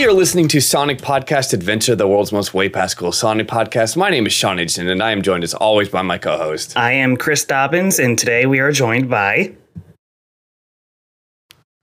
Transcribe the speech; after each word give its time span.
Hey, 0.00 0.04
you're 0.04 0.14
listening 0.14 0.48
to 0.48 0.62
Sonic 0.62 1.02
Podcast 1.02 1.52
Adventure, 1.52 1.94
the 1.94 2.08
world's 2.08 2.32
most 2.32 2.54
way 2.54 2.70
past 2.70 2.96
cool 2.96 3.12
Sonic 3.12 3.48
podcast. 3.48 3.98
My 3.98 4.08
name 4.08 4.26
is 4.26 4.32
Sean 4.32 4.58
Edgerton, 4.58 4.88
and 4.88 5.02
I 5.02 5.12
am 5.12 5.20
joined 5.20 5.44
as 5.44 5.52
always 5.52 5.90
by 5.90 6.00
my 6.00 6.16
co 6.16 6.38
host. 6.38 6.74
I 6.74 6.92
am 6.92 7.18
Chris 7.18 7.44
Dobbins, 7.44 7.98
and 7.98 8.18
today 8.18 8.46
we 8.46 8.60
are 8.60 8.72
joined 8.72 9.10
by. 9.10 9.52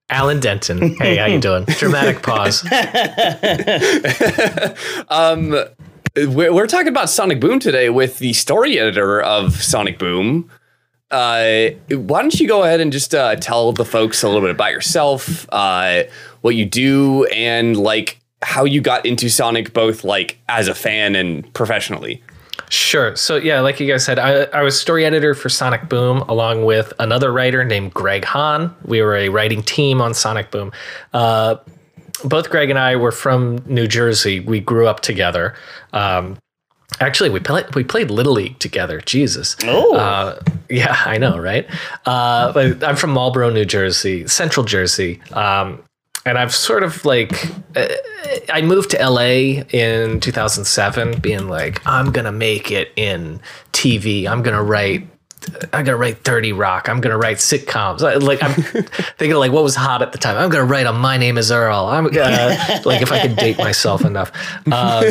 Alan 0.09 0.39
Denton. 0.39 0.95
Hey, 0.95 1.17
how 1.17 1.27
you 1.27 1.39
doing? 1.39 1.65
Dramatic 1.65 2.23
pause. 2.23 2.63
um, 5.09 5.51
we're, 6.15 6.51
we're 6.51 6.65
talking 6.65 6.87
about 6.87 7.11
Sonic 7.11 7.39
Boom 7.39 7.59
today 7.59 7.91
with 7.91 8.17
the 8.17 8.33
story 8.33 8.79
editor 8.79 9.21
of 9.21 9.61
Sonic 9.61 9.99
Boom. 9.99 10.49
Uh, 11.09 11.69
why 11.89 12.21
don't 12.21 12.39
you 12.39 12.47
go 12.47 12.63
ahead 12.63 12.81
and 12.81 12.91
just 12.91 13.15
uh, 13.15 13.35
tell 13.37 13.71
the 13.71 13.85
folks 13.85 14.23
a 14.23 14.27
little 14.27 14.41
bit 14.41 14.51
about 14.51 14.71
yourself, 14.71 15.47
uh, 15.51 16.03
what 16.41 16.55
you 16.55 16.65
do, 16.65 17.25
and 17.25 17.77
like 17.77 18.19
how 18.41 18.65
you 18.65 18.81
got 18.81 19.05
into 19.05 19.29
Sonic, 19.29 19.73
both 19.73 20.03
like 20.03 20.37
as 20.49 20.67
a 20.67 20.75
fan 20.75 21.15
and 21.15 21.51
professionally. 21.53 22.21
Sure. 22.69 23.15
So 23.15 23.37
yeah, 23.37 23.61
like 23.61 23.79
you 23.79 23.87
guys 23.87 24.03
said, 24.03 24.19
I, 24.19 24.43
I 24.45 24.61
was 24.61 24.79
story 24.79 25.05
editor 25.05 25.33
for 25.33 25.47
Sonic 25.47 25.87
Boom 25.87 26.19
along 26.23 26.65
with 26.65 26.91
another 26.99 27.31
writer 27.31 27.63
named 27.63 27.93
Greg 27.93 28.25
Hahn. 28.25 28.75
We 28.83 29.01
were 29.01 29.15
a 29.15 29.29
writing 29.29 29.63
team 29.63 30.01
on 30.01 30.13
Sonic 30.13 30.51
Boom. 30.51 30.71
Uh, 31.13 31.55
both 32.25 32.49
Greg 32.49 32.69
and 32.69 32.79
I 32.79 32.95
were 32.95 33.11
from 33.11 33.63
New 33.67 33.87
Jersey. 33.87 34.39
We 34.39 34.59
grew 34.59 34.87
up 34.87 34.99
together. 34.99 35.55
Um, 35.93 36.37
actually, 36.99 37.29
we 37.29 37.39
played 37.39 37.73
we 37.75 37.83
played 37.83 38.11
Little 38.11 38.33
League 38.33 38.59
together. 38.59 39.01
Jesus. 39.01 39.55
Oh. 39.63 39.95
Uh, 39.95 40.39
yeah, 40.69 41.01
I 41.05 41.17
know, 41.17 41.37
right? 41.37 41.67
Uh, 42.05 42.51
but 42.51 42.83
I'm 42.83 42.95
from 42.95 43.11
Marlboro, 43.11 43.49
New 43.49 43.65
Jersey, 43.65 44.27
Central 44.27 44.65
Jersey. 44.65 45.21
Um, 45.33 45.83
and 46.25 46.37
I've 46.37 46.53
sort 46.53 46.83
of 46.83 47.05
like 47.05 47.31
uh, 47.77 47.87
I 48.49 48.61
moved 48.61 48.91
to 48.91 49.09
LA 49.09 49.63
in 49.71 50.19
2007 50.19 51.21
being 51.21 51.47
like 51.47 51.85
I'm 51.87 52.11
going 52.11 52.25
to 52.25 52.33
make 52.33 52.69
it 52.69 52.91
in 52.97 53.39
TV. 53.71 54.27
I'm 54.27 54.43
going 54.43 54.55
to 54.55 54.63
write 54.63 55.07
I'm 55.71 55.85
gonna 55.85 55.97
write 55.97 56.23
30 56.23 56.51
Rock. 56.53 56.89
I'm 56.89 56.99
gonna 56.99 57.17
write 57.17 57.37
sitcoms. 57.37 58.01
Like 58.01 58.43
I'm 58.43 58.53
thinking 59.17 59.37
like 59.37 59.51
what 59.51 59.63
was 59.63 59.75
hot 59.75 60.01
at 60.01 60.11
the 60.11 60.17
time. 60.17 60.35
I'm 60.35 60.49
gonna 60.49 60.65
write 60.65 60.87
a 60.87 60.93
My 60.93 61.17
Name 61.17 61.37
Is 61.37 61.51
Earl. 61.51 61.85
I'm 61.85 62.07
uh, 62.07 62.79
like 62.85 63.01
if 63.01 63.11
I 63.11 63.21
could 63.21 63.35
date 63.35 63.57
myself 63.57 64.03
enough. 64.03 64.31
Um, 64.67 65.03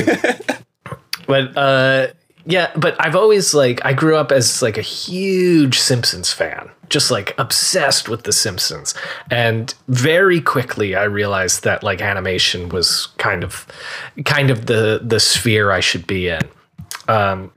but 1.26 1.56
uh, 1.56 2.08
yeah, 2.46 2.70
but 2.76 2.96
I've 3.00 3.16
always 3.16 3.54
like 3.54 3.84
I 3.84 3.92
grew 3.92 4.16
up 4.16 4.30
as 4.30 4.62
like 4.62 4.78
a 4.78 4.82
huge 4.82 5.78
Simpsons 5.78 6.32
fan, 6.32 6.70
just 6.88 7.10
like 7.10 7.34
obsessed 7.38 8.08
with 8.08 8.22
the 8.22 8.32
Simpsons. 8.32 8.94
And 9.30 9.74
very 9.88 10.40
quickly 10.40 10.94
I 10.94 11.04
realized 11.04 11.64
that 11.64 11.82
like 11.82 12.00
animation 12.00 12.68
was 12.68 13.08
kind 13.18 13.42
of 13.42 13.66
kind 14.24 14.50
of 14.50 14.66
the 14.66 15.00
the 15.02 15.18
sphere 15.18 15.72
I 15.72 15.80
should 15.80 16.06
be 16.06 16.28
in. 16.28 16.42
Um, 17.08 17.52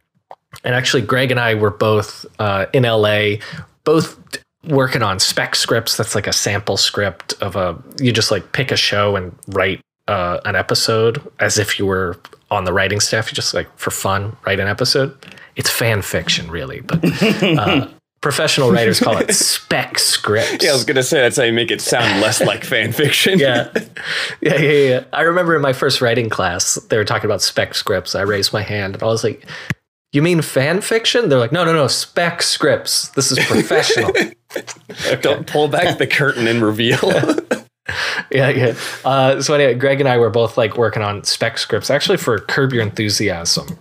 and 0.64 0.73
actually 0.73 1.04
Greg 1.04 1.30
and 1.30 1.39
I 1.39 1.54
were 1.54 1.70
both 1.70 2.26
uh, 2.39 2.66
in 2.73 2.83
LA, 2.83 3.36
both 3.83 4.20
working 4.66 5.04
on 5.04 5.20
spec 5.20 5.56
scripts. 5.56 5.98
That's 5.98 6.16
like 6.16 6.26
a 6.26 6.33
sample 6.33 6.78
script 6.78 7.33
of 7.42 7.56
a 7.56 7.78
you 8.00 8.11
just 8.11 8.31
like 8.31 8.54
pick 8.54 8.72
a 8.72 8.76
show 8.76 9.16
and 9.16 9.38
write 9.50 9.81
uh, 10.08 10.39
an 10.45 10.56
episode 10.56 11.22
as 11.39 11.59
if 11.59 11.78
you 11.78 11.86
were 11.86 12.17
on 12.52 12.66
the 12.66 12.73
writing 12.73 13.00
staff. 13.00 13.31
You 13.31 13.36
just 13.36 13.53
like 13.53 13.69
for 13.78 13.92
fun 13.92 14.36
write 14.45 14.60
an 14.60 14.67
episode. 14.67 15.15
It's 15.55 15.70
fan 15.70 16.02
fiction, 16.02 16.49
really, 16.49 16.82
but 16.82 16.99
uh, 17.43 17.87
professional 18.21 18.71
writers 18.71 18.99
call 18.99 19.17
it 19.17 19.33
spec 19.33 19.99
scripts. 19.99 20.64
Yeah, 20.64 20.71
I 20.71 20.73
was 20.73 20.86
gonna 20.86 21.04
say 21.04 21.21
that's 21.21 21.38
how 21.38 21.43
you 21.43 21.54
make 21.54 21.71
it 21.71 21.82
sound 21.82 22.21
less 22.21 22.42
like 22.42 22.64
fan 22.64 22.92
fiction. 22.92 23.39
yeah. 23.39 23.70
yeah, 24.42 24.58
yeah, 24.58 24.89
yeah. 24.89 25.04
I 25.14 25.21
remember 25.21 25.55
in 25.55 25.61
my 25.61 25.73
first 25.73 26.02
writing 26.02 26.30
class, 26.30 26.76
they 26.76 26.98
were 26.98 27.05
talking 27.05 27.26
about 27.26 27.42
spec 27.42 27.76
scripts. 27.76 28.15
I 28.15 28.21
raised 28.21 28.54
my 28.54 28.61
hand 28.61 28.95
and 28.95 29.04
I 29.04 29.08
was 29.08 29.23
like, 29.23 29.45
"You 30.14 30.21
mean 30.21 30.42
fan 30.42 30.82
fiction?" 30.82 31.30
They're 31.30 31.39
like, 31.39 31.52
"No, 31.52 31.65
no, 31.65 31.73
no, 31.73 31.88
spec 31.88 32.42
scripts. 32.42 33.09
This 33.09 33.32
is 33.32 33.39
professional." 33.39 34.09
okay. 34.09 34.33
Don't 35.21 35.45
pull 35.45 35.67
back 35.67 35.98
the 35.98 36.08
curtain 36.08 36.48
and 36.48 36.61
reveal. 36.64 37.11
yeah, 38.32 38.50
yeah. 38.50 38.76
Uh, 39.05 39.42
so 39.42 39.54
anyway, 39.54 39.73
Greg 39.73 40.00
and 40.00 40.10
I 40.10 40.17
were 40.17 40.30
both 40.30 40.58
like 40.58 40.77
working 40.77 41.02
on 41.04 41.23
spec 41.23 41.58
scripts, 41.58 41.89
actually 41.89 42.17
for 42.17 42.39
Curb 42.39 42.73
Your 42.73 42.83
Enthusiasm, 42.83 43.77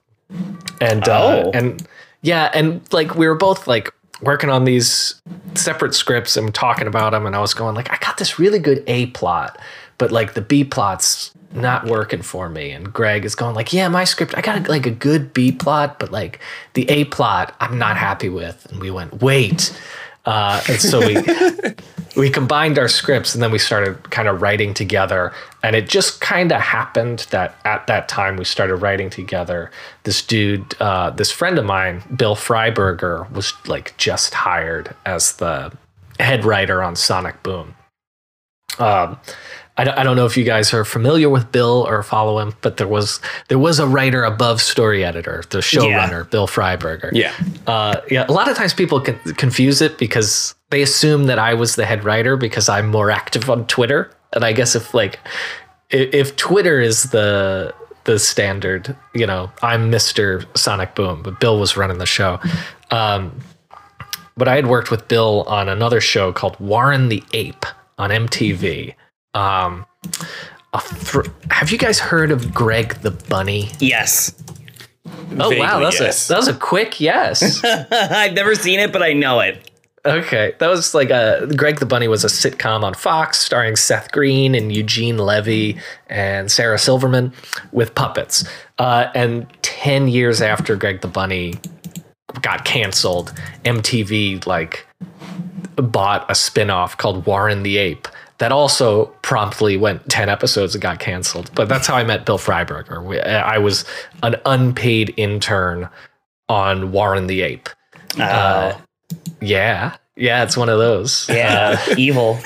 and 0.80 1.08
uh, 1.08 1.44
Oh. 1.46 1.50
and 1.54 1.86
yeah, 2.22 2.50
and 2.54 2.80
like 2.92 3.14
we 3.14 3.26
were 3.28 3.34
both 3.36 3.66
like 3.66 3.92
working 4.20 4.50
on 4.50 4.64
these 4.64 5.20
separate 5.54 5.94
scripts 5.94 6.36
and 6.36 6.54
talking 6.54 6.86
about 6.86 7.12
them, 7.12 7.26
and 7.26 7.36
I 7.36 7.40
was 7.40 7.54
going 7.54 7.74
like, 7.74 7.90
I 7.92 7.96
got 7.98 8.16
this 8.18 8.38
really 8.38 8.58
good 8.58 8.82
A 8.86 9.06
plot, 9.06 9.58
but 9.98 10.10
like 10.10 10.34
the 10.34 10.40
B 10.40 10.64
plot's 10.64 11.32
not 11.54 11.86
working 11.86 12.20
for 12.22 12.48
me, 12.48 12.72
and 12.72 12.92
Greg 12.92 13.24
is 13.24 13.34
going 13.34 13.54
like, 13.54 13.72
Yeah, 13.72 13.88
my 13.88 14.04
script, 14.04 14.36
I 14.36 14.40
got 14.40 14.68
like 14.68 14.86
a 14.86 14.90
good 14.90 15.32
B 15.32 15.52
plot, 15.52 15.98
but 15.98 16.10
like 16.12 16.40
the 16.74 16.88
A 16.90 17.04
plot, 17.04 17.54
I'm 17.60 17.78
not 17.78 17.96
happy 17.96 18.28
with, 18.28 18.66
and 18.70 18.80
we 18.80 18.90
went, 18.90 19.22
wait. 19.22 19.72
Uh, 20.26 20.60
and 20.68 20.78
so 20.78 20.98
we 20.98 21.14
we 22.18 22.28
combined 22.28 22.78
our 22.80 22.88
scripts 22.88 23.32
and 23.32 23.42
then 23.42 23.52
we 23.52 23.58
started 23.58 24.10
kind 24.10 24.26
of 24.26 24.42
writing 24.42 24.74
together. 24.74 25.32
And 25.62 25.76
it 25.76 25.88
just 25.88 26.20
kind 26.20 26.50
of 26.50 26.60
happened 26.60 27.26
that 27.30 27.54
at 27.64 27.86
that 27.86 28.08
time 28.08 28.36
we 28.36 28.44
started 28.44 28.76
writing 28.76 29.08
together. 29.08 29.70
This 30.02 30.20
dude 30.20 30.74
uh, 30.80 31.10
this 31.10 31.30
friend 31.30 31.58
of 31.58 31.64
mine 31.64 32.02
bill 32.16 32.34
freiberger 32.34 33.30
was 33.30 33.54
like 33.68 33.96
just 33.96 34.34
hired 34.34 34.94
as 35.06 35.34
the 35.34 35.72
head 36.18 36.44
writer 36.44 36.82
on 36.82 36.96
sonic 36.96 37.40
boom. 37.44 37.76
Um, 38.80 39.18
I 39.78 39.84
don't, 39.84 39.96
I 39.96 40.02
don't 40.02 40.16
know 40.16 40.26
if 40.26 40.36
you 40.36 40.44
guys 40.44 40.74
are 40.74 40.84
familiar 40.84 41.30
with 41.30 41.50
Bill 41.52 41.86
or 41.88 42.02
follow 42.02 42.40
him, 42.40 42.52
but 42.60 42.76
there 42.76 42.88
was 42.88 43.20
there 43.48 43.58
was 43.58 43.78
a 43.78 43.86
writer 43.86 44.24
above 44.24 44.60
story 44.60 45.04
editor, 45.04 45.44
the 45.50 45.58
showrunner, 45.58 46.28
Bill 46.28 46.48
Freiberger. 46.48 47.10
yeah. 47.14 47.32
Uh, 47.66 48.00
yeah, 48.10 48.26
a 48.28 48.32
lot 48.32 48.48
of 48.50 48.56
times 48.56 48.74
people 48.74 49.00
can 49.00 49.16
confuse 49.34 49.80
it 49.80 49.96
because 49.96 50.54
they 50.70 50.82
assume 50.82 51.24
that 51.24 51.38
I 51.38 51.54
was 51.54 51.76
the 51.76 51.86
head 51.86 52.04
writer 52.04 52.36
because 52.36 52.68
I'm 52.68 52.88
more 52.88 53.10
active 53.10 53.48
on 53.48 53.66
Twitter. 53.66 54.10
And 54.32 54.44
I 54.44 54.52
guess 54.52 54.74
if 54.74 54.94
like 54.94 55.20
if, 55.90 56.12
if 56.12 56.36
Twitter 56.36 56.80
is 56.80 57.04
the 57.04 57.72
the 58.04 58.18
standard, 58.18 58.96
you 59.14 59.26
know, 59.26 59.50
I'm 59.62 59.92
Mr. 59.92 60.44
Sonic 60.56 60.94
Boom, 60.94 61.22
but 61.22 61.38
Bill 61.40 61.60
was 61.60 61.76
running 61.76 61.98
the 61.98 62.06
show. 62.06 62.40
Um, 62.90 63.38
but 64.36 64.48
I 64.48 64.56
had 64.56 64.66
worked 64.66 64.90
with 64.90 65.08
Bill 65.08 65.44
on 65.46 65.68
another 65.68 66.00
show 66.00 66.32
called 66.32 66.58
Warren 66.58 67.08
the 67.08 67.22
Ape 67.32 67.66
on 67.98 68.10
MTV. 68.10 68.94
Um, 69.34 69.86
a 70.72 70.80
thr- 70.80 71.26
have 71.50 71.70
you 71.70 71.78
guys 71.78 71.98
heard 71.98 72.30
of 72.30 72.52
Greg 72.52 72.94
the 73.00 73.10
Bunny? 73.10 73.70
Yes. 73.78 74.34
Oh 75.06 75.50
Vaguely, 75.50 75.60
wow, 75.60 75.80
that's 75.80 76.00
yes. 76.00 76.26
a 76.26 76.32
that 76.32 76.38
was 76.38 76.48
a 76.48 76.54
quick 76.54 77.00
yes. 77.00 77.62
I've 77.64 78.34
never 78.34 78.54
seen 78.54 78.80
it, 78.80 78.92
but 78.92 79.02
I 79.02 79.12
know 79.12 79.40
it. 79.40 79.70
Okay, 80.06 80.54
that 80.58 80.68
was 80.68 80.94
like 80.94 81.10
a 81.10 81.46
Greg 81.56 81.80
the 81.80 81.86
Bunny 81.86 82.08
was 82.08 82.24
a 82.24 82.28
sitcom 82.28 82.82
on 82.82 82.94
Fox 82.94 83.38
starring 83.38 83.76
Seth 83.76 84.12
Green 84.12 84.54
and 84.54 84.74
Eugene 84.74 85.18
Levy 85.18 85.78
and 86.08 86.50
Sarah 86.50 86.78
Silverman 86.78 87.32
with 87.72 87.94
puppets. 87.94 88.44
Uh, 88.78 89.08
and 89.14 89.46
ten 89.62 90.08
years 90.08 90.40
after 90.40 90.76
Greg 90.76 91.00
the 91.00 91.08
Bunny 91.08 91.54
got 92.42 92.64
canceled, 92.64 93.32
MTV 93.64 94.46
like 94.46 94.86
bought 95.76 96.30
a 96.30 96.34
spin-off 96.34 96.96
called 96.96 97.26
Warren 97.26 97.62
the 97.62 97.78
Ape 97.78 98.08
that 98.38 98.52
also 98.52 99.06
promptly 99.22 99.76
went 99.76 100.08
10 100.08 100.28
episodes 100.28 100.74
and 100.74 100.82
got 100.82 100.98
canceled. 101.00 101.50
But 101.54 101.68
that's 101.68 101.86
how 101.86 101.96
I 101.96 102.04
met 102.04 102.24
Bill 102.24 102.38
Freiberger. 102.38 103.02
We- 103.04 103.20
I 103.20 103.58
was 103.58 103.84
an 104.22 104.36
unpaid 104.46 105.12
intern 105.16 105.88
on 106.48 106.92
Warren 106.92 107.26
the 107.26 107.42
Ape. 107.42 107.68
Uh, 108.18 108.74
Yeah. 109.40 109.96
Yeah, 110.16 110.42
it's 110.42 110.56
one 110.56 110.68
of 110.68 110.78
those. 110.78 111.28
yeah, 111.28 111.78
evil. 111.96 112.38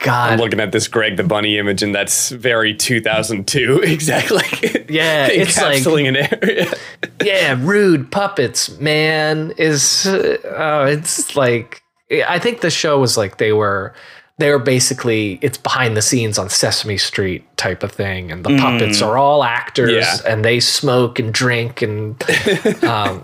God. 0.00 0.32
I'm 0.32 0.38
looking 0.38 0.60
at 0.60 0.72
this 0.72 0.88
Greg 0.88 1.16
the 1.16 1.22
Bunny 1.24 1.58
image, 1.58 1.82
and 1.82 1.94
that's 1.94 2.30
very 2.30 2.72
2002, 2.74 3.80
exactly. 3.84 4.86
Yeah, 4.88 5.26
it's 5.26 5.60
like- 5.60 5.84
an 5.86 6.16
area. 6.16 6.72
yeah, 7.24 7.56
rude 7.58 8.10
puppets, 8.10 8.78
man. 8.80 9.52
Is 9.58 10.06
uh, 10.06 10.36
oh, 10.56 10.84
it's 10.86 11.36
like 11.36 11.82
I 12.10 12.38
think 12.38 12.60
the 12.60 12.70
show 12.70 12.98
was 12.98 13.16
like 13.16 13.38
they 13.38 13.52
were 13.52 13.92
they 14.38 14.50
were 14.50 14.58
basically 14.58 15.38
it's 15.42 15.58
behind 15.58 15.96
the 15.96 16.02
scenes 16.02 16.38
on 16.38 16.48
Sesame 16.48 16.96
Street 16.96 17.44
type 17.56 17.82
of 17.82 17.92
thing, 17.92 18.30
and 18.32 18.44
the 18.44 18.56
puppets 18.56 19.02
are 19.02 19.18
all 19.18 19.44
actors 19.44 19.92
Yeah. 19.92 20.16
and 20.32 20.44
they 20.44 20.60
smoke 20.60 21.18
and 21.18 21.34
drink 21.34 21.82
and 21.82 22.22
um, 22.84 23.22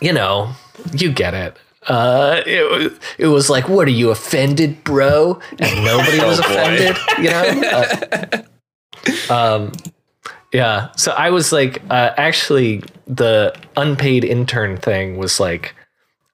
you 0.00 0.12
know 0.12 0.52
you 0.92 1.10
get 1.12 1.34
it. 1.34 1.56
Uh, 1.88 2.42
it 2.46 2.70
was 2.70 2.92
it 3.18 3.26
was 3.28 3.48
like, 3.50 3.68
what 3.68 3.88
are 3.88 3.92
you 3.92 4.10
offended, 4.10 4.84
bro? 4.84 5.40
And 5.58 5.84
nobody 5.84 6.18
was 6.24 6.38
Oh, 6.38 6.42
boy. 6.42 6.48
offended, 6.52 6.96
you 7.18 7.30
know. 7.30 8.42
Uh, 9.28 9.32
um, 9.32 9.72
yeah. 10.52 10.90
So 10.96 11.12
I 11.12 11.30
was 11.30 11.52
like, 11.52 11.80
uh, 11.90 12.10
actually, 12.16 12.82
the 13.06 13.54
unpaid 13.76 14.24
intern 14.24 14.76
thing 14.76 15.16
was 15.16 15.40
like, 15.40 15.74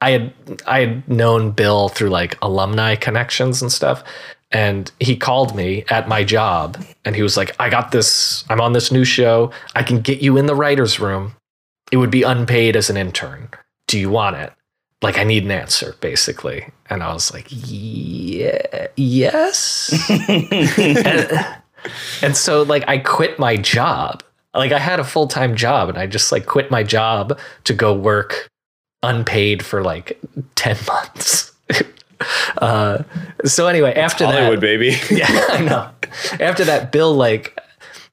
I 0.00 0.10
had 0.10 0.32
I 0.66 0.80
had 0.80 1.08
known 1.08 1.52
Bill 1.52 1.88
through 1.88 2.10
like 2.10 2.36
alumni 2.42 2.96
connections 2.96 3.62
and 3.62 3.72
stuff, 3.72 4.04
and 4.52 4.90
he 5.00 5.16
called 5.16 5.56
me 5.56 5.84
at 5.90 6.08
my 6.08 6.22
job 6.22 6.82
and 7.04 7.16
he 7.16 7.22
was 7.22 7.36
like, 7.36 7.54
I 7.58 7.68
got 7.68 7.90
this, 7.90 8.44
I'm 8.48 8.60
on 8.60 8.72
this 8.72 8.92
new 8.92 9.04
show. 9.04 9.50
I 9.74 9.82
can 9.82 10.00
get 10.00 10.22
you 10.22 10.36
in 10.36 10.46
the 10.46 10.54
writer's 10.54 11.00
room. 11.00 11.34
It 11.90 11.96
would 11.96 12.10
be 12.10 12.22
unpaid 12.22 12.76
as 12.76 12.88
an 12.88 12.96
intern. 12.96 13.48
Do 13.88 13.98
you 13.98 14.10
want 14.10 14.36
it? 14.36 14.52
Like, 15.02 15.18
I 15.18 15.24
need 15.24 15.44
an 15.44 15.50
answer, 15.50 15.94
basically. 16.00 16.72
And 16.88 17.02
I 17.02 17.12
was 17.12 17.32
like, 17.32 17.46
yeah, 17.50 18.86
yes. 18.96 19.92
and, 20.78 21.62
and 22.22 22.36
so, 22.36 22.62
like, 22.62 22.84
I 22.88 22.98
quit 22.98 23.38
my 23.38 23.56
job. 23.56 24.22
Like, 24.54 24.72
I 24.72 24.78
had 24.78 25.00
a 25.00 25.04
full 25.04 25.28
time 25.28 25.54
job 25.54 25.88
and 25.90 25.98
I 25.98 26.06
just 26.06 26.32
like 26.32 26.46
quit 26.46 26.70
my 26.70 26.82
job 26.82 27.38
to 27.64 27.74
go 27.74 27.92
work 27.92 28.48
unpaid 29.02 29.64
for 29.64 29.82
like 29.82 30.18
10 30.54 30.76
months. 30.86 31.52
uh, 32.58 33.02
so 33.44 33.66
anyway, 33.66 33.94
after 33.94 34.24
that, 34.24 34.34
Hollywood, 34.34 34.60
baby. 34.60 34.96
yeah, 35.10 35.44
I 35.48 35.62
know. 35.62 35.90
After 36.40 36.64
that, 36.64 36.92
Bill, 36.92 37.14
like, 37.14 37.58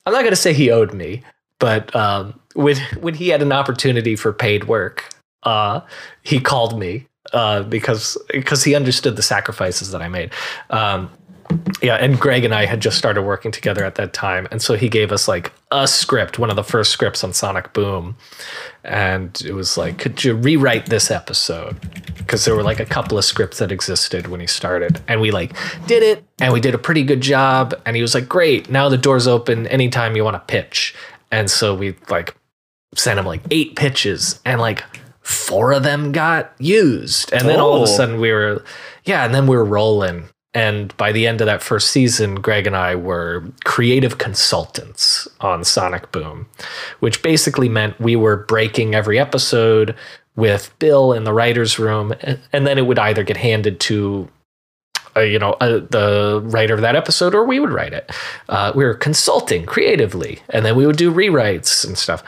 I'm 0.06 0.14
not 0.14 0.24
gonna 0.24 0.36
say 0.36 0.54
he 0.54 0.70
owed 0.70 0.94
me, 0.94 1.24
but 1.60 1.96
um, 1.96 2.40
when 2.56 2.76
when 3.00 3.14
he 3.14 3.30
had 3.30 3.42
an 3.42 3.52
opportunity 3.52 4.16
for 4.16 4.34
paid 4.34 4.66
work, 4.66 5.10
uh, 5.44 5.82
he 6.24 6.40
called 6.40 6.78
me 6.78 7.08
uh, 7.32 7.64
because 7.64 8.18
because 8.30 8.64
he 8.64 8.76
understood 8.76 9.16
the 9.16 9.22
sacrifices 9.22 9.92
that 9.92 10.02
I 10.02 10.08
made. 10.10 10.32
Um, 10.70 11.10
yeah, 11.82 11.96
and 11.96 12.20
Greg 12.20 12.44
and 12.46 12.54
I 12.54 12.66
had 12.66 12.80
just 12.82 12.98
started 12.98 13.24
working 13.24 13.52
together 13.52 13.84
at 13.84 13.96
that 13.96 14.14
time, 14.14 14.48
and 14.52 14.62
so 14.62 14.76
he 14.76 14.90
gave 14.90 15.12
us 15.12 15.28
like 15.28 15.52
a 15.72 15.88
script, 15.88 16.40
one 16.40 16.50
of 16.50 16.56
the 16.56 16.64
first 16.64 16.92
scripts 16.92 17.24
on 17.24 17.34
Sonic 17.34 17.74
Boom, 17.74 18.16
and 18.84 19.42
it 19.46 19.54
was 19.54 19.78
like, 19.78 19.98
could 19.98 20.24
you 20.24 20.34
rewrite 20.36 20.86
this 20.88 21.12
episode? 21.12 21.78
Because 22.18 22.46
there 22.46 22.56
were 22.56 22.64
like 22.64 22.80
a 22.80 22.86
couple 22.86 23.18
of 23.18 23.26
scripts 23.26 23.60
that 23.60 23.72
existed 23.72 24.28
when 24.28 24.40
he 24.40 24.48
started, 24.48 25.02
and 25.08 25.20
we 25.22 25.32
like 25.32 25.54
did 25.88 26.04
it, 26.04 26.24
and 26.40 26.54
we 26.54 26.60
did 26.62 26.74
a 26.74 26.78
pretty 26.80 27.04
good 27.04 27.22
job. 27.22 27.74
And 27.86 27.96
he 27.96 28.02
was 28.02 28.16
like, 28.16 28.30
great, 28.30 28.70
now 28.70 28.88
the 28.90 28.98
door's 28.98 29.28
open 29.28 29.68
anytime 29.68 30.16
you 30.16 30.24
want 30.24 30.36
to 30.36 30.52
pitch, 30.54 30.96
and 31.32 31.50
so 31.52 31.76
we 31.76 31.96
like 32.10 32.36
sent 32.96 33.20
him 33.20 33.26
like 33.26 33.42
eight 33.52 33.76
pitches, 33.76 34.40
and 34.46 34.62
like 34.62 34.84
four 35.22 35.72
of 35.74 35.84
them 35.84 36.12
got 36.12 36.54
used, 36.60 37.32
and 37.34 37.48
then 37.48 37.60
all 37.60 37.76
of 37.76 37.82
a 37.82 37.84
Oh. 37.84 37.98
sudden 37.98 38.20
we 38.22 38.32
were, 38.32 38.64
yeah, 39.04 39.26
and 39.26 39.34
then 39.36 39.48
we 39.48 39.56
were 39.58 39.66
rolling. 39.66 40.26
And 40.54 40.96
by 40.98 41.12
the 41.12 41.26
end 41.26 41.42
of 41.42 41.46
that 41.46 41.64
first 41.64 41.90
season, 41.90 42.36
Greg 42.36 42.68
and 42.68 42.76
I 42.76 42.96
were 42.96 43.44
creative 43.64 44.20
consultants 44.20 45.28
on 45.42 45.64
Sonic 45.64 46.12
Boom, 46.12 46.48
which 47.00 47.24
basically 47.24 47.70
meant 47.70 48.00
we 48.00 48.16
were 48.16 48.38
breaking 48.38 48.94
every 48.94 49.18
episode 49.18 49.96
with 50.36 50.74
Bill 50.80 51.12
in 51.14 51.24
the 51.24 51.34
writer's 51.34 51.80
room. 51.80 52.14
And, 52.52 52.68
then 52.68 52.78
it 52.78 52.86
would 52.86 53.00
either 53.00 53.24
get 53.24 53.38
handed 53.38 53.80
to, 53.82 54.30
uh, 55.16 55.22
you 55.22 55.40
know, 55.40 55.54
uh, 55.54 55.80
the 55.90 56.42
writer 56.46 56.76
of 56.76 56.82
that 56.82 56.96
episode 56.96 57.34
or 57.34 57.46
we 57.46 57.60
would 57.60 57.72
write 57.72 57.94
it. 57.94 58.12
Uh, 58.48 58.72
we 58.76 58.84
were 58.84 58.94
consulting 58.94 59.66
creatively, 59.66 60.40
and 60.50 60.66
then 60.66 60.76
we 60.76 60.86
would 60.86 60.98
do 60.98 61.12
rewrites 61.12 61.86
and 61.86 61.98
stuff 61.98 62.24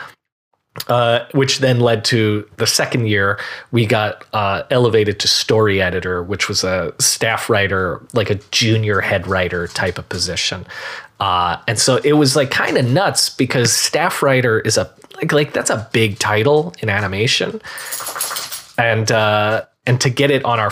uh, 0.88 1.26
which 1.32 1.60
then 1.60 1.80
led 1.80 2.06
to 2.06 2.48
the 2.58 2.68
second 2.68 3.08
year 3.08 3.40
we 3.72 3.86
got 3.86 4.26
uh, 4.34 4.64
elevated 4.70 5.20
to 5.20 5.28
story 5.28 5.82
editor, 5.82 6.22
which 6.22 6.48
was 6.50 6.64
a 6.64 6.94
staff 7.00 7.50
writer, 7.50 8.06
like 8.14 8.30
a 8.30 8.36
junior 8.52 9.02
head 9.02 9.26
writer 9.26 9.68
type 9.68 9.98
of 9.98 10.08
position. 10.10 10.66
Uh, 11.20 11.58
and 11.68 11.80
so 11.80 11.98
it 12.04 12.14
was 12.14 12.36
like 12.36 12.52
kind 12.52 12.78
of 12.78 12.86
nuts 12.86 13.30
because 13.30 13.72
staff 13.72 14.22
writer 14.22 14.60
is 14.60 14.78
a 14.78 14.92
like 15.16 15.32
like 15.32 15.54
that's 15.54 15.70
a 15.70 15.90
big 15.94 16.20
title 16.20 16.74
in 16.82 16.90
animation, 16.90 17.62
and 18.78 19.12
uh, 19.12 19.64
and 19.88 20.02
to 20.02 20.10
get 20.10 20.30
it 20.30 20.44
on 20.44 20.60
our 20.60 20.72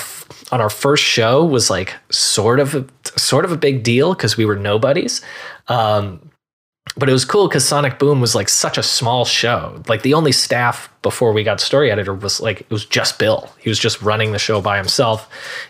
on 0.51 0.59
our 0.59 0.69
first 0.69 1.03
show 1.03 1.45
was 1.45 1.69
like 1.69 1.95
sort 2.09 2.59
of 2.59 2.75
a, 2.75 2.85
sort 3.17 3.45
of 3.45 3.53
a 3.53 3.57
big 3.57 3.83
deal 3.83 4.13
because 4.13 4.35
we 4.35 4.45
were 4.45 4.57
nobodies. 4.57 5.21
Um, 5.69 6.29
but 6.97 7.09
it 7.09 7.13
was 7.13 7.25
cool 7.25 7.47
because 7.47 7.65
Sonic 7.67 7.97
Boom 7.97 8.21
was 8.21 8.35
like 8.35 8.49
such 8.49 8.77
a 8.77 8.83
small 8.83 9.25
show. 9.25 9.81
Like 9.87 10.01
the 10.03 10.13
only 10.13 10.31
staff 10.31 10.89
before 11.01 11.33
we 11.33 11.43
got 11.43 11.59
story 11.59 11.91
editor 11.91 12.13
was 12.13 12.39
like 12.39 12.61
it 12.61 12.69
was 12.69 12.85
just 12.85 13.17
Bill. 13.19 13.49
He 13.59 13.69
was 13.69 13.79
just 13.79 14.01
running 14.01 14.31
the 14.31 14.39
show 14.39 14.61
by 14.61 14.77
himself 14.77 15.29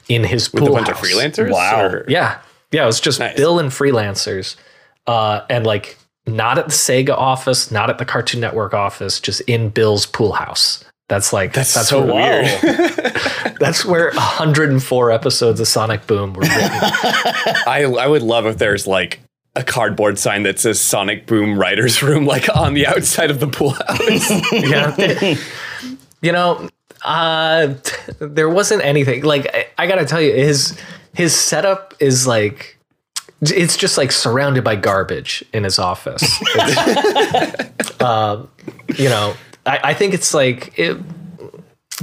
in 0.10 0.24
his 0.24 0.52
With 0.52 0.64
a 0.68 0.70
bunch 0.72 0.88
house. 0.90 1.02
of 1.02 1.08
freelancers. 1.10 1.52
Wow. 1.52 1.82
or- 1.86 2.06
Yeah, 2.10 2.40
yeah, 2.72 2.84
it 2.84 2.88
was 2.88 3.00
just 3.00 3.20
Nice. 3.20 3.38
Bill 3.38 3.60
and 3.60 3.70
freelancers, 3.72 4.56
uh, 5.08 5.42
and 5.50 5.66
like 5.66 5.98
not 6.26 6.58
at 6.58 6.66
the 6.66 6.72
Sega 6.72 7.10
office, 7.18 7.70
not 7.72 7.90
at 7.90 7.98
the 8.00 8.06
Cartoon 8.06 8.40
Network 8.42 8.74
office, 8.74 9.20
just 9.20 9.42
in 9.42 9.70
Bill's 9.70 10.06
pool 10.06 10.34
house. 10.34 10.84
That's 11.10 11.32
like 11.34 11.54
That's, 11.54 11.74
that's 11.74 11.90
so 11.90 12.06
where, 12.12 12.42
weird. 12.44 13.14
that's 13.60 13.84
where 13.86 14.12
104 14.14 15.12
episodes 15.12 15.60
of 15.60 15.68
Sonic 15.68 16.08
Boom 16.08 16.34
were 16.34 16.42
written. 16.42 16.58
I 16.64 17.84
I 18.00 18.08
would 18.08 18.22
love 18.24 18.46
if 18.46 18.58
there's 18.58 18.88
like 18.88 19.20
a 19.56 19.64
cardboard 19.64 20.18
sign 20.18 20.44
that 20.44 20.60
says 20.60 20.82
Sonic 20.82 21.28
Boom 21.28 21.58
Writers 21.58 22.02
Room 22.02 22.26
like 22.26 22.54
on 22.56 22.74
the 22.74 22.88
outside 22.88 23.30
of 23.30 23.40
the 23.40 23.48
pool 23.48 23.72
house. 23.72 24.52
yeah. 24.52 25.36
you 26.22 26.32
know, 26.32 26.68
uh, 27.04 27.74
there 28.20 28.50
wasn't 28.50 28.84
anything 28.84 29.24
like 29.24 29.54
I, 29.54 29.68
I 29.78 29.88
gotta 29.88 30.06
tell 30.06 30.22
you, 30.22 30.34
his 30.34 30.78
his 31.14 31.36
setup 31.36 31.94
is 32.00 32.26
like 32.26 32.78
it's 33.42 33.76
just 33.76 33.98
like 33.98 34.12
surrounded 34.12 34.64
by 34.64 34.76
garbage 34.76 35.44
in 35.54 35.64
his 35.64 35.80
office. 35.80 36.24
Um, 38.04 38.50
you 38.98 39.08
know, 39.08 39.34
I, 39.66 39.80
I 39.82 39.94
think 39.94 40.14
it's 40.14 40.34
like 40.34 40.78
it, 40.78 40.98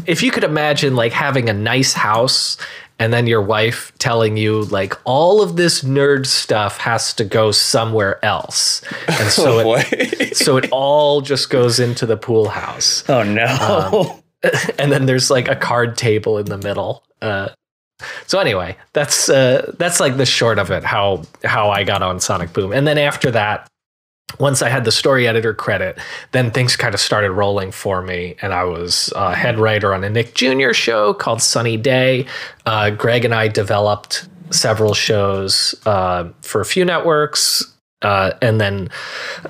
if 0.06 0.22
you 0.22 0.30
could 0.30 0.44
imagine 0.44 0.96
like 0.96 1.12
having 1.12 1.50
a 1.50 1.52
nice 1.52 1.92
house 1.92 2.56
and 3.00 3.14
then 3.14 3.26
your 3.26 3.40
wife 3.40 3.92
telling 3.98 4.36
you 4.36 4.64
like 4.64 4.94
all 5.04 5.42
of 5.42 5.56
this 5.56 5.82
nerd 5.82 6.26
stuff 6.26 6.76
has 6.76 7.14
to 7.14 7.24
go 7.24 7.50
somewhere 7.50 8.24
else. 8.24 8.82
And 9.08 9.30
so 9.30 9.70
oh 9.70 9.76
it, 9.78 10.36
so 10.36 10.58
it 10.58 10.68
all 10.70 11.22
just 11.22 11.50
goes 11.50 11.80
into 11.80 12.06
the 12.06 12.18
pool 12.18 12.48
house. 12.48 13.02
Oh 13.08 13.22
no. 13.22 14.22
and 14.78 14.92
then 14.92 15.06
there's 15.06 15.30
like 15.30 15.48
a 15.48 15.56
card 15.56 15.96
table 15.96 16.38
in 16.38 16.46
the 16.46 16.58
middle. 16.58 17.02
Uh, 17.20 17.48
so 18.26 18.38
anyway 18.38 18.76
that's 18.92 19.28
uh, 19.28 19.74
that's 19.78 19.98
like 19.98 20.16
the 20.16 20.24
short 20.24 20.58
of 20.58 20.70
it 20.70 20.82
how 20.82 21.22
how 21.44 21.68
i 21.68 21.84
got 21.84 22.02
on 22.02 22.20
sonic 22.20 22.52
boom. 22.52 22.72
And 22.72 22.86
then 22.86 22.98
after 22.98 23.30
that 23.30 23.66
once 24.38 24.62
i 24.62 24.68
had 24.68 24.84
the 24.84 24.92
story 24.92 25.26
editor 25.26 25.52
credit 25.54 25.98
then 26.32 26.50
things 26.50 26.76
kind 26.76 26.94
of 26.94 27.00
started 27.00 27.30
rolling 27.32 27.70
for 27.72 28.02
me 28.02 28.36
and 28.42 28.52
i 28.52 28.64
was 28.64 29.12
uh, 29.16 29.32
head 29.32 29.58
writer 29.58 29.92
on 29.94 30.04
a 30.04 30.10
nick 30.10 30.34
jr 30.34 30.72
show 30.72 31.12
called 31.14 31.42
sunny 31.42 31.76
day 31.76 32.26
uh, 32.66 32.90
greg 32.90 33.24
and 33.24 33.34
i 33.34 33.48
developed 33.48 34.28
several 34.50 34.94
shows 34.94 35.74
uh, 35.86 36.28
for 36.42 36.60
a 36.60 36.64
few 36.64 36.84
networks 36.84 37.64
uh, 38.02 38.32
and 38.40 38.58
then, 38.58 38.88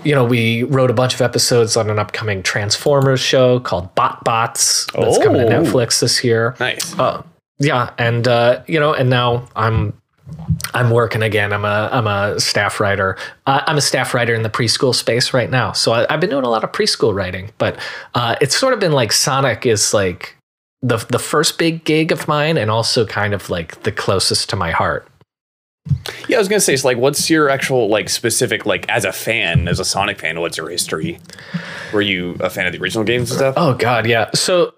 you 0.02 0.12
know, 0.12 0.24
we 0.24 0.64
wrote 0.64 0.90
a 0.90 0.92
bunch 0.92 1.14
of 1.14 1.20
episodes 1.20 1.76
on 1.76 1.88
an 1.88 2.00
upcoming 2.00 2.42
Transformers 2.42 3.20
show 3.20 3.60
called 3.60 3.94
Bot 3.94 4.24
Bots 4.24 4.86
that's 4.92 5.18
coming 5.18 5.46
to 5.46 5.56
Oh. 5.56 5.62
Netflix 5.62 6.00
this 6.00 6.24
year. 6.24 6.56
nice. 6.58 6.98
Uh, 6.98 7.22
yeah, 7.60 7.90
and 7.96 8.26
uh, 8.26 8.64
you 8.66 8.80
know, 8.80 8.92
and 8.92 9.08
now 9.08 9.46
I'm 9.54 9.92
I'm 10.74 10.90
working 10.90 11.22
again. 11.22 11.52
I'm 11.52 11.64
a 11.64 11.88
I'm 11.92 12.06
a 12.06 12.38
staff 12.38 12.80
writer. 12.80 13.16
Uh, 13.46 13.62
I'm 13.66 13.76
a 13.76 13.80
staff 13.80 14.14
writer 14.14 14.34
in 14.34 14.42
the 14.42 14.50
preschool 14.50 14.94
space 14.94 15.32
right 15.34 15.50
now. 15.50 15.72
So 15.72 15.92
I, 15.92 16.12
I've 16.12 16.20
been 16.20 16.30
doing 16.30 16.44
a 16.44 16.50
lot 16.50 16.64
of 16.64 16.72
preschool 16.72 17.14
writing, 17.14 17.50
but 17.58 17.78
uh, 18.14 18.36
it's 18.40 18.56
sort 18.56 18.72
of 18.74 18.80
been 18.80 18.92
like 18.92 19.12
Sonic 19.12 19.66
is 19.66 19.92
like 19.92 20.36
the 20.82 20.98
the 21.10 21.18
first 21.18 21.58
big 21.58 21.84
gig 21.84 22.12
of 22.12 22.28
mine, 22.28 22.56
and 22.56 22.70
also 22.70 23.04
kind 23.04 23.34
of 23.34 23.50
like 23.50 23.82
the 23.82 23.92
closest 23.92 24.48
to 24.50 24.56
my 24.56 24.70
heart. 24.70 25.06
Yeah, 26.28 26.36
I 26.36 26.38
was 26.38 26.48
gonna 26.48 26.60
say, 26.60 26.74
it's 26.74 26.84
like, 26.84 26.98
what's 26.98 27.28
your 27.28 27.48
actual 27.48 27.88
like 27.88 28.08
specific 28.08 28.66
like 28.66 28.88
as 28.88 29.04
a 29.04 29.12
fan, 29.12 29.66
as 29.66 29.80
a 29.80 29.84
Sonic 29.84 30.20
fan, 30.20 30.40
what's 30.40 30.56
your 30.56 30.68
history? 30.68 31.18
Were 31.92 32.02
you 32.02 32.36
a 32.40 32.50
fan 32.50 32.66
of 32.66 32.72
the 32.72 32.80
original 32.80 33.04
games 33.04 33.30
and 33.30 33.38
stuff? 33.38 33.54
Oh 33.56 33.74
God, 33.74 34.06
yeah. 34.06 34.30
So 34.34 34.74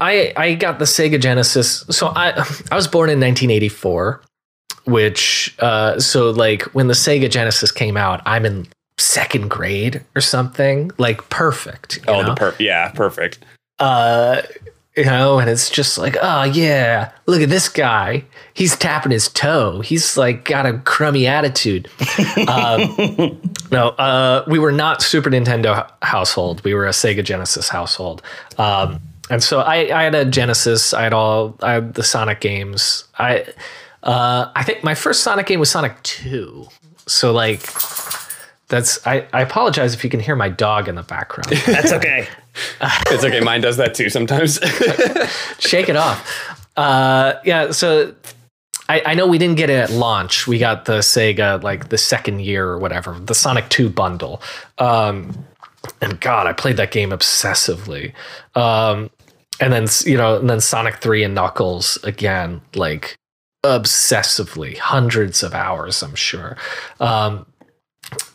I 0.00 0.32
I 0.36 0.54
got 0.54 0.78
the 0.78 0.84
Sega 0.84 1.20
Genesis. 1.20 1.84
So 1.90 2.08
I 2.08 2.30
I 2.70 2.76
was 2.76 2.88
born 2.88 3.10
in 3.10 3.20
1984, 3.20 4.22
which 4.84 5.54
uh 5.60 5.98
so 5.98 6.30
like 6.30 6.62
when 6.74 6.86
the 6.86 6.94
Sega 6.94 7.30
Genesis 7.30 7.70
came 7.70 7.96
out, 7.96 8.22
I'm 8.26 8.44
in 8.44 8.66
second 8.98 9.48
grade 9.48 10.02
or 10.14 10.20
something. 10.20 10.90
Like 10.98 11.28
perfect. 11.30 11.96
you 11.96 12.02
oh, 12.08 12.22
know? 12.22 12.28
the 12.28 12.34
per 12.34 12.54
yeah, 12.58 12.90
perfect. 12.90 13.38
uh 13.78 14.42
you 14.96 15.04
know 15.04 15.38
and 15.38 15.50
it's 15.50 15.70
just 15.70 15.98
like 15.98 16.16
oh 16.22 16.44
yeah 16.44 17.10
look 17.26 17.42
at 17.42 17.48
this 17.48 17.68
guy 17.68 18.24
he's 18.54 18.76
tapping 18.76 19.10
his 19.10 19.28
toe 19.28 19.80
he's 19.80 20.16
like 20.16 20.44
got 20.44 20.66
a 20.66 20.78
crummy 20.78 21.26
attitude 21.26 21.88
um, 22.48 23.40
no 23.72 23.88
uh 23.98 24.44
we 24.46 24.58
were 24.58 24.72
not 24.72 25.02
super 25.02 25.30
nintendo 25.30 25.90
household 26.02 26.62
we 26.64 26.74
were 26.74 26.86
a 26.86 26.90
sega 26.90 27.24
genesis 27.24 27.68
household 27.68 28.22
um 28.58 29.00
and 29.30 29.42
so 29.42 29.60
i 29.60 29.76
i 29.98 30.04
had 30.04 30.14
a 30.14 30.24
genesis 30.24 30.94
i 30.94 31.02
had 31.02 31.12
all 31.12 31.56
i 31.62 31.72
had 31.72 31.94
the 31.94 32.02
sonic 32.02 32.40
games 32.40 33.04
i 33.18 33.44
uh 34.04 34.50
i 34.54 34.62
think 34.62 34.84
my 34.84 34.94
first 34.94 35.22
sonic 35.22 35.46
game 35.46 35.60
was 35.60 35.70
sonic 35.70 36.00
2 36.02 36.66
so 37.06 37.32
like 37.32 37.60
that's 38.68 39.06
I, 39.06 39.26
I 39.32 39.42
apologize 39.42 39.94
if 39.94 40.02
you 40.04 40.10
can 40.10 40.20
hear 40.20 40.36
my 40.36 40.48
dog 40.48 40.88
in 40.88 40.94
the 40.94 41.02
background 41.02 41.50
That's 41.66 41.92
okay. 41.92 42.26
It's 42.80 43.24
okay. 43.24 43.40
Mine 43.40 43.60
does 43.60 43.76
that 43.78 43.94
too 43.94 44.08
sometimes. 44.08 44.58
shake 45.58 45.88
it 45.88 45.96
off. 45.96 46.68
Uh, 46.76 47.34
yeah, 47.44 47.70
so 47.72 48.14
I, 48.88 49.02
I 49.06 49.14
know 49.14 49.26
we 49.26 49.38
didn't 49.38 49.56
get 49.56 49.70
it 49.70 49.78
at 49.78 49.90
launch. 49.90 50.46
We 50.46 50.58
got 50.58 50.84
the 50.84 50.98
Sega 50.98 51.62
like 51.62 51.88
the 51.88 51.98
second 51.98 52.40
year 52.40 52.66
or 52.68 52.78
whatever, 52.78 53.18
the 53.18 53.34
Sonic 53.34 53.68
2 53.70 53.88
bundle. 53.88 54.42
Um, 54.78 55.46
and 56.00 56.20
God, 56.20 56.46
I 56.46 56.52
played 56.52 56.76
that 56.76 56.90
game 56.90 57.10
obsessively. 57.10 58.12
Um, 58.54 59.10
and 59.60 59.72
then 59.72 59.86
you 60.04 60.16
know, 60.16 60.38
and 60.38 60.48
then 60.48 60.60
Sonic 60.60 60.96
3 60.96 61.24
and 61.24 61.34
Knuckles 61.34 61.98
again, 62.04 62.60
like 62.74 63.16
obsessively, 63.64 64.76
hundreds 64.76 65.42
of 65.42 65.54
hours, 65.54 66.02
I'm 66.02 66.14
sure. 66.14 66.56
Um, 67.00 67.46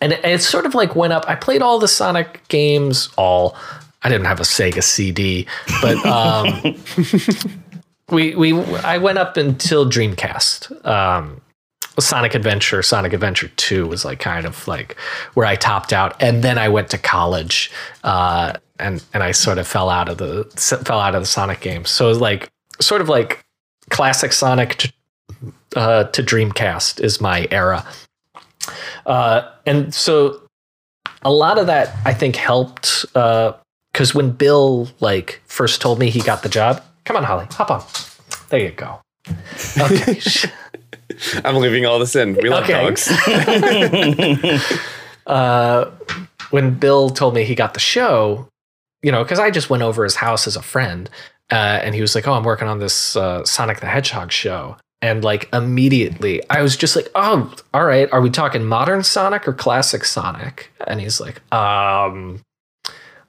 and 0.01 0.13
it, 0.13 0.25
it 0.25 0.41
sort 0.41 0.65
of 0.65 0.75
like 0.75 0.95
went 0.95 1.13
up. 1.13 1.24
I 1.27 1.36
played 1.36 1.62
all 1.62 1.79
the 1.79 1.88
Sonic 1.88 2.45
games, 2.50 3.09
all. 3.17 3.55
I 4.01 4.09
didn't 4.09 4.25
have 4.25 4.39
a 4.39 4.43
Sega 4.43 4.81
CD, 4.81 5.45
but 5.81 5.98
um, 6.05 6.75
we 8.09 8.36
we 8.36 8.53
I 8.77 8.98
went 8.98 9.17
up 9.17 9.38
until 9.38 9.86
Dreamcast. 9.86 10.86
Um, 10.86 11.41
Sonic 12.00 12.33
Adventure, 12.33 12.81
Sonic 12.81 13.13
Adventure 13.13 13.50
Two 13.57 13.88
was 13.88 14.05
like 14.05 14.19
kind 14.19 14.45
of 14.45 14.67
like 14.67 14.98
where 15.33 15.45
I 15.45 15.55
topped 15.55 15.93
out, 15.93 16.21
and 16.21 16.43
then 16.43 16.57
I 16.57 16.69
went 16.69 16.89
to 16.89 16.98
college, 16.98 17.71
uh, 18.03 18.53
and 18.79 19.03
and 19.13 19.21
I 19.21 19.31
sort 19.31 19.57
of 19.57 19.67
fell 19.67 19.89
out 19.89 20.09
of 20.09 20.17
the 20.17 20.45
fell 20.86 21.00
out 21.00 21.13
of 21.13 21.21
the 21.21 21.27
Sonic 21.27 21.59
games. 21.59 21.89
So 21.89 22.05
it 22.05 22.09
was 22.09 22.21
like 22.21 22.50
sort 22.79 23.01
of 23.01 23.09
like 23.09 23.43
classic 23.89 24.31
Sonic 24.31 24.75
to, 24.75 24.93
uh, 25.75 26.05
to 26.05 26.24
Dreamcast 26.24 27.00
is 27.01 27.19
my 27.21 27.48
era, 27.51 27.86
uh, 29.05 29.50
and 29.65 29.93
so 29.93 30.41
a 31.24 31.31
lot 31.31 31.57
of 31.57 31.67
that 31.67 31.95
I 32.05 32.13
think 32.13 32.36
helped 32.36 33.05
because 33.13 34.13
when 34.13 34.31
Bill 34.31 34.89
like 35.00 35.41
first 35.45 35.81
told 35.81 36.00
me 36.00 36.09
he 36.09 36.21
got 36.21 36.43
the 36.43 36.50
job, 36.50 36.81
come 37.05 37.15
on, 37.17 37.24
Holly, 37.24 37.48
hop 37.51 37.71
on. 37.71 37.83
There 38.50 38.59
you 38.59 38.71
go. 38.71 39.00
Okay. 39.79 40.19
I'm 41.43 41.55
leaving 41.57 41.86
all 41.86 42.00
this 42.00 42.15
in. 42.15 42.33
We 42.41 42.50
love 42.50 42.63
Okay. 42.63 42.74
dogs. 42.74 43.09
uh, 45.27 45.86
when 46.51 46.74
Bill 46.75 47.09
told 47.09 47.36
me 47.36 47.43
he 47.43 47.55
got 47.55 47.74
the 47.74 47.79
show, 47.79 48.48
you 49.03 49.12
know, 49.12 49.24
because 49.24 49.39
I 49.39 49.51
just 49.51 49.69
went 49.69 49.83
over 49.83 50.03
his 50.03 50.15
house 50.15 50.48
as 50.48 50.55
a 50.55 50.62
friend, 50.62 51.09
uh, 51.51 51.55
and 51.83 51.93
he 51.95 52.01
was 52.01 52.15
like, 52.15 52.27
"Oh, 52.27 52.33
I'm 52.33 52.43
working 52.43 52.67
on 52.67 52.79
this 52.79 53.15
uh, 53.15 53.43
Sonic 53.45 53.79
the 53.81 53.88
Hedgehog 53.88 54.31
show," 54.31 54.77
and 55.01 55.23
like 55.23 55.49
immediately, 55.53 56.41
I 56.49 56.61
was 56.61 56.75
just 56.75 56.95
like, 56.95 57.09
"Oh, 57.15 57.53
all 57.73 57.85
right. 57.85 58.11
Are 58.11 58.21
we 58.21 58.29
talking 58.29 58.65
modern 58.65 59.03
Sonic 59.03 59.47
or 59.47 59.53
classic 59.53 60.05
Sonic?" 60.05 60.71
And 60.87 60.99
he's 60.99 61.19
like, 61.19 61.41
"Um." 61.53 62.41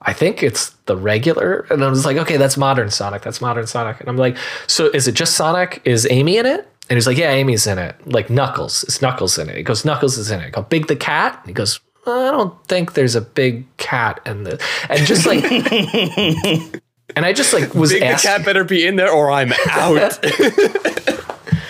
I 0.03 0.13
think 0.13 0.41
it's 0.41 0.71
the 0.87 0.97
regular. 0.97 1.67
And 1.69 1.83
I 1.83 1.87
was 1.87 2.07
like, 2.07 2.17
okay, 2.17 2.35
that's 2.35 2.57
modern 2.57 2.89
Sonic. 2.89 3.21
That's 3.21 3.39
modern 3.39 3.67
Sonic. 3.67 3.99
And 3.99 4.09
I'm 4.09 4.17
like, 4.17 4.35
so 4.65 4.87
is 4.87 5.07
it 5.07 5.11
just 5.11 5.35
Sonic? 5.35 5.79
Is 5.85 6.07
Amy 6.09 6.37
in 6.37 6.47
it? 6.47 6.67
And 6.89 6.97
he's 6.97 7.05
like, 7.05 7.17
yeah, 7.17 7.29
Amy's 7.29 7.67
in 7.67 7.77
it. 7.77 7.95
Like 8.07 8.27
Knuckles. 8.27 8.83
Is 8.85 8.99
Knuckles 8.99 9.37
in 9.37 9.47
it? 9.47 9.57
He 9.57 9.61
goes, 9.61 9.85
Knuckles 9.85 10.17
is 10.17 10.31
in 10.31 10.39
it. 10.39 10.47
I 10.47 10.49
go, 10.49 10.63
Big 10.63 10.87
the 10.87 10.95
cat? 10.95 11.39
He 11.45 11.53
goes, 11.53 11.79
I 12.05 12.31
don't 12.31 12.67
think 12.67 12.93
there's 12.93 13.15
a 13.15 13.21
big 13.21 13.65
cat 13.77 14.19
in 14.25 14.43
the 14.43 14.61
and 14.89 15.05
just 15.05 15.27
like 15.27 15.43
and 17.15 17.25
I 17.25 17.33
just 17.33 17.53
like 17.53 17.75
was 17.75 17.91
Big 17.91 18.01
the 18.01 18.19
cat 18.19 18.43
better 18.43 18.63
be 18.63 18.87
in 18.87 18.95
there 18.95 19.11
or 19.11 19.29
I'm 19.29 19.53
out. 19.69 20.19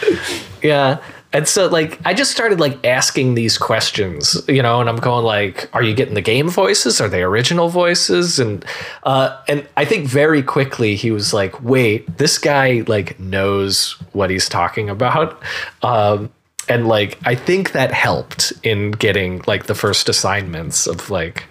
Yeah. 0.61 1.01
And 1.33 1.47
so 1.47 1.67
like 1.67 1.99
I 2.05 2.13
just 2.13 2.31
started 2.31 2.59
like 2.59 2.85
asking 2.85 3.35
these 3.35 3.57
questions, 3.57 4.41
you 4.47 4.61
know, 4.61 4.81
and 4.81 4.89
I'm 4.89 4.97
going 4.97 5.23
like, 5.23 5.69
are 5.73 5.81
you 5.81 5.93
getting 5.93 6.13
the 6.13 6.21
game 6.21 6.49
voices? 6.49 6.99
Are 6.99 7.07
they 7.07 7.23
original 7.23 7.69
voices? 7.69 8.39
And 8.39 8.65
uh 9.03 9.37
and 9.47 9.67
I 9.77 9.85
think 9.85 10.07
very 10.07 10.43
quickly 10.43 10.95
he 10.95 11.11
was 11.11 11.33
like, 11.33 11.61
wait, 11.63 12.17
this 12.17 12.37
guy 12.37 12.83
like 12.87 13.19
knows 13.19 13.93
what 14.11 14.29
he's 14.29 14.49
talking 14.49 14.89
about. 14.89 15.41
Um 15.83 16.31
and 16.67 16.87
like 16.87 17.17
I 17.23 17.35
think 17.35 17.71
that 17.71 17.93
helped 17.93 18.53
in 18.63 18.91
getting 18.91 19.41
like 19.47 19.65
the 19.65 19.75
first 19.75 20.09
assignments 20.09 20.85
of 20.85 21.09
like 21.09 21.45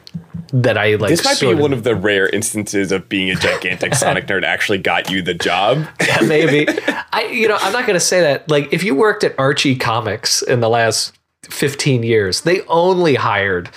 that 0.52 0.76
I 0.76 0.96
like 0.96 1.10
this 1.10 1.24
might 1.24 1.40
be 1.40 1.54
one 1.54 1.72
of 1.72 1.84
the 1.84 1.94
rare 1.94 2.28
instances 2.28 2.90
of 2.92 3.08
being 3.08 3.30
a 3.30 3.34
gigantic 3.36 3.94
Sonic 3.96 4.26
nerd 4.26 4.42
actually 4.42 4.78
got 4.78 5.10
you 5.10 5.22
the 5.22 5.34
job. 5.34 5.86
Yeah, 6.00 6.20
maybe. 6.22 6.66
I 7.12 7.30
you 7.32 7.48
know, 7.48 7.56
I'm 7.60 7.72
not 7.72 7.86
gonna 7.86 8.00
say 8.00 8.20
that. 8.20 8.50
Like 8.50 8.72
if 8.72 8.82
you 8.82 8.94
worked 8.94 9.24
at 9.24 9.38
Archie 9.38 9.76
Comics 9.76 10.42
in 10.42 10.60
the 10.60 10.68
last 10.68 11.16
15 11.44 12.02
years, 12.02 12.42
they 12.42 12.62
only 12.62 13.14
hired 13.14 13.70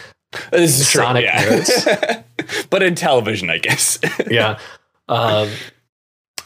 This 0.52 0.80
is 0.80 0.90
true, 0.90 1.04
Sonic 1.04 1.26
yeah. 1.26 1.44
nerds. 1.44 2.24
but 2.70 2.82
in 2.82 2.96
television, 2.96 3.50
I 3.50 3.60
guess. 3.60 4.00
yeah. 4.30 4.60
Um 5.08 5.50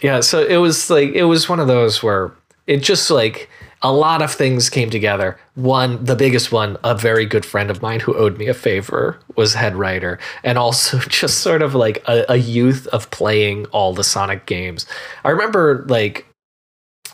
yeah, 0.01 0.19
so 0.19 0.45
it 0.45 0.57
was 0.57 0.89
like 0.89 1.09
it 1.13 1.23
was 1.23 1.47
one 1.47 1.59
of 1.59 1.67
those 1.67 2.03
where 2.03 2.33
it 2.67 2.77
just 2.77 3.09
like 3.09 3.49
a 3.81 3.91
lot 3.91 4.21
of 4.21 4.33
things 4.33 4.69
came 4.69 4.89
together. 4.89 5.39
One, 5.55 6.03
the 6.03 6.15
biggest 6.15 6.51
one, 6.51 6.77
a 6.83 6.95
very 6.95 7.25
good 7.25 7.45
friend 7.45 7.69
of 7.69 7.81
mine 7.81 7.99
who 7.99 8.15
owed 8.15 8.37
me 8.37 8.47
a 8.47 8.53
favor 8.53 9.19
was 9.35 9.53
head 9.53 9.75
writer, 9.75 10.19
and 10.43 10.57
also 10.57 10.99
just 11.07 11.39
sort 11.39 11.61
of 11.61 11.75
like 11.75 12.03
a, 12.07 12.25
a 12.29 12.37
youth 12.37 12.87
of 12.87 13.09
playing 13.11 13.65
all 13.67 13.93
the 13.93 14.03
Sonic 14.03 14.45
games. 14.45 14.85
I 15.23 15.29
remember 15.29 15.85
like 15.87 16.25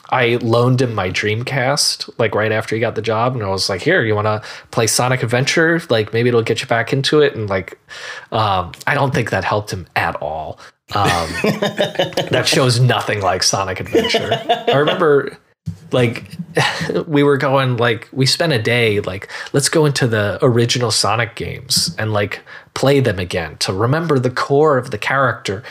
I 0.09 0.37
loaned 0.41 0.81
him 0.81 0.93
my 0.93 1.09
Dreamcast 1.09 2.19
like 2.19 2.35
right 2.35 2.51
after 2.51 2.75
he 2.75 2.81
got 2.81 2.95
the 2.95 3.01
job, 3.01 3.35
and 3.35 3.43
I 3.43 3.49
was 3.49 3.67
like, 3.67 3.81
"Here, 3.81 4.03
you 4.03 4.15
want 4.15 4.27
to 4.27 4.41
play 4.71 4.87
Sonic 4.87 5.23
Adventure? 5.23 5.81
Like 5.89 6.13
maybe 6.13 6.29
it'll 6.29 6.43
get 6.43 6.61
you 6.61 6.67
back 6.67 6.93
into 6.93 7.21
it." 7.21 7.35
And 7.35 7.49
like, 7.49 7.77
um, 8.31 8.71
I 8.87 8.93
don't 8.93 9.13
think 9.13 9.31
that 9.31 9.43
helped 9.43 9.71
him 9.71 9.87
at 9.95 10.15
all. 10.17 10.59
Um, 10.95 11.29
that 12.31 12.43
shows 12.45 12.79
nothing 12.79 13.21
like 13.21 13.43
Sonic 13.43 13.79
Adventure. 13.79 14.41
I 14.67 14.75
remember 14.77 15.37
like 15.93 16.25
we 17.07 17.23
were 17.23 17.37
going 17.37 17.77
like 17.77 18.09
we 18.11 18.25
spent 18.25 18.51
a 18.51 18.61
day 18.61 18.99
like 19.01 19.29
let's 19.53 19.69
go 19.69 19.85
into 19.85 20.07
the 20.07 20.39
original 20.41 20.91
Sonic 20.91 21.35
games 21.35 21.95
and 21.97 22.11
like 22.11 22.41
play 22.73 22.99
them 22.99 23.19
again 23.19 23.57
to 23.57 23.71
remember 23.71 24.19
the 24.19 24.31
core 24.31 24.77
of 24.77 24.91
the 24.91 24.97
character. 24.97 25.63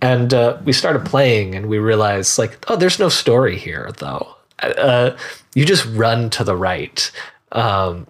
And 0.00 0.32
uh, 0.32 0.58
we 0.64 0.72
started 0.72 1.04
playing 1.04 1.54
and 1.54 1.66
we 1.66 1.78
realized 1.78 2.38
like 2.38 2.58
oh 2.68 2.76
there's 2.76 2.98
no 2.98 3.08
story 3.08 3.56
here 3.56 3.90
though. 3.98 4.34
Uh, 4.60 5.16
you 5.54 5.64
just 5.64 5.86
run 5.86 6.30
to 6.30 6.42
the 6.42 6.56
right. 6.56 7.10
Um, 7.52 8.06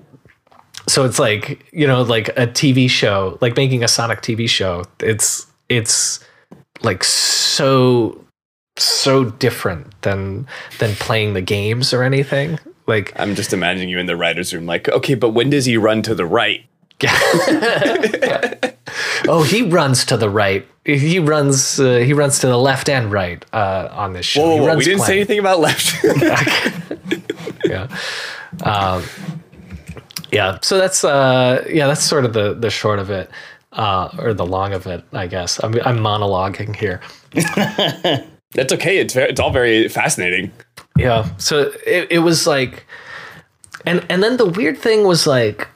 so 0.87 1.05
it's 1.05 1.19
like 1.19 1.67
you 1.73 1.87
know 1.87 2.03
like 2.03 2.29
a 2.31 2.47
TV 2.47 2.89
show 2.89 3.37
like 3.41 3.57
making 3.57 3.85
a 3.85 3.89
Sonic 3.89 4.23
TV 4.23 4.49
show. 4.49 4.85
It's 5.01 5.47
it's 5.69 6.25
like 6.83 7.05
so 7.05 8.25
so 8.79 9.25
different 9.25 10.01
than 10.03 10.47
than 10.79 10.95
playing 10.97 11.35
the 11.35 11.43
games 11.43 11.93
or 11.93 12.03
anything. 12.03 12.59
Like 12.87 13.13
I'm 13.17 13.35
just 13.35 13.53
imagining 13.53 13.89
you 13.89 13.99
in 13.99 14.07
the 14.07 14.17
writer's 14.17 14.55
room, 14.55 14.67
like, 14.67 14.89
okay, 14.89 15.15
but 15.15 15.31
when 15.31 15.51
does 15.51 15.67
he 15.67 15.77
run 15.77 16.03
to 16.03 16.15
the 16.15 16.25
right? 16.27 16.65
oh, 19.29 19.47
he 19.49 19.63
runs 19.63 20.05
to 20.07 20.17
the 20.17 20.29
right. 20.29 20.67
He 20.85 21.19
runs 21.19 21.79
uh, 21.79 21.99
he 21.99 22.13
runs 22.13 22.39
to 22.41 22.49
the 22.49 22.57
left 22.57 22.89
and 22.89 23.13
right 23.13 23.45
uh, 23.53 23.89
on 23.93 24.15
this 24.15 24.27
show. 24.27 24.41
Whoa, 24.41 24.57
whoa, 24.57 24.67
whoa, 24.69 24.77
we 24.77 24.85
didn't 24.85 25.03
say 25.03 25.17
anything 25.17 25.39
about 25.39 25.61
left. 25.61 26.03
yeah. 27.65 27.89
Um, 28.65 29.05
yeah. 30.33 30.59
So 30.63 30.79
that's 30.79 31.05
uh, 31.05 31.65
yeah, 31.71 31.87
that's 31.87 32.03
sort 32.03 32.25
of 32.25 32.33
the 32.33 32.55
the 32.55 32.71
short 32.71 32.99
of 32.99 33.11
it, 33.11 33.31
uh, 33.73 34.09
or 34.19 34.35
the 34.35 34.47
long 34.47 34.73
of 34.73 34.87
it, 34.87 35.05
I 35.13 35.27
guess. 35.27 35.63
I'm 35.63 35.75
I'm 35.85 35.99
monologuing 35.99 36.75
here. 36.75 37.01
That's 38.53 38.73
okay. 38.73 38.99
It's 38.99 39.15
very, 39.15 39.31
it's 39.31 39.41
all 39.41 39.51
very 39.51 39.89
fascinating. 39.89 40.53
Yeah. 40.97 41.29
So 41.37 41.73
it, 41.87 42.09
it 42.11 42.19
was 42.21 42.47
like, 42.47 42.87
and 43.87 44.05
and 44.09 44.23
then 44.23 44.37
the 44.37 44.47
weird 44.47 44.79
thing 44.79 45.05
was 45.05 45.27
like, 45.27 45.69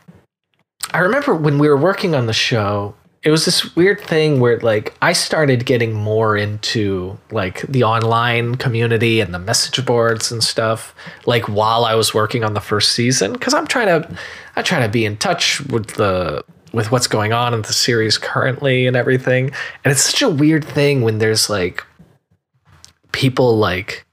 I 0.92 0.98
remember 0.98 1.34
when 1.34 1.58
we 1.58 1.68
were 1.68 1.76
working 1.76 2.14
on 2.14 2.26
the 2.26 2.32
show, 2.32 2.94
it 3.22 3.30
was 3.30 3.44
this 3.44 3.76
weird 3.76 4.00
thing 4.00 4.40
where 4.40 4.58
like 4.60 4.94
I 5.00 5.12
started 5.12 5.64
getting 5.64 5.92
more 5.92 6.36
into 6.36 7.16
like 7.30 7.62
the 7.62 7.84
online 7.84 8.56
community 8.56 9.20
and 9.20 9.32
the 9.32 9.38
message 9.38 9.84
boards 9.86 10.32
and 10.32 10.42
stuff, 10.42 10.94
like 11.24 11.48
while 11.48 11.84
I 11.84 11.94
was 11.94 12.12
working 12.12 12.42
on 12.42 12.54
the 12.54 12.60
first 12.60 12.92
season, 12.92 13.32
because 13.32 13.54
I'm 13.54 13.66
trying 13.66 13.86
to, 13.86 14.18
I 14.56 14.62
try 14.62 14.80
to 14.80 14.88
be 14.88 15.04
in 15.04 15.16
touch 15.18 15.60
with 15.66 15.88
the 15.94 16.44
with 16.72 16.90
what's 16.90 17.06
going 17.06 17.34
on 17.34 17.52
in 17.52 17.62
the 17.62 17.72
series 17.72 18.16
currently 18.16 18.86
and 18.86 18.96
everything, 18.96 19.52
and 19.84 19.92
it's 19.92 20.02
such 20.02 20.22
a 20.22 20.28
weird 20.28 20.64
thing 20.64 21.02
when 21.02 21.18
there's 21.18 21.48
like 21.48 21.84
people 23.12 23.56
like 23.56 24.04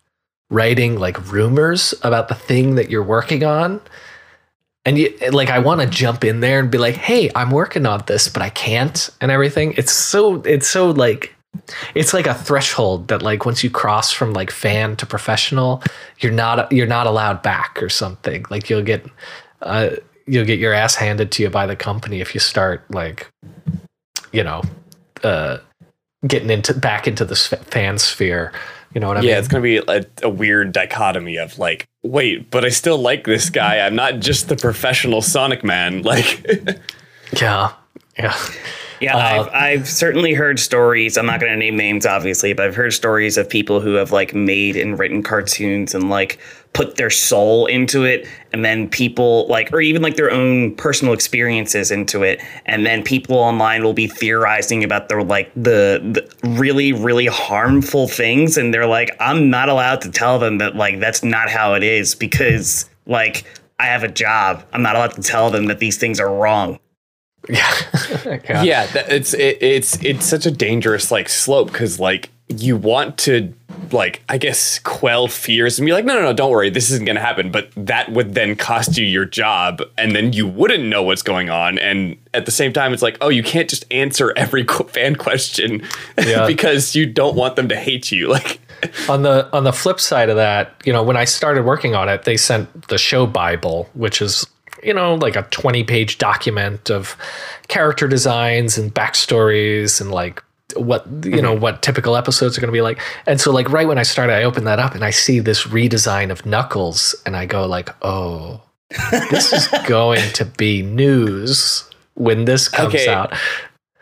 writing 0.50 0.98
like 0.98 1.32
rumors 1.32 1.94
about 2.04 2.28
the 2.28 2.36
thing 2.36 2.76
that 2.76 2.90
you're 2.90 3.04
working 3.04 3.44
on. 3.44 3.82
And 4.86 4.98
you 4.98 5.14
like 5.32 5.50
i 5.50 5.60
want 5.60 5.82
to 5.82 5.88
jump 5.88 6.24
in 6.24 6.40
there 6.40 6.60
and 6.60 6.72
be 6.72 6.78
like 6.78 6.96
hey 6.96 7.30
i'm 7.36 7.52
working 7.52 7.86
on 7.86 8.02
this 8.08 8.30
but 8.30 8.42
i 8.42 8.50
can't 8.50 9.10
and 9.20 9.30
everything. 9.30 9.74
It's 9.78 9.92
so 9.92 10.42
it's 10.44 10.68
so 10.68 10.90
like 10.90 11.36
it's 11.96 12.14
like 12.14 12.28
a 12.28 12.34
threshold 12.34 13.10
that 13.10 13.22
like 13.22 13.46
once 13.46 13.64
you 13.64 13.70
cross 13.70 14.12
from 14.12 14.34
like 14.34 14.50
fan 14.50 14.96
to 14.96 15.06
professional 15.06 15.84
you're 16.20 16.32
not 16.32 16.72
you're 16.72 16.88
not 16.88 17.08
allowed 17.08 17.44
back 17.44 17.82
or 17.84 17.90
something. 17.90 18.46
Like 18.50 18.70
you'll 18.70 18.82
get 18.82 19.06
uh 19.62 19.92
you'll 20.26 20.46
get 20.46 20.60
your 20.60 20.74
ass 20.74 20.96
handed 20.96 21.32
to 21.34 21.44
you 21.44 21.50
by 21.50 21.66
the 21.66 21.76
company 21.76 22.22
if 22.22 22.34
you 22.34 22.40
start 22.40 22.90
like 22.90 23.30
you 24.32 24.44
know 24.44 24.62
uh 25.24 25.58
getting 26.26 26.50
into 26.50 26.74
back 26.74 27.08
into 27.08 27.26
the 27.26 27.36
fan 27.36 27.98
sphere 27.98 28.54
You 28.94 29.02
know 29.02 29.08
what 29.08 29.18
I 29.18 29.20
Yeah, 29.20 29.22
mean? 29.22 29.30
Yeah, 29.32 29.40
it's 29.40 29.48
gonna 29.48 29.64
be 29.64 29.78
a, 29.78 30.06
a 30.24 30.30
weird 30.30 30.72
dichotomy 30.72 31.38
of 31.38 31.58
like, 31.60 31.88
wait, 32.04 32.50
but 32.50 32.66
I 32.66 32.70
still 32.70 32.98
like 32.98 33.26
this 33.26 33.50
guy. 33.50 33.80
I'm 33.80 33.96
not 33.96 34.20
just 34.20 34.50
the 34.50 34.56
professional 34.56 35.22
Sonic 35.22 35.64
man. 35.64 36.02
Like, 36.02 36.46
yeah, 37.42 37.74
yeah. 38.20 38.36
Yeah, 39.02 39.16
uh, 39.16 39.20
I've, 39.20 39.50
I've 39.54 39.88
certainly 39.88 40.34
heard 40.34 40.60
stories. 40.60 41.18
I'm 41.18 41.26
not 41.26 41.40
going 41.40 41.52
to 41.52 41.58
name 41.58 41.78
names, 41.78 42.06
obviously, 42.06 42.54
but 42.54 42.66
I've 42.66 42.76
heard 42.76 42.94
stories 42.94 43.38
of 43.38 43.50
people 43.50 43.80
who 43.80 43.94
have 43.94 44.12
like 44.12 44.34
made 44.34 44.76
and 44.76 45.00
written 45.00 45.24
cartoons 45.24 45.96
and 45.96 46.10
like 46.10 46.38
put 46.74 46.98
their 46.98 47.10
soul 47.10 47.66
into 47.66 48.04
it, 48.04 48.28
and 48.52 48.64
then 48.64 48.90
people 48.90 49.48
like, 49.48 49.72
or 49.72 49.80
even 49.80 50.02
like 50.02 50.18
their 50.18 50.32
own 50.32 50.76
personal 50.76 51.14
experiences 51.14 51.92
into 51.92 52.24
it, 52.24 52.42
and 52.66 52.86
then 52.86 53.02
people 53.04 53.38
online 53.38 53.84
will 53.84 53.94
be 53.94 54.08
theorizing 54.08 54.84
about 54.84 55.08
the 55.08 55.24
like 55.24 55.52
the, 55.56 56.00
the 56.12 56.50
really 56.50 56.92
really 56.92 57.28
harmful 57.28 58.08
things, 58.08 58.58
and 58.58 58.74
they're 58.74 58.86
like, 58.86 59.16
I'm 59.20 59.50
not 59.50 59.70
allowed 59.70 60.02
to 60.02 60.12
tell 60.12 60.40
them 60.40 60.58
that 60.58 60.76
like 60.76 61.00
that's 61.00 61.24
not 61.24 61.50
how 61.50 61.74
it 61.74 61.84
is 61.84 62.16
because 62.16 62.90
like 63.06 63.46
I 63.80 63.86
have 63.86 64.04
a 64.04 64.10
job. 64.10 64.66
I'm 64.74 64.82
not 64.82 64.98
allowed 64.98 65.14
to 65.14 65.22
tell 65.22 65.50
them 65.50 65.68
that 65.68 65.80
these 65.80 65.98
things 65.98 66.20
are 66.20 66.34
wrong. 66.34 66.80
Yeah. 67.50 68.64
yeah. 68.64 68.86
that, 68.88 69.12
it's 69.12 69.34
it, 69.34 69.58
it's 69.62 70.02
it's 70.04 70.26
such 70.26 70.46
a 70.46 70.52
dangerous 70.52 71.12
like 71.12 71.30
slope 71.30 71.72
because 71.72 72.00
like 72.00 72.30
you 72.48 72.76
want 72.78 73.18
to 73.20 73.54
like 73.92 74.22
I 74.30 74.38
guess 74.38 74.80
quell 74.80 75.28
fears 75.28 75.80
and 75.80 75.86
be 75.86 75.94
like, 75.94 76.06
no, 76.06 76.14
no, 76.16 76.22
no, 76.22 76.34
don't 76.34 76.52
worry, 76.52 76.70
this 76.70 76.92
isn't 76.92 77.06
gonna 77.06 77.20
happen. 77.22 77.52
But 77.52 77.72
that 77.76 78.12
would 78.12 78.34
then 78.36 78.56
cost 78.56 78.98
you 78.98 79.06
your 79.06 79.26
job, 79.26 79.82
and 79.98 80.16
then 80.16 80.34
you 80.34 80.48
wouldn't 80.48 80.84
know 80.84 81.02
what's 81.04 81.22
going 81.22 81.50
on. 81.50 81.78
And 81.80 82.18
at 82.34 82.46
the 82.46 82.52
same 82.52 82.74
time, 82.74 82.94
it's 82.94 83.02
like, 83.02 83.18
oh, 83.22 83.30
you 83.30 83.42
can't 83.44 83.70
just 83.70 83.86
answer 83.92 84.34
every 84.36 84.64
qu- 84.66 84.84
fan 84.86 85.16
question 85.16 85.82
Yeah. 86.20 86.46
because 86.46 86.96
you 86.96 87.06
don't 87.06 87.36
want 87.36 87.56
them 87.56 87.70
to 87.70 87.76
hate 87.76 88.12
you. 88.12 88.28
Like, 88.40 88.60
on 89.10 89.24
the 89.24 89.50
on 89.52 89.66
the 89.66 89.74
flip 89.74 90.00
side 90.00 90.30
of 90.30 90.38
that, 90.38 90.74
you 90.86 90.94
know, 90.94 91.04
when 91.04 91.18
I 91.18 91.26
started 91.26 91.66
working 91.66 91.96
on 91.96 92.08
it, 92.10 92.24
they 92.24 92.38
sent 92.38 92.88
the 92.88 92.98
show 92.98 93.26
Bible, 93.26 93.90
which 93.94 94.22
is 94.22 94.46
you 94.84 94.94
know 94.94 95.16
like 95.16 95.36
a 95.36 95.44
twenty 95.44 95.84
page 95.84 96.18
document 96.18 96.90
of 96.90 97.16
character 97.68 98.08
designs 98.08 98.78
and 98.78 98.94
backstories 98.94 100.02
and 100.02 100.12
like 100.12 100.44
what 100.76 101.06
you 101.24 101.42
know 101.42 101.54
mm-hmm. 101.54 101.62
what 101.62 101.82
typical 101.82 102.16
episodes 102.16 102.58
are 102.58 102.62
going 102.62 102.70
to 102.70 102.74
be 102.74 102.82
like. 102.82 103.00
And 103.26 103.40
so 103.40 103.52
like 103.52 103.70
right 103.72 103.88
when 103.88 103.98
I 103.98 104.04
started, 104.04 104.34
I 104.34 104.44
open 104.44 104.66
that 104.66 104.80
up 104.80 104.96
and 104.96 105.04
I 105.04 105.10
see 105.10 105.40
this 105.40 105.64
redesign 105.64 106.32
of 106.32 106.46
Knuckles, 106.46 107.16
and 107.26 107.36
I 107.36 107.46
go 107.46 107.66
like, 107.66 107.90
oh, 108.02 108.62
this 109.30 109.54
is 109.54 109.68
going 109.88 110.32
to 110.34 110.46
be 110.46 110.82
news 110.82 111.90
when 112.16 112.46
this 112.46 112.68
comes 112.68 112.96
Okay. 112.96 113.08
out. 113.08 113.34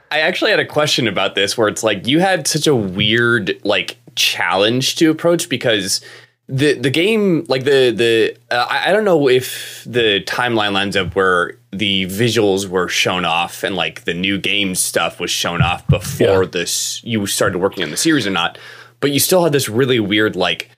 I 0.09 0.19
actually 0.19 0.51
had 0.51 0.59
a 0.59 0.65
question 0.65 1.07
about 1.07 1.35
this 1.35 1.57
where 1.57 1.67
it's 1.67 1.83
like 1.83 2.07
you 2.07 2.19
had 2.19 2.47
such 2.47 2.65
a 2.65 2.75
weird 2.75 3.59
like 3.63 3.97
challenge 4.15 4.95
to 4.95 5.11
approach 5.11 5.49
because 5.49 6.01
the 6.49 6.73
the 6.73 6.89
game 6.89 7.45
like 7.49 7.63
the 7.65 7.91
the 7.91 8.37
uh, 8.55 8.65
I, 8.69 8.89
I 8.89 8.93
don't 8.93 9.03
know 9.03 9.27
if 9.27 9.83
the 9.85 10.23
timeline 10.25 10.71
lines 10.71 10.95
up 10.95 11.15
where 11.15 11.57
the 11.71 12.05
visuals 12.05 12.67
were 12.67 12.87
shown 12.87 13.25
off 13.25 13.63
and 13.63 13.75
like 13.75 14.05
the 14.05 14.13
new 14.13 14.37
game 14.39 14.73
stuff 14.75 15.19
was 15.19 15.29
shown 15.29 15.61
off 15.61 15.85
before 15.87 16.43
Yeah. 16.43 16.49
this 16.49 17.03
you 17.03 17.25
started 17.27 17.57
working 17.59 17.83
on 17.83 17.91
the 17.91 17.97
series 17.97 18.25
or 18.25 18.29
not 18.31 18.57
but 19.01 19.11
you 19.11 19.19
still 19.19 19.43
had 19.43 19.51
this 19.51 19.67
really 19.67 19.99
weird 19.99 20.37
like 20.37 20.69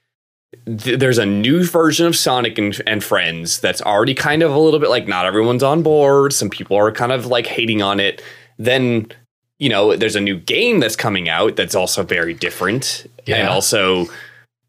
th- 0.66 1.00
there's 1.00 1.20
a 1.20 1.26
new 1.26 1.64
version 1.64 2.08
of 2.08 2.16
Sonic 2.16 2.58
and, 2.58 2.82
and 2.88 3.04
Friends 3.04 3.60
that's 3.60 3.82
already 3.84 4.16
kind 4.16 4.42
of 4.42 4.52
a 4.52 4.58
little 4.58 4.80
bit 4.80 4.90
like 4.90 5.08
not 5.08 5.26
everyone's 5.28 5.62
on 5.64 5.84
board. 5.84 6.34
Some 6.34 6.50
people 6.50 6.76
are 6.78 6.92
kind 6.92 7.12
of 7.12 7.28
like 7.28 7.46
hating 7.46 7.84
on 7.84 8.00
it. 8.00 8.22
Then, 8.58 9.08
you 9.60 9.70
know, 9.70 9.96
there's 9.96 10.16
a 10.16 10.22
new 10.22 10.38
game 10.38 10.80
that's 10.80 10.96
coming 10.96 11.30
out 11.30 11.56
that's 11.56 11.76
also 11.76 12.02
very 12.04 12.34
different. 12.34 13.06
And 13.28 13.48
also, 13.48 14.08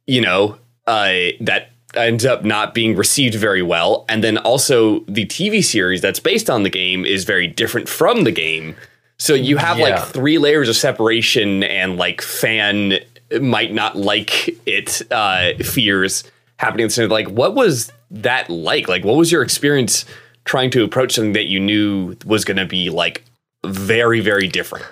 you 0.06 0.20
know, 0.20 0.58
uh, 0.90 1.32
that 1.40 1.70
ends 1.94 2.24
up 2.24 2.44
not 2.44 2.72
being 2.74 2.94
received 2.96 3.34
very 3.34 3.62
well. 3.62 4.04
And 4.08 4.22
then 4.22 4.38
also 4.38 5.00
the 5.08 5.26
TV 5.26 5.62
series 5.64 6.00
that's 6.00 6.20
based 6.20 6.48
on 6.48 6.62
the 6.62 6.70
game 6.70 7.04
is 7.04 7.24
very 7.24 7.46
different 7.46 7.88
from 7.88 8.24
the 8.24 8.30
game. 8.32 8.74
So 9.18 9.34
you 9.34 9.56
have 9.58 9.78
Yeah. 9.78 9.88
like 9.88 10.04
three 10.16 10.38
layers 10.38 10.68
of 10.68 10.76
separation 10.76 11.62
and 11.64 11.96
like 11.96 12.22
fan 12.22 12.98
might 13.40 13.72
not 13.72 13.96
like 13.96 14.32
it 14.66 15.02
uh 15.12 15.52
fears 15.62 16.24
happening 16.56 16.88
so 16.90 17.06
like 17.06 17.28
what 17.28 17.54
was 17.54 17.92
that 18.10 18.50
like 18.50 18.88
like 18.88 19.04
what 19.04 19.16
was 19.16 19.30
your 19.30 19.42
experience 19.42 20.04
trying 20.44 20.68
to 20.70 20.82
approach 20.82 21.12
something 21.14 21.32
that 21.34 21.46
you 21.46 21.60
knew 21.60 22.16
was 22.26 22.44
going 22.44 22.56
to 22.56 22.66
be 22.66 22.90
like 22.90 23.22
very 23.64 24.18
very 24.20 24.48
different 24.48 24.84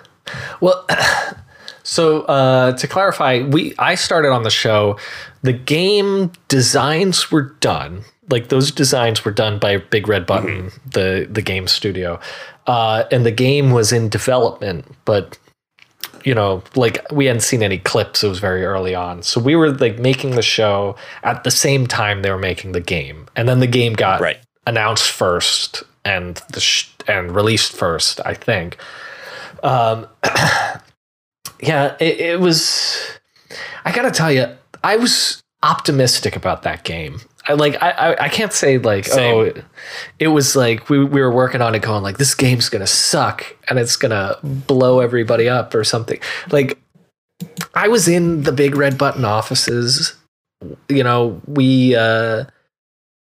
Well, 0.61 0.85
so 1.83 2.21
uh, 2.23 2.71
to 2.73 2.87
clarify, 2.87 3.41
we 3.41 3.73
I 3.79 3.95
started 3.95 4.29
on 4.29 4.43
the 4.43 4.49
show. 4.51 4.97
The 5.41 5.53
game 5.53 6.31
designs 6.47 7.31
were 7.31 7.55
done. 7.59 8.03
Like 8.29 8.49
those 8.49 8.71
designs 8.71 9.25
were 9.25 9.31
done 9.31 9.57
by 9.59 9.77
Big 9.77 10.07
Red 10.07 10.25
Button, 10.25 10.71
the 10.91 11.27
the 11.29 11.41
game 11.41 11.67
studio, 11.67 12.19
uh, 12.67 13.05
and 13.11 13.25
the 13.25 13.31
game 13.31 13.71
was 13.71 13.91
in 13.91 14.09
development. 14.09 14.85
But 15.05 15.37
you 16.25 16.35
know, 16.35 16.61
like 16.75 17.03
we 17.11 17.25
hadn't 17.25 17.41
seen 17.41 17.63
any 17.63 17.79
clips. 17.79 18.23
It 18.23 18.27
was 18.27 18.39
very 18.39 18.65
early 18.65 18.93
on, 18.93 19.23
so 19.23 19.39
we 19.41 19.55
were 19.55 19.71
like 19.71 19.97
making 19.97 20.31
the 20.31 20.41
show 20.43 20.95
at 21.23 21.43
the 21.43 21.49
same 21.51 21.87
time 21.87 22.21
they 22.21 22.29
were 22.29 22.37
making 22.37 22.73
the 22.73 22.81
game, 22.81 23.27
and 23.35 23.47
then 23.49 23.59
the 23.61 23.67
game 23.67 23.93
got 23.93 24.21
Right. 24.21 24.37
announced 24.67 25.09
first 25.09 25.81
and 26.05 26.39
the 26.51 26.59
sh- 26.59 26.89
and 27.07 27.33
released 27.33 27.71
first, 27.75 28.19
I 28.25 28.33
think. 28.35 28.77
Um, 29.63 30.05
yeah, 31.61 31.95
it, 31.99 32.19
it 32.19 32.39
was. 32.39 32.95
I 33.85 33.91
gotta 33.91 34.11
tell 34.11 34.31
you, 34.31 34.47
I 34.83 34.95
was 34.95 35.41
optimistic 35.63 36.35
about 36.35 36.63
that 36.63 36.83
game. 36.83 37.19
I 37.47 37.53
like. 37.53 37.81
I 37.81 37.91
I, 37.91 38.23
I 38.25 38.29
can't 38.29 38.53
say 38.53 38.77
like 38.77 39.05
Same. 39.05 39.35
oh, 39.35 39.41
it, 39.41 39.63
it 40.19 40.27
was 40.27 40.55
like 40.55 40.89
we 40.89 41.03
we 41.03 41.21
were 41.21 41.31
working 41.31 41.61
on 41.61 41.75
it, 41.75 41.81
going 41.81 42.03
like 42.03 42.17
this 42.17 42.35
game's 42.35 42.69
gonna 42.69 42.87
suck 42.87 43.45
and 43.69 43.79
it's 43.79 43.95
gonna 43.95 44.37
blow 44.43 44.99
everybody 44.99 45.49
up 45.49 45.73
or 45.73 45.83
something. 45.83 46.19
Like 46.51 46.79
I 47.73 47.87
was 47.87 48.07
in 48.07 48.43
the 48.43 48.51
big 48.51 48.75
red 48.75 48.97
button 48.97 49.25
offices. 49.25 50.15
You 50.89 51.03
know, 51.03 51.41
we 51.47 51.95
uh 51.95 52.45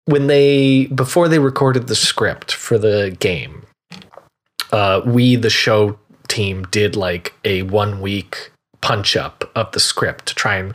when 0.06 0.26
they 0.26 0.86
before 0.86 1.28
they 1.28 1.38
recorded 1.38 1.86
the 1.86 1.96
script 1.96 2.52
for 2.52 2.78
the 2.78 3.16
game, 3.20 3.66
uh, 4.72 5.02
we 5.04 5.36
the 5.36 5.50
show 5.50 5.98
team 6.28 6.64
did 6.70 6.96
like 6.96 7.34
a 7.44 7.62
one 7.62 8.00
week 8.00 8.50
punch 8.80 9.16
up 9.16 9.50
of 9.54 9.70
the 9.72 9.80
script 9.80 10.26
to 10.26 10.34
try 10.34 10.56
and 10.56 10.74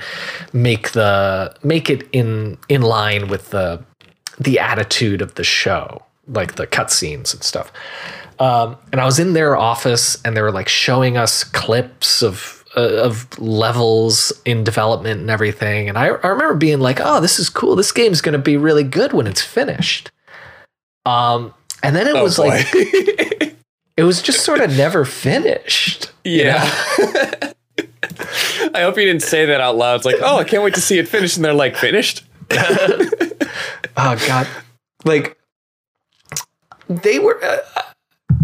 make 0.54 0.92
the 0.92 1.56
make 1.64 1.90
it 1.90 2.08
in 2.12 2.58
in 2.70 2.82
line 2.82 3.28
with 3.28 3.50
the 3.50 3.84
the 4.40 4.60
attitude 4.60 5.22
of 5.22 5.36
the 5.36 5.44
show, 5.44 6.04
like 6.28 6.56
the 6.56 6.68
cutscenes 6.68 7.34
and 7.34 7.44
stuff. 7.44 7.72
Um, 8.40 8.76
and 8.92 9.00
I 9.00 9.06
was 9.06 9.20
in 9.20 9.34
their 9.34 9.56
office, 9.56 10.20
and 10.26 10.36
they 10.36 10.42
were 10.42 10.52
like 10.52 10.68
showing 10.68 11.16
us 11.16 11.44
clips 11.44 12.24
of 12.24 12.66
uh, 12.76 12.82
of 12.82 13.40
levels 13.40 14.34
in 14.46 14.64
development 14.64 15.20
and 15.20 15.30
everything. 15.30 15.90
And 15.90 15.98
I, 15.98 16.08
I 16.08 16.28
remember 16.28 16.56
being 16.56 16.80
like, 16.80 17.00
"Oh, 17.04 17.22
this 17.22 17.38
is 17.38 17.50
cool. 17.50 17.76
This 17.76 17.92
game's 17.92 18.22
going 18.22 18.34
to 18.34 18.40
be 18.40 18.58
really 18.58 18.84
good 18.84 19.14
when 19.14 19.28
it's 19.28 19.42
finished." 19.42 20.10
Um, 21.06 21.54
and 21.84 21.96
then 21.96 22.08
it 22.08 22.22
was 22.22 22.40
like 22.40 22.66
it 22.74 24.04
was 24.04 24.22
just 24.22 24.44
sort 24.44 24.62
of 24.62 24.76
never 24.76 25.06
finished. 25.06 26.12
you 26.24 26.44
yeah 26.44 26.72
know? 26.98 27.51
i 28.74 28.82
hope 28.82 28.98
you 28.98 29.06
didn't 29.06 29.22
say 29.24 29.46
that 29.46 29.62
out 29.62 29.76
loud 29.76 29.96
it's 29.96 30.06
like 30.06 30.16
oh 30.22 30.38
i 30.38 30.44
can't 30.44 30.64
wait 30.64 30.74
to 30.74 30.82
see 30.82 30.98
it 30.98 31.08
finished 31.08 31.36
and 31.36 31.46
they're 31.46 31.54
like 31.54 31.76
finished 31.76 32.24
Oh 33.98 34.28
God, 34.28 34.48
like 35.06 35.38
they 36.88 37.20
were. 37.20 37.44
Uh, 37.44 37.58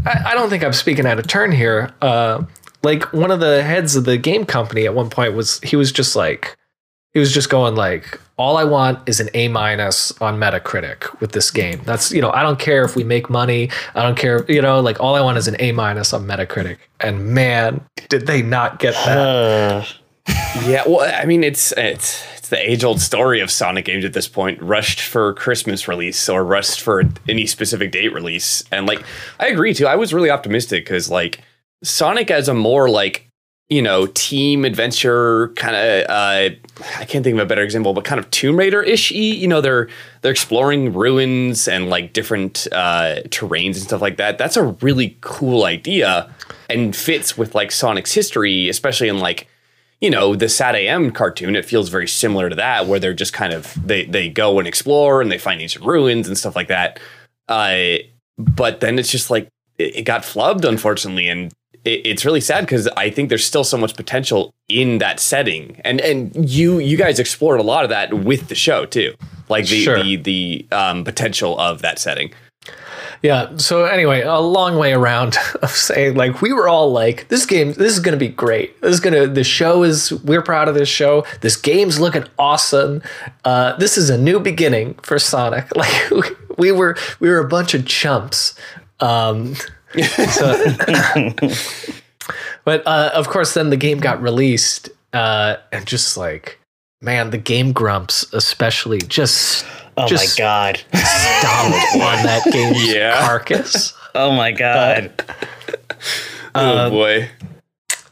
I, 0.05 0.31
I 0.31 0.33
don't 0.33 0.49
think 0.49 0.63
I'm 0.63 0.73
speaking 0.73 1.05
out 1.05 1.19
of 1.19 1.27
turn 1.27 1.51
here. 1.51 1.93
Uh, 2.01 2.43
like 2.83 3.11
one 3.13 3.31
of 3.31 3.39
the 3.39 3.63
heads 3.63 3.95
of 3.95 4.05
the 4.05 4.17
game 4.17 4.45
company 4.45 4.85
at 4.85 4.93
one 4.93 5.09
point 5.09 5.33
was 5.33 5.59
he 5.61 5.75
was 5.75 5.91
just 5.91 6.15
like 6.15 6.55
he 7.13 7.19
was 7.19 7.33
just 7.33 7.49
going 7.49 7.75
like 7.75 8.19
all 8.37 8.57
I 8.57 8.63
want 8.65 9.07
is 9.09 9.19
an 9.19 9.29
A 9.33 9.47
minus 9.47 10.11
on 10.21 10.39
Metacritic 10.39 11.19
with 11.19 11.31
this 11.31 11.49
game. 11.49 11.81
That's 11.85 12.11
you 12.11 12.21
know 12.21 12.31
I 12.31 12.43
don't 12.43 12.59
care 12.59 12.83
if 12.83 12.95
we 12.95 13.03
make 13.03 13.29
money. 13.29 13.69
I 13.95 14.03
don't 14.03 14.17
care 14.17 14.45
you 14.49 14.61
know 14.61 14.79
like 14.79 14.99
all 14.99 15.15
I 15.15 15.21
want 15.21 15.37
is 15.37 15.47
an 15.47 15.55
A 15.59 15.71
minus 15.71 16.13
on 16.13 16.25
Metacritic. 16.27 16.77
And 16.99 17.27
man, 17.27 17.81
did 18.09 18.27
they 18.27 18.41
not 18.41 18.79
get 18.79 18.93
that? 18.93 19.95
Yeah, 20.27 20.83
well, 20.87 21.01
I 21.01 21.25
mean, 21.25 21.43
it's 21.43 21.71
it's 21.73 22.23
it's 22.37 22.49
the 22.49 22.69
age 22.69 22.83
old 22.83 23.01
story 23.01 23.39
of 23.41 23.51
Sonic 23.51 23.85
games 23.85 24.05
at 24.05 24.13
this 24.13 24.27
point, 24.27 24.61
rushed 24.61 25.01
for 25.01 25.33
Christmas 25.33 25.87
release 25.87 26.27
or 26.29 26.43
rushed 26.43 26.81
for 26.81 27.03
any 27.27 27.45
specific 27.45 27.91
date 27.91 28.13
release. 28.13 28.63
And 28.71 28.87
like, 28.87 29.03
I 29.39 29.47
agree 29.47 29.73
too. 29.73 29.87
I 29.87 29.95
was 29.95 30.13
really 30.13 30.29
optimistic 30.29 30.85
because 30.85 31.09
like 31.09 31.41
Sonic 31.83 32.31
as 32.31 32.47
a 32.47 32.53
more 32.53 32.89
like 32.89 33.29
you 33.69 33.81
know 33.81 34.07
team 34.07 34.65
adventure 34.65 35.49
kind 35.49 35.75
of 35.75 36.09
uh, 36.09 36.55
I 36.99 37.05
can't 37.05 37.23
think 37.23 37.35
of 37.35 37.39
a 37.39 37.45
better 37.45 37.63
example, 37.63 37.93
but 37.93 38.03
kind 38.03 38.19
of 38.19 38.29
Tomb 38.31 38.57
Raider 38.57 38.81
ish. 38.81 39.11
You 39.11 39.47
know, 39.47 39.61
they're 39.61 39.89
they're 40.21 40.31
exploring 40.31 40.93
ruins 40.93 41.67
and 41.67 41.89
like 41.89 42.13
different 42.13 42.67
uh, 42.71 43.21
terrains 43.27 43.75
and 43.75 43.83
stuff 43.83 44.01
like 44.01 44.17
that. 44.17 44.37
That's 44.37 44.57
a 44.57 44.63
really 44.63 45.17
cool 45.21 45.65
idea 45.65 46.33
and 46.69 46.95
fits 46.95 47.37
with 47.37 47.55
like 47.55 47.71
Sonic's 47.71 48.13
history, 48.13 48.69
especially 48.69 49.07
in 49.07 49.19
like 49.19 49.47
you 50.01 50.09
know 50.09 50.35
the 50.35 50.49
Sat 50.49 50.75
AM 50.75 51.11
cartoon. 51.11 51.55
It 51.55 51.65
feels 51.65 51.89
very 51.89 52.07
similar 52.07 52.49
to 52.49 52.55
that, 52.55 52.87
where 52.87 52.99
they're 52.99 53.13
just 53.13 53.33
kind 53.33 53.53
of 53.53 53.73
they 53.87 54.05
they 54.05 54.29
go 54.29 54.59
and 54.59 54.67
explore 54.67 55.21
and 55.21 55.31
they 55.31 55.37
find 55.37 55.61
ancient 55.61 55.85
ruins 55.85 56.27
and 56.27 56.37
stuff 56.37 56.55
like 56.55 56.67
that. 56.67 56.99
Uh, 57.47 57.97
but 58.37 58.81
then 58.81 58.99
it's 58.99 59.11
just 59.11 59.29
like 59.29 59.47
it, 59.77 59.97
it 59.97 60.01
got 60.03 60.21
flubbed, 60.23 60.65
unfortunately, 60.65 61.27
and 61.27 61.51
it, 61.85 62.01
it's 62.05 62.25
really 62.25 62.41
sad 62.41 62.61
because 62.61 62.87
I 62.97 63.09
think 63.09 63.29
there's 63.29 63.45
still 63.45 63.63
so 63.63 63.77
much 63.77 63.95
potential 63.95 64.53
in 64.69 64.97
that 64.99 65.19
setting, 65.19 65.81
and 65.83 65.99
and 66.01 66.49
you 66.49 66.79
you 66.79 66.97
guys 66.97 67.19
explored 67.19 67.59
a 67.59 67.63
lot 67.63 67.83
of 67.83 67.89
that 67.89 68.13
with 68.13 68.49
the 68.49 68.55
show 68.55 68.85
too, 68.85 69.15
like 69.49 69.65
the 69.67 69.81
Sure. 69.83 70.03
the 70.03 70.15
the 70.17 70.67
um, 70.71 71.03
potential 71.03 71.57
of 71.59 71.81
that 71.81 71.99
setting. 71.99 72.31
Yeah. 73.21 73.57
So 73.57 73.85
anyway, 73.85 74.21
a 74.21 74.39
long 74.39 74.77
way 74.77 74.93
around 74.93 75.37
of 75.61 75.71
saying 75.71 76.15
like 76.15 76.41
we 76.41 76.53
were 76.53 76.67
all 76.67 76.91
like, 76.91 77.27
this 77.29 77.45
game, 77.45 77.73
this 77.73 77.93
is 77.93 77.99
gonna 77.99 78.17
be 78.17 78.27
great. 78.27 78.79
This 78.81 78.93
is 78.93 78.99
gonna. 78.99 79.27
The 79.27 79.43
show 79.43 79.83
is. 79.83 80.11
We're 80.23 80.41
proud 80.41 80.67
of 80.67 80.75
this 80.75 80.89
show. 80.89 81.25
This 81.41 81.55
game's 81.55 81.99
looking 81.99 82.25
awesome. 82.37 83.01
Uh, 83.43 83.75
this 83.77 83.97
is 83.97 84.09
a 84.09 84.17
new 84.17 84.39
beginning 84.39 84.95
for 85.03 85.19
Sonic. 85.19 85.67
Like 85.77 86.09
we, 86.09 86.21
we 86.57 86.71
were, 86.71 86.97
we 87.19 87.29
were 87.29 87.37
a 87.39 87.47
bunch 87.47 87.75
of 87.75 87.85
chumps. 87.85 88.55
Um, 88.99 89.53
so, 90.09 91.31
but 92.65 92.85
uh, 92.87 93.11
of 93.13 93.27
course, 93.27 93.53
then 93.53 93.69
the 93.69 93.77
game 93.77 93.99
got 93.99 94.21
released, 94.21 94.89
uh, 95.13 95.57
and 95.71 95.85
just 95.85 96.17
like, 96.17 96.59
man, 96.99 97.29
the 97.29 97.37
game 97.37 97.73
grumps, 97.73 98.25
especially, 98.33 98.97
just 98.99 99.65
Oh 99.97 100.07
Just- 100.07 100.37
my 100.39 100.43
god. 100.43 100.77
stomped 100.77 100.95
on 101.95 102.23
that 102.25 102.41
game's 102.51 102.93
Yeah. 102.93 103.19
carcass. 103.27 103.93
Oh 104.15 104.31
my 104.31 104.51
god. 104.51 105.11
oh 106.55 106.77
Um, 106.85 106.91
boy. 106.91 107.29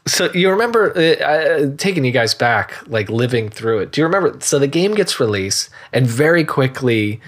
So 0.06 0.32
you 0.32 0.50
remember 0.50 0.96
uh, 0.96 1.24
uh, 1.24 1.70
taking 1.78 2.04
you 2.04 2.12
guys 2.12 2.32
back, 2.32 2.74
like 2.86 3.10
living 3.10 3.48
through 3.48 3.80
it. 3.80 3.90
Do 3.90 4.00
you 4.00 4.06
remember? 4.06 4.38
So 4.40 4.60
the 4.60 4.68
game 4.68 4.94
gets 4.94 5.18
released, 5.18 5.68
and 5.92 6.06
very 6.06 6.44
quickly, 6.44 7.20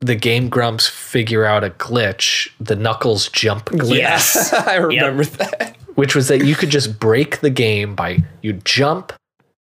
the 0.00 0.14
game 0.14 0.50
grumps 0.50 0.86
figure 0.86 1.46
out 1.46 1.64
a 1.64 1.70
glitch, 1.70 2.50
the 2.60 2.76
Knuckles 2.76 3.30
jump 3.30 3.66
glitch, 3.70 3.96
yes. 3.96 4.52
I 4.66 4.74
remember 4.74 5.24
that. 5.24 5.76
which 5.94 6.14
was 6.14 6.28
that 6.28 6.44
you 6.44 6.54
could 6.54 6.68
just 6.70 7.00
break 7.00 7.40
the 7.40 7.50
game 7.50 7.94
by 7.94 8.18
you 8.42 8.52
jump, 8.64 9.14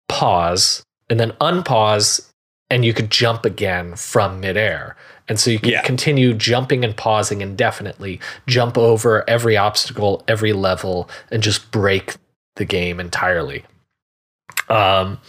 pause, 0.08 0.82
and 1.10 1.20
then 1.20 1.32
unpause, 1.32 2.30
and 2.74 2.84
you 2.84 2.92
could 2.92 3.08
jump 3.08 3.44
again 3.44 3.94
from 3.94 4.40
midair. 4.40 4.96
And 5.28 5.38
so 5.38 5.48
you 5.48 5.60
can 5.60 5.70
Yeah. 5.70 5.82
continue 5.82 6.34
jumping 6.34 6.84
and 6.84 6.96
pausing 6.96 7.40
indefinitely, 7.40 8.20
jump 8.48 8.76
over 8.76 9.22
every 9.30 9.56
obstacle, 9.56 10.24
every 10.26 10.52
level, 10.52 11.08
and 11.30 11.40
just 11.40 11.70
break 11.70 12.16
the 12.56 12.64
game 12.64 12.98
entirely. 12.98 13.64
Um, 14.68 15.20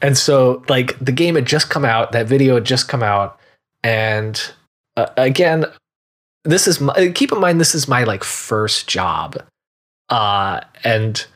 and 0.00 0.16
so 0.16 0.62
like 0.68 0.98
the 0.98 1.12
game 1.12 1.34
had 1.34 1.44
just 1.44 1.68
come 1.68 1.84
out, 1.84 2.12
that 2.12 2.26
video 2.26 2.54
had 2.54 2.64
just 2.64 2.88
come 2.88 3.02
out, 3.02 3.38
and 3.82 4.40
uh, 4.96 5.08
again, 5.18 5.66
this 6.44 6.66
is 6.66 6.80
my, 6.80 7.10
keep 7.14 7.32
in 7.32 7.38
mind 7.38 7.60
this 7.60 7.74
is 7.74 7.86
my 7.86 8.04
like 8.04 8.24
first 8.24 8.88
job, 8.88 9.36
uh, 10.08 10.60
and 10.84 11.26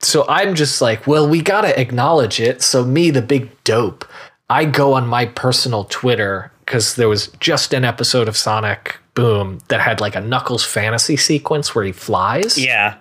so 0.00 0.24
I'm 0.28 0.54
just 0.56 0.80
like, 0.80 1.06
well, 1.06 1.28
we 1.28 1.40
gotta 1.40 1.78
acknowledge 1.80 2.40
it. 2.40 2.62
So 2.62 2.84
me, 2.84 3.10
the 3.10 3.22
big 3.22 3.50
dope, 3.64 4.04
I 4.50 4.64
go 4.64 4.94
on 4.94 5.06
my 5.06 5.26
personal 5.26 5.84
Twitter 5.84 6.50
because 6.64 6.96
there 6.96 7.08
was 7.08 7.28
just 7.40 7.72
an 7.74 7.84
episode 7.84 8.28
of 8.28 8.36
Sonic 8.36 8.98
Boom 9.14 9.58
that 9.68 9.80
had 9.80 10.00
like 10.00 10.14
a 10.14 10.20
Knuckles 10.20 10.64
fantasy 10.64 11.16
sequence 11.16 11.74
where 11.74 11.84
he 11.84 11.92
flies. 11.92 12.56
Yeah. 12.56 13.00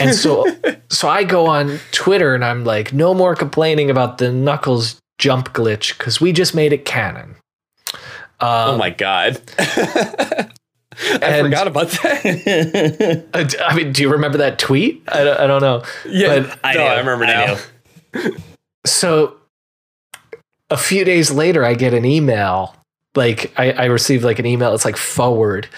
And 0.00 0.14
so 0.14 0.44
so 0.90 1.08
I 1.08 1.24
go 1.24 1.46
on 1.46 1.78
Twitter 1.92 2.34
and 2.34 2.44
I'm 2.44 2.64
like, 2.64 2.92
no 2.92 3.14
more 3.14 3.34
complaining 3.34 3.88
about 3.90 4.18
the 4.18 4.30
Knuckles 4.32 5.00
jump 5.18 5.52
glitch 5.52 5.96
because 5.96 6.20
we 6.20 6.32
just 6.32 6.54
made 6.54 6.72
it 6.72 6.84
canon. 6.84 7.36
Um, 8.40 8.70
oh 8.74 8.76
my 8.76 8.90
god. 8.90 9.40
I 9.58 11.40
forgot 11.40 11.66
about 11.68 11.88
that. 11.88 13.24
I, 13.34 13.42
d- 13.44 13.58
I 13.64 13.74
mean, 13.74 13.92
do 13.92 14.02
you 14.02 14.10
remember 14.10 14.38
that 14.38 14.58
tweet? 14.58 15.02
I 15.08 15.24
don't, 15.24 15.40
I 15.40 15.46
don't 15.46 15.62
know. 15.62 15.82
Yeah, 16.06 16.40
But 16.40 16.58
I 16.62 16.74
no, 16.74 16.80
do. 16.80 16.84
I 16.84 16.98
remember 16.98 17.24
I 17.24 17.46
now. 17.46 17.58
do. 18.12 18.36
so 18.84 19.36
a 20.72 20.76
few 20.76 21.04
days 21.04 21.30
later, 21.30 21.64
I 21.64 21.74
get 21.74 21.92
an 21.92 22.04
email. 22.06 22.74
Like 23.14 23.52
I, 23.58 23.72
I 23.72 23.84
received 23.86 24.24
like 24.24 24.38
an 24.38 24.46
email. 24.46 24.74
It's 24.74 24.86
like 24.86 24.96
forward, 24.96 25.68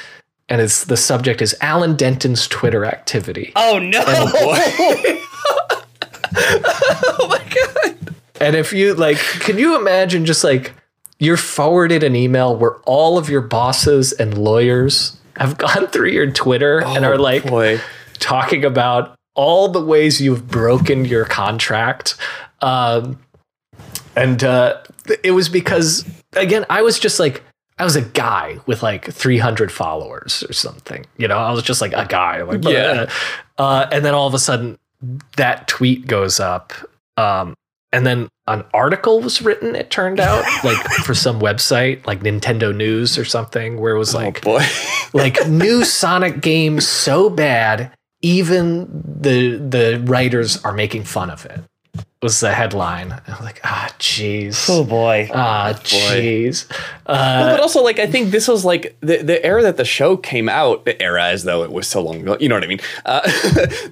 and 0.49 0.61
it's 0.61 0.85
the 0.85 0.97
subject 0.97 1.43
is 1.43 1.57
Alan 1.61 1.97
Denton's 1.97 2.47
Twitter 2.47 2.85
activity. 2.85 3.53
Oh 3.57 3.81
no. 3.81 4.05
oh 6.37 7.27
my 7.29 7.45
god. 7.55 8.15
And 8.41 8.55
if 8.55 8.73
you 8.73 8.95
like, 8.95 9.19
can 9.19 9.59
you 9.59 9.77
imagine 9.77 10.25
just 10.27 10.45
like 10.45 10.73
you're 11.19 11.37
forwarded 11.37 12.05
an 12.05 12.15
email 12.15 12.55
where 12.57 12.77
all 12.83 13.19
of 13.19 13.29
your 13.29 13.41
bosses 13.41 14.13
and 14.13 14.39
lawyers 14.39 15.17
have 15.37 15.59
gone 15.65 15.89
through 15.89 16.11
your 16.11 16.31
Twitter 16.31 16.85
and 16.85 17.05
are 17.05 17.19
like 17.19 17.45
boy. 17.47 17.81
talking 18.21 18.65
about 18.65 19.17
all 19.35 19.69
the 19.69 19.83
ways 19.83 20.21
you've 20.21 20.47
broken 20.47 21.05
your 21.05 21.25
contract. 21.25 22.17
Um, 22.61 23.19
and 24.17 24.43
uh, 24.45 24.83
it 25.23 25.33
was 25.33 25.49
because, 25.49 26.05
again, 26.33 26.65
I 26.71 26.83
was 26.83 26.99
just 26.99 27.19
like, 27.19 27.43
I 27.79 27.85
was 27.85 27.97
a 27.97 28.03
guy 28.03 28.59
with 28.67 28.83
like 28.83 29.13
300 29.13 29.73
followers 29.73 30.45
or 30.49 30.53
something. 30.53 31.05
You 31.17 31.27
know, 31.27 31.39
I 31.39 31.51
was 31.51 31.63
just 31.63 31.81
like 31.81 31.93
a 31.93 32.07
guy. 32.07 32.43
Like, 32.43 32.65
Yeah. 32.65 33.11
Uh, 33.57 33.87
and 33.93 34.05
then 34.05 34.15
all 34.15 34.27
of 34.27 34.35
a 34.35 34.39
sudden, 34.41 34.77
that 35.37 35.69
tweet 35.69 36.09
goes 36.09 36.41
up. 36.41 36.73
Um, 37.17 37.55
and 37.93 38.05
then 38.05 38.29
an 38.49 38.65
article 38.75 39.21
was 39.21 39.41
written, 39.41 39.77
it 39.77 39.91
turned 39.91 40.19
out, 40.19 40.45
like 40.65 40.77
for 41.05 41.15
some 41.15 41.41
website, 41.41 42.05
like 42.05 42.21
Nintendo 42.21 42.75
News 42.75 43.17
or 43.17 43.25
something, 43.25 43.79
where 43.79 43.95
it 43.95 43.99
was 43.99 44.13
like, 44.13 44.45
oh 44.45 44.59
boy. 44.59 44.67
like 45.13 45.49
new 45.49 45.85
Sonic 45.85 46.41
game 46.41 46.81
so 46.81 47.31
bad, 47.31 47.93
even 48.23 48.89
the 49.05 49.59
the 49.59 50.03
writers 50.05 50.63
are 50.65 50.73
making 50.73 51.05
fun 51.05 51.31
of 51.31 51.47
it. 51.47 51.63
Was 52.23 52.41
the 52.41 52.55
headline? 52.55 53.13
I'm 53.29 53.45
like, 53.45 53.61
ah, 53.65 53.95
jeez, 53.99 54.67
oh 54.71 54.83
boy. 54.83 55.29
ah, 55.35 55.75
jeez. 55.83 56.67
Well, 57.07 57.17
Uh, 57.19 57.51
but 57.53 57.61
also, 57.61 57.83
like, 57.83 57.99
I 57.99 58.07
think 58.07 58.31
this 58.31 58.49
was 58.49 58.65
like 58.65 58.97
the, 59.01 59.19
the 59.19 59.45
era 59.45 59.63
that 59.63 59.77
the 59.77 59.85
show 59.85 60.17
came 60.17 60.49
out. 60.49 60.87
The 60.87 61.01
era, 61.03 61.25
as 61.25 61.45
though 61.45 61.65
it 61.65 61.71
was 61.71 61.87
so 61.87 62.03
long 62.03 62.23
ago. 62.23 62.39
You 62.41 62.49
know 62.49 62.55
what 62.55 62.65
I 62.65 62.67
mean? 62.67 62.81
Uh, 63.05 63.21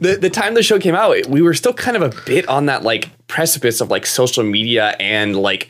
the 0.01 0.17
the 0.21 0.31
time 0.31 0.55
the 0.55 0.63
show 0.63 0.79
came 0.79 0.95
out, 0.95 1.17
it- 1.17 1.27
we 1.29 1.43
were 1.43 1.53
still 1.55 1.75
kind 1.75 1.95
of 1.97 2.03
a 2.03 2.23
bit 2.25 2.49
on 2.49 2.67
that 2.67 2.83
like 2.85 3.11
precipice 3.27 3.81
of 3.83 3.91
like 3.91 4.07
social 4.07 4.45
media 4.45 4.97
and 4.99 5.37
like. 5.37 5.69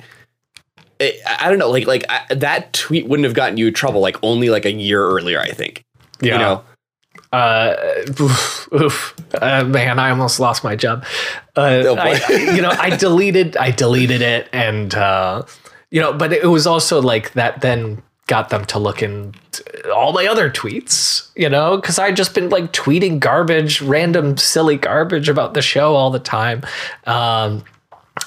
It, 1.01 1.21
I 1.27 1.47
I 1.47 1.49
don't 1.51 1.59
know, 1.59 1.69
like 1.71 1.89
like 1.89 2.05
I, 2.09 2.33
that 2.33 2.73
tweet 2.73 3.09
wouldn't 3.09 3.25
have 3.25 3.35
gotten 3.35 3.57
you 3.57 3.67
in 3.69 3.75
trouble 3.75 4.01
like 4.01 4.17
only 4.23 4.51
like 4.51 4.65
a 4.67 4.73
year 4.73 5.05
earlier. 5.05 5.41
I 5.41 5.51
think. 5.51 5.85
yeah. 6.21 6.35
You 6.35 6.39
know. 6.39 6.65
Uh, 7.33 7.75
oof, 8.21 8.69
oof. 8.75 9.15
Uh, 9.35 9.65
man, 9.65 9.99
I 9.99 10.11
almost 10.11 10.39
lost 10.39 10.63
my 10.65 10.77
job. 10.77 11.05
Uh. 11.57 11.83
I, 11.99 12.21
I- 12.29 12.55
you 12.57 12.63
know, 12.63 12.71
I 12.71 12.97
deleted, 12.97 13.57
I 13.57 13.71
deleted 13.71 14.21
it, 14.23 14.49
and 14.53 14.95
uh, 14.95 15.43
you 15.91 16.01
know, 16.01 16.13
but 16.13 16.33
it 16.33 16.47
was 16.47 16.67
also 16.67 17.01
like 17.01 17.33
that. 17.33 17.61
Then 17.63 18.03
got 18.29 18.51
them 18.51 18.65
to 18.67 18.79
look 18.79 19.03
in 19.03 19.35
all 19.95 20.13
my 20.13 20.27
other 20.27 20.49
tweets, 20.51 21.31
you 21.35 21.49
know, 21.49 21.77
because 21.77 21.99
I 21.99 22.13
just 22.13 22.35
been 22.35 22.51
like 22.51 22.73
tweeting 22.73 23.19
garbage, 23.19 23.83
random 23.83 24.37
silly 24.37 24.77
garbage 24.77 25.29
about 25.29 25.55
the 25.55 25.63
show 25.63 25.95
all 25.95 26.11
the 26.11 26.19
time. 26.21 26.63
Um, 27.07 27.65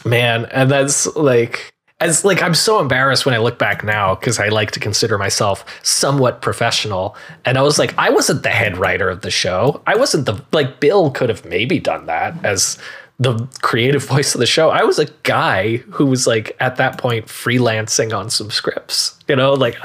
man, 0.04 0.46
and 0.46 0.70
that's 0.70 1.06
like. 1.16 1.72
As 2.06 2.24
like 2.24 2.44
I'm 2.44 2.54
so 2.54 2.80
embarrassed 2.80 3.26
when 3.26 3.34
I 3.34 3.40
look 3.40 3.58
back 3.58 3.84
now 3.84 4.14
because 4.14 4.40
I 4.40 4.50
like 4.50 4.70
to 4.72 4.80
consider 4.80 5.18
myself 5.18 5.66
somewhat 5.82 6.42
professional, 6.42 7.16
and 7.46 7.58
I 7.58 7.64
was 7.64 7.80
like, 7.80 7.98
I 7.98 8.12
wasn't 8.12 8.44
the 8.44 8.50
head 8.50 8.78
writer 8.78 9.10
of 9.10 9.22
the 9.22 9.32
show. 9.32 9.82
I 9.88 9.96
wasn't 9.96 10.28
the 10.28 10.40
like 10.52 10.80
Bill 10.80 11.10
could 11.10 11.30
have 11.30 11.44
maybe 11.46 11.80
done 11.80 12.06
that 12.06 12.36
as 12.46 12.78
the 13.18 13.48
creative 13.62 14.04
voice 14.08 14.36
of 14.36 14.40
the 14.40 14.46
show. 14.46 14.70
I 14.70 14.84
was 14.84 15.00
a 15.00 15.06
guy 15.24 15.78
who 15.78 16.06
was 16.06 16.28
like 16.28 16.56
at 16.60 16.76
that 16.76 17.00
point 17.00 17.26
freelancing 17.26 18.16
on 18.16 18.30
some 18.30 18.52
scripts, 18.52 19.18
you 19.28 19.36
know, 19.36 19.54
like 19.54 19.78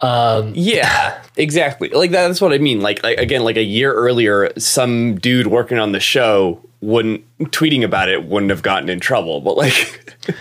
um 0.00 0.52
Yeah, 0.54 1.20
exactly. 1.36 1.88
Like 1.88 2.12
that's 2.12 2.40
what 2.40 2.52
I 2.52 2.58
mean. 2.58 2.80
Like, 2.80 3.02
like 3.02 3.18
again, 3.18 3.42
like 3.42 3.56
a 3.56 3.64
year 3.64 3.92
earlier, 3.92 4.52
some 4.58 5.16
dude 5.16 5.48
working 5.48 5.78
on 5.78 5.90
the 5.90 6.00
show 6.00 6.62
wouldn't 6.80 7.24
tweeting 7.50 7.82
about 7.82 8.08
it 8.08 8.24
wouldn't 8.24 8.50
have 8.50 8.62
gotten 8.62 8.88
in 8.88 9.00
trouble, 9.00 9.40
but 9.40 9.56
like 9.56 10.14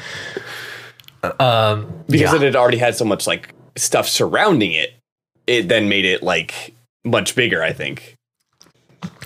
um 1.39 2.03
because 2.07 2.31
yeah. 2.31 2.35
it 2.35 2.41
had 2.41 2.55
already 2.55 2.77
had 2.77 2.95
so 2.95 3.05
much 3.05 3.27
like 3.27 3.53
stuff 3.75 4.07
surrounding 4.07 4.73
it, 4.73 4.93
it 5.45 5.67
then 5.67 5.89
made 5.89 6.05
it 6.05 6.23
like 6.23 6.73
much 7.03 7.35
bigger. 7.35 7.63
I 7.63 7.73
think. 7.73 8.15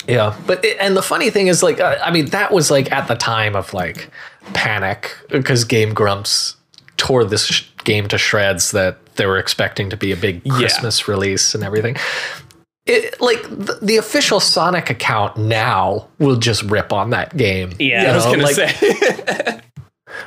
Yeah, 0.07 0.35
but 0.47 0.65
it, 0.65 0.77
and 0.79 0.97
the 0.97 1.03
funny 1.03 1.29
thing 1.29 1.45
is, 1.47 1.61
like, 1.61 1.79
uh, 1.79 1.97
I 2.03 2.11
mean, 2.11 2.25
that 2.27 2.51
was 2.51 2.71
like 2.71 2.91
at 2.91 3.07
the 3.07 3.15
time 3.15 3.55
of 3.55 3.71
like 3.73 4.09
panic 4.53 5.15
because 5.29 5.63
Game 5.63 5.93
Grumps 5.93 6.55
tore 6.97 7.23
this 7.23 7.45
sh- 7.45 7.67
game 7.83 8.07
to 8.07 8.17
shreds 8.17 8.71
that 8.71 8.97
they 9.15 9.25
were 9.27 9.37
expecting 9.37 9.89
to 9.91 9.97
be 9.97 10.11
a 10.11 10.15
big 10.17 10.41
Yeah. 10.43 10.53
Christmas 10.55 11.07
release 11.07 11.53
and 11.53 11.63
everything. 11.63 11.97
it, 12.87 13.21
like 13.21 13.43
the, 13.43 13.77
the 13.81 13.97
official 13.97 14.39
Sonic 14.39 14.89
account 14.89 15.37
now 15.37 16.07
will 16.17 16.35
just 16.35 16.63
rip 16.63 16.91
on 16.91 17.11
that 17.11 17.37
game. 17.37 17.73
Yeah. 17.77 18.01
You 18.01 18.07
I 18.09 18.15
was 18.15 18.25
gonna 18.25 18.43
like, 18.43 18.55
say. 18.55 19.60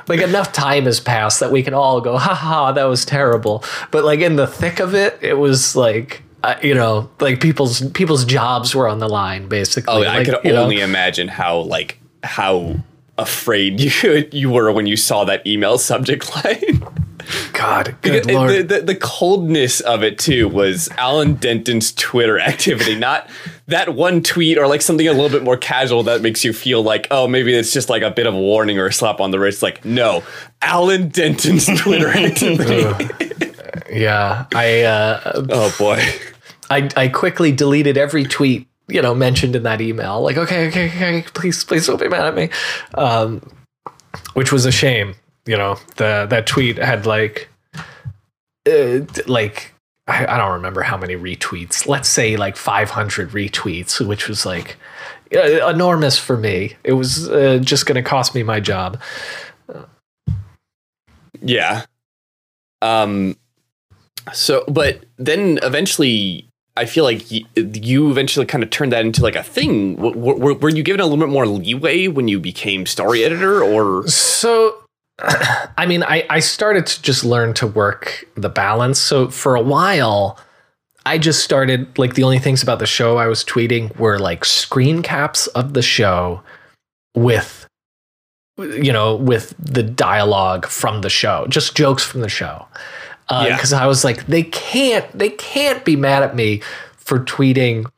like 0.07 0.21
enough 0.21 0.51
time 0.51 0.85
has 0.85 0.99
passed 0.99 1.39
that 1.39 1.51
we 1.51 1.63
can 1.63 1.73
all 1.73 2.01
go, 2.01 2.17
ha 2.17 2.33
ha, 2.33 2.71
that 2.71 2.85
was 2.85 3.05
terrible. 3.05 3.63
But 3.91 4.03
like 4.03 4.19
in 4.19 4.35
the 4.35 4.47
thick 4.47 4.79
of 4.79 4.93
it, 4.93 5.17
it 5.21 5.37
was 5.37 5.75
like, 5.75 6.23
uh, 6.43 6.55
you 6.61 6.75
know, 6.75 7.09
like 7.19 7.41
people's 7.41 7.81
people's 7.91 8.25
jobs 8.25 8.75
were 8.75 8.87
on 8.87 8.99
the 8.99 9.09
line, 9.09 9.47
basically. 9.47 10.05
Oh, 10.05 10.09
I 10.09 10.23
could 10.23 10.37
you 10.43 10.53
know, 10.53 10.63
only 10.63 10.79
imagine 10.79 11.27
how 11.27 11.59
like 11.59 11.99
how 12.23 12.75
afraid 13.17 13.79
you 13.79 14.27
you 14.31 14.49
were 14.49 14.71
when 14.71 14.87
you 14.87 14.97
saw 14.97 15.23
that 15.25 15.45
email 15.47 15.77
subject 15.77 16.35
line. 16.35 16.83
God, 17.57 17.95
good 18.01 18.15
It- 18.15 18.33
lord. 18.33 18.49
the, 18.49 18.63
the, 18.63 18.81
the 18.81 18.95
coldness 18.95 19.79
of 19.79 20.03
it 20.03 20.19
too 20.19 20.47
was 20.49 20.89
Alan 20.97 21.35
Denton's 21.35 21.91
Twitter 21.93 22.37
activity, 22.51 22.95
not 22.95 23.29
that 23.67 23.95
one 23.95 24.21
tweet 24.21 24.57
or 24.57 24.67
like 24.67 24.81
something 24.81 25.07
a 25.07 25.13
little 25.13 25.29
bit 25.29 25.43
more 25.43 25.57
casual 25.57 26.03
that 26.03 26.21
makes 26.21 26.43
you 26.43 26.53
feel 26.53 26.83
like, 26.83 27.07
oh, 27.11 27.27
maybe 27.27 27.53
it's 27.55 27.71
just 27.73 27.89
like 27.89 28.01
a 28.03 28.11
bit 28.11 28.27
of 28.27 28.33
a 28.33 28.37
warning 28.39 28.77
or 28.77 28.87
a 28.87 28.93
slap 28.93 29.19
on 29.19 29.31
the 29.31 29.39
wrist. 29.39 29.63
Like, 29.63 29.83
no, 29.85 30.23
Alan 30.61 31.09
Denton's 31.09 31.65
Twitter 31.81 32.09
activity. 32.09 33.07
yeah, 33.91 34.45
I 34.53 34.81
uh, 34.83 35.45
oh 35.49 35.73
boy. 35.79 36.03
I 36.69 36.89
I 36.97 37.07
quickly 37.07 37.51
deleted 37.51 37.97
every 37.97 38.23
tweet 38.25 38.67
you 38.87 39.01
know 39.01 39.15
mentioned 39.15 39.55
in 39.55 39.63
that 39.63 39.81
email. 39.81 40.21
Like, 40.21 40.37
okay, 40.37 40.67
okay, 40.67 40.87
okay, 40.87 41.25
please, 41.33 41.63
please 41.63 41.87
don't 41.87 41.99
be 41.99 42.07
mad 42.09 42.25
at 42.25 42.35
me. 42.35 42.49
Um, 42.95 43.41
which 44.33 44.51
was 44.51 44.65
a 44.65 44.71
shame. 44.71 45.15
You 45.45 45.57
know, 45.57 45.77
the 45.97 46.25
that 46.29 46.47
tweet 46.47 46.77
had 46.77 47.05
like, 47.05 47.49
uh, 48.67 49.01
like 49.27 49.73
I, 50.07 50.25
I 50.25 50.37
don't 50.37 50.53
remember 50.53 50.81
how 50.81 50.97
many 50.97 51.15
retweets. 51.15 51.87
Let's 51.87 52.09
say 52.09 52.37
like 52.37 52.57
500 52.57 53.29
retweets, 53.31 54.05
which 54.05 54.27
was 54.27 54.45
like 54.45 54.77
uh, 55.35 55.67
enormous 55.69 56.17
for 56.17 56.37
me. 56.37 56.73
It 56.83 56.93
was 56.93 57.29
uh, 57.29 57.59
just 57.61 57.85
going 57.85 57.95
to 57.95 58.07
cost 58.07 58.35
me 58.35 58.43
my 58.43 58.59
job. 58.59 58.99
Yeah. 61.41 61.85
Um. 62.81 63.35
So, 64.33 64.63
but 64.67 65.05
then 65.17 65.59
eventually, 65.61 66.47
I 66.77 66.85
feel 66.85 67.03
like 67.03 67.29
you 67.31 68.09
eventually 68.09 68.45
kind 68.45 68.63
of 68.63 68.69
turned 68.69 68.91
that 68.91 69.05
into 69.05 69.21
like 69.21 69.35
a 69.35 69.43
thing. 69.43 69.95
W- 69.95 70.15
w- 70.15 70.39
were, 70.39 70.53
were 70.55 70.69
you 70.69 70.83
given 70.83 70.99
a 70.99 71.03
little 71.05 71.19
bit 71.19 71.29
more 71.31 71.45
leeway 71.47 72.07
when 72.07 72.27
you 72.27 72.39
became 72.39 72.85
story 72.85 73.23
editor, 73.23 73.63
or 73.63 74.07
So, 74.07 74.84
I 75.19 75.85
mean, 75.87 76.03
I, 76.03 76.25
I 76.29 76.39
started 76.39 76.85
to 76.87 77.01
just 77.01 77.23
learn 77.23 77.53
to 77.55 77.67
work 77.67 78.25
the 78.35 78.49
balance. 78.49 78.99
So, 78.99 79.29
for 79.29 79.55
a 79.55 79.61
while, 79.61 80.37
I 81.05 81.17
just 81.17 81.43
started 81.43 81.97
like 81.97 82.15
the 82.15 82.23
only 82.23 82.39
things 82.39 82.63
about 82.63 82.79
the 82.79 82.85
show 82.85 83.17
I 83.17 83.27
was 83.27 83.43
tweeting 83.43 83.95
were 83.97 84.19
like 84.19 84.43
screen 84.43 85.01
caps 85.01 85.47
of 85.47 85.73
the 85.73 85.81
show 85.81 86.41
with, 87.15 87.67
you 88.57 88.91
know, 88.91 89.15
with 89.15 89.53
the 89.57 89.83
dialogue 89.83 90.65
from 90.65 91.01
the 91.01 91.09
show, 91.09 91.45
just 91.47 91.75
jokes 91.75 92.03
from 92.03 92.21
the 92.21 92.29
show. 92.29 92.65
Yeah. 93.31 93.55
Because 93.55 93.73
I 93.73 93.87
was 93.87 94.03
like, 94.03 94.25
they 94.27 94.43
can't, 94.43 95.09
they 95.17 95.29
can't 95.29 95.83
be 95.85 95.95
mad 95.95 96.23
at 96.23 96.35
me 96.35 96.61
for 96.97 97.19
tweeting 97.19 97.89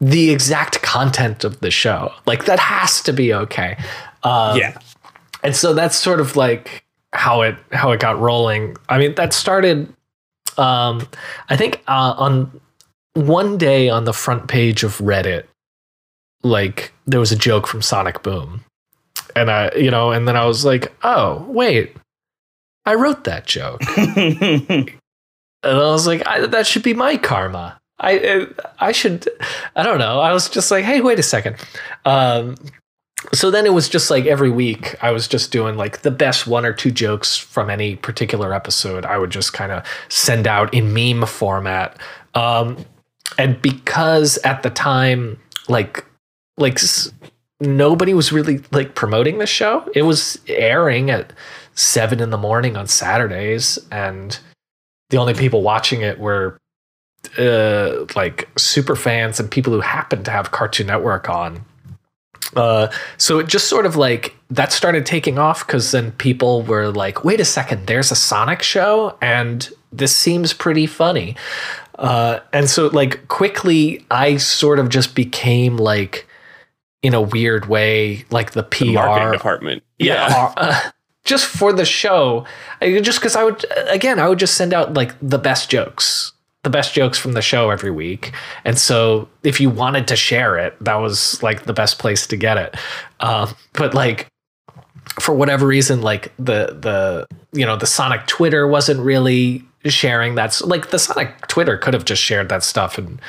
the 0.00 0.30
exact 0.30 0.82
content 0.82 1.44
of 1.44 1.60
the 1.60 1.70
show. 1.70 2.12
Like 2.26 2.44
that 2.46 2.58
has 2.58 3.00
to 3.02 3.12
be 3.12 3.32
okay. 3.32 3.76
Um, 4.22 4.58
yeah, 4.58 4.78
and 5.42 5.54
so 5.54 5.74
that's 5.74 5.96
sort 5.96 6.20
of 6.20 6.36
like 6.36 6.84
how 7.12 7.42
it 7.42 7.56
how 7.72 7.92
it 7.92 8.00
got 8.00 8.18
rolling. 8.18 8.76
I 8.88 8.98
mean, 8.98 9.14
that 9.16 9.32
started. 9.32 9.92
Um, 10.58 11.08
I 11.48 11.56
think 11.56 11.82
uh, 11.88 12.14
on 12.16 12.60
one 13.14 13.58
day 13.58 13.88
on 13.88 14.04
the 14.04 14.12
front 14.12 14.48
page 14.48 14.84
of 14.84 14.98
Reddit, 14.98 15.44
like 16.42 16.92
there 17.06 17.20
was 17.20 17.32
a 17.32 17.36
joke 17.36 17.66
from 17.66 17.82
Sonic 17.82 18.22
Boom, 18.22 18.64
and 19.34 19.50
I, 19.50 19.72
you 19.76 19.90
know, 19.90 20.10
and 20.10 20.26
then 20.26 20.36
I 20.36 20.44
was 20.44 20.64
like, 20.64 20.92
oh 21.02 21.44
wait, 21.48 21.96
I 22.84 22.94
wrote 22.94 23.24
that 23.24 23.46
joke, 23.46 23.80
and 23.96 24.90
I 25.62 25.74
was 25.74 26.06
like, 26.06 26.26
I, 26.26 26.46
that 26.46 26.66
should 26.66 26.82
be 26.82 26.94
my 26.94 27.16
karma. 27.16 27.78
I 27.98 28.48
I 28.80 28.92
should, 28.92 29.28
I 29.76 29.82
don't 29.82 29.98
know. 29.98 30.20
I 30.20 30.32
was 30.32 30.48
just 30.48 30.70
like, 30.70 30.84
hey, 30.84 31.00
wait 31.00 31.18
a 31.18 31.22
second. 31.22 31.56
Um, 32.04 32.56
so 33.32 33.50
then 33.50 33.66
it 33.66 33.72
was 33.72 33.88
just 33.88 34.10
like 34.10 34.26
every 34.26 34.50
week 34.50 34.94
I 35.02 35.10
was 35.10 35.28
just 35.28 35.52
doing 35.52 35.76
like 35.76 36.02
the 36.02 36.10
best 36.10 36.46
one 36.46 36.64
or 36.64 36.72
two 36.72 36.90
jokes 36.90 37.36
from 37.36 37.70
any 37.70 37.96
particular 37.96 38.52
episode. 38.52 39.04
I 39.04 39.18
would 39.18 39.30
just 39.30 39.52
kind 39.52 39.72
of 39.72 39.86
send 40.08 40.46
out 40.46 40.72
in 40.74 40.92
meme 40.92 41.26
format. 41.26 41.98
Um, 42.34 42.84
and 43.38 43.60
because 43.62 44.38
at 44.38 44.62
the 44.62 44.70
time, 44.70 45.38
like, 45.68 46.04
like 46.58 46.78
nobody 47.60 48.14
was 48.14 48.32
really 48.32 48.60
like 48.72 48.94
promoting 48.94 49.38
the 49.38 49.46
show. 49.46 49.88
It 49.94 50.02
was 50.02 50.38
airing 50.48 51.10
at 51.10 51.32
seven 51.74 52.20
in 52.20 52.30
the 52.30 52.38
morning 52.38 52.76
on 52.76 52.86
Saturdays, 52.86 53.78
and 53.90 54.38
the 55.10 55.16
only 55.16 55.34
people 55.34 55.62
watching 55.62 56.02
it 56.02 56.18
were 56.18 56.58
uh, 57.38 58.04
like 58.16 58.48
super 58.58 58.96
fans 58.96 59.40
and 59.40 59.50
people 59.50 59.72
who 59.72 59.80
happened 59.80 60.24
to 60.26 60.30
have 60.30 60.50
Cartoon 60.50 60.88
Network 60.88 61.28
on. 61.28 61.64
Uh, 62.54 62.88
so 63.16 63.38
it 63.38 63.46
just 63.48 63.68
sort 63.68 63.86
of 63.86 63.96
like 63.96 64.34
that 64.50 64.72
started 64.72 65.06
taking 65.06 65.38
off 65.38 65.66
because 65.66 65.90
then 65.92 66.12
people 66.12 66.62
were 66.62 66.90
like, 66.90 67.24
wait 67.24 67.40
a 67.40 67.44
second, 67.44 67.86
there's 67.86 68.10
a 68.10 68.16
Sonic 68.16 68.62
show 68.62 69.16
and 69.22 69.70
this 69.92 70.14
seems 70.14 70.52
pretty 70.52 70.86
funny. 70.86 71.36
Uh, 71.98 72.40
and 72.52 72.68
so 72.68 72.88
like 72.88 73.26
quickly, 73.28 74.04
I 74.10 74.36
sort 74.36 74.78
of 74.78 74.88
just 74.88 75.14
became 75.14 75.76
like, 75.76 76.26
in 77.02 77.14
a 77.14 77.20
weird 77.20 77.66
way, 77.66 78.24
like 78.30 78.52
the 78.52 78.62
PR 78.62 78.92
marketing 78.92 79.32
department. 79.32 79.82
yeah, 79.98 80.52
uh, 80.56 80.80
just 81.24 81.46
for 81.46 81.72
the 81.72 81.84
show 81.84 82.44
I- 82.80 82.98
just 83.00 83.20
because 83.20 83.36
i 83.36 83.44
would 83.44 83.64
again 83.88 84.18
i 84.18 84.28
would 84.28 84.40
just 84.40 84.56
send 84.56 84.74
out 84.74 84.94
like 84.94 85.14
the 85.22 85.38
best 85.38 85.70
jokes 85.70 86.31
the 86.64 86.70
best 86.70 86.94
jokes 86.94 87.18
from 87.18 87.32
the 87.32 87.42
show 87.42 87.70
every 87.70 87.90
week. 87.90 88.32
And 88.64 88.78
so 88.78 89.28
if 89.42 89.60
you 89.60 89.68
wanted 89.68 90.06
to 90.08 90.16
share 90.16 90.56
it 90.58 90.76
that 90.80 90.94
was 90.96 91.42
like 91.42 91.64
the 91.64 91.72
best 91.72 91.98
place 91.98 92.26
to 92.28 92.36
get 92.36 92.56
it. 92.56 92.76
Um, 93.20 93.54
but 93.72 93.94
like 93.94 94.28
for 95.20 95.34
whatever 95.34 95.66
reason 95.66 96.00
like 96.00 96.32
the 96.38 96.76
the 96.80 97.26
you 97.52 97.66
know 97.66 97.76
the 97.76 97.86
sonic 97.86 98.24
twitter 98.26 98.66
wasn't 98.66 98.98
really 99.00 99.62
sharing 99.84 100.36
that 100.36 100.46
s- 100.46 100.62
like 100.62 100.90
the 100.90 100.98
sonic 100.98 101.46
twitter 101.48 101.76
could 101.76 101.92
have 101.92 102.04
just 102.04 102.22
shared 102.22 102.48
that 102.48 102.62
stuff 102.62 102.96
and 102.96 103.20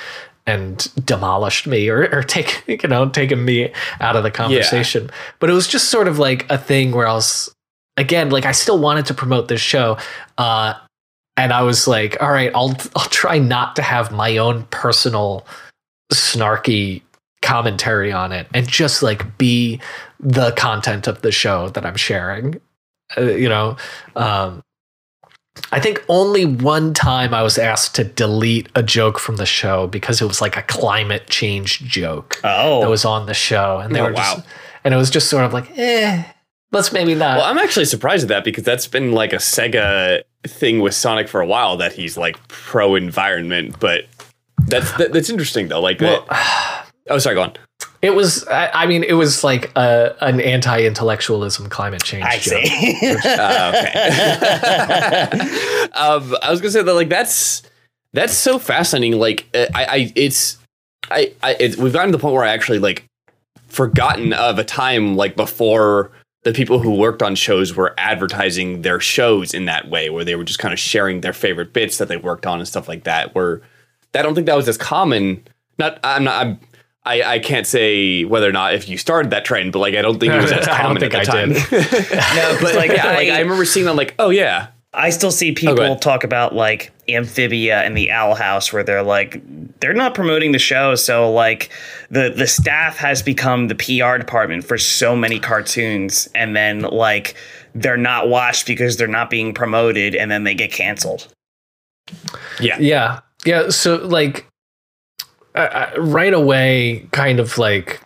and 0.45 0.93
demolished 1.05 1.65
me 1.67 1.89
or, 1.89 2.07
or 2.15 2.21
take 2.21 2.63
you 2.67 2.87
know 2.87 3.09
taken 3.09 3.43
me 3.43 3.73
out 3.99 4.15
of 4.15 4.23
the 4.23 4.31
conversation. 4.31 5.09
But 5.39 5.49
it 5.49 5.53
was 5.53 5.67
just 5.67 5.89
sort 5.89 6.07
of 6.07 6.19
like 6.19 6.45
a 6.49 6.57
thing 6.57 6.91
where 6.91 7.07
i 7.07 7.13
was 7.13 7.53
again 7.97 8.29
like 8.29 8.45
i 8.45 8.51
still 8.51 8.77
wanted 8.79 9.05
to 9.07 9.13
promote 9.13 9.47
this 9.47 9.61
show 9.61 9.97
uh 10.37 10.73
and 11.37 11.51
i 11.53 11.61
was 11.61 11.87
like 11.87 12.15
all 12.21 12.31
right 12.31 12.51
i'll 12.55 12.75
i'll 12.95 13.09
try 13.09 13.37
not 13.39 13.75
to 13.75 13.81
have 13.81 14.11
my 14.11 14.37
own 14.37 14.63
personal 14.71 15.45
snarky 16.11 17.01
commentary 17.41 18.11
on 18.11 18.31
it 18.31 18.47
and 18.53 18.67
just 18.67 19.03
like 19.03 19.37
be 19.37 19.79
the 20.19 20.51
content 20.51 21.07
of 21.07 21.21
the 21.21 21.31
show 21.31 21.69
that 21.69 21.85
i'm 21.85 21.95
sharing 21.95 22.59
uh, 23.17 23.21
you 23.21 23.49
know 23.49 23.75
um 24.15 24.61
I 25.71 25.79
think 25.79 26.03
only 26.09 26.45
one 26.45 26.95
time 26.95 27.31
I 27.31 27.43
was 27.43 27.59
asked 27.59 27.93
to 27.97 28.03
delete 28.03 28.69
a 28.73 28.81
joke 28.81 29.19
from 29.19 29.35
the 29.35 29.45
show 29.45 29.85
because 29.85 30.19
it 30.19 30.25
was 30.25 30.41
like 30.41 30.57
a 30.57 30.63
climate 30.63 31.27
change 31.27 31.79
joke 31.81 32.37
oh, 32.43 32.81
that 32.81 32.89
was 32.89 33.05
on 33.05 33.27
the 33.27 33.35
show, 33.35 33.77
and 33.77 33.93
they 33.93 33.99
Oh, 34.01 34.05
were 34.05 34.13
just, 34.13 34.37
wow. 34.39 34.43
and 34.83 34.95
it 34.95 34.97
was 34.97 35.11
just 35.11 35.29
sort 35.29 35.45
of 35.45 35.53
like, 35.53 35.69
eh, 35.77 36.23
let's 36.71 36.91
maybe 36.91 37.13
not. 37.13 37.37
Well, 37.37 37.45
I'm 37.45 37.59
actually 37.59 37.85
surprised 37.85 38.23
at 38.23 38.29
that 38.29 38.43
because 38.43 38.63
that's 38.63 38.87
been 38.87 39.11
like 39.11 39.31
a 39.31 39.35
Sega 39.35 40.23
thing 40.45 40.79
with 40.79 40.93
Sonic 40.93 41.27
for 41.27 41.41
a 41.41 41.45
while 41.45 41.77
that 41.77 41.93
he's 41.93 42.17
like 42.17 42.37
pro 42.47 42.95
environment, 42.95 43.79
but 43.79 44.05
that's 44.67 44.91
that, 44.97 45.13
that's 45.13 45.29
interesting 45.29 45.67
though. 45.67 45.81
Like, 45.81 45.99
Well, 46.01 46.25
that, 46.29 46.85
oh, 47.09 47.17
sorry, 47.17 47.35
go 47.35 47.43
on. 47.43 47.53
it 48.01 48.11
was, 48.11 48.47
I, 48.47 48.69
I 48.69 48.85
mean, 48.85 49.03
it 49.03 49.13
was 49.13 49.43
like 49.43 49.71
a, 49.75 50.15
an 50.21 50.39
anti-intellectualism 50.41 51.69
climate 51.69 52.03
change 52.03 52.23
I 52.25 52.37
joke. 52.39 52.65
see. 52.65 53.15
Uh, 53.25 53.71
okay. 53.75 53.93
um, 55.93 56.35
I 56.41 56.49
was 56.51 56.61
gonna 56.61 56.71
say 56.71 56.81
that 56.83 56.93
like 56.93 57.09
that's 57.09 57.63
that's 58.13 58.33
so 58.33 58.59
fascinating. 58.59 59.19
Like, 59.19 59.47
uh, 59.53 59.65
I, 59.73 59.85
I 59.85 60.11
it's 60.15 60.57
I, 61.09 61.33
I 61.41 61.55
it's, 61.59 61.77
we've 61.77 61.93
gotten 61.93 62.11
to 62.11 62.17
the 62.17 62.21
point 62.21 62.33
where 62.35 62.43
I 62.43 62.49
actually 62.53 62.79
like 62.79 63.05
forgotten 63.67 64.33
of 64.33 64.59
a 64.59 64.63
time 64.63 65.15
like 65.15 65.35
before 65.35 66.11
the 66.43 66.53
people 66.53 66.79
who 66.79 66.95
worked 66.95 67.23
on 67.23 67.35
shows 67.35 67.75
were 67.75 67.93
advertising 67.97 68.81
their 68.81 68.99
shows 68.99 69.53
in 69.53 69.65
that 69.65 69.89
way, 69.89 70.09
where 70.09 70.25
they 70.25 70.35
were 70.35 70.43
just 70.43 70.59
kind 70.59 70.73
of 70.73 70.79
sharing 70.79 71.21
their 71.21 71.33
favorite 71.33 71.73
bits 71.73 71.97
that 71.97 72.07
they 72.07 72.17
worked 72.17 72.45
on 72.45 72.59
and 72.59 72.67
stuff 72.67 72.87
like 72.87 73.05
that. 73.05 73.33
Where 73.33 73.61
I 74.13 74.21
don't 74.21 74.35
think 74.35 74.47
that 74.47 74.55
was 74.55 74.67
as 74.67 74.77
common. 74.77 75.45
Not 75.77 75.99
I'm 76.03 76.23
not 76.23 76.45
I'm. 76.45 76.59
I, 77.05 77.21
I 77.21 77.39
can't 77.39 77.67
say 77.67 78.23
whether 78.23 78.47
or 78.47 78.53
not 78.53 78.75
if 78.75 78.87
you 78.87 78.97
started 78.97 79.31
that 79.31 79.43
trend, 79.43 79.73
but 79.73 79.79
like 79.79 79.95
I 79.95 80.01
don't 80.01 80.19
think 80.19 80.31
it 80.33 80.41
was 80.41 80.53
as 80.53 80.67
I 80.69 80.83
don't 80.83 80.97
common 80.97 80.99
think 81.01 81.13
at 81.13 81.25
the 81.25 81.31
I 81.31 81.35
time. 81.35 81.49
did. 81.49 81.71
no, 82.35 82.57
but 82.61 82.75
like, 82.75 82.91
yeah, 82.95 83.07
like 83.07 83.27
I, 83.27 83.37
I 83.37 83.39
remember 83.39 83.65
seeing 83.65 83.85
them 83.85 83.97
like, 83.97 84.15
oh 84.19 84.29
yeah, 84.29 84.67
I 84.93 85.09
still 85.09 85.31
see 85.31 85.51
oh, 85.51 85.55
people 85.55 85.79
ahead. 85.79 86.01
talk 86.01 86.23
about 86.23 86.53
like 86.53 86.91
Amphibia 87.07 87.81
and 87.81 87.97
the 87.97 88.11
Owl 88.11 88.35
House, 88.35 88.71
where 88.71 88.83
they're 88.83 89.03
like, 89.03 89.41
they're 89.79 89.93
not 89.93 90.13
promoting 90.13 90.51
the 90.51 90.59
show, 90.59 90.95
so 90.95 91.31
like 91.31 91.71
the 92.09 92.31
the 92.35 92.47
staff 92.47 92.97
has 92.97 93.21
become 93.21 93.67
the 93.67 93.75
PR 93.75 94.17
department 94.17 94.63
for 94.63 94.77
so 94.77 95.15
many 95.15 95.39
cartoons, 95.39 96.29
and 96.35 96.55
then 96.55 96.81
like 96.81 97.35
they're 97.73 97.97
not 97.97 98.29
watched 98.29 98.67
because 98.67 98.97
they're 98.97 99.07
not 99.07 99.29
being 99.29 99.53
promoted, 99.53 100.15
and 100.15 100.29
then 100.29 100.43
they 100.43 100.53
get 100.53 100.71
canceled. 100.71 101.27
Yeah. 102.59 102.77
Yeah, 102.79 103.19
yeah. 103.45 103.69
So 103.69 103.95
like, 103.95 104.45
I, 105.55 105.67
I, 105.67 105.97
right 105.97 106.33
away, 106.33 107.07
kind 107.11 107.39
of 107.39 107.57
like 107.57 107.99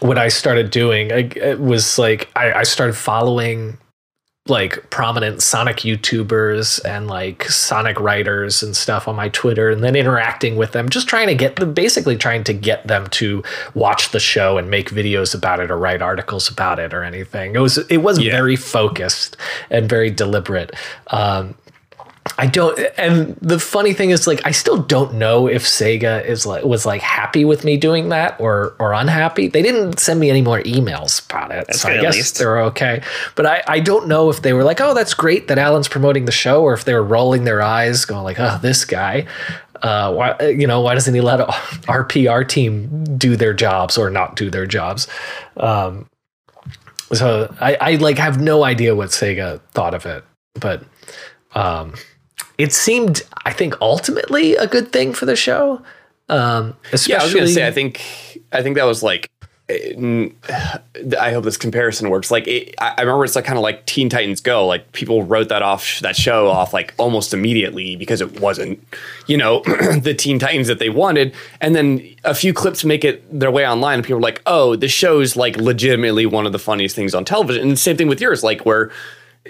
what 0.00 0.18
I 0.18 0.28
started 0.28 0.70
doing, 0.70 1.10
I, 1.12 1.30
it 1.36 1.60
was 1.60 1.98
like 1.98 2.30
I, 2.36 2.52
I 2.52 2.62
started 2.64 2.96
following 2.96 3.78
like 4.48 4.88
prominent 4.90 5.42
Sonic 5.42 5.78
YouTubers 5.78 6.82
and 6.84 7.06
like 7.06 7.44
Sonic 7.44 8.00
writers 8.00 8.62
and 8.62 8.74
stuff 8.74 9.06
on 9.06 9.14
my 9.14 9.28
Twitter, 9.28 9.68
and 9.68 9.84
then 9.84 9.94
interacting 9.94 10.56
with 10.56 10.72
them, 10.72 10.88
just 10.88 11.06
trying 11.08 11.26
to 11.28 11.34
get 11.34 11.56
them, 11.56 11.74
basically 11.74 12.16
trying 12.16 12.42
to 12.44 12.54
get 12.54 12.86
them 12.88 13.06
to 13.08 13.42
watch 13.74 14.10
the 14.12 14.18
show 14.20 14.56
and 14.56 14.70
make 14.70 14.90
videos 14.90 15.34
about 15.34 15.60
it 15.60 15.70
or 15.70 15.78
write 15.78 16.00
articles 16.02 16.48
about 16.48 16.78
it 16.78 16.94
or 16.94 17.04
anything. 17.04 17.54
It 17.54 17.58
was 17.60 17.76
it 17.78 17.98
was 17.98 18.18
Yeah. 18.18 18.32
very 18.32 18.56
focused 18.56 19.36
and 19.70 19.88
very 19.88 20.10
deliberate. 20.10 20.74
Um, 21.08 21.54
I 22.38 22.46
don't, 22.46 22.78
and 22.96 23.36
the 23.42 23.58
funny 23.58 23.92
thing 23.92 24.10
is, 24.10 24.26
like, 24.26 24.40
I 24.44 24.50
still 24.52 24.78
don't 24.78 25.14
know 25.14 25.46
if 25.46 25.64
Sega 25.64 26.24
is 26.24 26.46
like 26.46 26.64
was 26.64 26.86
like 26.86 27.02
happy 27.02 27.44
with 27.44 27.64
me 27.64 27.76
doing 27.76 28.08
that 28.10 28.40
or 28.40 28.74
or 28.78 28.92
unhappy. 28.92 29.48
They 29.48 29.62
didn't 29.62 29.98
send 29.98 30.20
me 30.20 30.30
any 30.30 30.40
more 30.40 30.60
emails 30.62 31.24
about 31.28 31.50
it, 31.50 31.74
so 31.74 31.88
good, 31.88 31.94
I 31.94 31.98
at 31.98 32.02
guess 32.02 32.14
least. 32.14 32.38
they're 32.38 32.60
okay. 32.62 33.02
But 33.34 33.46
I 33.46 33.62
I 33.66 33.80
don't 33.80 34.08
know 34.08 34.30
if 34.30 34.42
they 34.42 34.52
were 34.52 34.64
like, 34.64 34.80
oh, 34.80 34.94
that's 34.94 35.12
great 35.14 35.48
that 35.48 35.58
Alan's 35.58 35.88
promoting 35.88 36.24
the 36.24 36.32
show, 36.32 36.62
or 36.62 36.72
if 36.72 36.84
they 36.84 36.94
were 36.94 37.02
rolling 37.04 37.44
their 37.44 37.62
eyes, 37.62 38.04
going 38.04 38.24
like, 38.24 38.40
oh, 38.40 38.58
this 38.62 38.84
guy. 38.84 39.26
Uh, 39.82 40.12
why 40.12 40.36
you 40.40 40.66
know 40.66 40.82
why 40.82 40.94
doesn't 40.94 41.14
he 41.14 41.20
let 41.20 41.40
our 41.88 42.04
PR 42.04 42.42
team 42.42 43.04
do 43.16 43.34
their 43.36 43.54
jobs 43.54 43.96
or 43.98 44.10
not 44.10 44.36
do 44.36 44.50
their 44.50 44.66
jobs? 44.66 45.08
Um, 45.56 46.06
so 47.12 47.54
I, 47.60 47.76
I 47.80 47.94
like 47.96 48.18
have 48.18 48.40
no 48.40 48.62
idea 48.62 48.94
what 48.94 49.08
Sega 49.08 49.60
thought 49.72 49.94
of 49.94 50.06
it, 50.06 50.24
but 50.54 50.84
um, 51.54 51.94
it 52.60 52.72
seemed 52.72 53.22
I 53.44 53.52
think 53.52 53.74
ultimately 53.80 54.56
a 54.56 54.66
good 54.66 54.92
thing 54.92 55.12
for 55.12 55.26
the 55.26 55.36
show. 55.36 55.82
Um, 56.28 56.76
especially, 56.92 57.12
Yeah, 57.12 57.20
I 57.20 57.24
was 57.24 57.34
gonna 57.34 57.48
say. 57.48 57.66
I 57.66 57.72
think 57.72 58.00
I 58.52 58.62
think 58.62 58.76
that 58.76 58.84
was 58.84 59.02
like. 59.02 59.30
I 59.70 61.30
hope 61.32 61.44
this 61.44 61.56
comparison 61.56 62.10
works. 62.10 62.32
Like, 62.32 62.48
it, 62.48 62.74
I 62.80 62.94
I 62.98 63.00
remember 63.02 63.24
it's 63.24 63.36
like 63.36 63.44
kind 63.44 63.56
of 63.56 63.62
like 63.62 63.86
Teen 63.86 64.08
Titans 64.08 64.40
Go. 64.40 64.66
Like, 64.66 64.90
people 64.90 65.22
wrote 65.22 65.48
that 65.48 65.62
off, 65.62 66.00
that 66.00 66.16
show 66.16 66.48
off, 66.48 66.72
like 66.72 66.92
almost 66.98 67.32
immediately 67.32 67.94
because 67.94 68.20
it 68.20 68.40
wasn't, 68.40 68.82
you 69.28 69.36
know, 69.36 69.60
the 70.02 70.12
Teen 70.12 70.40
Titans 70.40 70.66
that 70.66 70.80
they 70.80 70.90
wanted. 70.90 71.32
And 71.60 71.76
then 71.76 72.04
a 72.24 72.34
few 72.34 72.52
clips 72.52 72.84
make 72.84 73.04
it 73.04 73.22
their 73.38 73.52
way 73.52 73.64
online, 73.64 73.98
and 73.98 74.04
people 74.04 74.18
are 74.18 74.22
like, 74.22 74.42
"Oh, 74.44 74.74
this 74.74 74.90
show's 74.90 75.36
like 75.36 75.56
legitimately 75.56 76.26
one 76.26 76.46
of 76.46 76.52
the 76.52 76.58
funniest 76.58 76.96
things 76.96 77.14
on 77.14 77.24
television." 77.24 77.62
And 77.62 77.70
the 77.70 77.76
same 77.76 77.96
thing 77.96 78.08
with 78.08 78.20
yours, 78.20 78.42
like 78.42 78.66
where 78.66 78.90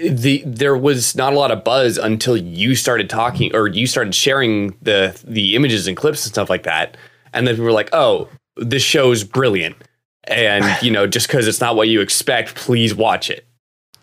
the 0.09 0.43
there 0.47 0.77
was 0.77 1.15
not 1.15 1.33
a 1.33 1.37
lot 1.39 1.51
of 1.51 1.63
buzz 1.65 1.99
until 1.99 2.37
you 2.37 2.75
started 2.75 3.11
talking 3.11 3.55
or 3.55 3.69
you 3.69 3.87
started 3.87 4.15
sharing 4.15 4.77
the 4.83 5.19
the 5.27 5.57
images 5.57 5.87
and 5.87 5.97
clips 5.97 6.25
and 6.25 6.33
stuff 6.33 6.49
like 6.51 6.63
that. 6.63 6.97
And 7.33 7.47
then 7.47 7.55
people 7.55 7.67
were 7.67 7.73
like 7.73 7.91
oh 7.93 8.29
this 8.57 8.83
show's 8.83 9.25
brilliant. 9.25 9.77
And 10.25 10.65
you 10.83 10.91
know 10.91 11.07
just 11.07 11.27
because 11.27 11.47
it's 11.47 11.61
not 11.61 11.77
what 11.77 11.89
you 11.89 12.01
expect 12.01 12.55
please 12.55 12.95
watch 12.95 13.31
it. 13.31 13.47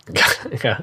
Yeah, 0.63 0.81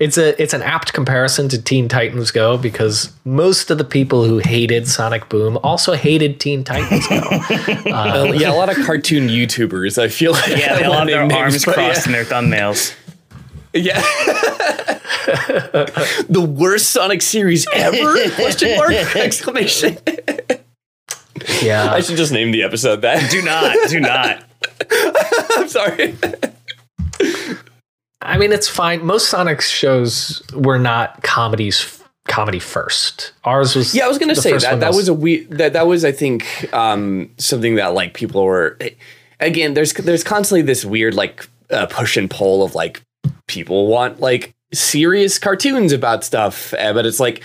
it's 0.00 0.18
a 0.18 0.42
it's 0.42 0.52
an 0.52 0.62
apt 0.62 0.92
comparison 0.92 1.48
to 1.50 1.62
Teen 1.62 1.88
Titans 1.88 2.32
Go 2.32 2.58
because 2.58 3.12
most 3.24 3.70
of 3.70 3.78
the 3.78 3.84
people 3.84 4.24
who 4.24 4.38
hated 4.38 4.88
Sonic 4.88 5.28
Boom 5.28 5.56
also 5.62 5.92
hated 5.94 6.40
Teen 6.40 6.64
Titans 6.64 7.06
Go. 7.06 7.20
Uh, 7.92 8.32
yeah 8.34 8.50
a 8.50 8.56
lot 8.56 8.68
of 8.68 8.84
cartoon 8.84 9.28
youtubers 9.28 9.96
i 9.98 10.08
feel 10.08 10.32
like 10.32 10.48
Yeah, 10.48 10.74
they 10.76 10.84
all 10.84 10.92
have 10.92 11.00
want 11.00 11.10
their 11.10 11.26
names, 11.26 11.32
arms 11.34 11.64
but 11.64 11.74
crossed 11.74 12.06
in 12.06 12.12
their 12.12 12.24
thumbnails. 12.24 12.94
Yeah, 13.74 13.98
yeah. 13.98 14.02
the 16.28 16.46
worst 16.46 16.90
sonic 16.90 17.22
series 17.22 17.66
ever 17.74 18.30
question 18.30 18.76
mark 18.76 18.92
exclamation 19.16 19.98
yeah, 21.62 21.90
i 21.92 22.00
should 22.00 22.16
just 22.16 22.32
name 22.32 22.50
the 22.50 22.62
episode 22.62 23.02
that 23.02 23.30
Do 23.30 23.42
not, 23.42 23.76
do 23.88 24.00
not. 24.00 24.44
i'm 25.56 25.68
sorry 25.68 26.16
I 28.22 28.38
mean 28.38 28.52
it's 28.52 28.68
fine. 28.68 29.04
Most 29.04 29.28
Sonic 29.28 29.60
shows 29.60 30.42
were 30.54 30.78
not 30.78 31.22
comedies. 31.22 31.98
Comedy 32.28 32.60
first. 32.60 33.32
Ours 33.44 33.74
was. 33.74 33.94
Yeah, 33.96 34.04
I 34.04 34.08
was 34.08 34.18
gonna 34.18 34.36
say 34.36 34.52
first 34.52 34.64
that 34.64 34.72
one 34.72 34.80
that 34.80 34.94
was 34.94 35.08
a 35.08 35.14
we 35.14 35.42
that 35.46 35.72
that 35.72 35.88
was 35.88 36.04
I 36.04 36.12
think 36.12 36.72
um, 36.72 37.30
something 37.38 37.74
that 37.74 37.94
like 37.94 38.14
people 38.14 38.44
were 38.44 38.78
again. 39.40 39.74
There's 39.74 39.92
there's 39.92 40.22
constantly 40.22 40.62
this 40.62 40.84
weird 40.84 41.14
like 41.14 41.48
uh, 41.70 41.86
push 41.86 42.16
and 42.16 42.30
pull 42.30 42.62
of 42.62 42.76
like 42.76 43.02
people 43.46 43.86
want 43.86 44.20
like 44.20 44.54
serious 44.72 45.38
cartoons 45.38 45.92
about 45.92 46.24
stuff, 46.24 46.72
uh, 46.74 46.92
but 46.92 47.06
it's 47.06 47.20
like 47.20 47.42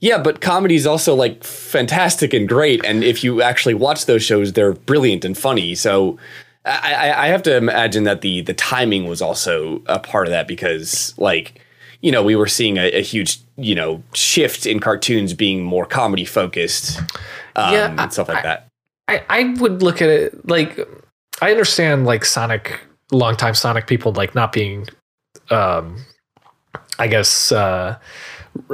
yeah, 0.00 0.16
but 0.18 0.40
comedy 0.40 0.76
is 0.76 0.86
also 0.86 1.14
like 1.14 1.42
fantastic 1.42 2.32
and 2.32 2.48
great, 2.48 2.84
and 2.84 3.02
if 3.02 3.24
you 3.24 3.42
actually 3.42 3.74
watch 3.74 4.06
those 4.06 4.22
shows, 4.22 4.52
they're 4.52 4.72
brilliant 4.74 5.24
and 5.24 5.36
funny. 5.36 5.74
So. 5.74 6.18
I, 6.64 6.92
I- 6.94 7.24
I 7.24 7.26
have 7.28 7.42
to 7.44 7.56
imagine 7.56 8.04
that 8.04 8.20
the 8.20 8.42
the 8.42 8.52
timing 8.52 9.06
was 9.08 9.22
also 9.22 9.80
a 9.86 9.98
part 9.98 10.26
of 10.26 10.32
that 10.32 10.46
because 10.46 11.14
like 11.16 11.62
you 12.02 12.12
know 12.12 12.22
we 12.22 12.36
were 12.36 12.48
seeing 12.48 12.76
a, 12.76 12.90
a 12.90 13.00
huge 13.00 13.38
you 13.56 13.74
know 13.74 14.02
shift 14.12 14.66
in 14.66 14.78
cartoons 14.78 15.32
being 15.32 15.62
more 15.62 15.86
comedy 15.86 16.26
focused 16.26 16.98
um, 17.56 17.72
Yeah, 17.72 17.94
and 18.02 18.12
stuff 18.12 18.28
like 18.28 18.38
I- 18.38 18.42
that 18.42 18.68
I, 19.06 19.22
I 19.30 19.54
would 19.60 19.82
look 19.82 20.02
at 20.02 20.10
it 20.10 20.46
like 20.46 20.78
I 21.40 21.52
understand 21.52 22.04
like 22.04 22.26
Sonic 22.26 22.80
longtime 23.12 23.54
Sonic 23.54 23.86
people 23.86 24.12
like 24.12 24.34
not 24.34 24.52
being 24.52 24.88
um 25.50 26.04
I 26.98 27.06
guess 27.08 27.52
uh 27.52 27.98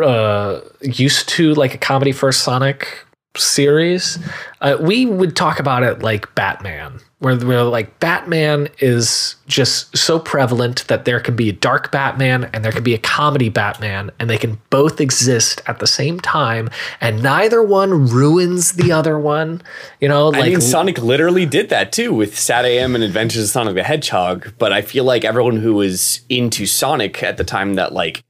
uh 0.03 0.61
used 0.83 1.29
to 1.31 1.55
like 1.55 1.75
a 1.75 1.79
comedy 1.79 2.13
first 2.13 2.43
Sonic 2.43 3.05
series. 3.37 4.19
Uh, 4.61 4.77
we 4.81 5.07
would 5.07 5.37
talk 5.37 5.59
about 5.59 5.83
it 5.83 6.03
like 6.03 6.33
Batman, 6.35 7.01
where 7.25 7.37
we're 7.37 7.63
like 7.63 7.99
Batman 8.01 8.69
is 8.81 9.37
just 9.47 9.97
so 9.97 10.19
prevalent 10.19 10.87
that 10.89 11.07
there 11.07 11.19
can 11.21 11.35
be 11.35 11.49
a 11.49 11.53
dark 11.53 11.91
Batman 11.91 12.45
and 12.53 12.63
there 12.63 12.71
can 12.71 12.83
be 12.83 12.93
a 12.93 12.99
comedy 12.99 13.49
Batman, 13.49 14.11
and 14.19 14.29
they 14.29 14.37
can 14.37 14.61
both 14.69 15.01
exist 15.01 15.63
at 15.67 15.79
the 15.79 15.87
same 15.87 16.21
time, 16.21 16.69
and 17.01 17.23
neither 17.23 17.63
one 17.63 18.07
ruins 18.09 18.73
the 18.73 18.93
other 18.93 19.19
one. 19.19 19.63
You 20.01 20.09
know, 20.09 20.29
I 20.29 20.41
like 20.41 20.51
mean, 20.51 20.61
Sonic 20.61 20.99
literally 20.99 21.47
did 21.47 21.71
that 21.71 21.93
too 21.93 22.13
with 22.13 22.39
Sat 22.39 22.67
AM 22.67 22.95
and 22.95 23.03
Adventures 23.03 23.45
of 23.45 23.49
Sonic 23.49 23.75
the 23.75 23.83
Hedgehog. 23.83 24.53
But 24.59 24.73
I 24.73 24.83
feel 24.83 25.05
like 25.05 25.25
everyone 25.25 25.57
who 25.57 25.75
was 25.75 26.21
into 26.29 26.67
Sonic 26.67 27.23
at 27.23 27.39
the 27.39 27.45
time 27.45 27.75
that 27.75 27.95
like 27.95 28.23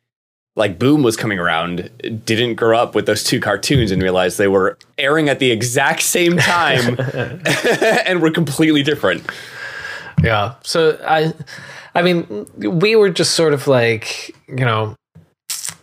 like 0.57 0.79
Boom 0.79 1.03
was 1.03 1.17
coming 1.17 1.39
around 1.39 1.91
didn't 2.25 2.55
grow 2.55 2.79
up 2.79 2.95
with 2.95 3.07
those 3.07 3.25
two 3.25 3.41
cartoons 3.41 3.91
and 3.91 4.01
realize 4.03 4.37
they 4.37 4.49
were 4.49 4.79
airing 4.99 5.29
at 5.29 5.39
the 5.39 5.51
exact 5.51 6.03
same 6.03 6.37
time 6.37 6.97
and 8.07 8.23
were 8.23 8.31
completely 8.31 8.83
different. 8.83 9.29
Yeah. 10.23 10.55
So 10.63 10.99
I 11.07 11.35
I 11.95 12.03
mean, 12.03 12.47
we 12.57 12.97
were 12.97 13.11
just 13.11 13.33
sort 13.33 13.53
of 13.53 13.67
like, 13.67 14.35
you 14.49 14.65
know, 14.65 14.97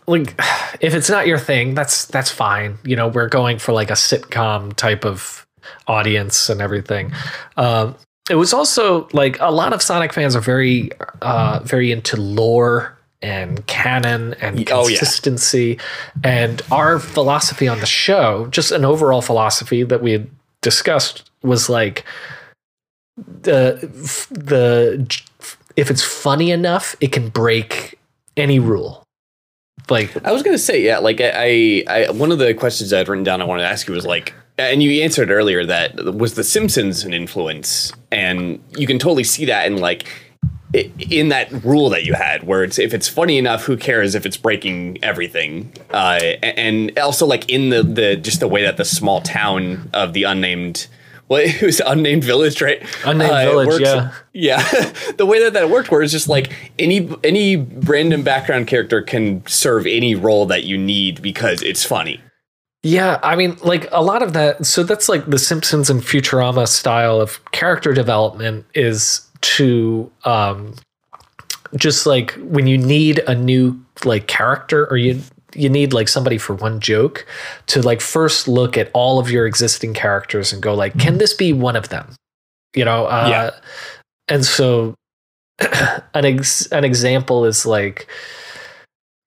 like 0.08 0.36
if 0.80 0.94
it's 0.94 1.10
not 1.10 1.28
your 1.28 1.40
thing, 1.40 1.76
that's 1.76 2.06
that's 2.06 2.32
fine. 2.32 2.78
You 2.84 2.96
know, 2.96 3.10
we're 3.10 3.30
going 3.30 3.60
for 3.60 3.74
like 3.74 3.90
a 3.90 3.96
sitcom 3.96 4.74
type 4.76 5.06
of 5.06 5.46
audience 5.88 6.50
and 6.50 6.62
everything. 6.62 7.12
Um 7.58 7.96
it 8.30 8.36
was 8.36 8.54
also 8.54 9.10
like 9.12 9.38
a 9.42 9.52
lot 9.52 9.74
of 9.74 9.82
Sonic 9.82 10.14
fans 10.14 10.36
are 10.36 10.42
very 10.42 10.92
uh 11.22 11.60
very 11.64 11.92
into 11.92 12.16
lore 12.16 12.98
and 13.22 13.66
canon 13.68 14.34
and 14.42 14.58
Oh, 14.72 14.88
yeah. 14.88 14.98
consistency 14.98 15.80
and 16.24 16.62
our 16.72 17.00
philosophy 17.00 17.68
on 17.68 17.80
the 17.80 17.86
show, 17.86 18.48
just 18.48 18.72
an 18.72 18.84
overall 18.86 19.22
philosophy 19.22 19.84
that 19.84 20.02
we 20.02 20.12
had 20.12 20.30
discussed 20.62 21.30
was 21.44 21.70
like 21.70 22.04
the 23.18 23.78
the 24.32 25.20
if 25.76 25.90
it's 25.90 26.04
funny 26.04 26.52
enough, 26.52 26.96
it 27.00 27.12
can 27.12 27.30
break 27.30 27.98
any 28.38 28.60
rule. 28.60 29.04
Like 29.90 30.16
I 30.26 30.32
was 30.32 30.44
gonna 30.44 30.58
say, 30.58 30.82
yeah, 30.82 31.00
like 31.00 31.20
I, 31.22 31.84
I, 31.88 32.06
I 32.08 32.12
one 32.12 32.32
of 32.32 32.40
the 32.40 32.54
questions 32.54 32.94
I'd 32.94 33.08
written 33.08 33.24
down 33.24 33.42
I 33.42 33.46
wanted 33.46 33.64
to 33.64 33.68
ask 33.70 33.88
you 33.88 33.94
was 33.94 34.06
like, 34.06 34.34
and 34.58 34.82
you 34.82 35.02
answered 35.04 35.32
earlier 35.32 35.66
that 35.66 35.96
was 36.16 36.36
the 36.36 36.44
Simpsons 36.44 37.04
an 37.04 37.14
influence, 37.14 37.92
and 38.12 38.64
you 38.78 38.88
can 38.88 39.00
totally 39.00 39.24
see 39.24 39.46
that 39.46 39.66
in 39.66 39.78
like 39.78 40.08
in 40.74 41.30
that 41.30 41.52
rule 41.64 41.90
that 41.90 42.06
you 42.06 42.14
had, 42.14 42.44
where 42.44 42.64
it's 42.64 42.80
if 42.80 42.94
it's 42.94 43.08
funny 43.08 43.38
enough, 43.38 43.64
who 43.66 43.76
cares 43.78 44.16
if 44.16 44.26
it's 44.26 44.38
breaking 44.38 44.98
everything, 45.04 45.72
uh, 45.92 46.20
and 46.44 46.98
also 47.00 47.26
like 47.26 47.50
in 47.50 47.70
the 47.70 47.84
the 47.84 48.16
just 48.16 48.40
the 48.40 48.48
way 48.48 48.64
that 48.64 48.78
the 48.78 48.86
small 48.86 49.22
town 49.22 49.90
of 49.94 50.14
the 50.14 50.24
unnamed 50.24 50.88
well, 51.28 51.42
it 51.46 51.62
was 51.62 51.80
unnamed 51.86 52.24
village, 52.26 52.62
right? 52.62 52.82
Unnamed 53.06 53.32
Uh, 53.32 53.46
Village, 53.46 53.68
works- 53.68 53.82
yeah. 53.82 54.12
yeah. 54.34 54.92
the 55.18 55.26
way 55.26 55.42
that 55.44 55.54
that 55.54 55.70
worked, 55.70 55.90
where 55.90 56.02
it's 56.02 56.12
just 56.12 56.28
like 56.28 56.52
any 56.78 57.10
any 57.24 57.56
random 57.58 58.22
background 58.24 58.68
character 58.68 59.02
can 59.02 59.46
serve 59.48 59.86
any 59.86 60.14
role 60.16 60.46
that 60.48 60.66
you 60.66 60.78
need 60.78 61.22
because 61.22 61.62
it's 61.62 61.86
funny. 61.86 62.20
Yeah, 62.84 63.20
I 63.24 63.36
mean, 63.36 63.58
like 63.64 63.88
a 63.92 64.02
lot 64.04 64.24
of 64.24 64.34
that. 64.34 64.66
So 64.66 64.84
that's 64.84 65.08
like 65.08 65.26
the 65.28 65.38
Simpsons 65.40 65.90
and 65.90 66.02
Futurama 66.02 66.68
style 66.68 67.22
of 67.22 67.40
character 67.52 67.94
development 67.94 68.66
is 68.74 69.22
to 69.42 70.12
um, 70.26 70.76
just 71.76 72.06
like 72.06 72.32
when 72.40 72.68
you 72.68 72.78
need 72.78 73.20
a 73.28 73.36
new 73.36 73.84
like 74.06 74.28
character 74.28 74.88
or 74.90 74.98
you 74.98 75.22
you 75.54 75.70
need 75.70 75.94
like 75.94 76.08
somebody 76.08 76.38
for 76.38 76.56
one 76.56 76.80
joke 76.80 77.26
to 77.68 77.82
like 77.82 78.02
first 78.02 78.48
look 78.48 78.78
at 78.78 78.90
all 78.94 79.20
of 79.20 79.30
your 79.30 79.46
existing 79.46 79.94
characters 79.94 80.54
and 80.54 80.62
go 80.62 80.74
like, 80.74 80.98
can 80.98 81.18
this 81.18 81.34
be 81.34 81.52
one 81.52 81.76
of 81.76 81.90
them? 81.90 82.16
You 82.74 82.86
know, 82.86 83.06
uh, 83.06 83.28
Yeah. 83.30 83.52
And 84.28 84.46
so 84.46 84.96
an 86.14 86.26
ex- 86.26 86.68
an 86.68 86.86
example 86.86 87.46
is 87.46 87.66
like 87.66 88.08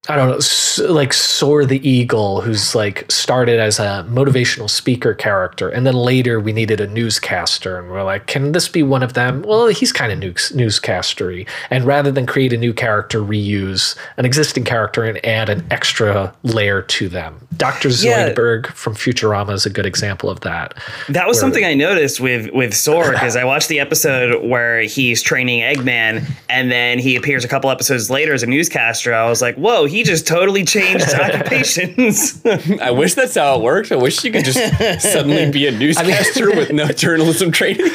I 0.06 0.16
don't 0.16 0.28
know, 0.28 0.92
like 0.92 1.14
Soar 1.14 1.64
the 1.64 1.88
Eagle, 1.88 2.42
who's 2.42 2.74
like 2.74 3.10
started 3.10 3.58
as 3.58 3.78
a 3.78 4.06
motivational 4.10 4.68
speaker 4.68 5.14
character, 5.14 5.70
and 5.70 5.86
then 5.86 5.94
later 5.94 6.38
we 6.38 6.52
needed 6.52 6.78
a 6.78 6.86
newscaster, 6.86 7.78
and 7.78 7.90
we're 7.90 8.02
like, 8.02 8.26
can 8.26 8.52
this 8.52 8.68
be 8.68 8.82
one 8.82 9.02
of 9.02 9.14
them? 9.14 9.40
Well, 9.42 9.68
he's 9.68 9.92
kind 9.92 10.12
of 10.12 10.18
news- 10.18 10.52
newscastery, 10.54 11.46
and 11.70 11.84
rather 11.84 12.10
than 12.12 12.26
create 12.26 12.52
a 12.52 12.58
new 12.58 12.74
character, 12.74 13.20
reuse 13.20 13.96
an 14.18 14.26
existing 14.26 14.64
character 14.64 15.04
and 15.04 15.24
add 15.24 15.48
an 15.48 15.66
extra 15.70 16.34
layer 16.42 16.82
to 16.82 17.08
them. 17.08 17.40
Doctor 17.56 17.88
Yeah. 17.88 18.28
Zoidberg 18.28 18.66
from 18.66 18.94
Futurama 18.94 19.54
is 19.54 19.64
a 19.64 19.70
good 19.70 19.86
example 19.86 20.28
of 20.28 20.40
that. 20.40 20.74
That 21.08 21.26
was 21.26 21.36
Where- 21.36 21.40
something 21.40 21.64
I 21.64 21.72
noticed 21.72 22.20
with 22.20 22.50
with 22.52 22.74
Soar 22.74 23.12
because 23.12 23.36
I 23.36 23.44
watched 23.44 23.68
the 23.68 23.80
episode 23.80 24.44
where 24.46 24.80
he's 24.82 25.22
training 25.22 25.60
Eggman, 25.62 26.24
and 26.50 26.70
then 26.70 26.98
he 26.98 27.16
appears 27.16 27.42
a 27.42 27.48
couple 27.48 27.70
episodes 27.70 28.10
later 28.10 28.34
as 28.34 28.42
a 28.42 28.46
newscaster. 28.46 29.14
I 29.14 29.30
was 29.30 29.40
like, 29.40 29.54
"Whoa, 29.54 29.86
he 29.94 30.02
just 30.02 30.26
totally 30.26 30.64
changed 30.64 31.08
occupations." 31.14 32.44
I 32.80 32.90
wish 32.90 33.14
that's 33.14 33.34
how 33.34 33.56
it 33.56 33.62
works. 33.62 33.92
I 33.92 33.96
wish 33.96 34.22
you 34.24 34.32
could 34.32 34.44
just 34.44 34.58
suddenly 35.02 35.50
be 35.50 35.66
a 35.66 35.70
newscaster 35.78 36.50
with 36.54 36.72
no 36.72 36.88
journalism 36.88 37.50
training. 37.52 37.90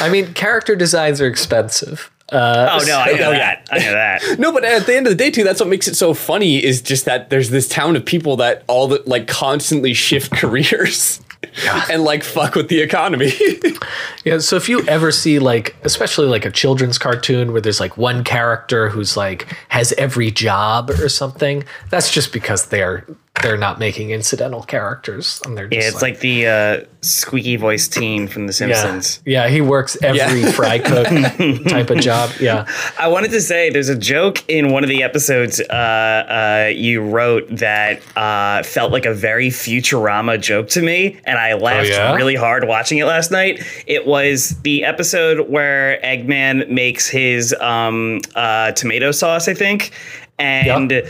I 0.00 0.08
mean, 0.08 0.32
character 0.34 0.76
designs 0.76 1.20
are 1.20 1.26
expensive. 1.26 2.10
Uh, 2.30 2.78
oh 2.80 2.84
no, 2.86 2.98
I 2.98 3.12
know 3.12 3.30
that. 3.30 3.68
I 3.70 3.78
know 3.78 3.92
that. 3.92 4.38
No, 4.38 4.52
but 4.52 4.64
at 4.64 4.86
the 4.86 4.96
end 4.96 5.06
of 5.06 5.10
the 5.10 5.16
day, 5.16 5.30
too, 5.30 5.44
that's 5.44 5.60
what 5.60 5.68
makes 5.68 5.86
it 5.86 5.96
so 5.96 6.14
funny. 6.14 6.62
Is 6.62 6.80
just 6.80 7.04
that 7.04 7.28
there's 7.28 7.50
this 7.50 7.68
town 7.68 7.94
of 7.96 8.06
people 8.06 8.36
that 8.36 8.64
all 8.68 8.88
that 8.88 9.06
like 9.06 9.26
constantly 9.26 9.92
shift 9.92 10.32
careers 10.32 11.20
and 11.90 12.04
like 12.04 12.22
fuck 12.22 12.54
with 12.54 12.68
the 12.68 12.80
economy. 12.80 13.32
Yeah, 14.24 14.38
so 14.38 14.54
if 14.54 14.68
you 14.68 14.86
ever 14.86 15.10
see 15.10 15.40
like 15.40 15.74
especially 15.82 16.28
like 16.28 16.44
a 16.44 16.50
children's 16.50 16.96
cartoon 16.96 17.50
where 17.50 17.60
there's 17.60 17.80
like 17.80 17.96
one 17.96 18.22
character 18.22 18.88
who's 18.88 19.16
like 19.16 19.48
has 19.68 19.92
every 19.94 20.30
job 20.30 20.90
or 20.90 21.08
something, 21.08 21.64
that's 21.90 22.08
just 22.08 22.32
because 22.32 22.66
they're 22.66 23.04
they're 23.40 23.56
not 23.56 23.78
making 23.78 24.10
incidental 24.10 24.62
characters 24.62 25.40
and 25.44 25.56
they're 25.56 25.66
Yeah, 25.72 25.80
it's 25.88 26.02
like 26.02 26.20
the 26.20 26.46
uh, 26.46 26.80
squeaky 27.00 27.56
voice 27.56 27.88
teen 27.88 28.28
from 28.28 28.46
The 28.46 28.52
Simpsons. 28.52 29.20
yeah, 29.24 29.48
he 29.48 29.60
works 29.62 29.96
every 30.02 30.18
Yeah. 30.42 30.52
fry 30.52 30.78
cook 30.78 31.06
type 31.66 31.88
of 31.90 31.98
job. 32.00 32.30
Yeah. 32.38 32.66
I 32.98 33.08
wanted 33.08 33.30
to 33.32 33.40
say 33.40 33.70
there's 33.70 33.88
a 33.88 33.96
joke 33.98 34.44
in 34.48 34.70
one 34.70 34.84
of 34.84 34.90
the 34.90 35.02
episodes 35.02 35.60
uh, 35.60 35.72
uh, 35.72 36.70
you 36.74 37.02
wrote 37.02 37.48
that 37.56 38.02
uh, 38.16 38.62
felt 38.64 38.92
like 38.92 39.06
a 39.06 39.14
very 39.14 39.48
Futurama 39.48 40.38
joke 40.40 40.68
to 40.70 40.82
me, 40.82 41.18
and 41.24 41.38
I 41.38 41.54
laughed 41.54 41.88
yeah? 41.88 42.14
really 42.14 42.36
hard 42.36 42.68
watching 42.68 42.98
it 42.98 43.06
last 43.06 43.30
night. 43.30 43.60
It 43.86 44.06
was 44.06 44.50
the 44.62 44.84
episode 44.84 45.48
where 45.48 45.98
Eggman 46.04 46.68
makes 46.68 47.08
his 47.08 47.54
um, 47.54 48.20
uh, 48.34 48.72
tomato 48.72 49.10
sauce, 49.10 49.48
I 49.48 49.54
think, 49.54 49.90
and. 50.38 51.02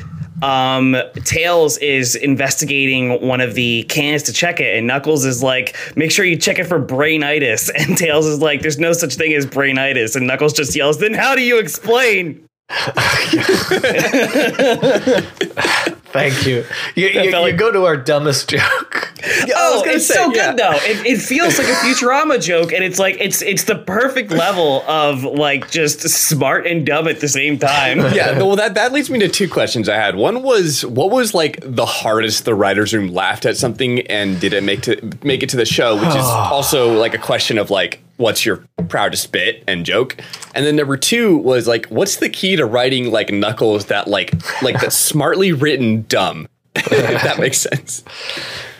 Um, 0.42 0.96
Tails 1.24 1.78
is 1.78 2.16
investigating 2.16 3.26
one 3.26 3.40
of 3.40 3.54
the 3.54 3.84
cans 3.84 4.24
to 4.24 4.32
check 4.32 4.60
it, 4.60 4.76
and 4.76 4.86
Knuckles 4.86 5.24
is 5.24 5.42
like, 5.42 5.76
"Make 5.96 6.10
sure 6.10 6.24
you 6.24 6.36
check 6.36 6.58
it 6.58 6.64
for 6.64 6.80
brainitis." 6.80 7.70
And 7.82 7.96
Tails 7.96 8.26
is 8.26 8.40
like, 8.40 8.62
"There's 8.62 8.78
no 8.78 8.92
such 8.92 9.14
thing 9.14 9.32
as 9.32 9.46
brainitis." 9.46 10.16
And 10.16 10.26
Knuckles 10.26 10.52
just 10.52 10.76
yells, 10.76 10.98
"Then 10.98 11.14
how 11.14 11.34
do 11.34 11.42
you 11.42 11.58
explain?" 11.58 12.46
Thank 16.12 16.46
you. 16.46 16.64
You, 16.94 17.08
you, 17.08 17.22
you 17.22 17.32
like- 17.32 17.56
go 17.56 17.70
to 17.70 17.84
our 17.84 17.96
dumbest 17.96 18.50
joke. 18.50 19.08
Oh, 19.54 19.82
gonna 19.84 19.96
it's 19.96 20.06
say, 20.06 20.14
so 20.14 20.32
yeah. 20.32 20.48
good 20.50 20.58
though. 20.58 20.72
It, 20.72 21.06
it 21.06 21.18
feels 21.20 21.56
like 21.56 21.68
a 21.68 21.72
Futurama 21.74 22.42
joke, 22.42 22.72
and 22.72 22.82
it's 22.82 22.98
like 22.98 23.16
it's 23.20 23.40
it's 23.40 23.64
the 23.64 23.76
perfect 23.76 24.32
level 24.32 24.82
of 24.88 25.22
like 25.22 25.70
just 25.70 26.00
smart 26.00 26.66
and 26.66 26.84
dumb 26.84 27.06
at 27.06 27.20
the 27.20 27.28
same 27.28 27.56
time. 27.58 27.98
yeah, 28.14 28.38
well, 28.38 28.56
that 28.56 28.74
that 28.74 28.92
leads 28.92 29.10
me 29.10 29.20
to 29.20 29.28
two 29.28 29.48
questions 29.48 29.88
I 29.88 29.94
had. 29.94 30.16
One 30.16 30.42
was, 30.42 30.84
what 30.84 31.10
was 31.12 31.34
like 31.34 31.60
the 31.62 31.86
hardest 31.86 32.44
the 32.44 32.54
writers' 32.54 32.92
room 32.92 33.12
laughed 33.12 33.46
at 33.46 33.56
something, 33.56 34.00
and 34.08 34.40
did 34.40 34.52
it 34.54 34.64
make 34.64 34.82
to 34.82 35.12
make 35.22 35.44
it 35.44 35.48
to 35.50 35.56
the 35.56 35.66
show? 35.66 35.94
Which 35.94 36.08
is 36.08 36.16
also 36.16 36.98
like 36.98 37.14
a 37.14 37.18
question 37.18 37.58
of 37.58 37.70
like, 37.70 38.00
what's 38.16 38.44
your 38.44 38.64
proudest 38.88 39.32
bit 39.32 39.64
and 39.66 39.84
joke? 39.84 40.16
And 40.54 40.66
then 40.66 40.76
number 40.76 40.96
two 40.96 41.36
was 41.38 41.66
like, 41.66 41.86
what's 41.86 42.16
the 42.16 42.28
key 42.28 42.56
to 42.56 42.66
writing 42.66 43.10
like 43.10 43.30
Knuckles 43.30 43.86
that 43.86 44.08
like 44.08 44.32
like 44.62 44.80
that's 44.80 44.96
smartly 44.96 45.52
written 45.52 46.02
dumb? 46.08 46.48
if 46.76 47.22
that 47.22 47.38
makes 47.38 47.58
sense. 47.58 48.02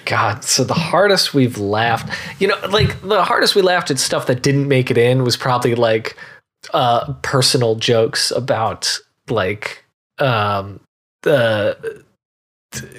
God, 0.05 0.45
so 0.45 0.65
the 0.65 0.75
hardest 0.75 1.35
we've 1.35 1.59
laughed, 1.59 2.13
you 2.41 2.49
know, 2.49 2.57
like 2.71 3.01
the 3.03 3.23
hardest 3.23 3.55
we 3.55 3.63
laughed 3.63 3.91
at 3.91 3.99
stuff 3.99 4.27
that 4.27 4.43
didn't 4.43 4.67
make 4.67 4.91
it 4.91 4.99
in 4.99 5.23
was 5.25 5.37
probably 5.37 5.75
like 5.75 6.17
uh 6.73 7.13
personal 7.23 7.75
jokes 7.75 8.31
about 8.31 8.99
like 9.29 9.85
um 10.19 10.81
the 11.23 12.05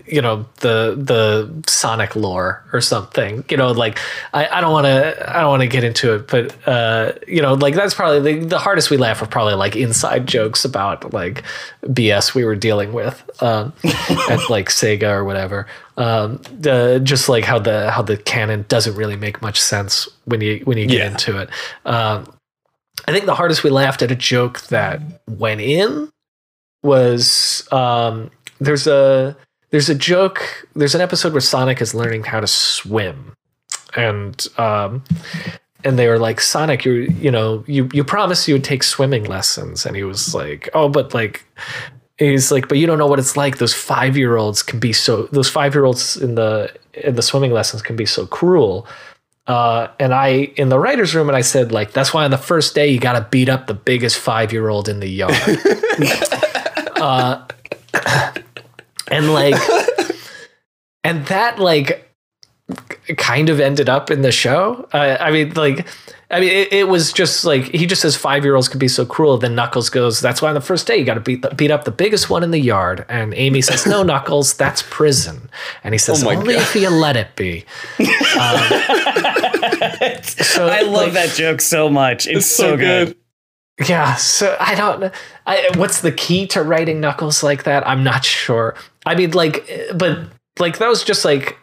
you 0.05 0.21
know 0.21 0.45
the 0.61 0.95
the 0.99 1.51
sonic 1.67 2.15
lore 2.15 2.63
or 2.73 2.79
something 2.81 3.43
you 3.49 3.57
know 3.57 3.71
like 3.71 3.97
i, 4.33 4.47
I 4.47 4.61
don't 4.61 4.71
want 4.71 4.85
to 4.85 5.35
i 5.37 5.41
don't 5.41 5.49
want 5.49 5.61
to 5.61 5.67
get 5.67 5.83
into 5.83 6.13
it 6.13 6.27
but 6.27 6.67
uh 6.67 7.13
you 7.27 7.41
know 7.41 7.53
like 7.55 7.73
that's 7.73 7.93
probably 7.93 8.39
the, 8.39 8.45
the 8.45 8.59
hardest 8.59 8.89
we 8.91 8.97
laugh 8.97 9.21
are 9.21 9.25
probably 9.25 9.55
like 9.55 9.75
inside 9.75 10.27
jokes 10.27 10.63
about 10.63 11.11
like 11.13 11.43
bs 11.85 12.35
we 12.35 12.45
were 12.45 12.55
dealing 12.55 12.93
with 12.93 13.23
um 13.41 13.73
at 14.29 14.47
like 14.49 14.69
sega 14.69 15.09
or 15.11 15.23
whatever 15.23 15.65
um 15.97 16.37
the 16.59 16.99
just 17.03 17.27
like 17.27 17.43
how 17.43 17.57
the 17.57 17.89
how 17.89 18.01
the 18.01 18.17
canon 18.17 18.65
doesn't 18.67 18.95
really 18.95 19.15
make 19.15 19.41
much 19.41 19.59
sense 19.59 20.07
when 20.25 20.41
you 20.41 20.59
when 20.65 20.77
you 20.77 20.85
get 20.85 20.99
Yeah. 20.99 21.11
into 21.11 21.39
it 21.39 21.49
um 21.85 22.31
i 23.07 23.11
think 23.11 23.25
the 23.25 23.35
hardest 23.35 23.63
we 23.63 23.69
laughed 23.71 24.01
at 24.03 24.11
a 24.11 24.15
joke 24.15 24.61
that 24.67 25.01
went 25.27 25.61
in 25.61 26.09
was 26.83 27.67
um 27.71 28.29
there's 28.59 28.87
a 28.87 29.35
there's 29.73 29.89
a 29.89 29.95
joke 29.95 30.67
there's 30.75 30.93
an 30.93 31.01
episode 31.01 31.33
where 31.33 31.41
sonic 31.41 31.81
is 31.81 31.95
learning 31.95 32.23
how 32.23 32.39
to 32.39 32.47
swim. 32.47 33.33
And 33.95 34.47
um 34.57 35.03
and 35.83 35.97
they 35.97 36.07
were 36.07 36.19
like 36.19 36.39
sonic 36.39 36.85
you 36.85 36.93
you 37.19 37.31
know 37.31 37.63
you 37.67 37.89
you 37.91 38.03
promised 38.03 38.47
you 38.47 38.53
would 38.53 38.63
take 38.63 38.83
swimming 38.83 39.23
lessons. 39.23 39.85
And 39.85 39.95
he 39.95 40.03
was 40.03 40.35
like 40.35 40.69
oh 40.75 40.89
but 40.89 41.15
like 41.15 41.43
he's 42.19 42.51
like 42.51 42.67
but 42.67 42.77
you 42.77 42.85
don't 42.85 42.99
know 42.99 43.07
what 43.07 43.17
it's 43.17 43.35
like. 43.35 43.57
Those 43.57 43.73
five 43.73 44.15
year 44.15 44.37
olds 44.37 44.61
can 44.61 44.79
be 44.79 44.93
so 44.93 45.23
those 45.31 45.49
five 45.49 45.73
year 45.73 45.85
olds 45.85 46.17
in 46.17 46.35
the 46.35 46.71
in 46.93 47.15
the 47.15 47.23
swimming 47.23 47.51
lessons 47.51 47.81
can 47.81 47.95
be 47.95 48.05
so 48.05 48.27
cruel. 48.27 48.87
Uh, 49.47 49.87
and 49.99 50.13
I 50.13 50.53
in 50.55 50.69
the 50.69 50.79
writers' 50.79 51.13
room, 51.15 51.27
and 51.29 51.35
I 51.35 51.41
said 51.41 51.71
like, 51.71 51.91
that's 51.91 52.13
why 52.13 52.23
on 52.23 52.31
the 52.31 52.37
first 52.37 52.75
day 52.75 52.87
you 52.87 52.99
got 52.99 53.13
to 53.13 53.27
beat 53.29 53.49
up 53.49 53.67
the 53.67 53.73
biggest 53.73 54.17
five 54.19 54.53
year 54.53 54.69
old 54.69 54.87
in 54.87 55.01
the 55.01 55.09
yard. 55.09 55.33
uh, 57.01 57.45
and 59.13 59.33
like, 59.33 59.55
and 61.03 61.25
that 61.27 61.59
like 61.59 62.09
kind 63.17 63.49
of 63.49 63.59
ended 63.59 63.89
up 63.89 64.09
in 64.09 64.21
the 64.21 64.31
show. 64.31 64.87
Uh, 64.93 65.17
I 65.19 65.31
mean, 65.31 65.53
like, 65.53 65.87
I 66.31 66.39
mean, 66.39 66.49
it, 66.49 66.73
it 66.73 66.87
was 66.87 67.13
just 67.13 67.45
like 67.45 67.65
he 67.65 67.85
just 67.85 68.01
says 68.01 68.15
five 68.15 68.43
year 68.43 68.55
olds 68.55 68.67
can 68.67 68.79
be 68.79 68.87
so 68.87 69.05
cruel. 69.05 69.37
Then 69.37 69.55
Knuckles 69.55 69.89
goes, 69.89 70.19
"That's 70.19 70.41
why 70.41 70.49
on 70.49 70.55
the 70.55 70.61
first 70.61 70.87
day 70.87 70.97
you 70.97 71.05
got 71.05 71.15
to 71.15 71.19
beat 71.19 71.41
the, 71.41 71.49
beat 71.53 71.71
up 71.71 71.83
the 71.83 71.91
biggest 71.91 72.29
one 72.29 72.43
in 72.43 72.51
the 72.51 72.59
yard." 72.59 73.05
And 73.09 73.33
Amy 73.35 73.61
says, 73.61 73.85
"No, 73.85 74.03
Knuckles, 74.11 74.53
that's 74.53 74.83
prison." 74.89 75.49
And 75.83 75.93
he 75.93 75.97
says, 75.97 76.23
Oh 76.23 76.31
"Only 76.31 76.55
God. 76.55 76.63
if 76.63 76.75
you 76.75 76.89
let 76.89 77.15
it 77.15 77.35
be." 77.35 77.65
So, 80.23 80.67
I 80.67 80.81
love 80.81 80.93
like, 80.93 81.13
that 81.13 81.33
joke 81.35 81.61
so 81.61 81.89
much. 81.89 82.27
It's, 82.27 82.45
so, 82.45 82.71
so 82.71 82.77
good. 82.77 83.07
good. 83.77 83.89
Yeah, 83.89 84.15
so 84.15 84.55
I 84.59 84.75
don't. 84.75 85.11
I 85.47 85.69
what's 85.77 86.01
the 86.01 86.11
key 86.11 86.45
to 86.47 86.61
writing 86.61 86.99
Knuckles 86.99 87.41
like 87.41 87.63
that? 87.63 87.87
I'm 87.87 88.03
not 88.03 88.23
sure. 88.23 88.75
I 89.05 89.15
mean, 89.15 89.31
like, 89.31 89.69
but 89.95 90.19
like 90.59 90.77
that 90.77 90.87
was 90.87 91.03
just 91.03 91.25
like 91.25 91.57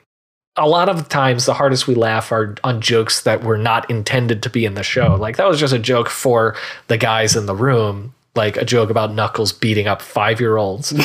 a 0.57 0.69
lot 0.69 0.89
of 0.89 1.09
times 1.09 1.47
the 1.47 1.55
hardest 1.55 1.87
we 1.87 1.95
laugh 1.95 2.33
are 2.33 2.57
on 2.65 2.81
jokes 2.81 3.23
that 3.23 3.43
were 3.43 3.59
not 3.59 3.89
intended 3.91 4.43
to 4.43 4.51
be 4.51 4.65
in 4.65 4.75
the 4.75 4.83
show. 4.83 5.15
Like 5.15 5.37
that 5.37 5.49
was 5.49 5.61
just 5.61 5.73
a 5.73 5.79
joke 5.79 6.11
for 6.11 6.57
the 6.89 6.99
guys 6.99 7.37
in 7.37 7.47
the 7.47 7.55
room, 7.55 8.15
like 8.35 8.57
a 8.57 8.65
joke 8.65 8.91
about 8.91 9.15
Knuckles 9.15 9.53
beating 9.53 9.87
up 9.87 10.03
five 10.03 10.41
year 10.41 10.57
olds. 10.57 10.93
um, 10.93 11.01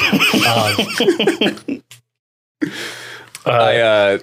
I 3.46 3.78
uh, 3.78 4.20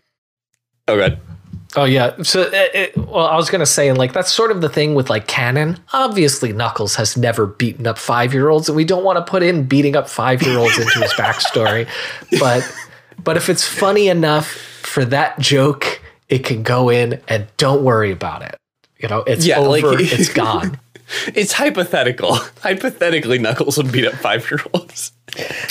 oh 0.88 0.96
god. 0.98 1.20
Oh 1.74 1.84
yeah. 1.84 2.14
So, 2.22 2.42
it, 2.42 2.74
it, 2.74 2.96
well, 2.96 3.26
I 3.26 3.36
was 3.36 3.48
gonna 3.48 3.64
say, 3.66 3.88
and 3.88 3.96
like 3.96 4.12
that's 4.12 4.30
sort 4.32 4.50
of 4.50 4.60
the 4.60 4.68
thing 4.68 4.94
with 4.94 5.08
like 5.08 5.26
canon. 5.26 5.78
Obviously, 5.92 6.52
Knuckles 6.52 6.96
has 6.96 7.16
never 7.16 7.46
beaten 7.46 7.86
up 7.86 7.96
five 7.98 8.34
year 8.34 8.48
olds, 8.50 8.68
and 8.68 8.76
we 8.76 8.84
don't 8.84 9.04
want 9.04 9.24
to 9.24 9.30
put 9.30 9.42
in 9.42 9.64
beating 9.64 9.96
up 9.96 10.08
five 10.08 10.42
year 10.42 10.58
olds 10.58 10.78
into 10.78 10.98
his 11.00 11.12
backstory. 11.14 11.88
But, 12.38 12.62
but 13.22 13.36
if 13.36 13.48
it's 13.48 13.66
funny 13.66 14.08
enough 14.08 14.46
for 14.50 15.04
that 15.06 15.38
joke, 15.38 16.00
it 16.28 16.44
can 16.44 16.62
go 16.62 16.88
in, 16.90 17.20
and 17.28 17.46
don't 17.56 17.82
worry 17.84 18.10
about 18.10 18.42
it. 18.42 18.56
You 18.98 19.08
know, 19.08 19.20
it's 19.26 19.46
Yeah, 19.46 19.58
over. 19.58 19.92
like- 19.92 20.12
it's 20.12 20.32
gone. 20.32 20.78
It's 21.34 21.52
hypothetical. 21.52 22.36
Hypothetically, 22.62 23.38
Knuckles 23.38 23.76
would 23.76 23.92
beat 23.92 24.06
up 24.06 24.14
five 24.14 24.50
year 24.50 24.60
olds. 24.72 25.12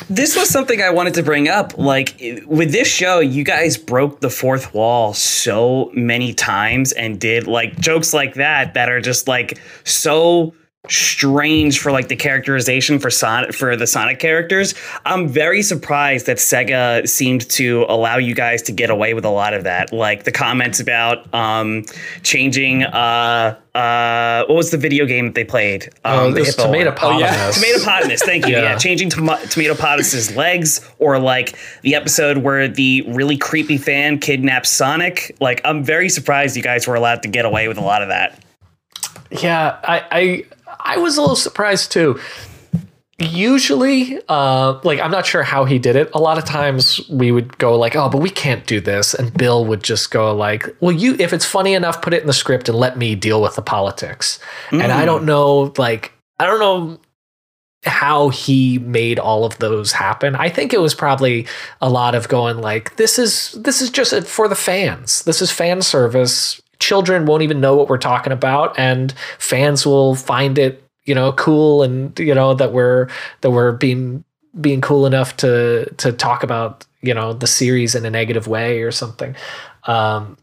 This 0.10 0.36
was 0.36 0.50
something 0.50 0.82
I 0.82 0.90
wanted 0.90 1.14
to 1.16 1.24
bring 1.24 1.48
up. 1.48 1.78
Like 1.78 2.16
with 2.46 2.72
this 2.72 2.88
show, 2.88 3.20
you 3.20 3.44
guys 3.44 3.78
broke 3.78 4.20
the 4.20 4.30
fourth 4.30 4.74
wall 4.74 5.14
so 5.14 5.92
many 5.94 6.34
times 6.34 6.92
and 6.92 7.20
did 7.20 7.48
like 7.48 7.80
jokes 7.80 8.14
like 8.14 8.36
that 8.36 8.74
that 8.74 8.90
are 8.90 9.02
just 9.02 9.28
like 9.28 9.60
so 9.84 10.54
strange 10.90 11.80
for 11.80 11.92
like 11.92 12.08
the 12.08 12.16
characterization 12.16 12.98
for 13.00 13.10
Sonic 13.10 13.54
for 13.54 13.76
the 13.76 13.86
Sonic 13.86 14.20
characters. 14.20 14.74
I'm 15.06 15.28
very 15.28 15.62
surprised 15.62 16.26
that 16.26 16.38
Sega 16.38 17.08
seemed 17.08 17.48
to 17.52 17.86
allow 17.88 18.18
you 18.18 18.34
guys 18.34 18.62
to 18.64 18.72
get 18.72 18.90
away 18.90 19.14
with 19.14 19.24
a 19.24 19.30
lot 19.30 19.54
of 19.54 19.64
that. 19.66 19.94
Like 19.94 20.24
the 20.24 20.32
comments 20.32 20.80
about 20.80 21.32
um 21.34 21.86
changing 22.24 22.84
uh 22.84 23.58
uh 23.76 24.44
what 24.48 24.56
was 24.56 24.72
the 24.72 24.78
video 24.78 25.06
game 25.06 25.28
that 25.28 25.36
they 25.36 25.44
played? 25.46 25.90
Um 26.04 26.20
Oh, 26.20 26.28
the 26.32 26.40
this 26.42 26.56
hippo 26.56 26.70
one. 26.70 26.80
tomato 26.86 26.96
Oh, 27.02 27.20
yeah. 27.20 27.52
potamus. 27.52 28.24
Thank 28.26 28.48
you. 28.48 28.54
Yeah. 28.54 28.62
yeah. 28.64 28.78
changing 28.78 29.10
tom- 29.12 29.28
Tomatopotamus's 29.28 30.36
legs, 30.36 30.82
or 31.00 31.20
like 31.20 31.56
the 31.84 31.94
episode 31.96 32.40
where 32.40 32.68
the 32.68 33.04
really 33.08 33.38
creepy 33.38 33.78
fan 33.78 34.18
kidnaps 34.20 34.70
Sonic. 34.70 35.36
Like, 35.40 35.62
I'm 35.64 35.84
very 35.84 36.10
surprised 36.10 36.58
you 36.58 36.64
guys 36.64 36.88
were 36.88 36.96
allowed 36.96 37.22
to 37.24 37.28
get 37.30 37.46
away 37.46 37.68
with 37.68 37.78
a 37.78 37.82
lot 37.82 38.02
of 38.02 38.10
that. 38.10 38.44
Yeah, 39.32 39.78
I, 39.84 40.04
I 40.12 40.46
I 40.84 40.98
was 40.98 41.18
a 41.18 41.22
little 41.22 41.36
surprised 41.36 41.92
too. 41.92 42.20
Usually, 43.20 44.20
uh, 44.30 44.80
like 44.84 45.00
I'm 45.00 45.12
not 45.12 45.28
sure 45.28 45.44
how 45.44 45.66
he 45.66 45.78
did 45.78 45.96
it. 45.96 46.10
A 46.14 46.20
lot 46.20 46.40
of 46.40 46.46
times 46.46 47.08
we 47.08 47.32
would 47.32 47.56
go 47.60 47.78
like, 47.78 47.96
"Oh, 47.96 48.10
but 48.10 48.18
we 48.18 48.32
can't 48.32 48.66
do 48.66 48.82
this," 48.82 49.14
and 49.14 49.32
Bill 49.32 49.64
would 49.66 49.84
just 49.84 50.10
go 50.10 50.34
like, 50.34 50.68
"Well, 50.80 50.92
you 50.92 51.16
if 51.20 51.32
it's 51.32 51.46
funny 51.46 51.76
enough, 51.76 52.02
put 52.02 52.14
it 52.16 52.22
in 52.22 52.28
the 52.28 52.34
script 52.34 52.68
and 52.68 52.78
let 52.78 52.98
me 52.98 53.14
deal 53.14 53.40
with 53.42 53.56
the 53.56 53.62
politics." 53.62 54.40
And 54.72 54.92
I 54.92 55.06
don't 55.06 55.26
know, 55.26 55.72
like 55.78 56.14
I 56.40 56.46
don't 56.46 56.60
know 56.60 57.00
how 57.84 58.30
he 58.30 58.78
made 58.80 59.18
all 59.18 59.44
of 59.44 59.58
those 59.58 59.92
happen. 59.92 60.36
I 60.36 60.50
think 60.50 60.74
it 60.74 60.80
was 60.80 60.94
probably 60.94 61.48
a 61.82 61.90
lot 61.90 62.16
of 62.16 62.28
going 62.28 62.60
like, 62.60 62.96
"This 62.96 63.18
is 63.18 63.52
this 63.54 63.82
is 63.82 63.90
just 63.90 64.28
for 64.28 64.48
the 64.48 64.56
fans. 64.56 65.24
This 65.24 65.42
is 65.42 65.52
fan 65.52 65.82
service." 65.82 66.61
Children 66.82 67.26
won't 67.26 67.44
even 67.44 67.62
know 67.62 67.76
what 67.78 67.88
we're 67.88 67.98
talking 67.98 68.34
about 68.34 68.78
and 68.78 69.14
fans 69.38 69.86
will 69.86 70.16
find 70.16 70.58
it 70.58 70.84
you 71.06 71.16
know 71.16 71.32
cool 71.34 71.84
and 71.84 72.18
you 72.20 72.36
know 72.36 72.54
that 72.54 72.74
we're 72.74 73.08
that 73.42 73.52
we're 73.52 73.72
being 73.72 74.24
being 74.60 74.82
cool 74.82 75.06
enough 75.06 75.38
to 75.38 75.86
to 75.98 76.12
talk 76.12 76.44
about 76.44 76.86
you 77.02 77.14
know 77.14 77.34
the 77.34 77.48
series 77.48 77.96
in 77.96 78.06
a 78.06 78.10
negative 78.10 78.48
way 78.48 78.82
or 78.82 78.92
something 78.92 79.36
um 79.86 80.36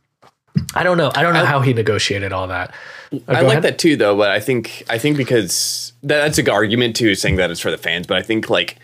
i 0.75 0.83
don't 0.83 0.97
know 0.97 1.11
i 1.15 1.23
don't 1.23 1.35
know 1.35 1.45
how 1.45 1.61
he 1.61 1.73
negotiated 1.73 2.33
all 2.33 2.47
that 2.49 2.73
Uh, 3.13 3.19
I 3.29 3.41
like 3.41 3.45
ahead. 3.53 3.63
that 3.63 3.79
too, 3.79 3.97
though. 3.97 4.15
But 4.17 4.31
I 4.31 4.41
think 4.41 4.85
I 4.91 4.99
think 4.99 5.17
because 5.17 5.95
that, 6.03 6.19
that's 6.23 6.37
a 6.37 6.43
good 6.43 6.53
argument 6.53 6.95
too, 6.95 7.15
saying 7.15 7.37
that 7.37 7.51
it's 7.51 7.59
for 7.61 7.71
the 7.71 7.79
fans. 7.79 8.07
But 8.07 8.19
I 8.19 8.23
think 8.23 8.51
like 8.51 8.77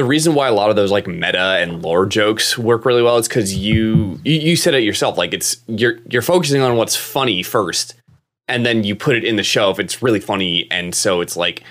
the 0.00 0.06
reason 0.06 0.34
why 0.34 0.48
a 0.48 0.52
lot 0.54 0.70
of 0.70 0.76
those 0.76 0.90
like 0.90 1.06
meta 1.06 1.58
and 1.60 1.82
lore 1.82 2.06
jokes 2.06 2.56
work 2.56 2.86
really 2.86 3.02
well 3.02 3.18
is 3.18 3.28
because 3.28 3.54
you, 3.54 4.18
you 4.24 4.40
you 4.40 4.56
said 4.56 4.72
it 4.72 4.82
yourself. 4.82 5.18
Like 5.18 5.34
it's 5.34 5.58
you're 5.66 5.98
you're 6.08 6.22
focusing 6.22 6.62
on 6.62 6.78
what's 6.78 6.96
funny 6.96 7.42
first, 7.42 7.96
and 8.48 8.64
then 8.64 8.82
you 8.82 8.96
put 8.96 9.14
it 9.14 9.24
in 9.24 9.36
the 9.36 9.42
show 9.42 9.70
if 9.70 9.78
it's 9.78 10.02
really 10.02 10.18
funny. 10.18 10.66
And 10.70 10.94
so 10.94 11.20
it's 11.20 11.36
like 11.36 11.64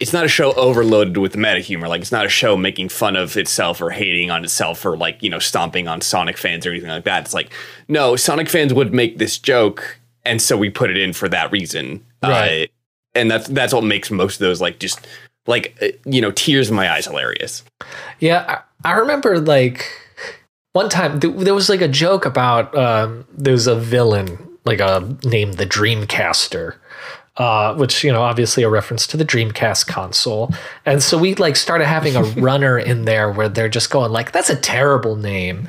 it's 0.00 0.14
not 0.14 0.24
a 0.24 0.28
show 0.28 0.54
overloaded 0.54 1.18
with 1.18 1.36
meta 1.36 1.60
humor. 1.60 1.86
Like 1.86 2.00
it's 2.00 2.12
not 2.12 2.24
a 2.24 2.30
show 2.30 2.56
making 2.56 2.88
fun 2.88 3.14
of 3.14 3.36
itself 3.36 3.82
or 3.82 3.90
hating 3.90 4.30
on 4.30 4.42
itself 4.42 4.82
or 4.86 4.96
like 4.96 5.22
you 5.22 5.28
know 5.28 5.38
stomping 5.38 5.86
on 5.86 6.00
Sonic 6.00 6.38
fans 6.38 6.64
or 6.64 6.70
anything 6.70 6.88
like 6.88 7.04
that. 7.04 7.24
It's 7.24 7.34
like 7.34 7.52
no, 7.88 8.16
Sonic 8.16 8.48
fans 8.48 8.72
would 8.72 8.94
make 8.94 9.18
this 9.18 9.38
joke, 9.38 9.98
and 10.24 10.40
so 10.40 10.56
we 10.56 10.70
put 10.70 10.88
it 10.88 10.96
in 10.96 11.12
for 11.12 11.28
that 11.28 11.52
reason. 11.52 12.02
Right. 12.22 12.70
Uh, 12.70 13.18
and 13.18 13.30
that's 13.30 13.48
that's 13.48 13.74
what 13.74 13.84
makes 13.84 14.10
most 14.10 14.36
of 14.36 14.46
those 14.46 14.62
like 14.62 14.78
just 14.78 15.06
like 15.46 15.76
uh, 15.82 15.88
you 16.04 16.20
know 16.20 16.30
tears 16.30 16.70
in 16.70 16.76
my 16.76 16.90
eyes 16.90 17.06
hilarious. 17.06 17.62
Yeah, 18.20 18.62
I, 18.84 18.90
I 18.90 18.92
remember 18.98 19.38
like 19.40 19.90
one 20.72 20.88
time 20.88 21.20
th- 21.20 21.34
there 21.36 21.54
was 21.54 21.68
like 21.68 21.80
a 21.80 21.88
joke 21.88 22.26
about 22.26 22.76
um, 22.76 23.26
there 23.32 23.52
was 23.52 23.66
a 23.66 23.76
villain 23.76 24.58
like 24.64 24.80
a 24.80 25.16
named 25.24 25.54
the 25.54 25.66
Dreamcaster. 25.66 26.76
Uh, 27.38 27.74
which 27.74 28.02
you 28.02 28.10
know, 28.10 28.22
obviously 28.22 28.62
a 28.62 28.68
reference 28.70 29.06
to 29.06 29.14
the 29.14 29.24
Dreamcast 29.24 29.86
console, 29.86 30.50
and 30.86 31.02
so 31.02 31.18
we 31.18 31.34
like 31.34 31.54
started 31.54 31.84
having 31.84 32.16
a 32.16 32.22
runner 32.40 32.78
in 32.78 33.04
there 33.04 33.30
where 33.30 33.46
they're 33.46 33.68
just 33.68 33.90
going 33.90 34.10
like, 34.10 34.32
"That's 34.32 34.48
a 34.48 34.56
terrible 34.56 35.16
name," 35.16 35.68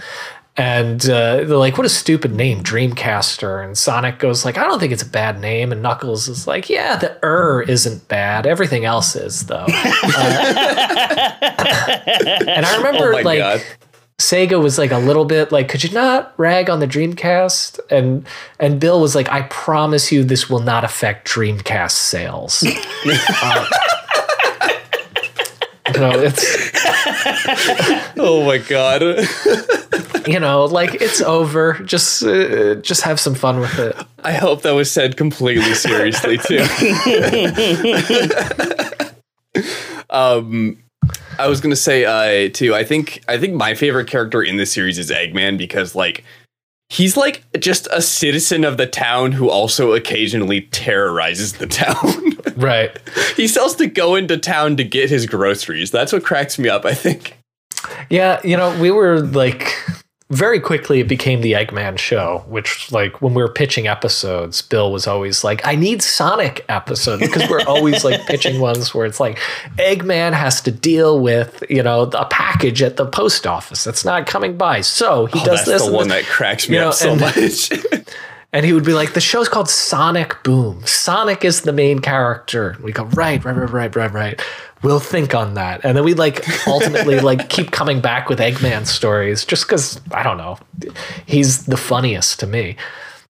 and 0.57 1.07
uh, 1.07 1.43
they're 1.43 1.57
like, 1.57 1.77
"What 1.77 1.85
a 1.85 1.89
stupid 1.89 2.33
name, 2.33 2.63
Dreamcaster." 2.63 3.63
And 3.63 3.77
Sonic 3.77 4.17
goes 4.17 4.43
like, 4.43 4.57
"I 4.57 4.63
don't 4.63 4.79
think 4.79 4.91
it's 4.91 5.03
a 5.03 5.09
bad 5.09 5.39
name," 5.39 5.71
and 5.71 5.81
Knuckles 5.83 6.27
is 6.27 6.47
like, 6.47 6.69
"Yeah, 6.69 6.97
the 6.97 7.17
er 7.23 7.63
isn't 7.67 8.07
bad. 8.07 8.47
Everything 8.47 8.83
else 8.83 9.15
is 9.15 9.45
though." 9.45 9.65
and 9.65 9.75
I 12.65 12.75
remember 12.77 13.13
Oh 13.13 13.21
like 13.21 13.39
god. 13.39 13.61
Sega 14.19 14.61
was 14.61 14.79
like 14.79 14.91
a 14.91 14.97
little 14.97 15.25
bit 15.25 15.51
like, 15.51 15.69
could 15.69 15.83
you 15.83 15.91
not 15.91 16.33
rag 16.37 16.71
on 16.71 16.79
the 16.79 16.87
Dreamcast? 16.87 17.79
And 17.91 18.25
and 18.59 18.79
Bill 18.79 18.99
was 18.99 19.13
like, 19.13 19.29
I 19.29 19.43
promise 19.43 20.11
you, 20.11 20.23
this 20.23 20.49
will 20.49 20.59
not 20.59 20.83
affect 20.83 21.27
Dreamcast 21.27 21.91
sales. 21.91 22.65
Uh, 23.39 23.65
know, 25.93 26.11
it's 26.15 26.71
Oh 28.17 28.43
my 28.45 28.57
god. 28.57 29.01
you 30.27 30.39
know, 30.39 30.65
like 30.65 30.95
it's 30.95 31.21
over. 31.21 31.73
Just 31.79 32.23
uh, 32.23 32.75
just 32.75 33.01
have 33.01 33.19
some 33.19 33.35
fun 33.35 33.59
with 33.59 33.77
it. 33.79 33.95
I 34.23 34.33
hope 34.33 34.61
that 34.63 34.71
was 34.71 34.91
said 34.91 35.17
completely 35.17 35.73
seriously 35.73 36.37
too. 36.37 36.59
um, 40.09 40.83
I 41.39 41.47
was 41.47 41.61
gonna 41.61 41.75
say 41.75 42.05
uh, 42.05 42.49
too. 42.53 42.75
I 42.75 42.83
think 42.83 43.23
I 43.27 43.37
think 43.37 43.53
my 43.53 43.75
favorite 43.75 44.07
character 44.07 44.41
in 44.41 44.57
this 44.57 44.71
series 44.71 44.97
is 44.97 45.11
Eggman 45.11 45.57
because 45.57 45.95
like 45.95 46.23
he's 46.89 47.17
like 47.17 47.43
just 47.59 47.87
a 47.91 48.01
citizen 48.01 48.63
of 48.63 48.77
the 48.77 48.87
town 48.87 49.33
who 49.33 49.49
also 49.49 49.93
occasionally 49.93 50.61
terrorizes 50.61 51.53
the 51.53 51.67
town. 51.67 52.23
Right. 52.55 52.97
he 53.35 53.47
still 53.47 53.63
has 53.63 53.75
to 53.75 53.87
go 53.87 54.15
into 54.15 54.37
town 54.37 54.77
to 54.77 54.83
get 54.83 55.09
his 55.09 55.25
groceries. 55.25 55.91
That's 55.91 56.11
what 56.11 56.23
cracks 56.23 56.57
me 56.57 56.69
up. 56.69 56.85
I 56.85 56.93
think. 56.93 57.37
Yeah, 58.09 58.41
you 58.43 58.57
know, 58.57 58.79
we 58.79 58.89
were 58.89 59.19
like 59.21 59.73
very 60.29 60.59
quickly 60.59 60.99
it 60.99 61.07
became 61.07 61.39
the 61.41 61.53
Eggman 61.53 61.97
show, 61.97 62.43
which 62.47 62.91
like 62.91 63.21
when 63.21 63.33
we 63.33 63.41
were 63.41 63.51
pitching 63.51 63.87
episodes, 63.87 64.61
Bill 64.61 64.91
was 64.91 65.07
always 65.07 65.43
like, 65.43 65.65
I 65.65 65.75
need 65.75 66.01
Sonic 66.01 66.65
episode 66.67 67.21
because 67.21 67.49
we're 67.49 67.61
always 67.67 68.03
like 68.03 68.25
pitching 68.25 68.59
ones 68.59 68.93
where 68.93 69.05
it's 69.05 69.19
like 69.21 69.39
Eggman 69.77 70.33
has 70.33 70.59
to 70.63 70.71
deal 70.71 71.19
with, 71.19 71.63
you 71.69 71.81
know, 71.81 72.01
a 72.13 72.25
package 72.25 72.81
at 72.81 72.97
the 72.97 73.05
post 73.05 73.47
office 73.47 73.85
that's 73.85 74.03
not 74.03 74.27
coming 74.27 74.57
by. 74.57 74.81
So 74.81 75.27
he 75.27 75.39
Oh, 75.39 75.45
does 75.45 75.65
that's 75.65 75.79
this. 75.79 75.85
the 75.85 75.93
one 75.93 76.09
this. 76.09 76.25
that 76.25 76.29
cracks 76.31 76.67
me 76.67 76.75
You 76.75 76.81
know, 76.81 76.89
up 76.89 76.95
so 76.95 77.15
much. 77.15 77.71
And 78.53 78.65
he 78.65 78.71
would 78.73 78.85
be 78.85 78.93
like, 78.93 79.13
the 79.13 79.21
show's 79.21 79.49
called 79.49 79.69
Sonic 79.69 80.41
Boom. 80.43 80.81
Sonic 80.85 81.43
is 81.43 81.61
the 81.61 81.73
main 81.73 81.99
character. 81.99 82.77
We 82.81 82.93
go, 82.93 83.03
right, 83.05 83.43
right, 83.43 83.55
right, 83.55 83.69
right, 83.69 83.95
right, 83.95 84.11
right. 84.13 84.41
We'll 84.83 84.99
think 85.01 85.35
on 85.35 85.55
that. 85.55 85.83
And 85.83 85.97
then 85.97 86.05
we 86.05 86.13
like 86.13 86.45
ultimately 86.65 87.19
like 87.21 87.49
keep 87.49 87.71
coming 87.71 87.99
back 87.99 88.29
with 88.29 88.39
Eggman 88.39 88.87
stories 88.87 89.43
just 89.43 89.67
because, 89.67 89.99
I 90.11 90.23
don't 90.23 90.37
know, 90.37 90.57
he's 91.25 91.65
the 91.65 91.77
funniest 91.77 92.39
to 92.39 92.47
me. 92.47 92.77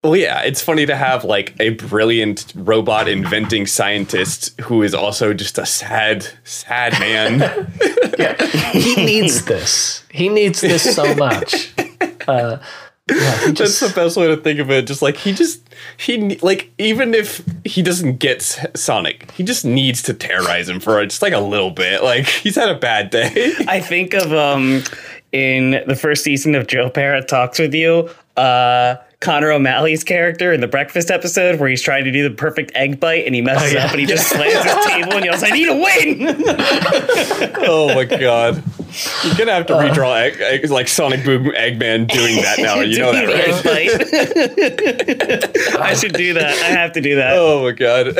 Well, 0.03 0.16
yeah, 0.16 0.43
it's 0.43 0.62
funny 0.62 0.86
to 0.86 0.95
have 0.95 1.26
like 1.26 1.53
a 1.60 1.72
brilliant 1.72 2.53
robot 2.55 3.10
inventing 3.10 3.68
scientist 3.68 4.57
who 4.62 4.82
is 4.82 4.93
also 4.93 5.34
just 5.34 5.57
a 5.57 5.66
sad, 5.66 6.28
sad 6.43 6.93
man. 6.99 7.74
Yeah. 8.20 8.36
He 8.74 8.97
needs 8.97 9.45
this. 9.45 10.03
He 10.12 10.28
needs 10.28 10.60
this 10.60 10.93
so 10.95 11.16
much. 11.16 11.74
Uh, 12.28 12.60
yeah, 13.12 13.45
he 13.47 13.51
That's 13.53 13.80
the 13.80 13.91
best 13.95 14.18
way 14.18 14.28
to 14.28 14.38
think 14.38 14.60
of 14.60 14.70
it. 14.72 14.88
Just 14.88 15.01
like 15.01 15.18
he 15.18 15.34
just 15.34 15.62
he 15.97 16.36
like 16.38 16.72
even 16.78 17.14
if 17.14 17.43
he 17.66 17.82
doesn't 17.82 18.18
get 18.18 18.41
Sonic, 18.76 19.30
he 19.32 19.43
just 19.43 19.66
needs 19.66 20.01
to 20.03 20.14
terrorize 20.14 20.70
him 20.70 20.80
for 20.80 21.03
just 21.05 21.22
like 21.22 21.34
a 21.34 21.39
little 21.39 21.72
bit. 21.72 22.03
Like 22.03 22.26
he's 22.28 22.55
had 22.55 22.70
a 22.70 22.78
bad 22.80 23.10
day. 23.10 23.53
I 23.68 23.80
think 23.80 24.14
of 24.14 24.32
um 24.34 24.84
in 25.32 25.82
the 25.88 25.95
first 25.95 26.24
season 26.24 26.55
of 26.55 26.68
Joe 26.68 26.89
Pera 26.89 27.24
Talks 27.24 27.60
with 27.60 27.74
You, 27.74 28.10
uh 28.38 28.95
Connor 29.22 29.51
O'Malley's 29.51 30.03
character 30.05 30.53
in 30.53 30.62
the 30.62 30.68
breakfast 30.68 31.12
episode 31.12 31.60
where 31.60 31.68
he's 31.70 31.82
trying 31.82 32.05
to 32.05 32.12
do 32.12 32.28
the 32.28 32.34
perfect 32.34 32.72
egg 32.74 33.01
bite 33.01 33.26
and 33.26 33.36
he 33.36 33.41
messes 33.41 33.74
Oh, 33.74 33.78
yeah. 33.78 33.86
up 33.86 33.91
and 33.91 33.99
he 33.99 34.05
just 34.05 34.28
slams 34.30 34.53
his 34.64 34.86
table 34.86 35.12
and 35.14 35.26
yells, 35.26 35.43
I 35.43 35.49
need 35.49 35.68
a 35.68 35.76
win. 35.76 36.43
oh 37.68 37.91
my 37.93 38.05
god. 38.05 38.64
You're 39.23 39.35
gonna 39.35 39.53
have 39.53 39.67
to 39.67 39.73
redraw 39.73 40.19
egg, 40.19 40.39
egg, 40.41 40.69
like 40.69 40.87
Sonic 40.87 41.23
Boom 41.23 41.45
Eggman 41.45 42.07
doing 42.07 42.37
that 42.37 42.59
now. 42.59 42.79
You 42.79 42.99
know 42.99 43.11
that, 43.11 43.65
right? 43.65 45.79
I 45.81 45.93
should 45.93 46.13
do 46.13 46.33
that. 46.33 46.57
I 46.63 46.69
have 46.69 46.93
to 46.93 47.01
do 47.01 47.15
that. 47.15 47.33
Oh 47.35 47.63
my 47.63 47.71
god. 47.71 48.17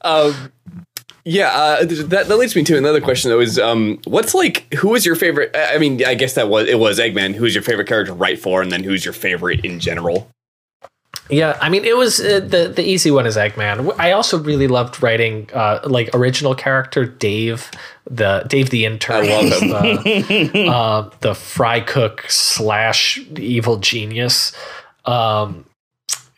um, 0.02 0.52
yeah, 1.24 1.50
uh, 1.50 1.84
that 1.84 2.26
that 2.28 2.36
leads 2.36 2.56
me 2.56 2.64
to 2.64 2.76
another 2.76 3.00
question 3.00 3.30
though. 3.30 3.40
Is 3.40 3.58
um, 3.58 3.98
what's 4.04 4.34
like? 4.34 4.72
Who 4.74 4.94
is 4.94 5.06
your 5.06 5.14
favorite? 5.14 5.54
I 5.54 5.78
mean, 5.78 6.04
I 6.04 6.14
guess 6.14 6.34
that 6.34 6.48
was 6.48 6.68
it 6.68 6.78
was 6.78 6.98
Eggman. 6.98 7.34
Who 7.34 7.44
is 7.44 7.54
your 7.54 7.62
favorite 7.62 7.86
character 7.86 8.12
to 8.12 8.18
write 8.18 8.40
for, 8.40 8.60
and 8.60 8.72
then 8.72 8.82
who's 8.82 9.04
your 9.04 9.14
favorite 9.14 9.64
in 9.64 9.78
general? 9.78 10.28
Yeah, 11.32 11.56
I 11.62 11.70
mean, 11.70 11.86
it 11.86 11.96
was 11.96 12.20
uh, 12.20 12.40
the 12.40 12.70
the 12.76 12.82
easy 12.86 13.10
one 13.10 13.26
is 13.26 13.36
Eggman. 13.38 13.98
I 13.98 14.12
also 14.12 14.38
really 14.38 14.68
loved 14.68 15.02
writing 15.02 15.48
uh, 15.54 15.80
like 15.84 16.10
original 16.12 16.54
character 16.54 17.06
Dave, 17.06 17.70
the 18.08 18.44
Dave 18.46 18.68
the 18.68 18.84
intern. 18.84 19.24
I. 19.24 20.50
Uh, 20.52 20.70
uh, 20.70 21.10
the 21.20 21.34
fry 21.34 21.80
cook 21.80 22.26
slash 22.28 23.18
evil 23.36 23.78
genius. 23.78 24.52
Um, 25.06 25.64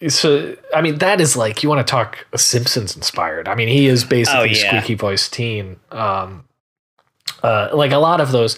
so 0.06 0.54
I 0.72 0.80
mean, 0.80 0.98
that 0.98 1.20
is 1.20 1.36
like 1.36 1.64
you 1.64 1.68
want 1.68 1.84
to 1.84 1.90
talk 1.90 2.24
Simpsons 2.36 2.94
inspired. 2.94 3.48
I 3.48 3.56
mean, 3.56 3.66
he 3.66 3.86
is 3.86 4.04
basically 4.04 4.40
Oh, 4.40 4.44
yeah. 4.44 4.68
squeaky 4.68 4.94
voice 4.94 5.28
teen. 5.28 5.76
Um, 5.90 6.44
uh, 7.42 7.70
like 7.74 7.90
a 7.90 7.98
lot 7.98 8.20
of 8.20 8.30
those. 8.30 8.56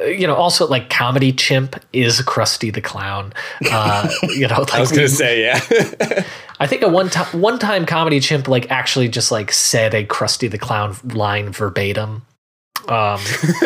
Uh, 0.00 0.04
You 0.04 0.26
know, 0.26 0.34
also 0.34 0.66
like 0.66 0.90
comedy 0.90 1.32
chimp 1.32 1.76
is 1.92 2.20
Krusty 2.20 2.72
the 2.72 2.80
Clown. 2.80 3.32
Uh, 3.70 4.08
you 4.22 4.46
know, 4.48 4.60
like 4.60 4.74
I 4.74 4.80
was 4.80 4.92
gonna 4.92 5.08
say 5.08 5.42
yeah. 5.42 6.24
I 6.60 6.66
think 6.66 6.82
a 6.82 6.88
one 6.88 7.10
time 7.10 7.40
one 7.40 7.58
time 7.58 7.86
comedy 7.86 8.20
chimp 8.20 8.48
like 8.48 8.70
actually 8.70 9.08
just 9.08 9.32
like 9.32 9.52
said 9.52 9.94
a 9.94 10.04
Krusty 10.04 10.50
the 10.50 10.58
Clown 10.58 10.96
line 11.04 11.50
verbatim. 11.50 12.22
Um, 12.88 13.20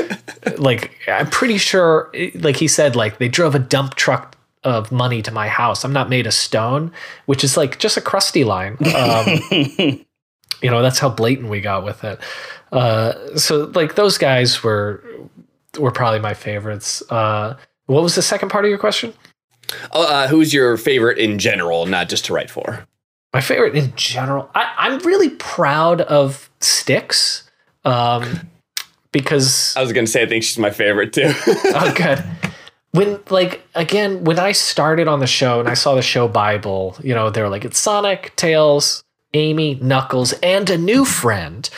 like 0.58 0.92
I'm 1.08 1.28
pretty 1.30 1.58
sure, 1.58 2.10
like 2.34 2.56
he 2.56 2.68
said, 2.68 2.96
like 2.96 3.18
they 3.18 3.28
drove 3.28 3.54
a 3.54 3.58
dump 3.58 3.94
truck 3.94 4.36
of 4.64 4.92
money 4.92 5.22
to 5.22 5.30
my 5.30 5.48
house. 5.48 5.84
I'm 5.84 5.92
not 5.92 6.08
made 6.08 6.26
of 6.26 6.34
stone, 6.34 6.92
which 7.26 7.44
is 7.44 7.56
like 7.56 7.78
just 7.78 7.96
a 7.96 8.00
Krusty 8.00 8.44
line. 8.44 8.76
Um, 8.94 10.04
you 10.62 10.70
know, 10.70 10.82
that's 10.82 10.98
how 10.98 11.08
blatant 11.08 11.48
we 11.48 11.60
got 11.60 11.84
with 11.84 12.04
it. 12.04 12.20
Uh, 12.72 13.36
so 13.36 13.70
like 13.74 13.94
those 13.94 14.18
guys 14.18 14.62
were 14.62 15.02
were 15.78 15.90
probably 15.90 16.20
my 16.20 16.34
favorites. 16.34 17.02
Uh, 17.10 17.56
what 17.86 18.02
was 18.02 18.14
the 18.14 18.22
second 18.22 18.50
part 18.50 18.64
of 18.64 18.68
your 18.68 18.78
question? 18.78 19.14
Oh, 19.92 20.06
uh, 20.06 20.28
who's 20.28 20.52
your 20.52 20.76
favorite 20.76 21.18
in 21.18 21.38
general, 21.38 21.86
not 21.86 22.08
just 22.08 22.24
to 22.26 22.32
write 22.32 22.50
for? 22.50 22.86
My 23.32 23.40
favorite 23.40 23.74
in 23.74 23.94
general, 23.96 24.50
I, 24.54 24.72
I'm 24.78 24.98
really 25.00 25.30
proud 25.30 26.00
of 26.00 26.50
Sticks 26.60 27.48
um, 27.84 28.48
because 29.12 29.76
I 29.76 29.82
was 29.82 29.92
gonna 29.92 30.06
say 30.06 30.22
I 30.22 30.26
think 30.26 30.44
she's 30.44 30.58
my 30.58 30.70
favorite 30.70 31.12
too. 31.12 31.32
oh 31.46 31.92
good. 31.94 32.24
When 32.92 33.20
like 33.28 33.62
again, 33.74 34.24
when 34.24 34.38
I 34.38 34.52
started 34.52 35.08
on 35.08 35.20
the 35.20 35.26
show 35.26 35.60
and 35.60 35.68
I 35.68 35.74
saw 35.74 35.94
the 35.94 36.02
show 36.02 36.26
Bible, 36.26 36.96
you 37.02 37.14
know, 37.14 37.28
they 37.28 37.42
were 37.42 37.50
like 37.50 37.66
it's 37.66 37.78
Sonic, 37.78 38.34
Tails, 38.36 39.04
Amy, 39.34 39.74
Knuckles, 39.74 40.32
and 40.42 40.70
a 40.70 40.78
new 40.78 41.04
friend, 41.04 41.68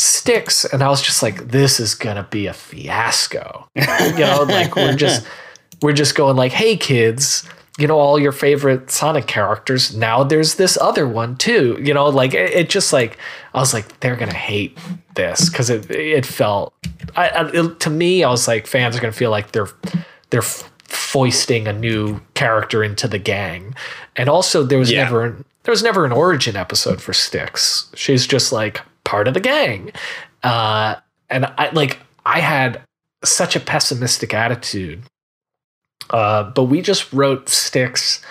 Sticks, 0.00 0.64
and 0.64 0.82
I 0.82 0.88
was 0.88 1.02
just 1.02 1.22
like, 1.22 1.48
this 1.48 1.78
is 1.78 1.94
gonna 1.94 2.26
be 2.30 2.46
a 2.46 2.54
fiasco. 2.54 3.68
you 3.74 3.84
know, 4.18 4.44
like 4.48 4.74
we're 4.74 4.94
just 4.96 5.26
we're 5.82 5.92
just 5.92 6.14
going 6.14 6.36
like, 6.36 6.52
hey 6.52 6.76
kids, 6.76 7.46
you 7.78 7.86
know, 7.86 7.98
all 7.98 8.18
your 8.18 8.32
favorite 8.32 8.90
Sonic 8.90 9.26
characters. 9.26 9.94
Now 9.94 10.24
there's 10.24 10.54
this 10.54 10.78
other 10.80 11.06
one 11.06 11.36
too. 11.36 11.78
You 11.82 11.92
know, 11.92 12.06
like 12.08 12.32
it, 12.32 12.52
it 12.52 12.70
just 12.70 12.92
like 12.94 13.18
I 13.52 13.58
was 13.60 13.74
like, 13.74 14.00
they're 14.00 14.16
gonna 14.16 14.32
hate 14.32 14.78
this 15.16 15.50
because 15.50 15.68
it 15.68 15.90
it 15.90 16.24
felt 16.24 16.72
I, 17.14 17.28
I 17.28 17.50
it, 17.50 17.80
to 17.80 17.90
me, 17.90 18.24
I 18.24 18.30
was 18.30 18.48
like, 18.48 18.66
fans 18.66 18.96
are 18.96 19.00
gonna 19.00 19.12
feel 19.12 19.30
like 19.30 19.52
they're 19.52 19.68
they're 20.30 20.40
foisting 20.84 21.66
a 21.68 21.72
new 21.72 22.20
character 22.34 22.82
into 22.82 23.06
the 23.06 23.18
gang, 23.18 23.74
and 24.16 24.28
also 24.28 24.62
there 24.62 24.78
was 24.78 24.90
Yeah. 24.90 25.04
never 25.04 25.36
there 25.64 25.72
was 25.72 25.82
never 25.82 26.06
an 26.06 26.12
origin 26.12 26.56
episode 26.56 27.02
for 27.02 27.12
Sticks. 27.12 27.90
She's 27.94 28.26
just 28.26 28.50
like 28.50 28.80
part 29.10 29.26
of 29.26 29.34
the 29.34 29.40
gang, 29.40 29.90
uh, 30.44 30.94
and 31.28 31.44
I 31.58 31.70
like 31.72 31.98
I 32.24 32.38
had 32.38 32.80
such 33.24 33.56
a 33.56 33.60
pessimistic 33.60 34.32
attitude, 34.32 35.02
uh, 36.10 36.44
but 36.44 36.64
we 36.64 36.80
just 36.80 37.12
wrote 37.12 37.48
sticks 37.48 38.22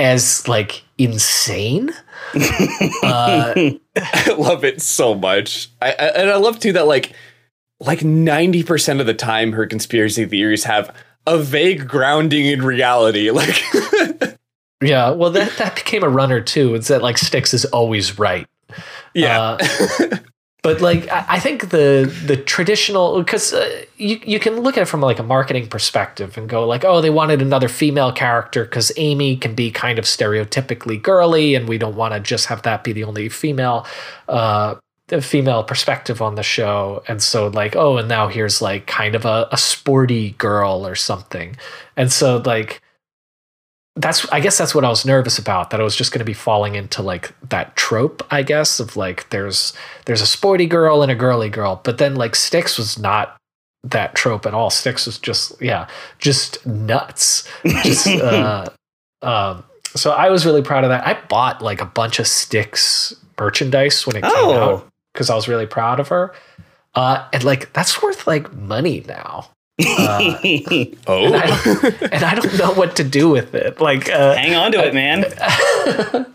as 0.00 0.46
like 0.48 0.82
insane. 0.98 1.90
uh, 2.34 3.54
I 3.96 4.34
love 4.36 4.64
it 4.64 4.82
so 4.82 5.14
much. 5.14 5.70
I, 5.80 5.90
I 5.90 5.92
and 5.92 6.30
I 6.30 6.36
love 6.36 6.58
too 6.58 6.72
that 6.72 6.88
like 6.88 7.12
like 7.78 8.02
ninety 8.02 8.64
percent 8.64 9.00
of 9.00 9.06
the 9.06 9.14
time 9.14 9.52
her 9.52 9.66
conspiracy 9.66 10.26
theories 10.26 10.64
have 10.64 10.94
a 11.28 11.38
vague 11.38 11.86
grounding 11.86 12.46
in 12.46 12.62
reality. 12.62 13.30
Like 13.38 14.36
yeah, 14.80 15.10
well 15.10 15.30
that 15.30 15.56
that 15.58 15.74
became 15.74 16.04
a 16.04 16.08
runner 16.08 16.40
too. 16.40 16.74
It's 16.74 16.88
that 16.88 17.02
like 17.02 17.18
Sticks 17.18 17.52
is 17.52 17.64
always 17.66 18.18
right. 18.18 18.46
Yeah. 19.14 19.58
Uh, 19.60 20.16
but 20.62 20.80
like 20.80 21.08
I 21.10 21.38
think 21.38 21.70
the 21.70 22.12
the 22.26 22.36
traditional 22.36 23.18
because 23.22 23.52
uh, 23.52 23.84
you 23.96 24.20
you 24.24 24.40
can 24.40 24.60
look 24.60 24.76
at 24.76 24.82
it 24.82 24.86
from 24.86 25.00
like 25.00 25.18
a 25.18 25.22
marketing 25.22 25.68
perspective 25.68 26.36
and 26.36 26.48
go 26.48 26.66
like 26.66 26.84
oh 26.84 27.00
they 27.00 27.10
wanted 27.10 27.40
another 27.40 27.68
female 27.68 28.12
character 28.12 28.64
because 28.64 28.90
Amy 28.96 29.36
can 29.36 29.54
be 29.54 29.70
kind 29.70 29.98
of 29.98 30.04
stereotypically 30.04 31.00
girly 31.00 31.54
and 31.54 31.68
we 31.68 31.78
don't 31.78 31.96
want 31.96 32.14
to 32.14 32.20
just 32.20 32.46
have 32.46 32.62
that 32.62 32.82
be 32.82 32.92
the 32.92 33.04
only 33.04 33.28
female 33.28 33.86
uh 34.28 34.74
female 35.22 35.64
perspective 35.64 36.20
on 36.20 36.34
the 36.34 36.42
show 36.42 37.02
and 37.08 37.22
so 37.22 37.46
like 37.48 37.74
oh 37.76 37.96
and 37.96 38.08
now 38.08 38.28
here's 38.28 38.60
like 38.60 38.86
kind 38.86 39.14
of 39.14 39.24
a, 39.24 39.48
a 39.50 39.56
sporty 39.56 40.32
girl 40.32 40.86
or 40.86 40.94
something 40.94 41.56
and 41.96 42.12
so 42.12 42.42
like 42.44 42.82
that's 44.00 44.26
I 44.30 44.40
guess 44.40 44.56
that's 44.56 44.74
what 44.74 44.84
I 44.84 44.88
was 44.88 45.04
nervous 45.04 45.38
about 45.38 45.70
that 45.70 45.80
I 45.80 45.82
was 45.82 45.96
just 45.96 46.12
going 46.12 46.20
to 46.20 46.24
be 46.24 46.32
falling 46.32 46.74
into 46.76 47.02
like 47.02 47.34
that 47.48 47.74
trope 47.76 48.26
I 48.30 48.42
guess 48.42 48.80
of 48.80 48.96
like 48.96 49.28
there's 49.30 49.72
there's 50.06 50.20
a 50.20 50.26
sporty 50.26 50.66
girl 50.66 51.02
and 51.02 51.10
a 51.10 51.14
girly 51.14 51.48
girl 51.50 51.80
but 51.84 51.98
then 51.98 52.14
like 52.14 52.34
Sticks 52.36 52.78
was 52.78 52.98
not 52.98 53.36
that 53.84 54.14
trope 54.14 54.44
at 54.46 54.54
all. 54.54 54.70
Sticks 54.70 55.06
was 55.06 55.18
just 55.18 55.60
yeah 55.60 55.88
just 56.18 56.64
nuts. 56.66 57.48
Just 57.64 58.06
uh 58.22 58.66
um 59.22 59.64
so 59.96 60.12
I 60.12 60.30
was 60.30 60.44
really 60.46 60.62
proud 60.62 60.84
of 60.84 60.90
that. 60.90 61.06
I 61.06 61.14
bought 61.28 61.60
like 61.62 61.80
a 61.80 61.86
bunch 61.86 62.18
of 62.18 62.26
Sticks 62.26 63.14
merchandise 63.38 64.06
when 64.06 64.16
it 64.16 64.22
came 64.22 64.32
Oh. 64.34 64.52
out 64.74 64.88
because 65.12 65.30
I 65.30 65.34
was 65.34 65.48
really 65.48 65.66
proud 65.66 65.98
of 66.00 66.08
her. 66.08 66.34
Uh 66.94 67.26
and 67.32 67.42
like 67.44 67.72
that's 67.72 68.02
worth 68.02 68.26
like 68.26 68.52
money 68.54 69.04
now 69.08 69.50
uh, 69.80 70.38
and, 70.44 70.98
oh. 71.06 71.34
I 71.34 71.46
don't, 71.64 72.02
and 72.12 72.24
I 72.24 72.34
don't 72.34 72.58
know 72.58 72.72
what 72.72 72.96
to 72.96 73.04
do 73.04 73.28
with 73.28 73.54
it. 73.54 73.80
Like, 73.80 74.08
uh, 74.10 74.34
Hang 74.34 74.54
on 74.54 74.72
to 74.72 74.86
it, 74.86 74.94
man. 74.94 75.24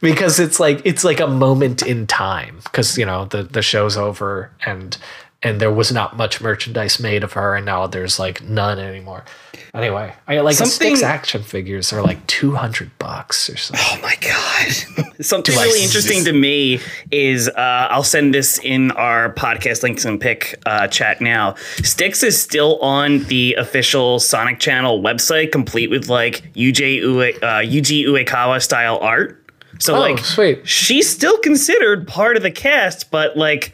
Because 0.00 0.40
it's 0.40 0.58
like 0.58 0.80
it's 0.84 1.04
like 1.04 1.20
a 1.20 1.26
moment 1.26 1.82
in 1.82 2.06
time. 2.06 2.60
Because 2.64 2.96
you 2.96 3.04
know 3.04 3.26
the 3.26 3.42
the 3.42 3.60
show's 3.60 3.98
over 3.98 4.50
and 4.64 4.96
and 5.42 5.60
there 5.60 5.72
was 5.72 5.90
not 5.92 6.16
much 6.16 6.40
merchandise 6.40 7.00
made 7.00 7.24
of 7.24 7.32
her, 7.34 7.54
and 7.54 7.64
now 7.66 7.86
there's 7.86 8.18
like 8.18 8.42
none 8.42 8.78
anymore. 8.78 9.24
Anyway, 9.72 10.12
I 10.26 10.40
like 10.40 10.56
Something- 10.56 10.96
Sticks 10.96 11.02
action 11.02 11.42
figures 11.44 11.92
are 11.92 12.02
like 12.02 12.26
two 12.26 12.54
hundred 12.56 12.90
bucks 12.98 13.48
or 13.48 13.56
something. 13.56 13.86
Oh 13.88 14.00
my 14.02 14.16
god! 14.20 15.14
Something 15.24 15.54
Do 15.54 15.60
really 15.60 15.84
interesting 15.84 16.24
to 16.24 16.32
me 16.32 16.80
is 17.12 17.48
uh, 17.48 17.52
I'll 17.90 18.02
send 18.02 18.34
this 18.34 18.58
in 18.58 18.90
our 18.92 19.32
podcast 19.34 19.82
links 19.84 20.04
and 20.04 20.20
pick 20.20 20.58
uh, 20.66 20.88
chat 20.88 21.20
now. 21.20 21.54
Sticks 21.84 22.22
is 22.24 22.40
still 22.40 22.78
on 22.80 23.22
the 23.24 23.54
official 23.54 24.18
Sonic 24.18 24.58
Channel 24.58 25.00
website, 25.02 25.52
complete 25.52 25.88
with 25.90 26.08
like 26.08 26.52
UJ 26.54 26.96
Ue, 26.96 27.20
uh, 27.20 27.60
Yuji 27.60 28.06
Uekawa 28.06 28.60
style 28.60 28.98
art. 28.98 29.36
So 29.78 29.94
Oh, 29.96 30.00
like 30.00 30.18
sweet. 30.18 30.66
she's 30.68 31.08
still 31.08 31.38
considered 31.38 32.08
part 32.08 32.36
of 32.36 32.42
the 32.42 32.50
cast, 32.50 33.10
but 33.10 33.36
like 33.36 33.72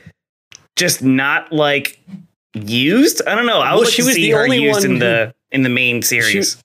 just 0.77 1.03
not 1.03 1.53
like 1.53 1.99
used. 2.55 3.23
I 3.27 3.35
don't 3.35 3.47
know. 3.47 3.61
I 3.61 3.71
Well, 3.71 3.81
would 3.81 3.89
she 3.89 4.03
like 4.03 4.07
to 4.07 4.09
was 4.11 4.15
see 4.17 4.23
the 4.31 4.31
her 4.37 4.45
only 4.45 4.63
used 4.63 4.81
one 4.81 4.85
in 4.85 4.93
who- 4.93 4.99
the 5.01 5.35
in 5.53 5.63
the 5.63 5.69
main 5.69 6.03
series. 6.03 6.59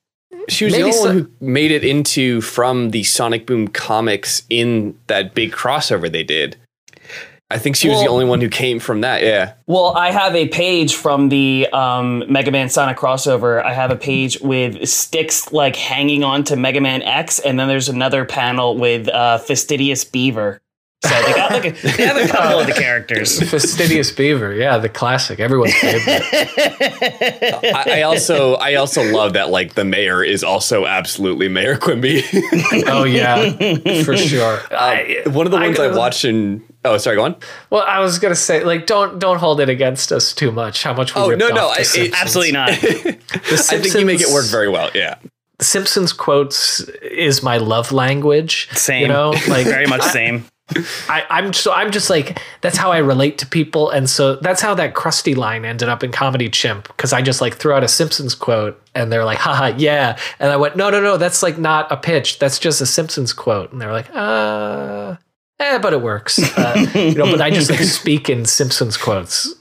She 0.49 0.66
was 0.66 0.74
Maybe 0.74 0.84
the 0.84 0.88
only 0.89 0.97
so- 0.97 1.05
one 1.05 1.18
who 1.39 1.45
made 1.47 1.72
it 1.72 1.84
into 1.84 2.41
from 2.41 2.89
the 2.89 3.03
Sonic 3.03 3.45
Boom 3.45 3.68
comics 3.68 4.43
in 4.49 4.95
that 5.07 5.34
big 5.36 5.51
crossover 5.51 6.12
they 6.12 6.24
did. 6.24 6.57
I 7.51 7.57
think 7.57 7.76
she 7.76 7.89
was 7.89 7.99
the 8.01 8.07
only 8.07 8.24
one 8.24 8.39
who 8.39 8.47
came 8.47 8.80
from 8.80 9.01
that. 9.01 9.22
Yeah. 9.24 9.53
Well, 9.68 9.88
I 9.97 10.09
have 10.12 10.36
a 10.36 10.47
page 10.47 10.95
from 10.95 11.28
the 11.28 11.68
um, 11.74 12.24
Mega 12.32 12.49
Man 12.49 12.70
Sonic 12.70 12.95
crossover. 12.97 13.62
I 13.64 13.74
have 13.74 13.91
a 13.91 13.97
page 13.97 14.39
with 14.39 14.88
sticks 14.88 15.51
like 15.51 15.76
hanging 15.76 16.24
on 16.24 16.45
to 16.45 16.55
Mega 16.55 16.80
Man 16.80 17.01
X, 17.01 17.39
and 17.39 17.59
then 17.59 17.68
there's 17.68 17.89
another 17.89 18.24
panel 18.24 18.78
with 18.78 19.09
uh, 19.09 19.38
Fastidious 19.38 20.05
Beaver. 20.05 20.62
So 21.03 21.09
they 21.09 21.33
got 21.33 21.51
like 21.51 21.65
a, 21.65 21.71
they 21.97 22.05
have 22.05 22.17
a 22.17 22.27
couple 22.27 22.59
of 22.59 22.67
the 22.67 22.73
characters. 22.73 23.39
Fastidious 23.49 24.11
Beaver, 24.11 24.53
yeah, 24.53 24.77
the 24.77 24.89
classic, 24.89 25.39
everyone's 25.39 25.73
favorite. 25.73 26.21
I, 26.31 27.83
I 27.87 28.01
also 28.03 28.53
I 28.55 28.75
also 28.75 29.03
love 29.11 29.33
that 29.33 29.49
like 29.49 29.73
the 29.73 29.83
mayor 29.83 30.23
is 30.23 30.43
also 30.43 30.85
absolutely 30.85 31.47
Mayor 31.49 31.75
Quimby. 31.77 32.23
oh 32.87 33.03
yeah, 33.03 33.51
for 34.03 34.15
sure. 34.15 34.59
Um, 34.59 34.67
I, 34.71 35.23
one 35.25 35.47
of 35.47 35.51
the 35.51 35.57
ones 35.57 35.79
I, 35.79 35.85
I- 35.85 35.95
watched 35.97 36.25
in 36.25 36.63
Oh, 36.83 36.97
sorry, 36.97 37.15
go 37.15 37.25
on. 37.25 37.35
Well, 37.69 37.83
I 37.87 37.99
was 37.99 38.17
gonna 38.17 38.33
say, 38.33 38.63
like, 38.63 38.87
don't 38.87 39.19
don't 39.19 39.37
hold 39.37 39.59
it 39.59 39.69
against 39.69 40.11
us 40.11 40.33
too 40.33 40.51
much. 40.51 40.81
How 40.83 40.93
much 40.93 41.13
we 41.13 41.21
Oh, 41.21 41.29
ripped 41.29 41.39
no, 41.39 41.49
off 41.49 41.53
no, 41.55 41.67
I- 41.69 41.83
it- 42.03 42.13
Absolutely 42.19 42.53
not. 42.53 42.69
The 42.71 43.67
I 43.71 43.77
think 43.79 43.93
you 43.93 44.05
make 44.05 44.21
it 44.21 44.31
work 44.33 44.45
very 44.47 44.67
well. 44.69 44.89
Yeah. 44.95 45.15
Simpsons 45.59 46.11
quotes 46.11 46.79
is 47.03 47.43
my 47.43 47.57
love 47.57 47.91
language. 47.91 48.67
Same. 48.71 49.03
You 49.03 49.07
know, 49.09 49.29
like 49.47 49.67
very 49.67 49.85
much 49.85 50.01
same. 50.01 50.45
I, 51.09 51.26
I'm 51.30 51.53
so 51.53 51.72
I'm 51.74 51.91
just 51.91 52.09
like 52.09 52.39
that's 52.61 52.78
how 52.78 52.91
I 52.91 52.97
relate 52.99 53.38
to 53.39 53.45
people, 53.45 53.89
and 53.89 54.09
so 54.09 54.36
that's 54.38 54.61
how 54.61 54.74
that 54.76 54.93
Krusty 54.93 55.36
line 55.36 55.65
ended 55.65 55.89
up 55.89 56.03
in 56.03 56.11
Comedy 56.11 56.49
Chimp 56.49 56.88
because 56.88 57.13
I 57.13 57.22
just 57.22 57.41
like 57.41 57.55
threw 57.55 57.74
out 57.74 57.84
a 57.84 57.88
Simpsons 57.88 58.36
quote, 58.36 58.82
and 58.95 59.11
they're 59.11 59.26
like, 59.26 59.38
haha, 59.39 59.74
yeah, 59.78 60.17
and 60.39 60.51
I 60.51 60.57
went, 60.57 60.76
no, 60.76 60.89
no, 60.89 61.01
no, 61.01 61.17
that's 61.17 61.41
like 61.43 61.57
not 61.57 61.91
a 61.91 61.97
pitch, 61.97 62.39
that's 62.39 62.59
just 62.59 62.82
a 62.82 62.86
Simpsons 62.86 63.34
quote, 63.34 63.72
and 63.72 63.82
they're 63.82 63.91
like, 63.93 64.09
uh, 64.13 65.15
eh, 65.59 65.78
but 65.80 65.93
it 65.93 66.01
works, 66.01 66.39
uh, 66.57 66.88
you 66.95 67.15
know. 67.15 67.26
But 67.32 67.41
I 67.41 67.49
just 67.49 67.69
like 67.69 67.80
speak 67.80 68.30
in 68.30 68.45
Simpsons 68.45 68.97
quotes 68.97 69.53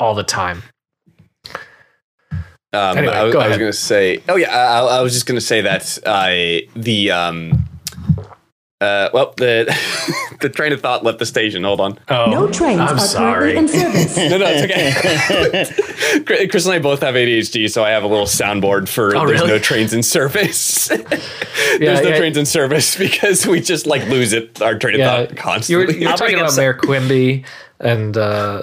all 0.00 0.14
the 0.14 0.24
time. 0.24 0.62
Um, 2.72 2.98
Anyway, 2.98 3.14
I, 3.14 3.24
was- 3.24 3.32
go 3.32 3.40
I 3.40 3.48
was 3.48 3.56
going 3.56 3.72
to 3.72 3.76
say, 3.78 4.22
oh 4.28 4.36
yeah, 4.36 4.54
I, 4.54 4.98
I 4.98 5.00
was 5.00 5.12
just 5.14 5.26
going 5.26 5.36
to 5.40 5.44
say 5.44 5.62
that 5.62 5.98
uh, 6.04 6.68
the 6.76 7.10
um, 7.10 7.64
uh, 8.80 9.08
well, 9.12 9.34
the 9.36 9.66
the 10.40 10.48
train 10.48 10.72
of 10.72 10.80
thought 10.80 11.02
left 11.04 11.18
the 11.18 11.26
station. 11.26 11.64
Hold 11.64 11.80
on. 11.80 11.98
Oh, 12.08 12.30
No 12.30 12.48
trains 12.50 12.80
I'm 12.80 12.96
are 12.96 12.98
sorry. 12.98 13.54
currently 13.54 13.80
in 13.80 13.92
service. 13.92 14.16
No, 14.30 14.38
no, 14.38 14.46
it's 14.48 15.74
okay. 16.24 16.46
Chris 16.48 16.64
and 16.66 16.74
I 16.74 16.78
both 16.78 17.00
have 17.00 17.14
ADHD, 17.14 17.70
so 17.70 17.82
I 17.84 17.90
have 17.90 18.02
a 18.04 18.06
little 18.06 18.26
soundboard 18.26 18.88
for 18.88 19.16
Oh, 19.16 19.26
there's 19.26 19.40
really? 19.40 19.52
no 19.52 19.58
trains 19.58 19.92
in 19.92 20.02
service. 20.02 20.88
there's 20.88 21.00
Yeah, 21.80 22.00
no 22.00 22.08
yeah. 22.10 22.16
trains 22.18 22.36
in 22.36 22.46
service 22.46 22.96
because 22.96 23.46
we 23.46 23.60
just 23.60 23.86
like 23.86 24.06
lose 24.08 24.32
it 24.32 24.60
our 24.62 24.78
train 24.78 24.94
of 24.94 25.00
Yeah, 25.00 25.06
thought 25.26 25.30
you 25.30 25.34
were, 25.36 25.42
constantly. 25.42 25.94
you 25.98 26.04
were 26.06 26.10
I'll 26.12 26.16
talking 26.18 26.34
bring 26.34 26.40
about 26.42 26.52
some- 26.52 26.62
Mayor 26.62 26.74
Quimby 26.74 27.44
and 27.80 28.16
uh, 28.16 28.62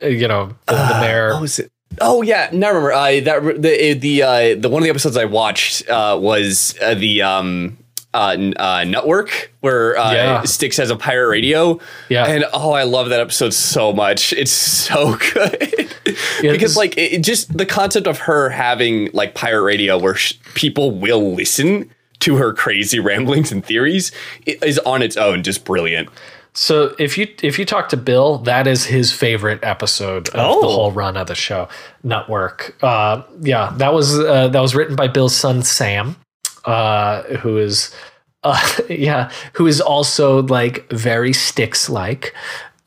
you 0.00 0.28
know 0.28 0.54
the, 0.66 0.74
the 0.74 0.98
mayor. 1.00 1.32
What 1.32 1.42
was 1.42 1.58
it? 1.58 1.70
Oh 2.00 2.22
yeah, 2.22 2.50
now 2.52 2.66
I 2.66 2.70
remember. 2.70 2.92
I 2.92 3.20
that 3.20 3.42
the 3.62 3.94
the 3.94 4.22
uh, 4.22 4.54
the 4.58 4.68
one 4.68 4.82
of 4.82 4.84
the 4.84 4.90
episodes 4.90 5.16
I 5.16 5.24
watched 5.24 5.88
uh, 5.88 6.18
was 6.20 6.76
uh, 6.82 6.94
the 6.94 7.22
um 7.22 7.78
uh, 8.14 8.36
uh 8.56 8.84
network 8.84 9.52
where 9.60 9.96
uh, 9.98 10.12
Yeah. 10.12 10.42
Sticks 10.44 10.76
has 10.78 10.90
a 10.90 10.96
pirate 10.96 11.28
radio. 11.28 11.78
Yeah. 12.08 12.26
and 12.26 12.44
oh, 12.52 12.72
I 12.72 12.84
love 12.84 13.08
that 13.10 13.20
episode 13.20 13.52
so 13.54 13.92
much. 13.92 14.32
It's 14.32 14.50
so 14.52 15.16
good 15.34 15.90
Yeah, 16.42 16.52
because 16.52 16.76
like 16.76 16.96
it, 16.96 17.22
just 17.22 17.56
the 17.56 17.66
concept 17.66 18.06
of 18.06 18.18
her 18.20 18.48
having 18.50 19.10
like 19.12 19.34
pirate 19.34 19.62
radio 19.64 19.98
where 19.98 20.14
sh- 20.14 20.34
people 20.54 20.90
will 20.92 21.34
listen 21.34 21.90
to 22.20 22.36
her 22.36 22.54
crazy 22.54 22.98
ramblings 22.98 23.52
and 23.52 23.62
theories 23.64 24.10
is 24.46 24.78
on 24.80 25.02
its 25.02 25.16
own 25.18 25.42
just 25.42 25.64
brilliant. 25.66 26.08
So 26.54 26.94
if 26.98 27.18
you 27.18 27.28
if 27.42 27.58
you 27.58 27.66
talk 27.66 27.90
to 27.90 27.98
Bill, 27.98 28.38
that 28.38 28.66
is 28.66 28.86
his 28.86 29.12
favorite 29.12 29.60
episode 29.62 30.28
of 30.28 30.32
the 30.32 30.40
Oh. 30.40 30.62
whole 30.62 30.92
run 30.92 31.18
of 31.18 31.26
the 31.26 31.34
show. 31.34 31.68
Network. 32.02 32.74
Uh, 32.82 33.20
yeah, 33.42 33.74
that 33.76 33.92
was 33.92 34.18
uh, 34.18 34.48
that 34.48 34.60
was 34.60 34.74
written 34.74 34.96
by 34.96 35.06
Bill's 35.08 35.36
son 35.36 35.62
Sam, 35.62 36.16
uh, 36.66 37.22
who 37.38 37.56
is 37.56 37.94
uh, 38.42 38.68
yeah, 38.88 39.30
who 39.54 39.66
is 39.66 39.80
also 39.80 40.42
like 40.42 40.88
very 40.90 41.32
Sticks 41.32 41.88
like 41.88 42.34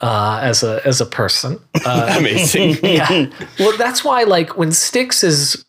uh, 0.01 0.39
as 0.41 0.63
a 0.63 0.81
as 0.85 1.01
a 1.01 1.05
person. 1.05 1.59
Uh, 1.85 2.13
Amazing. 2.19 2.77
yeah. 2.83 3.27
Well, 3.57 3.75
that's 3.77 4.03
why 4.03 4.23
like 4.23 4.57
when 4.57 4.73
Sticks 4.73 5.23
is 5.23 5.63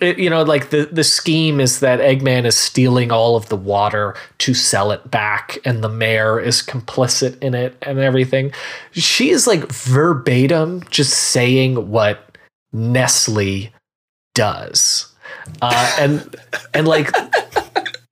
it, 0.00 0.18
you 0.18 0.28
know 0.28 0.42
like 0.42 0.70
the 0.70 0.88
the 0.90 1.04
scheme 1.04 1.60
is 1.60 1.80
that 1.80 2.00
Eggman 2.00 2.44
is 2.44 2.56
stealing 2.56 3.12
all 3.12 3.36
of 3.36 3.48
the 3.48 3.56
water 3.56 4.16
to 4.38 4.54
sell 4.54 4.90
it 4.90 5.08
back 5.10 5.56
and 5.64 5.84
the 5.84 5.88
mayor 5.88 6.40
is 6.40 6.62
complicit 6.62 7.40
in 7.40 7.54
it 7.54 7.76
and 7.82 8.00
everything. 8.00 8.50
She 8.90 9.30
is 9.30 9.46
like 9.46 9.70
verbatim 9.70 10.82
just 10.90 11.14
saying 11.14 11.90
what 11.90 12.36
Nestle 12.72 13.72
does. 14.34 15.14
Uh, 15.62 15.96
and 15.98 16.36
and 16.74 16.88
like 16.88 17.10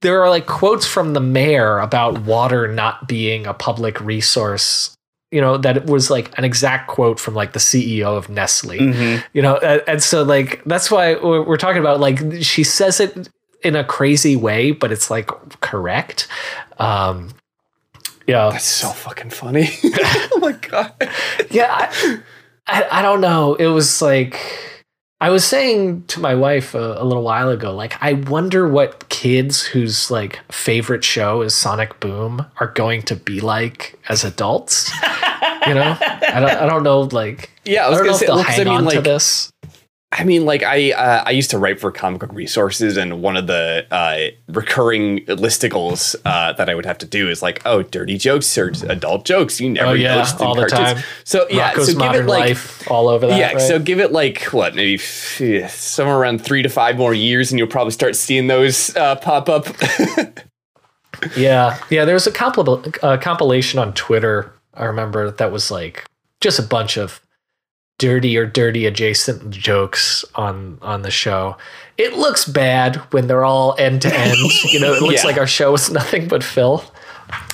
there 0.01 0.23
are 0.23 0.29
like 0.29 0.47
quotes 0.47 0.87
from 0.87 1.15
the 1.15 1.21
mayor 1.21 1.79
about 1.79 2.21
water 2.23 2.69
not 2.69 3.09
being 3.09 3.47
a 3.47 3.55
public 3.55 4.01
resource 4.01 4.95
you 5.35 5.41
know 5.41 5.57
that 5.57 5.77
it 5.77 5.87
was 5.87 6.11
like 6.11 6.37
an 6.39 6.45
exact 6.45 6.87
quote 6.87 7.19
from 7.19 7.35
like 7.35 7.55
the 7.55 7.59
ceo 7.59 8.17
of 8.17 8.29
nestle. 8.29 8.77
You 8.77 9.43
know 9.43 9.57
and, 9.57 9.83
and 9.89 10.03
so 10.03 10.23
like 10.23 10.63
that's 10.65 10.93
why 10.93 11.15
we're, 11.17 11.43
we're 11.43 11.57
talking 11.57 11.81
about 11.81 11.99
like 11.99 12.21
she 12.41 12.63
says 12.63 13.01
it 13.01 13.29
in 13.63 13.75
a 13.75 13.83
crazy 13.83 14.37
way 14.37 14.71
but 14.71 14.93
it's 14.93 15.11
like 15.11 15.29
correct. 15.61 16.29
Um 16.79 17.31
yeah. 18.29 18.51
That's 18.51 18.65
so 18.65 18.89
fucking 18.89 19.31
funny. 19.31 19.69
oh 19.85 20.39
my 20.41 20.53
god. 20.53 20.95
yeah 21.51 21.75
I, 21.79 22.21
I, 22.67 23.01
I 23.01 23.03
don't 23.03 23.21
know. 23.21 23.55
It 23.57 23.67
was 23.67 24.01
like 24.01 24.39
i 25.25 25.29
was 25.31 25.45
saying 25.55 26.05
to 26.13 26.21
my 26.21 26.35
wife 26.35 26.75
a, 26.75 26.87
a 27.03 27.05
little 27.05 27.23
while 27.31 27.49
ago 27.57 27.71
like 27.75 27.95
i 28.09 28.13
wonder 28.35 28.63
what 28.69 29.09
kids 29.09 29.63
whose 29.73 30.11
like 30.11 30.35
favorite 30.53 31.05
show 31.05 31.43
is 31.43 31.55
sonic 31.55 31.99
boom 32.01 32.45
are 32.61 32.69
going 32.83 33.01
to 33.03 33.17
be 33.17 33.41
like 33.41 33.99
as 34.09 34.25
adults 34.25 34.91
you 35.67 35.75
know 35.79 35.97
i 36.01 36.39
don't, 36.41 36.51
I 36.65 36.67
don't 36.67 36.83
know 36.83 37.01
like 37.23 37.51
Yeah, 37.65 37.85
I 37.85 37.87
i, 37.87 37.91
was 37.91 37.99
don't 37.99 38.07
gonna 38.07 38.15
if 38.15 38.21
say. 38.21 38.27
they'll 38.27 38.37
well, 38.37 38.45
'cause 38.45 38.57
hang 38.57 38.67
I 38.69 38.71
mean, 38.71 38.87
on 38.87 38.91
to 38.93 38.97
like, 38.97 39.05
this 39.05 39.51
I 40.17 40.23
mean, 40.25 40.45
like 40.47 40.63
I 40.63 40.93
uh, 40.93 41.25
I 41.27 41.31
used 41.33 41.51
to 41.51 41.59
write 41.59 41.81
for 41.81 41.91
comic 41.91 42.21
book 42.21 42.33
resources, 42.33 42.97
and 42.97 43.21
one 43.21 43.37
of 43.37 43.49
the 43.49 43.85
uh, 43.91 44.31
recurring 44.53 45.27
listicles 45.27 46.15
uh, 46.25 46.53
that 46.53 46.71
I 46.71 46.75
would 46.77 46.87
have 46.87 46.99
to 46.99 47.07
do 47.07 47.29
is 47.29 47.43
like, 47.43 47.61
oh, 47.67 47.83
dirty 47.83 48.17
jokes 48.17 48.57
or 48.57 48.73
adult 48.89 49.25
jokes. 49.25 49.61
You 49.61 49.71
never 49.71 49.89
Oh, 49.89 49.93
yeah, 49.93 50.15
noticed 50.15 50.41
in 50.41 50.47
all 50.47 50.55
the 50.55 50.67
cartoons. 50.69 51.03
time. 51.03 51.05
So 51.25 51.47
yeah, 51.51 51.73
Rocko's 51.73 51.93
so 51.93 51.99
give 51.99 52.15
it 52.15 52.27
like 52.27 52.41
life 52.49 52.91
all 52.91 53.09
over 53.09 53.27
that 53.27 53.39
yeah, 53.39 53.53
right? 53.55 53.61
so 53.61 53.79
give 53.81 53.99
it 53.99 54.13
like 54.13 54.43
what 54.53 54.75
maybe 54.77 54.95
f- 55.03 55.71
somewhere 55.75 56.17
around 56.19 56.45
three 56.45 56.63
to 56.63 56.69
five 56.69 56.97
more 56.97 57.13
years, 57.13 57.51
and 57.51 57.59
you'll 57.59 57.67
probably 57.67 57.91
start 57.93 58.15
seeing 58.15 58.47
those 58.47 58.95
uh, 58.97 59.17
pop 59.17 59.49
up. 59.49 59.67
Yeah, 61.37 61.79
yeah. 61.91 62.05
There 62.05 62.15
was 62.15 62.27
a 62.27 62.33
compil- 62.33 62.99
uh, 63.03 63.17
compilation 63.19 63.79
on 63.79 63.95
Twitter. 63.95 64.53
I 64.75 64.85
remember 64.85 65.31
that 65.31 65.53
was 65.53 65.71
like 65.71 66.05
just 66.41 66.59
a 66.59 66.63
bunch 66.63 66.99
of 66.99 67.21
dirty 67.99 68.37
or 68.37 68.45
dirty 68.47 68.87
adjacent 68.87 69.51
jokes 69.51 70.25
on 70.35 70.79
on 70.83 71.03
the 71.03 71.11
show. 71.11 71.57
It 71.97 72.15
looks 72.15 72.45
bad 72.45 72.97
when 73.13 73.27
they're 73.29 73.45
all 73.45 73.77
end 73.79 74.03
to 74.03 74.15
end. 74.15 74.37
You 74.73 74.81
know, 74.81 74.93
it 74.95 75.03
looks 75.03 75.23
Yeah. 75.23 75.29
like 75.29 75.39
our 75.39 75.47
show 75.47 75.75
is 75.75 75.91
nothing 75.91 76.27
but 76.29 76.43
filth. 76.43 76.91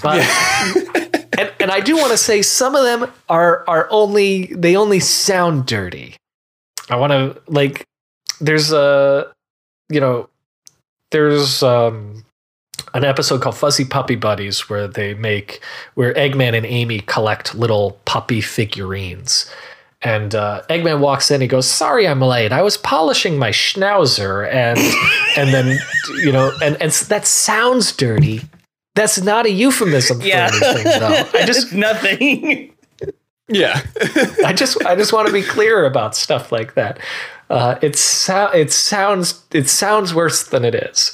But 0.03 0.21
and, 1.39 1.53
and 1.61 1.71
I 1.71 1.81
do 1.81 1.97
want 1.97 2.11
to 2.11 2.17
say 2.17 2.43
some 2.43 2.75
of 2.75 2.85
them 2.85 3.11
are 3.29 3.65
are 3.69 3.87
only 3.91 4.47
they 4.47 4.77
only 4.77 5.01
sound 5.01 5.67
dirty. 5.67 6.17
I 6.89 6.97
want 6.97 7.13
to 7.13 7.41
like 7.47 7.85
there's 8.41 8.73
a 8.73 9.31
you 9.91 10.01
know 10.01 10.29
there's 11.11 11.63
um 11.63 12.25
an 12.95 13.05
episode 13.05 13.43
called 13.43 13.57
Fuzzy 13.57 13.85
Puppy 13.85 14.17
Buddies 14.17 14.69
where 14.69 14.89
they 14.89 15.15
make 15.15 15.61
where 15.95 16.15
Eggman 16.15 16.57
and 16.57 16.67
Amy 16.67 17.01
collect 17.01 17.55
little 17.55 18.01
puppy 18.07 18.41
figurines. 18.41 19.49
And 20.03 20.35
uh, 20.35 20.63
Eggman 20.71 21.01
walks 21.01 21.31
in. 21.31 21.43
He 21.43 21.47
goes, 21.47 21.69
"Sorry, 21.71 22.09
I'm 22.09 22.21
late. 22.23 22.53
I 22.53 22.63
was 22.63 22.79
polishing 22.79 23.39
my 23.39 23.51
schnauzer, 23.51 24.51
and 24.51 24.79
and 25.37 25.53
then 25.53 25.79
you 26.25 26.33
know, 26.33 26.53
and 26.63 26.81
and 26.81 26.91
that 26.91 27.27
sounds 27.27 27.93
dirty. 27.93 28.41
That's 28.95 29.21
not 29.21 29.45
a 29.47 29.51
euphemism 29.51 30.21
for 30.21 30.27
anything, 30.27 30.85
though. 30.85 31.29
I 31.35 31.45
just 31.47 31.73
nothing. 31.75 32.73
yeah, 33.49 33.83
I 34.45 34.55
just 34.55 34.83
I 34.87 34.97
just 34.97 35.13
want 35.13 35.27
to 35.27 35.33
be 35.33 35.43
clear 35.43 35.85
about 35.85 36.17
stuff 36.17 36.51
like 36.51 36.75
that. 36.75 36.99
Uh, 37.51 37.79
it 37.83 37.97
so- 37.97 38.51
it 38.53 38.73
sounds 38.73 39.45
it 39.53 39.69
sounds 39.69 40.15
worse 40.15 40.45
than 40.45 40.65
it 40.65 40.75
is. 40.75 41.13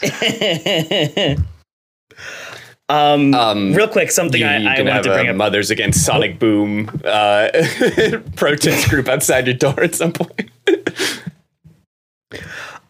Um, 2.88 3.34
Um, 3.34 3.72
real 3.74 3.88
quick, 3.88 4.10
something 4.12 4.40
you, 4.40 4.46
I, 4.46 4.58
you 4.58 4.68
I 4.68 4.78
wanted 4.78 4.92
have 4.92 5.02
to 5.04 5.10
bring 5.10 5.26
a 5.26 5.30
up. 5.30 5.36
Mothers 5.36 5.70
Against 5.70 6.04
Sonic 6.04 6.38
Boom 6.38 6.88
uh, 7.04 7.48
protest 8.36 8.88
group 8.88 9.08
outside 9.08 9.46
your 9.46 9.56
door 9.56 9.82
at 9.82 9.94
some 9.94 10.12
point. 10.12 10.50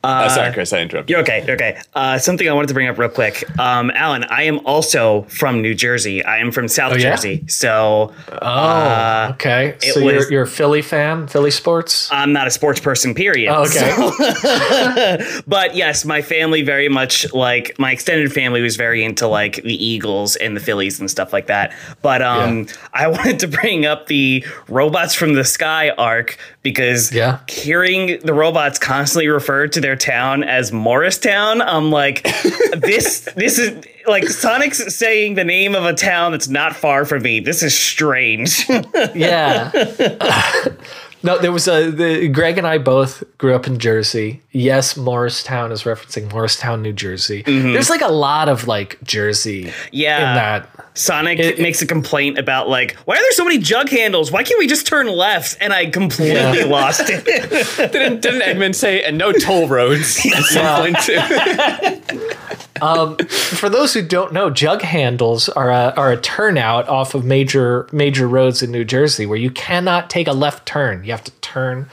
Uh, 0.06 0.28
sorry, 0.28 0.52
Chris, 0.52 0.72
I 0.72 0.80
interrupted. 0.80 1.10
You're 1.10 1.20
okay. 1.20 1.44
You're 1.46 1.56
okay. 1.56 1.80
Uh, 1.94 2.18
something 2.18 2.48
I 2.48 2.52
wanted 2.52 2.68
to 2.68 2.74
bring 2.74 2.88
up 2.88 2.98
real 2.98 3.08
quick. 3.08 3.44
Um, 3.58 3.90
Alan, 3.94 4.24
I 4.24 4.44
am 4.44 4.60
also 4.66 5.22
from 5.22 5.62
New 5.62 5.74
Jersey. 5.74 6.24
I 6.24 6.38
am 6.38 6.52
from 6.52 6.68
South 6.68 6.92
Oh, 6.92 6.96
yeah? 6.96 7.10
Jersey. 7.16 7.44
So 7.48 8.12
Oh, 8.30 8.36
Uh, 8.46 9.28
okay. 9.34 9.74
So 9.80 10.00
was- 10.02 10.12
you're 10.14 10.30
you're 10.32 10.42
a 10.42 10.46
Philly 10.46 10.82
fan, 10.82 11.26
Philly 11.26 11.50
sports. 11.50 12.08
I'm 12.12 12.32
not 12.32 12.46
a 12.46 12.50
sports 12.50 12.80
person, 12.80 13.14
period. 13.14 13.52
Oh, 13.52 13.62
okay. 13.62 13.90
So- 13.90 15.42
but 15.46 15.74
yes, 15.74 16.04
my 16.04 16.22
family 16.22 16.62
very 16.62 16.88
much 16.88 17.32
like 17.32 17.76
my 17.78 17.92
extended 17.92 18.32
family 18.32 18.60
was 18.62 18.76
very 18.76 19.04
into 19.04 19.26
like 19.26 19.56
the 19.62 19.84
Eagles 19.84 20.36
and 20.36 20.56
the 20.56 20.60
Phillies 20.60 21.00
and 21.00 21.10
stuff 21.10 21.32
like 21.32 21.46
that. 21.46 21.72
But 22.02 22.22
um, 22.22 22.66
I 22.94 23.06
wanted 23.16 23.38
to 23.40 23.48
bring 23.48 23.86
up 23.86 24.06
the 24.06 24.44
robots 24.68 25.14
from 25.14 25.34
the 25.34 25.44
sky 25.44 25.90
arc 25.90 26.38
because 26.62 27.12
Yeah. 27.12 27.38
hearing 27.48 28.18
the 28.22 28.34
robots 28.34 28.78
constantly 28.78 29.28
refer 29.28 29.66
to 29.68 29.80
their 29.80 29.95
their 29.96 30.12
town 30.12 30.44
as 30.44 30.72
Morristown. 30.72 31.62
I'm 31.62 31.90
like, 31.90 32.22
this 32.76 33.20
this 33.36 33.58
is 33.58 33.84
like 34.06 34.28
Sonic's 34.28 34.94
saying 34.94 35.34
the 35.34 35.44
name 35.44 35.74
of 35.74 35.84
a 35.84 35.94
town 35.94 36.32
that's 36.32 36.48
not 36.48 36.76
far 36.76 37.04
from 37.04 37.22
me. 37.22 37.40
This 37.40 37.62
is 37.62 37.76
strange. 37.76 38.68
yeah. 39.14 39.70
no, 41.22 41.38
there 41.38 41.52
was 41.52 41.66
a 41.68 41.90
the, 41.90 42.28
Greg 42.28 42.58
and 42.58 42.66
I 42.66 42.78
both 42.78 43.24
grew 43.38 43.54
up 43.54 43.66
in 43.66 43.78
Jersey. 43.78 44.42
Yes, 44.52 44.96
Morristown 44.96 45.72
is 45.72 45.82
referencing 45.82 46.30
Morristown, 46.32 46.82
New 46.82 46.92
Jersey. 46.92 47.42
Mm-hmm. 47.42 47.72
There's 47.72 47.90
like 47.90 48.00
a 48.02 48.08
lot 48.12 48.48
of 48.48 48.66
like 48.66 49.02
Jersey 49.02 49.72
Yeah. 49.92 50.18
in 50.30 50.36
that. 50.36 50.68
Sonic 50.94 51.38
It- 51.38 51.58
makes 51.60 51.82
a 51.82 51.86
complaint 51.86 52.38
about 52.38 52.68
like, 52.70 52.94
why 53.04 53.16
are 53.16 53.20
there 53.20 53.32
so 53.32 53.44
many 53.44 53.58
jug 53.58 53.88
handles? 53.90 54.32
Why 54.32 54.42
can't 54.42 54.58
we 54.58 54.66
just 54.66 54.86
turn 54.86 55.08
left? 55.08 55.58
And 55.60 55.72
I 55.72 55.86
completely 55.86 56.34
Yeah. 56.60 56.64
lost 56.66 57.02
it. 57.06 57.24
Didn't, 57.92 58.20
didn't 58.22 58.40
Eggman 58.40 58.74
say, 58.74 59.02
and 59.02 59.18
no 59.18 59.30
toll 59.32 59.68
roads 59.68 60.18
at 60.24 60.42
some 60.44 60.82
point 60.82 60.96
too? 62.80 63.24
For 63.28 63.68
those 63.68 63.94
who 63.94 64.02
don't 64.02 64.32
know, 64.32 64.50
jug 64.50 64.82
handles 64.82 65.48
are 65.48 65.70
a, 65.70 65.92
are 65.96 66.12
a 66.12 66.16
turnout 66.20 66.88
off 66.88 67.14
of 67.14 67.24
major 67.24 67.88
major 67.92 68.28
roads 68.28 68.62
in 68.62 68.70
New 68.70 68.84
Jersey 68.84 69.26
where 69.26 69.38
you 69.38 69.50
cannot 69.50 70.10
take 70.10 70.28
a 70.28 70.32
left 70.32 70.66
turn. 70.66 71.04
You 71.04 71.10
have 71.12 71.24
to 71.24 71.30
turn, 71.40 71.88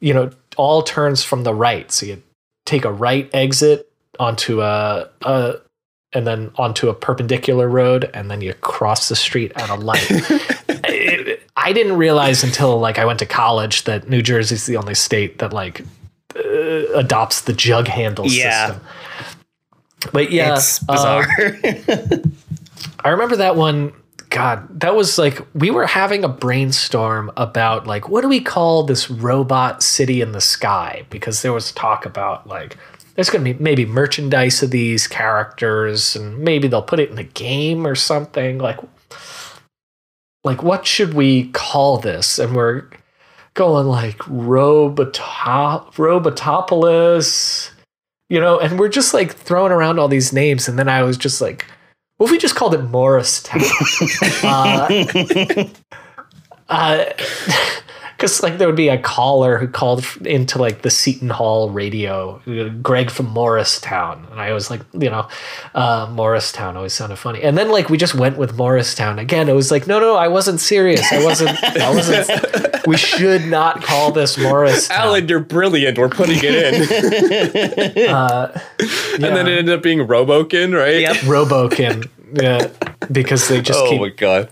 you 0.00 0.12
know, 0.14 0.30
all 0.56 0.82
turns 0.82 1.22
from 1.22 1.42
the 1.44 1.54
right. 1.54 1.90
So 1.92 2.06
you 2.06 2.22
take 2.64 2.84
a 2.84 2.92
right 2.92 3.28
exit 3.34 3.88
onto 4.18 4.62
a, 4.62 5.08
a 5.22 5.54
and 6.12 6.26
then 6.26 6.50
onto 6.56 6.88
a 6.88 6.94
perpendicular 6.94 7.68
road, 7.68 8.10
and 8.14 8.30
then 8.30 8.40
you 8.40 8.54
cross 8.54 9.08
the 9.08 9.16
street 9.16 9.52
at 9.56 9.68
a 9.70 9.74
light. 9.74 10.06
It- 10.88 11.42
I 11.56 11.72
didn't 11.72 11.96
realize 11.96 12.44
until 12.44 12.78
like 12.78 12.98
I 12.98 13.04
went 13.04 13.18
to 13.20 13.26
college 13.26 13.84
that 13.84 14.08
New 14.08 14.22
Jersey's 14.22 14.66
the 14.66 14.76
only 14.76 14.94
state 14.94 15.38
that 15.38 15.52
like 15.52 15.82
uh, 16.36 16.38
adopts 16.94 17.40
the 17.42 17.52
jug 17.52 17.88
handle 17.88 18.26
Yeah. 18.26 18.66
system. 18.68 18.86
But 20.12 20.30
yeah, 20.30 20.54
it's 20.54 20.78
bizarre. 20.78 21.26
Um, 21.28 22.36
I 23.04 23.10
remember 23.10 23.36
that 23.36 23.56
one. 23.56 23.92
God, 24.28 24.80
that 24.80 24.94
was 24.94 25.18
like 25.18 25.40
we 25.54 25.70
were 25.70 25.86
having 25.86 26.24
a 26.24 26.28
brainstorm 26.28 27.30
about 27.36 27.86
like 27.86 28.08
what 28.08 28.22
do 28.22 28.28
we 28.28 28.40
call 28.40 28.82
this 28.82 29.08
robot 29.08 29.82
city 29.82 30.20
in 30.20 30.32
the 30.32 30.40
sky? 30.40 31.06
Because 31.10 31.42
there 31.42 31.52
was 31.52 31.72
talk 31.72 32.04
about 32.04 32.46
like 32.46 32.76
there's 33.16 33.30
going 33.30 33.44
to 33.44 33.54
be 33.54 33.62
maybe 33.62 33.86
merchandise 33.86 34.62
of 34.62 34.70
these 34.70 35.06
characters, 35.06 36.14
and 36.14 36.38
maybe 36.38 36.68
they'll 36.68 36.82
put 36.82 37.00
it 37.00 37.08
in 37.08 37.16
the 37.16 37.24
game 37.24 37.86
or 37.86 37.94
something. 37.94 38.58
Like, 38.58 38.78
like 40.44 40.62
what 40.62 40.86
should 40.86 41.14
we 41.14 41.48
call 41.48 41.96
this? 41.96 42.38
And 42.38 42.54
we're 42.54 42.84
going 43.54 43.86
like 43.86 44.18
Robotop, 44.18 45.94
Robotopolis, 45.94 47.70
you 48.28 48.40
know, 48.40 48.58
and 48.58 48.78
we're 48.78 48.88
just 48.88 49.14
like 49.14 49.34
throwing 49.34 49.72
around 49.72 49.98
all 49.98 50.08
these 50.08 50.32
names, 50.32 50.68
and 50.68 50.78
then 50.78 50.88
I 50.88 51.02
was 51.02 51.16
just 51.16 51.40
like. 51.40 51.66
What 52.18 52.28
if 52.28 52.32
we 52.32 52.38
just 52.38 52.54
called 52.54 52.72
it 52.72 52.80
Morristown? 52.80 53.60
uh, 56.68 57.04
because 58.16 58.42
like 58.42 58.58
there 58.58 58.66
would 58.66 58.76
be 58.76 58.88
a 58.88 58.98
caller 58.98 59.58
who 59.58 59.68
called 59.68 60.04
into 60.24 60.58
like 60.58 60.82
the 60.82 60.90
Seton 60.90 61.28
Hall 61.28 61.70
radio, 61.70 62.40
uh, 62.46 62.68
Greg 62.82 63.10
from 63.10 63.26
Morristown, 63.26 64.26
and 64.30 64.40
I 64.40 64.52
was 64.52 64.70
like, 64.70 64.80
you 64.92 65.10
know, 65.10 65.28
uh, 65.74 66.08
Morristown 66.10 66.76
always 66.76 66.92
sounded 66.94 67.16
funny. 67.16 67.42
And 67.42 67.56
then 67.58 67.70
like 67.70 67.90
we 67.90 67.96
just 67.98 68.14
went 68.14 68.38
with 68.38 68.56
Morristown 68.56 69.18
again. 69.18 69.48
It 69.48 69.54
was 69.54 69.70
like, 69.70 69.86
no, 69.86 70.00
no, 70.00 70.16
I 70.16 70.28
wasn't 70.28 70.60
serious. 70.60 71.10
I 71.12 71.22
wasn't. 71.24 71.62
I 71.62 71.94
wasn't. 71.94 72.86
we 72.86 72.96
should 72.96 73.46
not 73.46 73.82
call 73.82 74.12
this 74.12 74.38
Morristown. 74.38 74.98
Alan, 74.98 75.28
you're 75.28 75.40
brilliant. 75.40 75.98
We're 75.98 76.08
putting 76.08 76.38
it 76.42 76.54
in. 77.96 78.06
Uh, 78.16 78.60
And 79.14 79.22
then 79.24 79.46
it 79.46 79.58
ended 79.58 79.74
up 79.74 79.82
being 79.82 80.06
Roboken, 80.06 80.72
right? 80.72 81.00
Yep. 81.00 81.22
Roboken, 81.26 82.04
yeah, 82.34 82.68
because 83.10 83.48
they 83.48 83.60
just 83.60 83.78
Oh 83.78 83.88
keep 83.90 84.00
my 84.00 84.08
god. 84.10 84.48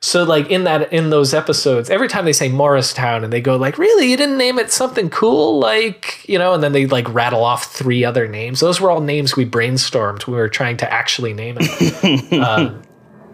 So 0.00 0.22
like 0.22 0.48
in 0.48 0.64
that 0.64 0.92
in 0.92 1.10
those 1.10 1.34
episodes, 1.34 1.90
every 1.90 2.06
time 2.08 2.24
they 2.24 2.32
say 2.32 2.48
Morristown 2.48 3.24
and 3.24 3.32
they 3.32 3.40
go 3.40 3.56
like, 3.56 3.78
"Really? 3.78 4.10
You 4.10 4.16
didn't 4.16 4.38
name 4.38 4.58
it 4.58 4.70
something 4.70 5.10
cool 5.10 5.58
like, 5.58 6.26
you 6.28 6.38
know?" 6.38 6.54
And 6.54 6.62
then 6.62 6.70
they 6.72 6.86
like 6.86 7.12
rattle 7.12 7.42
off 7.42 7.72
three 7.72 8.04
other 8.04 8.28
names. 8.28 8.60
Those 8.60 8.80
were 8.80 8.90
all 8.90 9.00
names 9.00 9.34
we 9.34 9.44
brainstormed. 9.44 10.26
We 10.28 10.34
were 10.34 10.48
trying 10.48 10.76
to 10.78 10.92
actually 10.92 11.34
name 11.34 11.56
it. 11.60 12.32
uh, 12.32 12.74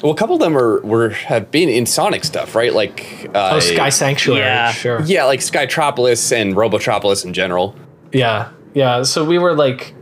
Well, 0.02 0.12
a 0.12 0.16
couple 0.16 0.34
of 0.34 0.40
them 0.40 0.56
are 0.56 0.80
were 0.80 1.10
have 1.10 1.50
been 1.50 1.68
in 1.68 1.84
Sonic 1.86 2.24
stuff, 2.24 2.54
right? 2.54 2.72
Like 2.72 3.28
uh, 3.34 3.52
oh, 3.54 3.60
Sky 3.60 3.90
Sanctuary, 3.90 4.40
Yeah. 4.40 4.72
sure. 4.72 5.02
Yeah, 5.02 5.24
like 5.24 5.40
Skytropolis 5.40 6.32
and 6.32 6.54
Robotropolis 6.54 7.24
in 7.26 7.32
general. 7.34 7.74
Yeah. 8.12 8.50
Yeah, 8.74 9.02
so 9.02 9.22
we 9.24 9.38
were 9.38 9.54
like 9.54 9.94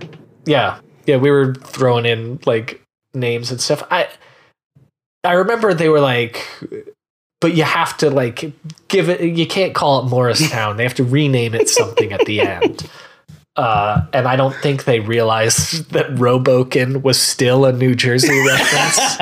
yeah. 0.47 0.79
Yeah, 1.07 1.17
we 1.17 1.31
were 1.31 1.55
throwing 1.55 2.07
in 2.07 2.39
like 2.47 2.81
names 3.15 3.51
and 3.51 3.61
stuff. 3.61 3.83
I 3.91 4.09
I 5.25 5.33
remember 5.35 5.75
they 5.75 5.89
were 5.89 6.01
like 6.01 6.47
but 7.41 7.55
you 7.55 7.65
have 7.65 7.97
to 7.99 8.09
like 8.09 8.53
give 8.89 9.09
it 9.09 9.21
you 9.21 9.47
can't 9.47 9.75
call 9.75 10.01
it 10.07 10.09
Morristown. 10.09 10.77
they 10.77 10.85
have 10.85 10.95
to 10.95 11.05
rename 11.05 11.55
it 11.55 11.69
something 11.69 12.13
at 12.13 12.25
the 12.27 12.41
end. 12.41 12.89
Uh, 13.55 14.07
and 14.15 14.27
I 14.27 14.37
don't 14.37 14.55
think 14.57 14.85
they 14.85 15.01
realized 15.01 15.91
that 15.91 16.19
Roboken 16.19 17.03
was 17.03 17.21
still 17.21 17.67
a 17.67 17.73
New 17.73 17.95
Jersey 17.95 18.29
reference. 18.47 19.19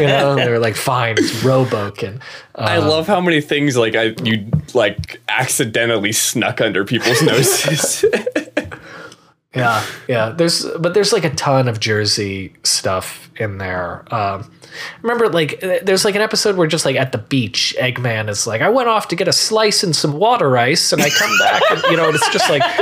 you 0.00 0.06
know, 0.06 0.34
they 0.34 0.48
were 0.48 0.58
like, 0.58 0.76
"Fine, 0.76 1.16
it's 1.18 1.44
Roboken." 1.44 2.22
Uh, 2.54 2.62
I 2.62 2.78
love 2.78 3.06
how 3.06 3.20
many 3.20 3.42
things 3.42 3.76
like 3.76 3.94
I 3.94 4.14
you 4.22 4.50
like 4.72 5.20
accidentally 5.28 6.10
snuck 6.12 6.62
under 6.62 6.86
people's 6.86 7.20
noses. 7.26 8.06
Yeah, 9.54 9.84
yeah. 10.08 10.30
There's 10.30 10.64
but 10.78 10.94
there's 10.94 11.12
like 11.12 11.24
a 11.24 11.34
ton 11.34 11.68
of 11.68 11.80
Jersey 11.80 12.54
stuff 12.62 13.30
in 13.36 13.58
there. 13.58 14.04
Um, 14.12 14.50
remember, 15.02 15.28
like 15.28 15.62
uh, 15.62 15.78
there's 15.82 16.04
like 16.04 16.14
an 16.14 16.22
episode 16.22 16.56
where 16.56 16.66
just 16.66 16.84
like 16.84 16.96
at 16.96 17.12
the 17.12 17.18
beach, 17.18 17.74
Eggman 17.78 18.28
is 18.28 18.46
like, 18.46 18.60
"I 18.60 18.68
went 18.68 18.88
off 18.88 19.08
to 19.08 19.16
get 19.16 19.28
a 19.28 19.32
slice 19.32 19.82
and 19.82 19.94
some 19.94 20.14
water 20.14 20.56
ice, 20.58 20.92
and 20.92 21.02
I 21.02 21.10
come 21.10 21.38
back, 21.38 21.62
and 21.70 21.82
you 21.90 21.96
know, 21.96 22.08
it's 22.10 22.28
just 22.30 22.48
like, 22.50 22.62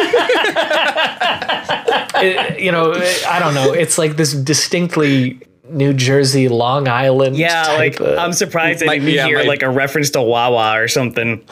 it- 2.23 2.61
you 2.61 2.73
know, 2.73 2.93
I 3.29 3.39
don't 3.39 3.55
know. 3.55 3.73
It's 3.73 3.99
like 3.99 4.17
this 4.17 4.33
distinctly 4.33 5.41
New 5.69 5.93
Jersey, 5.93 6.49
Long 6.49 6.89
Island. 6.89 7.37
yeah, 7.37 7.63
type 7.65 7.79
like 7.79 8.01
of- 8.01 8.19
I'm 8.19 8.33
surprised 8.33 8.83
I 8.83 8.87
My- 8.87 8.99
didn't 8.99 9.15
yeah, 9.15 9.27
hear 9.27 9.39
my- 9.39 9.45
like 9.45 9.63
a 9.63 9.71
reference 9.71 10.11
to 10.11 10.23
Wawa 10.23 10.79
or 10.81 10.89
something. 10.89 11.45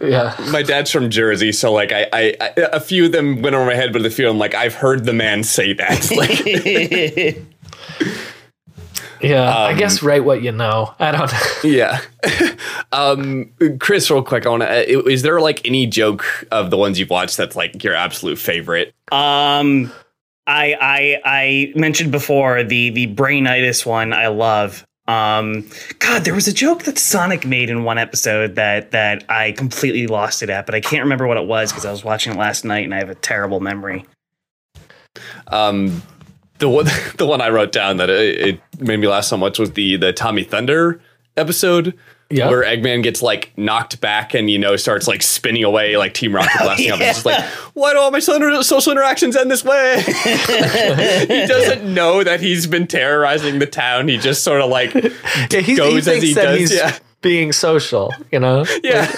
yeah. 0.00 0.34
my 0.50 0.62
dad's 0.62 0.90
from 0.90 1.10
Jersey, 1.10 1.52
so 1.52 1.72
like 1.72 1.92
I, 1.92 2.06
I, 2.12 2.34
I 2.40 2.52
a 2.72 2.80
few 2.80 3.06
of 3.06 3.12
them 3.12 3.40
went 3.42 3.54
over 3.54 3.64
my 3.66 3.74
head, 3.74 3.92
but 3.92 4.02
the 4.02 4.10
few 4.10 4.28
I'm 4.28 4.38
like 4.38 4.54
I've 4.54 4.74
heard 4.74 5.04
the 5.04 5.12
man 5.12 5.42
say 5.44 5.72
that. 5.74 6.10
Like 6.16 7.38
Yeah, 9.22 9.48
I 9.54 9.72
Um, 9.72 9.78
guess 9.78 10.02
write 10.02 10.24
what 10.24 10.42
you 10.42 10.52
know. 10.52 10.94
I 10.98 11.12
don't 11.12 11.30
know. 11.32 11.38
yeah. 11.70 12.00
um, 12.92 13.50
Chris, 13.78 14.10
real 14.10 14.22
quick, 14.22 14.46
I 14.46 14.48
want 14.50 14.62
to. 14.62 15.08
Is 15.08 15.22
there 15.22 15.40
like 15.40 15.64
any 15.66 15.86
joke 15.86 16.24
of 16.50 16.70
the 16.70 16.76
ones 16.76 16.98
you've 16.98 17.10
watched 17.10 17.36
that's 17.36 17.54
like 17.56 17.82
your 17.84 17.94
absolute 17.94 18.38
favorite? 18.38 18.94
Um, 19.12 19.92
I 20.46 20.76
I 20.80 21.20
I 21.24 21.72
mentioned 21.76 22.10
before 22.12 22.64
the 22.64 22.90
the 22.90 23.06
brainitis 23.14 23.86
one. 23.86 24.12
I 24.12 24.26
love. 24.28 24.84
Um, 25.08 25.68
God, 25.98 26.24
there 26.24 26.34
was 26.34 26.46
a 26.46 26.52
joke 26.52 26.84
that 26.84 26.96
Sonic 26.96 27.44
made 27.44 27.70
in 27.70 27.82
one 27.84 27.98
episode 27.98 28.54
that 28.54 28.92
that 28.92 29.24
I 29.28 29.52
completely 29.52 30.06
lost 30.06 30.42
it 30.42 30.50
at, 30.50 30.64
but 30.66 30.74
I 30.74 30.80
can't 30.80 31.02
remember 31.02 31.26
what 31.26 31.36
it 31.36 31.46
was 31.46 31.70
because 31.72 31.84
I 31.84 31.90
was 31.90 32.04
watching 32.04 32.32
it 32.32 32.38
last 32.38 32.64
night 32.64 32.84
and 32.84 32.94
I 32.94 32.98
have 32.98 33.10
a 33.10 33.14
terrible 33.16 33.60
memory. 33.60 34.04
Um, 35.48 36.02
the 36.62 36.68
one 36.68 36.86
the 37.18 37.26
one 37.26 37.42
I 37.42 37.50
wrote 37.50 37.72
down 37.72 37.98
that 37.98 38.08
it, 38.08 38.40
it 38.40 38.80
made 38.80 38.98
me 38.98 39.08
laugh 39.08 39.24
so 39.24 39.36
much 39.36 39.58
was 39.58 39.72
the 39.72 39.96
the 39.96 40.12
Tommy 40.12 40.44
Thunder 40.44 41.00
episode. 41.36 41.98
Yeah. 42.30 42.48
Where 42.48 42.62
Eggman 42.62 43.02
gets 43.02 43.20
like 43.20 43.52
knocked 43.58 44.00
back 44.00 44.32
and 44.32 44.48
you 44.48 44.58
know 44.58 44.76
starts 44.76 45.06
like 45.06 45.20
spinning 45.20 45.64
away 45.64 45.98
like 45.98 46.14
Team 46.14 46.34
Rocket 46.34 46.56
blasting 46.62 46.90
up. 46.90 47.00
It's 47.00 47.22
just 47.22 47.26
like, 47.26 47.44
why 47.74 47.92
do 47.92 47.98
all 47.98 48.10
my 48.10 48.20
social 48.20 48.90
interactions 48.90 49.36
end 49.36 49.50
this 49.50 49.62
way? 49.62 50.00
he 50.06 51.46
doesn't 51.46 51.92
know 51.92 52.24
that 52.24 52.40
he's 52.40 52.66
been 52.66 52.86
terrorizing 52.86 53.58
the 53.58 53.66
town. 53.66 54.08
He 54.08 54.16
just 54.16 54.44
sort 54.44 54.62
of 54.62 54.70
like, 54.70 54.94
Yeah, 54.94 55.60
Goes 55.76 56.06
he 56.06 56.12
as 56.12 56.22
he 56.22 56.32
does, 56.32 56.58
he's 56.58 56.74
yeah. 56.74 56.96
being 57.20 57.52
social. 57.52 58.14
You 58.30 58.40
know. 58.40 58.64
yeah. 58.82 59.14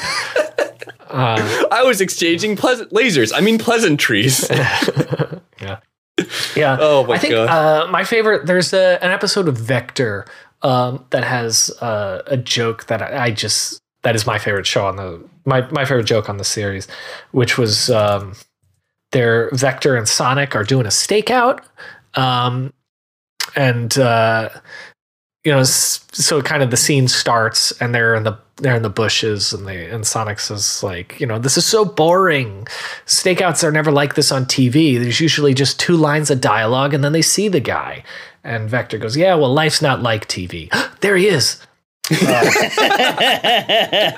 Uh, 1.09 1.67
I 1.71 1.85
was 1.85 2.01
exchanging 2.01 2.57
pleasant 2.57 2.91
lasers. 2.91 3.31
I 3.33 3.43
mean 3.43 3.59
pleasantries. 3.59 4.51
Yeah. 4.51 5.79
Yeah. 6.57 6.77
Oh 6.81 7.05
my 7.07 7.15
I 7.15 7.19
think 7.19 7.33
God. 7.33 7.49
uh, 7.49 7.91
my 7.91 8.05
favorite. 8.05 8.47
There's 8.47 8.73
a, 8.73 9.03
an 9.03 9.11
episode 9.11 9.49
of 9.49 9.57
Vector 9.59 10.25
um, 10.63 11.05
that 11.11 11.25
has 11.25 11.71
uh, 11.81 12.23
a 12.27 12.37
joke 12.37 12.87
that 12.87 13.03
I, 13.03 13.25
I 13.25 13.31
just 13.31 13.81
that 14.03 14.15
is 14.15 14.27
my 14.27 14.39
favorite 14.39 14.67
show 14.67 14.87
on 14.87 14.97
the 14.97 15.29
my 15.45 15.63
my 15.71 15.85
favorite 15.85 16.05
joke 16.07 16.29
on 16.29 16.37
the 16.37 16.45
series, 16.45 16.87
which 17.33 17.59
was 17.59 17.91
um, 17.91 18.35
their 19.13 19.51
Vector 19.51 19.97
and 19.97 20.09
Sonic 20.09 20.55
are 20.55 20.65
doing 20.65 20.87
a 20.87 20.91
stakeout, 20.91 21.65
um, 22.15 22.73
and 23.57 23.99
uh, 23.99 24.51
you 25.45 25.53
know, 25.53 25.63
so 25.63 26.41
kind 26.43 26.63
of 26.63 26.71
the 26.71 26.77
scene 26.77 27.07
starts 27.07 27.71
and 27.81 27.95
they're 27.95 28.15
in 28.15 28.25
the 28.25 28.37
they're 28.57 28.77
in 28.77 28.83
the 28.83 28.91
bushes 28.91 29.53
and 29.53 29.67
they 29.67 29.91
and 29.91 30.07
Sonic 30.07 30.41
says 30.41 30.83
like, 30.83 31.21
you 31.21 31.27
know, 31.27 31.39
this 31.39 31.57
is 31.59 31.67
so 31.67 31.85
boring. 31.85 32.67
Stakeouts 33.07 33.63
are 33.63 33.73
never 33.73 33.93
like 33.93 34.15
this 34.15 34.33
on 34.33 34.47
TV. 34.47 34.99
There's 34.99 35.21
usually 35.21 35.53
just 35.53 35.79
two 35.79 35.97
lines 35.97 36.31
of 36.31 36.41
dialogue 36.41 36.95
and 36.95 37.05
then 37.05 37.13
they 37.13 37.23
see 37.23 37.49
the 37.49 37.61
guy. 37.61 38.03
And 38.43 38.69
Vector 38.69 38.99
goes, 38.99 39.17
"Yeah, 39.17 39.37
well, 39.37 39.53
life's 39.53 39.81
not 39.81 40.03
like 40.03 40.29
TV." 40.29 40.69
there 41.01 41.17
he 41.17 41.29
is. 41.29 41.61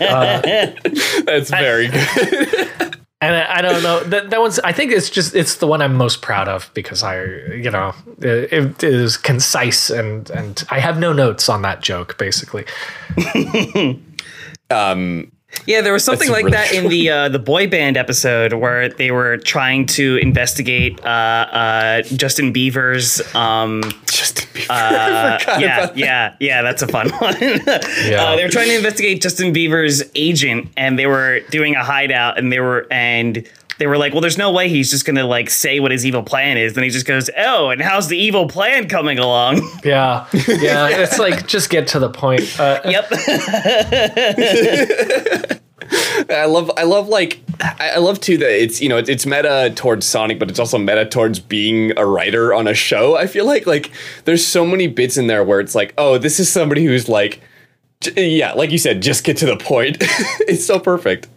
Uh, 0.09 0.73
that's 1.25 1.51
very 1.51 1.89
good. 1.89 2.96
And 3.23 3.35
I, 3.35 3.57
I 3.57 3.63
don't 3.63 3.83
know 3.83 4.01
that 4.05 4.31
that 4.31 4.41
one's. 4.41 4.59
I 4.59 4.73
think 4.73 4.93
it's 4.93 5.09
just 5.09 5.35
it's 5.35 5.57
the 5.57 5.67
one 5.67 5.81
I'm 5.81 5.95
most 5.95 6.21
proud 6.21 6.49
of 6.49 6.71
because 6.75 7.03
I, 7.03 7.25
you 7.25 7.71
know, 7.71 7.95
it, 8.19 8.53
it 8.53 8.85
is 8.85 9.17
concise 9.17 9.89
and 9.89 10.29
and 10.31 10.63
I 10.71 10.81
have 10.81 10.99
no 10.99 11.13
notes 11.15 11.49
on 11.49 11.63
that 11.63 11.81
joke 11.83 12.19
basically. 12.19 12.67
Um, 14.71 15.33
Yeah, 15.67 15.81
there 15.81 15.93
was 15.93 16.05
something 16.05 16.29
That's 16.29 16.43
like 16.43 16.53
really 16.53 16.57
that 16.57 16.75
in 16.75 16.89
the 16.91 17.11
uh, 17.11 17.29
the 17.29 17.39
boy 17.39 17.67
band 17.69 17.97
episode 17.97 18.53
where 18.53 18.89
they 18.89 19.11
were 19.11 19.39
trying 19.39 19.87
to 19.87 20.17
investigate 20.17 21.03
uh, 21.05 21.09
uh, 21.09 22.03
Justin 22.03 22.53
Bieber's. 22.53 23.23
Um, 23.35 23.83
Justin 24.37 24.63
Bieber. 24.63 24.67
uh, 24.71 25.39
Forgot 25.39 25.61
yeah, 25.61 25.87
that. 25.87 25.97
yeah, 25.97 26.37
yeah, 26.41 26.63
that's 26.63 26.83
a 26.83 26.87
fun 26.89 27.11
one. 27.19 27.35
uh, 27.35 28.37
they 28.37 28.43
were 28.45 28.51
trying 28.51 28.69
to 28.69 28.77
investigate 28.77 29.23
Justin 29.23 29.53
Bieber's 29.53 30.03
agent, 30.15 30.69
and 30.77 30.99
they 30.99 31.07
were 31.07 31.41
doing 31.51 31.75
a 31.75 31.85
hideout, 31.85 32.39
and 32.39 32.53
they 32.53 32.61
were 32.61 32.87
and 32.91 33.47
they 33.79 33.87
were 33.87 33.99
like, 33.99 34.13
"Well, 34.13 34.21
there's 34.23 34.39
no 34.39 34.51
way 34.53 34.69
he's 34.69 34.91
just 34.91 35.05
gonna 35.05 35.27
like 35.27 35.51
say 35.51 35.81
what 35.81 35.91
his 35.91 36.07
evil 36.07 36.23
plan 36.23 36.57
is." 36.57 36.75
Then 36.75 36.85
he 36.85 36.91
just 36.91 37.07
goes, 37.07 37.29
"Oh, 37.37 37.71
and 37.71 37.81
how's 37.83 38.09
the 38.09 38.17
evil 38.17 38.49
plan 38.49 38.89
coming 38.89 39.19
along?" 39.19 39.61
Yeah, 39.85 40.27
yeah. 40.33 40.89
it's 40.89 41.19
like 41.19 41.47
just 41.47 41.71
get 41.71 41.87
to 41.89 41.99
the 41.99 42.09
point. 42.11 42.59
Uh, 42.59 42.81
yep. 42.85 43.11
I 46.31 46.47
love, 46.47 46.71
I 46.77 46.85
love 46.85 47.09
like, 47.09 47.41
I 47.61 47.99
love 47.99 48.21
too 48.21 48.37
that 48.39 48.51
it's 48.51 48.81
you 48.81 48.89
know 48.89 48.97
it's, 48.97 49.09
it's 49.09 49.27
meta 49.27 49.73
towards 49.75 50.07
Sonic, 50.07 50.39
but 50.39 50.51
it's 50.51 50.59
also 50.59 50.79
meta 50.79 51.07
towards 51.07 51.39
being 51.39 51.97
a 51.99 52.07
writer 52.07 52.55
on 52.55 52.67
a 52.67 52.75
show. 52.75 53.17
I 53.17 53.27
feel 53.27 53.47
like 53.47 53.67
like 53.67 53.91
there's 54.25 54.47
so 54.47 54.65
many 54.67 54.87
bits 54.87 55.17
in 55.17 55.27
there 55.27 55.45
where 55.45 55.61
it's 55.61 55.75
like, 55.75 55.95
oh, 55.99 56.19
this 56.19 56.41
is 56.41 56.51
somebody 56.51 56.85
who's 56.85 57.09
like, 57.09 57.41
yeah, 58.17 58.53
like 58.53 58.71
you 58.71 58.79
said, 58.79 59.03
just 59.03 59.25
get 59.25 59.37
to 59.39 59.47
the 59.47 59.57
point. 59.57 59.99
it's 60.01 60.65
so 60.65 60.79
perfect. 60.79 61.29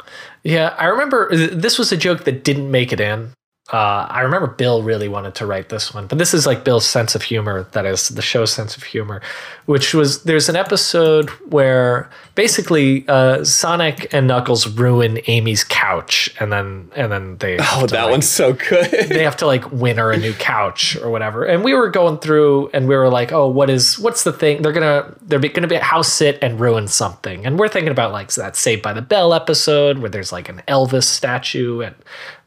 Yeah, 0.43 0.75
I 0.77 0.85
remember 0.85 1.35
this 1.35 1.77
was 1.77 1.91
a 1.91 1.97
joke 1.97 2.23
that 2.23 2.43
didn't 2.43 2.71
make 2.71 2.93
it 2.93 2.99
in. 2.99 3.33
Uh, 3.71 4.07
I 4.09 4.21
remember 4.21 4.47
Bill 4.47 4.81
really 4.81 5.07
wanted 5.07 5.35
to 5.35 5.45
write 5.45 5.69
this 5.69 5.93
one, 5.93 6.07
but 6.07 6.17
this 6.17 6.33
is 6.33 6.47
like 6.47 6.63
Bill's 6.63 6.87
sense 6.87 7.13
of 7.13 7.21
humor. 7.21 7.67
That 7.73 7.85
is 7.85 8.09
the 8.09 8.21
show's 8.21 8.51
sense 8.51 8.75
of 8.75 8.83
humor, 8.83 9.21
which 9.67 9.93
was 9.93 10.23
there's 10.23 10.49
an 10.49 10.55
episode 10.55 11.29
where 11.51 12.09
basically 12.39 13.03
uh, 13.09 13.43
Sonic 13.43 14.13
and 14.13 14.25
Knuckles 14.25 14.65
ruin 14.65 15.19
Amy's 15.27 15.65
couch, 15.65 16.33
and 16.39 16.53
then 16.53 16.89
and 16.95 17.11
then 17.11 17.37
they 17.39 17.57
Oh, 17.59 17.85
that 17.87 18.09
one's 18.09 18.29
so 18.29 18.53
good. 18.53 18.89
they 19.09 19.25
have 19.25 19.35
to 19.37 19.45
like 19.45 19.69
win 19.73 19.97
her 19.97 20.09
a 20.13 20.17
new 20.17 20.31
couch 20.31 20.95
or 20.95 21.09
whatever. 21.09 21.43
And 21.43 21.65
we 21.65 21.73
were 21.73 21.89
going 21.89 22.17
through 22.19 22.69
and 22.73 22.87
we 22.87 22.95
were 22.95 23.09
like, 23.09 23.33
oh, 23.33 23.49
what 23.49 23.69
is 23.69 23.99
what's 23.99 24.23
the 24.23 24.31
thing? 24.31 24.61
They're 24.61 24.71
gonna 24.71 25.13
they're 25.21 25.39
gonna 25.39 25.67
be 25.67 25.75
a 25.75 25.83
house 25.83 26.13
sit 26.13 26.39
and 26.41 26.61
ruin 26.61 26.87
something. 26.87 27.45
And 27.45 27.59
we're 27.59 27.67
thinking 27.67 27.91
about 27.91 28.13
like 28.13 28.31
that 28.35 28.55
Saved 28.55 28.83
by 28.83 28.93
the 28.93 29.01
Bell 29.01 29.33
episode 29.33 29.97
where 29.97 30.09
there's 30.09 30.31
like 30.31 30.47
an 30.47 30.61
Elvis 30.65 31.03
statue 31.03 31.81
at 31.81 31.95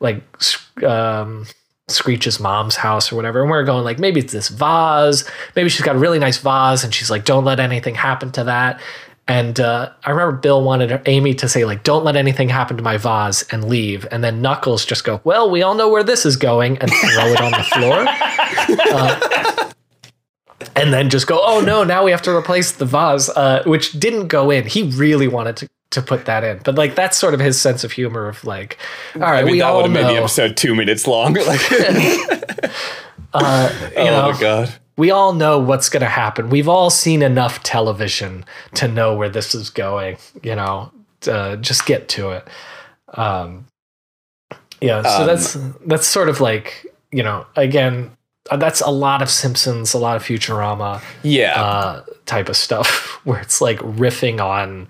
like 0.01 0.23
um, 0.83 1.45
Screech's 1.89 2.41
mom's 2.41 2.77
house 2.77 3.13
or 3.13 3.17
whatever. 3.17 3.43
And 3.43 3.51
we're 3.51 3.63
going 3.65 3.85
like 3.85 3.99
maybe 3.99 4.21
it's 4.21 4.33
this 4.33 4.49
vase. 4.49 5.29
Maybe 5.55 5.69
she's 5.69 5.85
got 5.85 5.97
a 5.97 5.99
really 5.99 6.19
nice 6.19 6.39
vase 6.39 6.83
and 6.83 6.95
she's 6.95 7.11
like, 7.11 7.27
don't 7.27 7.45
let 7.45 7.61
anything 7.61 7.95
happen 7.95 8.33
to 8.33 8.45
that. 8.45 8.81
And 9.29 9.61
uh, 9.61 9.91
I 10.05 10.11
remember 10.11 10.37
Bill 10.37 10.63
wanted 10.63 11.01
Amy 11.07 11.35
to 11.35 11.49
say 11.49 11.65
like, 11.65 11.85
"Don't 11.85 12.05
let 12.05 12.17
anything 12.17 12.49
happen 12.49 12.77
to 12.77 12.83
my 12.83 12.97
vase," 12.97 13.43
and 13.53 13.69
leave. 13.69 14.07
And 14.11 14.23
then 14.23 14.43
Knuckles 14.43 14.85
just 14.85 15.05
go, 15.05 15.21
"Well, 15.23 15.49
we 15.49 15.63
all 15.63 15.75
know 15.75 15.89
where 15.89 16.03
this 16.03 16.27
is 16.27 16.37
going," 16.37 16.79
and 16.79 16.91
throw 16.91 17.27
it 17.27 17.41
on 17.41 17.53
the 17.53 17.65
floor. 17.65 18.07
Uh, 18.95 19.73
and 20.77 20.93
then 20.93 21.11
just 21.11 21.27
go, 21.27 21.41
"Oh 21.43 21.61
no, 21.61 21.85
now 21.85 22.05
we 22.05 22.11
have 22.11 22.23
to 22.23 22.31
replace 22.31 22.73
the 22.73 22.85
vase," 22.85 23.29
uh, 23.31 23.63
which 23.65 23.93
didn't 23.93 24.29
go 24.29 24.51
in. 24.51 24.67
He 24.67 24.85
really 24.85 25.29
wanted 25.29 25.57
to 25.59 25.69
to 25.93 26.03
put 26.03 26.25
that 26.25 26.43
in, 26.43 26.61
but 26.65 26.75
like 26.75 26.95
that's 26.95 27.17
sort 27.17 27.35
of 27.35 27.41
his 27.41 27.61
sense 27.61 27.85
of 27.85 27.93
humor 27.93 28.29
of 28.29 28.43
like, 28.45 28.79
all 29.15 29.21
right, 29.23 29.41
I 29.41 29.43
mean, 29.43 29.53
we 29.53 29.59
that 29.61 29.71
would 29.71 29.77
all 29.77 29.83
have 29.83 29.93
made 29.93 30.07
the 30.07 30.19
episode 30.19 30.57
two 30.57 30.75
minutes 30.75 31.07
long. 31.07 31.35
Like, 31.35 31.61
uh, 33.35 33.71
oh 33.97 34.05
know, 34.05 34.33
my 34.33 34.41
god. 34.41 34.75
We 34.97 35.11
all 35.11 35.33
know 35.33 35.59
what's 35.59 35.89
going 35.89 36.03
to 36.03 36.09
happen. 36.09 36.51
We've 36.51 36.69
all 36.69 36.91
seen 36.91 37.23
enough 37.23 37.63
television 37.63 38.45
to 38.75 38.89
know 38.89 39.15
where 39.17 39.29
this 39.29 39.55
is 39.55 39.71
going. 39.71 40.17
You 40.43 40.57
know, 40.57 40.93
uh, 41.27 41.57
just 41.57 41.87
get 41.87 42.09
to 42.11 42.31
it. 42.31 42.49
Um, 43.15 43.67
yeah, 44.81 45.03
so 45.03 45.21
Um, 45.23 45.27
that's 45.27 45.57
that's 45.87 46.07
sort 46.07 46.29
of 46.29 46.41
like 46.41 46.87
you 47.11 47.23
know, 47.23 47.47
again, 47.57 48.11
uh, 48.51 48.57
that's 48.57 48.81
a 48.81 48.91
lot 48.91 49.21
of 49.23 49.31
Simpsons, 49.31 49.93
a 49.95 49.99
lot 49.99 50.17
of 50.17 50.25
Futurama 50.25 51.03
Yeah. 51.23 51.61
uh, 51.63 52.03
type 52.27 52.49
of 52.49 52.57
stuff, 52.57 53.21
where 53.25 53.39
it's 53.41 53.61
like 53.61 53.79
riffing 53.81 54.41
on 54.41 54.89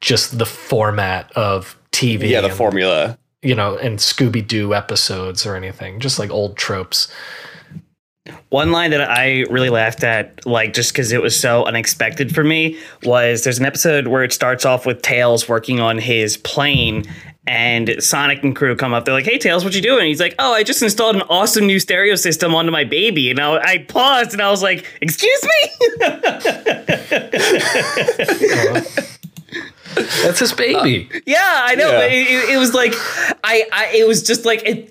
just 0.00 0.38
the 0.38 0.44
format 0.46 1.30
of 1.36 1.76
TV. 1.92 2.28
yeah, 2.28 2.40
the 2.40 2.48
and, 2.48 2.56
formula. 2.56 3.16
you 3.42 3.54
know, 3.54 3.76
and 3.78 3.98
Scooby 4.00 4.46
Doo 4.46 4.74
episodes 4.74 5.46
or 5.46 5.54
anything, 5.54 6.00
just 6.00 6.18
like 6.18 6.30
old 6.30 6.56
tropes. 6.56 7.08
One 8.48 8.72
line 8.72 8.90
that 8.92 9.02
I 9.02 9.40
really 9.50 9.68
laughed 9.68 10.02
at, 10.02 10.46
like 10.46 10.72
just 10.72 10.92
because 10.94 11.12
it 11.12 11.20
was 11.20 11.38
so 11.38 11.64
unexpected 11.64 12.34
for 12.34 12.42
me, 12.42 12.78
was 13.02 13.44
there's 13.44 13.58
an 13.58 13.66
episode 13.66 14.06
where 14.06 14.24
it 14.24 14.32
starts 14.32 14.64
off 14.64 14.86
with 14.86 15.02
Tails 15.02 15.46
working 15.46 15.78
on 15.78 15.98
his 15.98 16.38
plane, 16.38 17.04
and 17.46 17.96
Sonic 18.02 18.42
and 18.42 18.56
crew 18.56 18.76
come 18.76 18.94
up. 18.94 19.04
They're 19.04 19.12
like, 19.12 19.26
"Hey, 19.26 19.36
Tails, 19.36 19.62
what 19.62 19.74
you 19.74 19.82
doing?" 19.82 20.06
He's 20.06 20.20
like, 20.20 20.34
"Oh, 20.38 20.54
I 20.54 20.62
just 20.62 20.80
installed 20.82 21.16
an 21.16 21.22
awesome 21.28 21.66
new 21.66 21.78
stereo 21.78 22.14
system 22.14 22.54
onto 22.54 22.70
my 22.72 22.84
baby." 22.84 23.30
And 23.30 23.38
I, 23.38 23.58
I 23.58 23.78
paused 23.88 24.32
and 24.32 24.40
I 24.40 24.50
was 24.50 24.62
like, 24.62 24.86
"Excuse 25.02 25.42
me." 25.42 25.70
That's 30.22 30.38
his 30.38 30.52
baby. 30.54 31.10
Uh, 31.14 31.18
yeah, 31.26 31.60
I 31.62 31.74
know. 31.74 31.90
Yeah. 31.90 31.98
But 31.98 32.10
it, 32.12 32.26
it- 32.26 32.48
it 32.54 32.56
was 32.58 32.72
like, 32.72 32.92
I, 33.44 33.66
I, 33.70 33.92
it 33.94 34.08
was 34.08 34.22
just 34.22 34.44
like 34.46 34.62
it. 34.64 34.90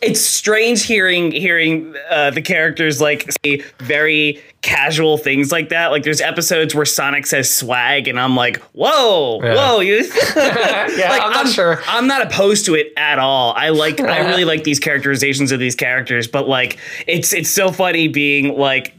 It's 0.00 0.20
strange 0.20 0.84
hearing 0.84 1.32
hearing 1.32 1.94
uh, 2.08 2.30
the 2.30 2.40
characters 2.42 3.00
like 3.00 3.28
say 3.44 3.64
very 3.80 4.40
casual 4.62 5.18
things 5.18 5.50
like 5.50 5.70
that. 5.70 5.88
Like 5.90 6.02
there's 6.04 6.20
episodes 6.20 6.74
where 6.74 6.84
Sonic 6.84 7.26
says 7.26 7.52
swag, 7.52 8.06
and 8.06 8.18
I'm 8.18 8.36
like, 8.36 8.58
whoa, 8.72 9.40
Yeah. 9.42 9.54
whoa, 9.54 9.80
you. 9.80 9.96
yeah, 10.36 11.08
like, 11.10 11.22
I'm 11.22 11.32
not 11.32 11.48
sure. 11.48 11.80
I'm 11.88 12.06
not 12.06 12.22
opposed 12.22 12.66
to 12.66 12.74
it 12.76 12.92
at 12.96 13.18
all. 13.18 13.52
I 13.56 13.70
like 13.70 14.00
I 14.00 14.28
really 14.28 14.44
like 14.52 14.62
these 14.64 14.78
characterizations 14.78 15.50
of 15.52 15.58
these 15.58 15.74
characters, 15.74 16.28
but 16.28 16.48
like 16.48 16.78
it's 17.06 17.32
it's 17.32 17.50
so 17.50 17.72
funny 17.72 18.06
being 18.08 18.56
like 18.56 18.94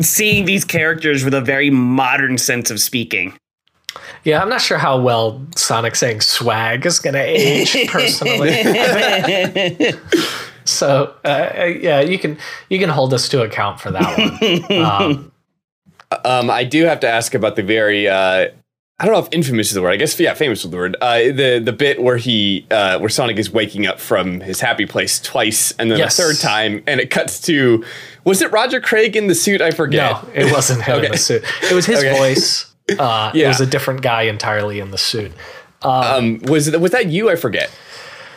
seeing 0.00 0.44
these 0.44 0.64
characters 0.64 1.24
with 1.24 1.34
a 1.34 1.40
very 1.40 1.70
modern 1.70 2.36
sense 2.38 2.70
of 2.70 2.80
speaking. 2.80 3.34
Yeah, 4.24 4.40
I'm 4.40 4.48
not 4.48 4.60
sure 4.60 4.78
how 4.78 5.00
well 5.00 5.44
Sonic 5.56 5.96
saying 5.96 6.20
swag 6.20 6.86
is 6.86 7.00
going 7.00 7.14
to 7.14 7.20
age 7.20 7.76
personally. 7.88 8.52
so 10.64 11.14
uh, 11.24 11.64
yeah, 11.80 12.00
you 12.00 12.18
can 12.18 12.38
you 12.68 12.78
can 12.78 12.88
hold 12.88 13.12
us 13.14 13.28
to 13.30 13.42
account 13.42 13.80
for 13.80 13.90
that 13.90 14.70
one. 14.70 14.70
Um, 14.82 15.32
Um, 16.24 16.50
I 16.50 16.64
do 16.64 16.84
have 16.84 17.00
to 17.00 17.08
ask 17.08 17.34
about 17.34 17.56
the 17.56 17.62
very. 17.62 18.06
Uh, 18.08 18.48
I 19.00 19.04
don't 19.06 19.14
know 19.14 19.20
if 19.20 19.28
infamous 19.32 19.68
is 19.68 19.74
the 19.74 19.82
word. 19.82 19.90
I 19.92 19.96
guess 19.96 20.18
yeah, 20.20 20.34
famous 20.34 20.62
is 20.64 20.70
the 20.70 20.76
word. 20.76 20.94
Uh, 21.00 21.18
the 21.32 21.60
the 21.64 21.72
bit 21.72 22.00
where 22.02 22.18
he 22.18 22.66
uh, 22.70 22.98
where 23.00 23.08
Sonic 23.08 23.38
is 23.38 23.50
waking 23.50 23.86
up 23.86 23.98
from 23.98 24.40
his 24.40 24.60
happy 24.60 24.84
place 24.86 25.18
twice, 25.20 25.72
and 25.78 25.90
then 25.90 25.98
Yes. 25.98 26.18
a 26.18 26.22
third 26.22 26.38
time, 26.38 26.82
and 26.86 27.00
it 27.00 27.10
cuts 27.10 27.40
to 27.42 27.82
was 28.24 28.42
it 28.42 28.52
Roger 28.52 28.80
Craig 28.80 29.16
in 29.16 29.26
the 29.26 29.34
suit? 29.34 29.60
I 29.62 29.70
forget. 29.72 30.22
no, 30.22 30.28
it 30.34 30.52
wasn't 30.52 30.82
him 30.82 31.02
in 31.02 31.10
the 31.12 31.18
suit. 31.18 31.42
It 31.62 31.72
was 31.74 31.86
his 31.86 31.98
Okay. 32.00 32.16
voice. 32.16 32.71
Uh, 32.98 33.30
It 33.34 33.48
was 33.48 33.60
a 33.60 33.66
different 33.66 34.02
guy 34.02 34.22
entirely 34.22 34.80
in 34.80 34.90
the 34.90 34.98
suit. 34.98 35.32
Um, 35.82 36.40
was 36.44 36.68
it, 36.68 36.80
was 36.80 36.90
that 36.92 37.06
you? 37.06 37.30
I 37.30 37.36
forget. 37.36 37.70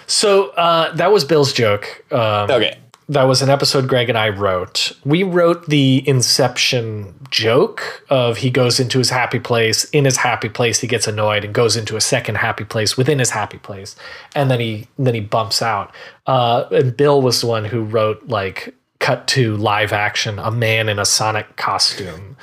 So 0.07 0.49
uh, 0.49 0.93
that 0.95 1.11
was 1.11 1.23
Bill's 1.25 1.53
joke. 1.53 2.03
Um, 2.11 2.49
Okay. 2.51 2.77
That 3.07 3.23
was 3.25 3.43
an 3.43 3.51
episode 3.51 3.87
Greg 3.87 4.09
and 4.09 4.17
I 4.17 4.29
wrote. 4.29 4.91
We 5.05 5.21
wrote 5.21 5.67
the 5.69 6.03
Inception 6.09 7.13
joke 7.29 8.03
of 8.09 8.37
he 8.37 8.49
goes 8.49 8.79
into 8.79 8.97
his 8.97 9.11
happy 9.11 9.39
place. 9.39 9.83
In 9.91 10.05
his 10.05 10.17
happy 10.17 10.49
place, 10.49 10.79
he 10.79 10.87
gets 10.87 11.07
annoyed 11.07 11.45
and 11.45 11.53
goes 11.53 11.75
into 11.77 11.95
a 11.97 12.01
second 12.01 12.37
happy 12.37 12.63
place 12.63 12.97
within 12.97 13.19
his 13.19 13.29
happy 13.29 13.59
place, 13.59 13.95
and 14.33 14.49
then 14.49 14.59
he 14.59 14.87
then 14.97 15.13
he 15.13 15.19
bumps 15.21 15.61
out. 15.61 15.93
Uh, 16.25 16.65
and 16.71 16.97
Bill 16.97 17.21
was 17.21 17.41
the 17.41 17.47
one 17.47 17.65
who 17.65 17.83
wrote 17.83 18.27
like 18.27 18.73
cut 18.97 19.27
to 19.27 19.55
live 19.57 19.93
action, 19.93 20.39
a 20.39 20.49
man 20.49 20.89
in 20.89 20.97
a 20.97 21.05
Sonic 21.05 21.57
costume, 21.57 22.35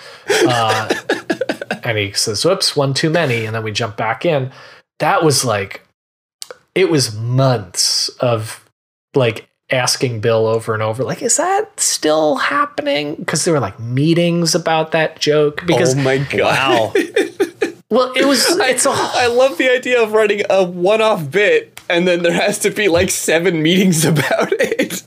uh, 0.47 0.95
and 1.83 1.99
he 1.99 2.13
says, 2.13 2.45
"Whoops, 2.45 2.77
one 2.77 2.95
too 2.95 3.11
many," 3.11 3.45
and 3.45 3.55
then 3.55 3.63
we 3.63 3.73
jump 3.73 3.97
back 3.97 4.25
in. 4.25 4.51
That 4.99 5.25
was 5.25 5.45
like, 5.45 5.87
it 6.75 6.91
was 6.91 7.15
months 7.15 8.09
of 8.21 8.69
like 9.15 9.49
asking 9.71 10.21
Bill 10.21 10.47
over 10.47 10.75
and 10.75 10.83
over, 10.83 11.03
like, 11.03 11.23
is 11.23 11.37
that 11.39 11.81
still 11.81 12.37
happening? 12.37 13.15
Because 13.17 13.45
there 13.45 13.55
were 13.55 13.61
like 13.61 13.81
meetings 13.81 14.55
about 14.55 14.93
that 14.93 15.19
joke. 15.19 15.67
Because 15.67 15.97
oh 15.97 16.03
my 16.03 16.19
god! 16.19 16.41
Wow. 16.41 16.93
well, 17.91 18.13
it 18.13 18.27
was 18.27 18.45
it's 18.61 18.87
a 18.87 18.91
I 18.93 19.27
love 19.27 19.59
the 19.59 19.71
idea 19.71 20.03
of 20.03 20.13
writing 20.13 20.43
a 20.51 20.65
one-off 20.65 21.31
bit, 21.31 21.81
and 21.89 22.07
then 22.07 22.23
there 22.23 22.33
has 22.33 22.59
to 22.61 22.71
be 22.71 22.89
like 22.89 23.11
seven 23.11 23.63
meetings 23.63 24.05
about 24.05 24.53
it. 24.53 25.07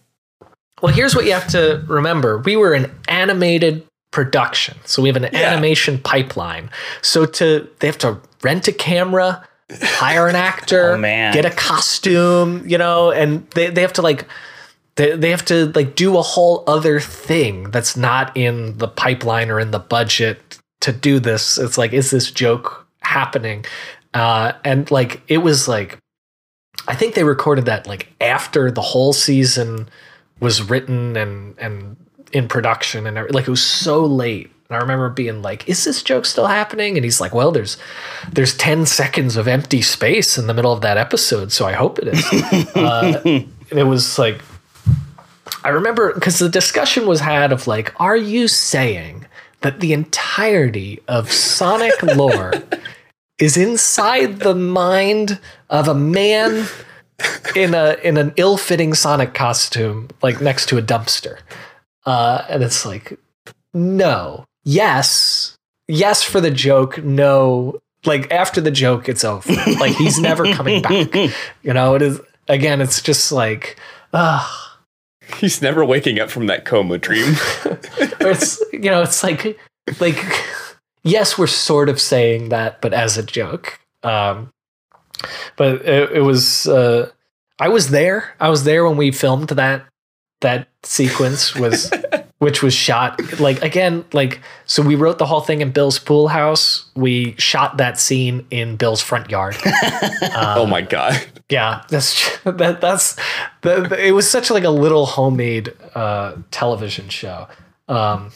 well. 0.82 0.94
Here's 0.94 1.16
what 1.16 1.26
you 1.26 1.34
have 1.34 1.48
to 1.50 1.84
remember: 1.88 2.40
we 2.40 2.56
were 2.56 2.74
an 2.74 2.92
animated 3.08 3.86
production, 4.16 4.78
so 4.86 5.02
we 5.02 5.10
have 5.10 5.18
an 5.18 5.26
animation 5.36 6.00
pipeline. 6.00 6.70
So 7.02 7.26
to 7.26 7.68
they 7.80 7.88
have 7.88 7.98
to 8.00 8.18
rent 8.42 8.66
a 8.70 8.72
camera, 8.72 9.46
hire 9.82 10.30
an 10.30 10.38
actor, 10.38 10.92
Oh, 10.96 10.98
man. 10.98 11.34
get 11.34 11.44
a 11.44 11.50
costume, 11.52 12.64
you 12.66 12.78
know, 12.78 13.12
and 13.12 13.46
they 13.52 13.70
they 13.70 13.82
have 13.82 13.94
to 13.94 14.02
like. 14.02 14.26
They, 14.98 15.14
they 15.18 15.30
have 15.32 15.44
to 15.46 15.66
like 15.76 15.98
do 15.98 16.18
a 16.18 16.22
whole 16.22 16.64
other 16.68 17.02
thing 17.02 17.70
that's 17.72 17.98
not 17.98 18.32
in 18.38 18.78
the 18.78 18.88
pipeline 18.88 19.52
or 19.52 19.60
in 19.60 19.72
the 19.72 19.80
budget 19.80 20.58
to 20.80 20.94
do 20.94 21.20
this. 21.20 21.58
It's 21.58 21.78
like, 21.78 21.92
is 21.92 22.12
this 22.12 22.32
joke 22.32 22.88
happening? 23.02 23.66
Uh, 24.14 24.54
and 24.64 24.90
like, 24.90 25.22
it 25.28 25.40
was 25.40 25.68
like, 25.68 25.98
I 26.88 26.96
think 26.96 27.14
they 27.16 27.26
recorded 27.26 27.66
that 27.66 27.88
like 27.88 28.08
after 28.22 28.72
the 28.72 28.80
whole 28.82 29.12
season 29.12 29.90
was 30.40 30.62
written 30.64 31.18
and 31.18 31.60
and 31.60 31.98
in 32.36 32.50
production 32.50 33.08
and 33.08 33.16
like 33.34 33.48
it 33.48 33.50
was 33.50 33.64
so 33.64 34.04
late. 34.06 34.52
And 34.68 34.76
I 34.76 34.82
remember 34.82 35.10
being 35.10 35.42
like, 35.42 35.70
"Is 35.70 35.86
this 35.86 36.04
joke 36.04 36.26
still 36.26 36.48
happening?" 36.48 36.98
And 36.98 37.06
he's 37.06 37.22
like, 37.22 37.34
"Well, 37.34 37.52
there's 37.52 37.78
there's 38.30 38.58
ten 38.58 38.86
seconds 38.86 39.38
of 39.38 39.48
empty 39.48 39.82
space 39.82 40.38
in 40.38 40.48
the 40.48 40.54
middle 40.54 40.74
of 40.74 40.82
that 40.82 40.98
episode, 40.98 41.54
so 41.54 41.66
I 41.66 41.72
hope 41.72 41.98
it 41.98 42.10
is." 42.10 42.26
uh, 42.76 43.22
and 43.24 43.80
it 43.80 43.88
was 43.88 44.20
like, 44.20 44.42
I 45.64 45.70
remember 45.70 46.14
because 46.14 46.40
the 46.40 46.50
discussion 46.50 47.08
was 47.08 47.22
had 47.22 47.54
of 47.54 47.68
like, 47.68 47.94
"Are 48.02 48.18
you 48.18 48.50
saying 48.50 49.26
that 49.62 49.80
the 49.80 49.94
entirety 49.94 51.00
of 51.08 51.32
Sonic 51.32 52.04
lore 52.04 52.54
is 53.40 53.56
inside 53.56 54.40
the 54.40 54.56
mind 54.56 55.40
of 55.70 55.88
a 55.88 55.96
man 55.96 56.68
in 57.56 57.74
a 57.74 57.96
in 58.04 58.18
an 58.18 58.34
ill-fitting 58.36 58.94
Sonic 58.94 59.34
costume, 59.34 60.10
like 60.22 60.42
next 60.42 60.68
to 60.68 60.78
a 60.78 60.82
dumpster?" 60.82 61.38
Uh, 62.06 62.46
and 62.50 62.64
it's 62.64 62.86
like, 62.86 63.18
no, 63.74 64.46
yes, 64.64 65.58
yes 65.88 66.24
for 66.24 66.40
the 66.42 66.52
joke, 66.52 67.04
no. 67.04 67.82
Like 68.06 68.32
after 68.32 68.62
the 68.62 68.72
joke, 68.72 69.10
it's 69.10 69.24
over. 69.24 69.52
Like 69.80 69.96
he's 69.96 70.20
never 70.20 70.46
coming 70.54 70.82
back. 70.82 71.16
You 71.64 71.74
know, 71.74 71.96
it 71.96 72.04
is 72.04 72.22
again. 72.48 72.80
It's 72.80 73.02
just 73.02 73.32
like, 73.32 73.80
ah. 74.14 74.80
He's 75.40 75.60
never 75.60 75.84
waking 75.84 76.20
up 76.20 76.30
from 76.30 76.46
that 76.46 76.66
coma 76.66 77.00
dream. 77.00 77.34
It's 78.20 78.62
you 78.72 78.90
know 78.92 79.02
it's 79.02 79.24
like 79.24 79.58
like 80.00 80.18
yes 81.04 81.38
we're 81.38 81.48
sort 81.48 81.90
of 81.90 82.02
saying 82.02 82.50
that 82.50 82.82
but 82.82 82.94
as 82.94 83.18
a 83.18 83.24
joke 83.24 83.80
um 84.04 84.52
but 85.56 85.76
it, 85.86 86.12
it 86.12 86.22
was 86.22 86.68
uh 86.68 87.10
i 87.60 87.70
was 87.70 87.90
there 87.92 88.34
i 88.40 88.50
was 88.50 88.64
there 88.64 88.86
when 88.88 88.98
we 88.98 89.12
filmed 89.12 89.50
that 89.50 89.86
that 90.42 90.68
sequence 90.86 91.56
was 91.56 91.92
which 92.40 92.62
was 92.62 92.74
shot 92.74 93.20
like 93.40 93.62
again 93.64 94.04
like 94.14 94.40
so 94.66 94.82
we 94.84 94.96
wrote 94.96 95.18
the 95.18 95.26
whole 95.26 95.42
thing 95.42 95.62
in 95.62 95.72
bill's 95.72 95.98
pool 95.98 96.28
house 96.28 96.86
we 96.96 97.34
shot 97.38 97.78
that 97.78 98.00
scene 98.00 98.46
in 98.52 98.76
bill's 98.76 99.02
front 99.02 99.30
yard 99.32 99.56
oh 100.36 100.66
my 100.70 100.82
god! 100.82 101.20
yeah, 101.50 101.84
that's 101.90 102.38
that. 102.44 102.82
That's 102.82 103.16
the, 103.62 103.82
the- 103.88 104.06
It 104.08 104.12
was 104.12 104.30
such 104.30 104.50
like 104.52 104.64
a 104.64 104.70
little 104.70 105.06
homemade 105.06 105.74
uh, 105.96 106.36
television 106.52 107.10
show, 107.10 107.48
um, 107.88 108.32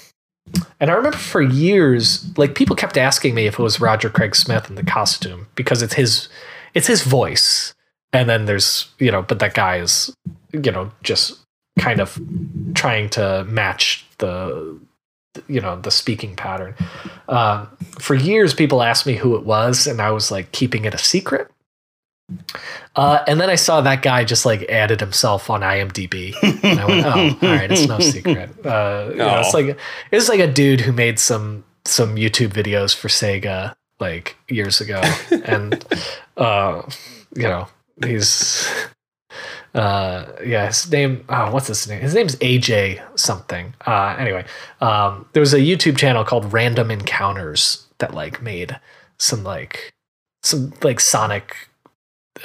and 0.80 0.90
I 0.90 0.94
remember 0.94 1.18
for 1.18 1.42
years, 1.42 2.26
like 2.38 2.56
people 2.56 2.76
kept 2.76 2.98
asking 2.98 3.36
me 3.36 3.46
if 3.48 3.60
it 3.60 3.64
was 3.64 3.80
Roger 3.82 4.10
Craig 4.10 4.36
Smith 4.36 4.70
in 4.70 4.76
the 4.76 4.84
costume 4.84 5.48
because 5.56 5.82
it's 5.82 5.94
his, 5.94 6.30
it's 6.74 6.88
his 6.88 7.04
voice, 7.04 7.74
and 8.14 8.30
then 8.30 8.46
there's 8.46 8.90
you 9.00 9.12
know, 9.12 9.22
but 9.24 9.40
that 9.40 9.54
guy 9.54 9.78
is 9.78 10.14
you 10.54 10.72
know 10.72 10.92
just 11.04 11.38
kind 11.80 12.00
of 12.00 12.20
trying 12.76 13.10
to 13.10 13.46
match 13.46 14.06
the 14.20 14.80
you 15.48 15.62
know 15.62 15.80
the 15.80 15.92
speaking 15.92 16.36
pattern. 16.36 16.76
Um, 17.28 17.68
for 18.00 18.16
years, 18.16 18.54
people 18.54 18.82
asked 18.82 19.06
me 19.06 19.16
who 19.16 19.36
it 19.36 19.46
was, 19.46 19.88
and 19.88 20.02
I 20.02 20.12
was 20.12 20.32
like 20.32 20.52
keeping 20.52 20.86
it 20.86 20.94
a 20.94 20.98
secret. 20.98 21.50
Uh, 22.96 23.24
and 23.28 23.42
then 23.42 23.50
I 23.50 23.56
saw 23.56 23.82
that 23.82 24.02
guy 24.02 24.24
just 24.24 24.46
like 24.46 24.64
added 24.70 25.00
himself 25.00 25.50
on 25.50 25.62
IMDb, 25.62 26.36
and 26.64 26.80
I 26.80 26.86
went, 26.86 27.06
"Oh, 27.06 27.48
all 27.48 27.56
right, 27.56 27.72
it's 27.72 27.88
no 27.88 28.00
secret." 28.16 28.50
Uh, 28.66 29.08
you 29.12 29.18
know, 29.18 29.40
it's 29.40 29.54
like 29.54 29.78
it's 30.12 30.30
like 30.30 30.40
a 30.40 30.52
dude 30.52 30.82
who 30.82 30.92
made 30.92 31.20
some 31.20 31.64
some 31.86 32.16
YouTube 32.16 32.50
videos 32.50 32.96
for 32.96 33.08
Sega 33.08 33.76
like 34.00 34.36
years 34.48 34.82
ago, 34.82 35.02
and 35.46 35.84
uh, 36.38 36.82
you 37.36 37.44
know 37.44 37.68
he's 38.06 38.70
uh 39.76 40.26
yeah 40.44 40.68
his 40.68 40.92
name 40.92 41.24
oh 41.30 41.52
what's 41.52 41.68
his 41.68 41.88
name 41.88 42.02
his 42.02 42.14
name's 42.16 42.36
aj 42.38 43.00
something 43.16 43.74
uh 43.86 44.16
anyway 44.18 44.44
um 44.82 45.26
there 45.34 45.42
was 45.42 45.54
a 45.54 45.60
youtube 45.60 45.98
channel 45.98 46.24
called 46.24 46.52
random 46.52 46.90
encounters 46.90 47.86
that 48.00 48.14
like 48.14 48.42
made 48.42 48.80
some 49.18 49.44
like 49.44 49.92
some 50.44 50.74
like 50.82 51.00
sonic 51.00 51.70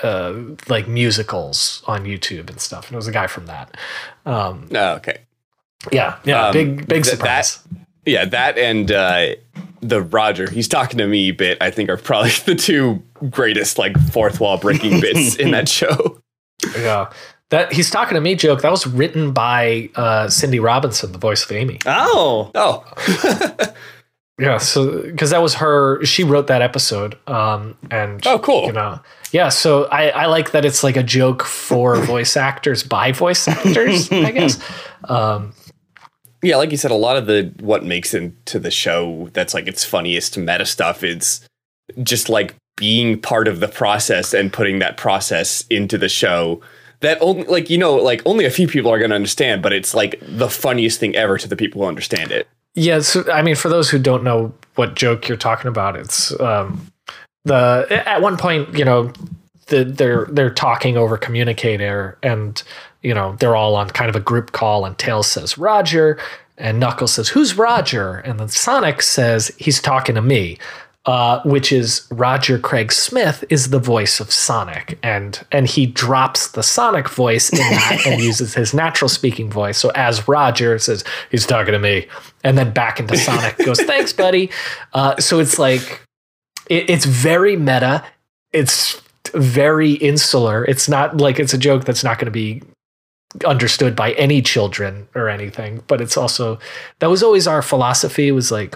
uh 0.02 0.34
like 0.68 0.86
musicals 0.88 1.82
on 1.86 2.04
youtube 2.04 2.50
and 2.50 2.60
stuff 2.60 2.86
and 2.88 2.94
it 2.94 2.96
was 2.96 3.08
a 3.08 3.12
guy 3.12 3.26
from 3.26 3.46
that 3.46 3.74
um 4.26 4.68
Oh, 4.74 4.94
okay. 4.96 5.18
yeah 5.92 6.18
yeah 6.24 6.48
Um, 6.48 6.52
big 6.52 6.76
big 6.88 7.04
th- 7.04 7.06
surprise 7.06 7.60
Yeah, 8.06 8.26
that 8.26 8.58
and 8.58 8.92
uh, 8.92 9.34
the 9.80 10.02
Roger. 10.02 10.50
He's 10.50 10.68
talking 10.68 10.98
to 10.98 11.06
me 11.06 11.30
bit. 11.30 11.56
I 11.62 11.70
think 11.70 11.88
are 11.88 11.96
probably 11.96 12.32
the 12.44 12.54
two 12.54 13.02
greatest 13.30 13.78
like 13.78 13.96
fourth 14.12 14.40
wall 14.40 14.58
breaking 14.58 15.00
bits 15.00 15.36
in 15.36 15.52
that 15.52 15.68
show. 15.80 16.18
Yeah 16.76 17.10
that 17.50 17.72
he's 17.72 17.90
talking 17.90 18.14
to 18.14 18.20
me 18.20 18.34
joke 18.34 18.62
that 18.62 18.70
was 18.70 18.86
written 18.86 19.32
by 19.32 19.88
uh 19.96 20.28
cindy 20.28 20.58
robinson 20.60 21.12
the 21.12 21.18
voice 21.18 21.44
of 21.44 21.52
amy 21.52 21.78
Oh. 21.86 22.50
Oh, 22.54 22.84
Yeah, 24.36 24.58
so 24.58 25.02
because 25.02 25.30
that 25.30 25.40
was 25.42 25.54
her, 25.54 26.04
she 26.04 26.24
wrote 26.24 26.48
that 26.48 26.60
episode. 26.60 27.16
Um, 27.28 27.76
and 27.92 28.20
Oh, 28.26 28.40
cool. 28.40 28.66
You 28.66 28.72
know, 28.72 28.98
yeah. 29.30 29.48
So 29.48 29.84
I, 29.84 30.08
I 30.08 30.26
like 30.26 30.50
that 30.50 30.64
it's 30.64 30.82
like 30.82 30.96
a 30.96 31.04
joke 31.04 31.44
for 31.44 31.96
voice 32.00 32.36
actors 32.36 32.82
by 32.82 33.12
voice 33.12 33.46
actors. 33.46 34.10
I 34.10 34.30
guess. 34.32 34.58
Um, 35.08 35.52
yeah. 36.42 36.56
Like 36.56 36.70
you 36.70 36.78
said, 36.78 36.90
a 36.90 36.94
lot 36.96 37.16
of 37.18 37.26
the 37.26 37.52
what 37.60 37.84
makes 37.84 38.12
into 38.14 38.58
the 38.58 38.70
show 38.70 39.28
that's 39.34 39.52
like 39.54 39.68
its 39.68 39.84
funniest 39.84 40.36
meta 40.38 40.64
stuff 40.64 41.04
is 41.04 41.46
just 42.02 42.28
like 42.30 42.54
being 42.76 43.20
part 43.20 43.48
of 43.48 43.60
the 43.60 43.68
process 43.68 44.34
and 44.34 44.52
putting 44.52 44.78
that 44.80 44.96
process 44.96 45.64
into 45.68 45.98
the 45.98 46.08
show. 46.08 46.60
That 47.00 47.18
only 47.20 47.44
like 47.44 47.68
you 47.68 47.78
know 47.78 47.96
like 47.96 48.22
only 48.24 48.44
a 48.44 48.50
few 48.50 48.66
people 48.66 48.90
are 48.90 48.98
going 48.98 49.10
to 49.10 49.16
understand, 49.16 49.62
but 49.62 49.72
it's 49.72 49.94
like 49.94 50.18
the 50.22 50.48
funniest 50.48 51.00
thing 51.00 51.14
ever 51.16 51.36
to 51.38 51.48
the 51.48 51.56
people 51.56 51.82
who 51.82 51.88
understand 51.88 52.30
it. 52.32 52.48
yeah. 52.74 53.00
So 53.00 53.30
I 53.30 53.42
mean, 53.42 53.56
for 53.56 53.68
those 53.68 53.90
who 53.90 53.98
don't 53.98 54.24
know 54.24 54.54
what 54.76 54.96
joke 54.96 55.28
you're 55.28 55.36
talking 55.36 55.68
about, 55.68 55.96
it's 55.96 56.38
um, 56.40 56.90
the 57.44 57.86
at 57.90 58.22
one 58.22 58.36
point, 58.36 58.76
you 58.76 58.84
know, 58.84 59.12
the, 59.66 59.84
they're 59.84 60.26
they're 60.30 60.50
talking 60.50 60.96
over 60.96 61.16
communicator, 61.16 62.18
and 62.22 62.62
you 63.02 63.14
know 63.14 63.36
they're 63.38 63.56
all 63.56 63.76
on 63.76 63.90
kind 63.90 64.08
of 64.08 64.16
a 64.16 64.20
group 64.20 64.52
call, 64.52 64.84
and 64.84 64.96
Tails 64.98 65.26
says 65.26 65.58
Roger, 65.58 66.18
and 66.56 66.80
Knuckles 66.80 67.14
says 67.14 67.28
Who's 67.28 67.56
Roger, 67.56 68.18
and 68.18 68.40
then 68.40 68.48
Sonic 68.48 69.02
says 69.02 69.52
he's 69.58 69.80
talking 69.80 70.14
to 70.14 70.22
me. 70.22 70.58
Uh, 71.06 71.42
which 71.42 71.70
is 71.70 72.08
Roger 72.10 72.58
Craig 72.58 72.90
Smith 72.90 73.44
is 73.50 73.68
the 73.68 73.78
voice 73.78 74.20
of 74.20 74.32
Sonic, 74.32 74.98
and 75.02 75.44
and 75.52 75.66
he 75.66 75.84
drops 75.84 76.48
the 76.48 76.62
Sonic 76.62 77.10
voice 77.10 77.50
in 77.50 77.58
that 77.58 78.02
and 78.06 78.22
uses 78.22 78.54
his 78.54 78.72
natural 78.72 79.10
speaking 79.10 79.50
voice. 79.50 79.76
So 79.76 79.90
as 79.94 80.26
Roger 80.26 80.78
says, 80.78 81.04
he's 81.30 81.44
talking 81.44 81.72
to 81.72 81.78
me, 81.78 82.06
and 82.42 82.56
then 82.56 82.72
back 82.72 83.00
into 83.00 83.18
Sonic 83.18 83.58
goes, 83.58 83.80
"Thanks, 83.82 84.14
buddy." 84.14 84.50
Uh, 84.94 85.20
so 85.20 85.40
it's 85.40 85.58
like 85.58 86.00
it, 86.70 86.88
it's 86.88 87.04
very 87.04 87.54
meta. 87.54 88.02
It's 88.52 89.02
very 89.34 89.92
insular. 89.92 90.64
It's 90.64 90.88
not 90.88 91.18
like 91.18 91.38
it's 91.38 91.52
a 91.52 91.58
joke 91.58 91.84
that's 91.84 92.02
not 92.02 92.18
going 92.18 92.26
to 92.26 92.30
be 92.30 92.62
understood 93.44 93.96
by 93.96 94.12
any 94.12 94.40
children 94.40 95.08
or 95.14 95.28
anything. 95.28 95.82
But 95.86 96.00
it's 96.00 96.16
also 96.16 96.58
that 97.00 97.10
was 97.10 97.22
always 97.22 97.46
our 97.46 97.62
philosophy. 97.62 98.30
Was 98.32 98.50
like 98.50 98.74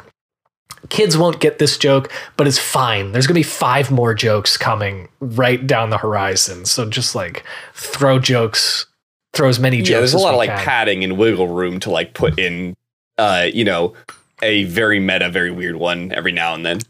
kids 0.88 1.16
won't 1.16 1.40
get 1.40 1.58
this 1.58 1.76
joke, 1.76 2.12
but 2.36 2.46
it's 2.46 2.58
fine. 2.58 3.12
There's 3.12 3.26
going 3.26 3.34
to 3.34 3.38
be 3.38 3.54
five 3.54 3.90
more 3.90 4.14
jokes 4.14 4.56
coming 4.56 5.08
right 5.20 5.66
down 5.66 5.90
the 5.90 5.98
horizon. 5.98 6.64
So 6.64 6.88
just 6.88 7.14
like 7.14 7.44
throw 7.74 8.18
jokes, 8.18 8.86
throw 9.32 9.48
as 9.48 9.58
many 9.58 9.78
jokes. 9.78 9.90
Yeah, 9.90 9.98
there's 9.98 10.14
a 10.14 10.18
lot 10.18 10.34
of 10.34 10.38
like 10.38 10.50
can. 10.50 10.58
padding 10.58 11.04
and 11.04 11.18
wiggle 11.18 11.48
room 11.48 11.80
to 11.80 11.90
like 11.90 12.14
put 12.14 12.38
in, 12.38 12.76
uh, 13.18 13.48
you 13.52 13.64
know, 13.64 13.94
a 14.42 14.64
very 14.64 15.00
meta, 15.00 15.28
very 15.28 15.50
weird 15.50 15.76
one 15.76 16.12
every 16.12 16.32
now 16.32 16.54
and 16.54 16.64
then. 16.64 16.80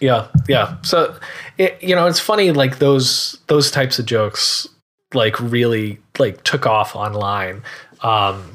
Yeah, 0.00 0.28
yeah. 0.48 0.76
So, 0.82 1.18
it, 1.58 1.82
you 1.82 1.94
know, 1.94 2.06
it's 2.06 2.20
funny 2.20 2.52
like 2.52 2.78
those 2.78 3.38
those 3.48 3.70
types 3.70 3.98
of 3.98 4.06
jokes. 4.06 4.66
like 5.14 5.38
really 5.40 5.98
like 6.18 6.42
took 6.44 6.66
off 6.66 6.94
online. 6.94 7.62
Um, 8.02 8.52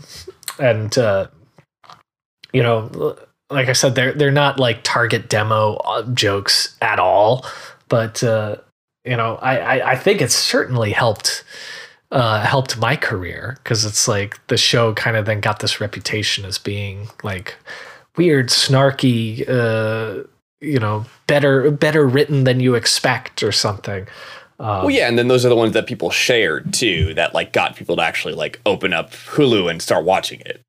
and 0.59 0.97
uh, 0.97 1.27
you 2.53 2.63
know, 2.63 3.17
like 3.49 3.69
I 3.69 3.73
said, 3.73 3.95
they're 3.95 4.13
they're 4.13 4.31
not 4.31 4.59
like 4.59 4.80
target 4.84 5.30
demo 5.30 5.76
uh, 5.76 6.03
jokes 6.13 6.76
at 6.81 6.99
all, 6.99 7.45
but 7.89 8.23
uh, 8.23 8.57
you 9.03 9.15
know, 9.15 9.35
I, 9.41 9.57
I 9.57 9.91
I 9.91 9.95
think 9.95 10.22
it's 10.22 10.35
certainly 10.35 10.91
helped 10.91 11.43
uh, 12.11 12.41
helped 12.41 12.77
my 12.77 12.95
career 12.95 13.57
because 13.63 13.85
it's 13.85 14.07
like 14.07 14.45
the 14.47 14.57
show 14.57 14.93
kind 14.93 15.17
of 15.17 15.26
then 15.26 15.41
got 15.41 15.59
this 15.59 15.80
reputation 15.80 16.45
as 16.45 16.57
being 16.57 17.07
like 17.23 17.55
weird, 18.17 18.49
snarky, 18.49 19.47
uh, 19.47 20.23
you 20.61 20.80
know, 20.80 21.05
better 21.27 21.69
better 21.72 22.07
written 22.07 22.45
than 22.45 22.59
you 22.59 22.76
expect 22.76 23.43
or 23.43 23.51
something. 23.51 24.07
Um, 24.57 24.67
well, 24.84 24.89
yeah, 24.89 25.07
and 25.07 25.19
then 25.19 25.27
those 25.27 25.45
are 25.45 25.49
the 25.49 25.55
ones 25.55 25.73
that 25.73 25.85
people 25.85 26.09
shared 26.09 26.73
too, 26.73 27.13
that 27.15 27.34
like 27.34 27.51
got 27.51 27.76
people 27.76 27.97
to 27.97 28.01
actually 28.01 28.34
like 28.34 28.59
open 28.65 28.93
up 28.93 29.11
Hulu 29.11 29.69
and 29.69 29.81
start 29.81 30.05
watching 30.05 30.39
it. 30.41 30.61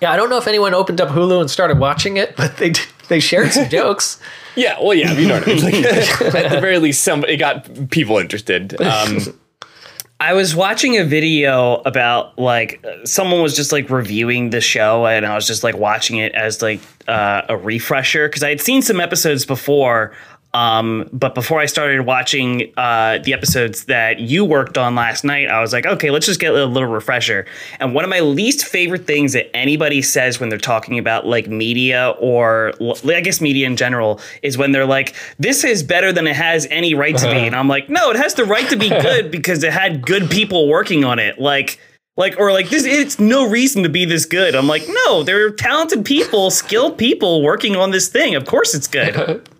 Yeah, 0.00 0.12
I 0.12 0.16
don't 0.16 0.30
know 0.30 0.38
if 0.38 0.46
anyone 0.46 0.74
opened 0.74 1.00
up 1.00 1.08
Hulu 1.08 1.40
and 1.40 1.50
started 1.50 1.78
watching 1.78 2.16
it, 2.16 2.36
but 2.36 2.56
they 2.56 2.72
they 3.08 3.20
shared 3.20 3.52
some 3.52 3.68
jokes. 3.70 4.20
Yeah, 4.54 4.78
well, 4.80 4.94
yeah, 4.94 5.12
you 5.12 5.28
know 5.28 5.38
what 5.38 5.48
I 5.48 5.54
mean. 5.54 5.84
Like, 5.84 6.44
at 6.44 6.50
the 6.50 6.60
very 6.60 6.78
least, 6.78 7.02
some 7.02 7.24
it 7.24 7.36
got 7.36 7.90
people 7.90 8.18
interested. 8.18 8.80
Um, 8.80 9.18
I 10.20 10.32
was 10.32 10.56
watching 10.56 10.98
a 10.98 11.04
video 11.04 11.76
about 11.84 12.36
like 12.38 12.84
someone 13.04 13.40
was 13.40 13.54
just 13.54 13.70
like 13.70 13.88
reviewing 13.88 14.50
the 14.50 14.60
show, 14.60 15.06
and 15.06 15.24
I 15.24 15.34
was 15.36 15.46
just 15.46 15.62
like 15.62 15.76
watching 15.76 16.18
it 16.18 16.34
as 16.34 16.60
like 16.60 16.80
uh, 17.06 17.42
a 17.48 17.56
refresher 17.56 18.28
because 18.28 18.42
I 18.42 18.48
had 18.48 18.60
seen 18.60 18.82
some 18.82 19.00
episodes 19.00 19.46
before 19.46 20.12
um, 20.54 21.10
but 21.12 21.34
before 21.34 21.60
I 21.60 21.66
started 21.66 22.06
watching 22.06 22.72
uh, 22.78 23.18
the 23.18 23.34
episodes 23.34 23.84
that 23.84 24.18
you 24.18 24.46
worked 24.46 24.78
on 24.78 24.94
last 24.94 25.22
night, 25.22 25.48
I 25.48 25.60
was 25.60 25.74
like, 25.74 25.84
okay, 25.84 26.10
let's 26.10 26.24
just 26.24 26.40
get 26.40 26.54
a 26.54 26.64
little 26.64 26.88
refresher. 26.88 27.44
And 27.80 27.94
one 27.94 28.02
of 28.02 28.08
my 28.08 28.20
least 28.20 28.64
favorite 28.64 29.06
things 29.06 29.34
that 29.34 29.54
anybody 29.54 30.00
says 30.00 30.40
when 30.40 30.48
they're 30.48 30.58
talking 30.58 30.98
about 30.98 31.26
like 31.26 31.48
media 31.48 32.14
or 32.18 32.72
I 33.04 33.20
guess 33.20 33.42
media 33.42 33.66
in 33.66 33.76
general 33.76 34.20
is 34.42 34.56
when 34.56 34.72
they're 34.72 34.86
like, 34.86 35.14
this 35.38 35.64
is 35.64 35.82
better 35.82 36.12
than 36.12 36.26
it 36.26 36.36
has 36.36 36.66
any 36.70 36.94
right 36.94 37.16
to 37.16 37.26
be. 37.26 37.46
And 37.46 37.54
I'm 37.54 37.68
like, 37.68 37.90
no, 37.90 38.10
it 38.10 38.16
has 38.16 38.32
the 38.32 38.46
right 38.46 38.68
to 38.70 38.76
be 38.76 38.88
good 38.88 39.30
because 39.30 39.62
it 39.62 39.72
had 39.72 40.06
good 40.06 40.30
people 40.30 40.68
working 40.68 41.04
on 41.04 41.18
it. 41.18 41.38
Like, 41.38 41.78
like 42.16 42.36
or 42.38 42.52
like 42.52 42.68
this 42.68 42.84
it's 42.84 43.20
no 43.20 43.48
reason 43.48 43.84
to 43.84 43.88
be 43.88 44.04
this 44.04 44.24
good 44.24 44.56
i'm 44.56 44.66
like 44.66 44.82
no 45.06 45.22
there 45.22 45.46
are 45.46 45.50
talented 45.50 46.04
people 46.04 46.50
skilled 46.50 46.98
people 46.98 47.42
working 47.42 47.76
on 47.76 47.92
this 47.92 48.08
thing 48.08 48.34
of 48.34 48.44
course 48.44 48.74
it's 48.74 48.88
good 48.88 49.48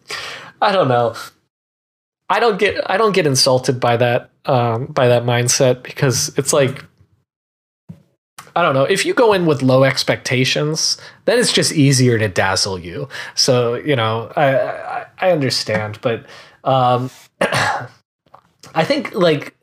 I 0.60 0.72
don't 0.72 0.88
know. 0.88 1.14
I 2.28 2.40
don't 2.40 2.58
get 2.58 2.78
I 2.90 2.96
don't 2.96 3.12
get 3.12 3.26
insulted 3.26 3.80
by 3.80 3.96
that 3.96 4.30
um, 4.44 4.86
by 4.86 5.08
that 5.08 5.24
mindset 5.24 5.82
because 5.82 6.36
it's 6.36 6.52
like 6.52 6.84
I 8.54 8.62
don't 8.62 8.74
know 8.74 8.84
if 8.84 9.06
you 9.06 9.14
go 9.14 9.32
in 9.32 9.46
with 9.46 9.62
low 9.62 9.84
expectations, 9.84 10.98
then 11.24 11.38
it's 11.38 11.52
just 11.52 11.72
easier 11.72 12.18
to 12.18 12.28
dazzle 12.28 12.78
you. 12.78 13.08
So 13.34 13.76
you 13.76 13.96
know 13.96 14.32
I 14.36 14.58
I, 14.58 15.06
I 15.18 15.30
understand, 15.32 16.00
but 16.02 16.26
um, 16.64 17.10
I 17.40 18.84
think 18.84 19.14
like 19.14 19.56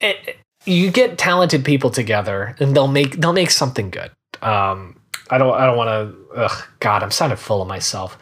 it, 0.00 0.36
you 0.64 0.90
get 0.90 1.18
talented 1.18 1.64
people 1.64 1.90
together 1.90 2.56
and 2.58 2.74
they'll 2.74 2.88
make 2.88 3.20
they'll 3.20 3.32
make 3.32 3.50
something 3.50 3.90
good. 3.90 4.10
Um, 4.42 5.00
I 5.30 5.38
don't 5.38 5.54
I 5.54 5.66
don't 5.66 5.76
want 5.76 5.88
to. 6.34 6.50
God, 6.80 7.02
I'm 7.02 7.10
sounding 7.10 7.38
full 7.38 7.62
of 7.62 7.68
myself. 7.68 8.18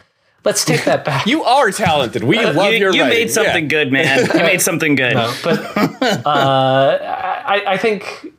Let's 0.47 0.63
take 0.63 0.85
that 0.85 1.03
back. 1.03 1.25
you 1.27 1.43
are 1.43 1.71
talented. 1.71 2.23
We 2.23 2.37
uh, 2.37 2.53
love 2.53 2.71
you, 2.71 2.79
your. 2.79 2.95
You 2.95 3.01
writing. 3.01 3.19
made 3.19 3.31
something 3.31 3.65
yeah. 3.65 3.69
good, 3.69 3.91
man. 3.91 4.27
You 4.33 4.39
made 4.39 4.61
something 4.61 4.95
good. 4.95 5.13
No, 5.13 5.33
but 5.43 5.59
uh, 6.25 6.99
I, 7.45 7.63
I, 7.67 7.77
think 7.77 8.31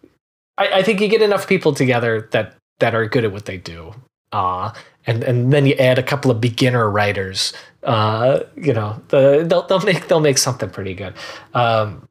I, 0.57 0.69
I, 0.79 0.83
think 0.83 1.03
you 1.03 1.09
get 1.09 1.21
enough 1.21 1.47
people 1.47 1.75
together 1.75 2.27
that 2.33 2.55
that 2.79 2.95
are 2.95 3.07
good 3.07 3.27
at 3.27 3.33
what 3.33 3.45
they 3.45 3.59
do, 3.59 3.95
uh, 4.33 4.73
and 5.07 5.23
and 5.23 5.53
then 5.53 5.67
you 5.67 5.75
add 5.75 5.99
a 5.99 6.03
couple 6.03 6.31
of 6.31 6.41
beginner 6.41 6.89
writers. 6.89 7.53
Uh, 7.83 8.41
you 8.57 8.73
know, 8.73 9.03
the, 9.09 9.45
they'll 9.47 9.67
they'll 9.67 9.85
make 9.85 10.09
they'll 10.09 10.21
make 10.21 10.39
something 10.39 10.71
pretty 10.71 10.95
good. 10.95 11.13
Um, 11.53 12.09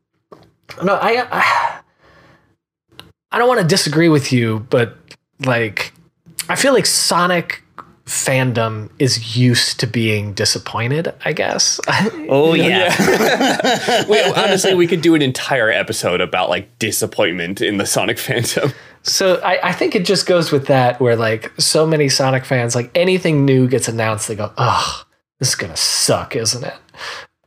no, 0.83 0.93
I, 0.93 1.25
I 1.31 1.79
I 3.31 3.39
don't 3.39 3.47
want 3.47 3.61
to 3.61 3.67
disagree 3.67 4.09
with 4.09 4.31
you, 4.31 4.59
but 4.69 4.95
like 5.43 5.91
I 6.49 6.55
feel 6.55 6.73
like 6.73 6.85
Sonic 6.85 7.63
fandom 8.07 8.89
is 8.99 9.35
used 9.35 9.81
to 9.81 9.85
being 9.85 10.33
disappointed, 10.33 11.13
I 11.25 11.33
guess. 11.33 11.79
Oh 12.29 12.53
yeah. 12.53 12.93
yeah. 12.99 14.05
Wait, 14.09 14.37
honestly, 14.37 14.73
we 14.73 14.85
could 14.85 15.01
do 15.01 15.15
an 15.15 15.21
entire 15.21 15.69
episode 15.69 16.19
about 16.19 16.49
like 16.49 16.77
disappointment 16.77 17.61
in 17.61 17.77
the 17.77 17.85
Sonic 17.85 18.17
fandom. 18.17 18.73
So 19.03 19.39
I, 19.41 19.69
I 19.69 19.71
think 19.71 19.95
it 19.95 20.05
just 20.05 20.25
goes 20.25 20.51
with 20.51 20.67
that 20.67 20.99
where 20.99 21.15
like 21.15 21.51
so 21.57 21.85
many 21.85 22.09
Sonic 22.09 22.43
fans, 22.43 22.75
like 22.75 22.91
anything 22.95 23.45
new 23.45 23.67
gets 23.67 23.87
announced, 23.87 24.27
they 24.27 24.35
go, 24.35 24.51
Oh, 24.57 25.03
this 25.39 25.49
is 25.49 25.55
gonna 25.55 25.77
suck, 25.77 26.35
isn't 26.35 26.63
it? 26.65 26.75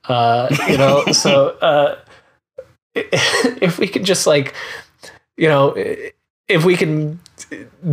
Uh, 0.05 0.49
you 0.69 0.78
know, 0.78 1.05
so 1.12 1.49
uh 1.61 1.97
if 2.95 3.78
we 3.78 3.87
could 3.87 4.05
just 4.05 4.27
like 4.27 4.55
you 5.37 5.49
know 5.49 5.74
if 6.51 6.64
we 6.64 6.77
can 6.77 7.20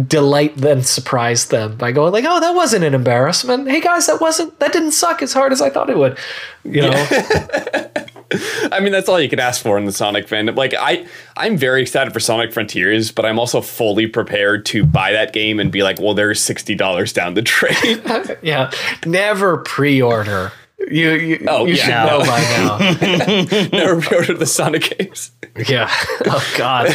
delight 0.08 0.56
then 0.58 0.84
surprise 0.84 1.48
them 1.48 1.78
by 1.78 1.92
going 1.92 2.12
like, 2.12 2.26
"Oh, 2.28 2.40
that 2.40 2.56
wasn't 2.56 2.84
an 2.84 2.94
embarrassment. 2.94 3.70
Hey 3.70 3.82
guys, 3.82 4.08
that 4.08 4.20
wasn't 4.20 4.60
that 4.60 4.74
didn't 4.74 4.92
suck 4.92 5.22
as 5.22 5.34
hard 5.34 5.52
as 5.52 5.62
I 5.62 5.70
thought 5.70 5.90
it 5.90 5.98
would." 5.98 6.18
You 6.64 6.82
know. 6.82 7.08
Yeah. 7.12 7.88
I 8.72 8.82
mean, 8.82 8.92
that's 8.92 9.08
all 9.08 9.22
you 9.22 9.30
can 9.30 9.40
ask 9.40 9.62
for 9.62 9.78
in 9.78 9.86
the 9.86 9.92
Sonic 9.94 10.28
fandom. 10.28 10.58
Like, 10.58 10.74
I, 10.78 11.08
I'm 11.38 11.56
very 11.56 11.82
excited 11.82 12.12
for 12.12 12.20
Sonic 12.20 12.52
Frontiers, 12.52 13.10
but 13.10 13.26
I'm 13.26 13.40
also 13.40 13.62
fully 13.62 14.06
prepared 14.06 14.66
to 14.68 14.86
buy 14.86 15.14
that 15.14 15.32
game 15.32 15.62
and 15.62 15.72
be 15.72 15.82
like, 15.82 16.02
well, 16.02 16.14
there's 16.14 16.42
sixty 16.42 16.76
dollars 16.76 17.14
down 17.14 17.36
the 17.36 17.42
drain. 17.44 18.02
yeah, 18.42 18.72
never 19.06 19.58
pre-order 19.60 20.52
you 20.90 21.12
you, 21.12 21.46
oh, 21.48 21.66
you 21.66 21.76
yeah. 21.76 21.84
should 21.84 22.12
know 22.12 22.20
by 22.20 22.40
now. 22.42 23.70
Never 23.78 24.02
pre-ordered 24.02 24.40
the 24.40 24.46
Sonic 24.46 24.98
games. 24.98 25.32
Yeah. 25.68 25.90
Oh 26.26 26.54
God. 26.58 26.94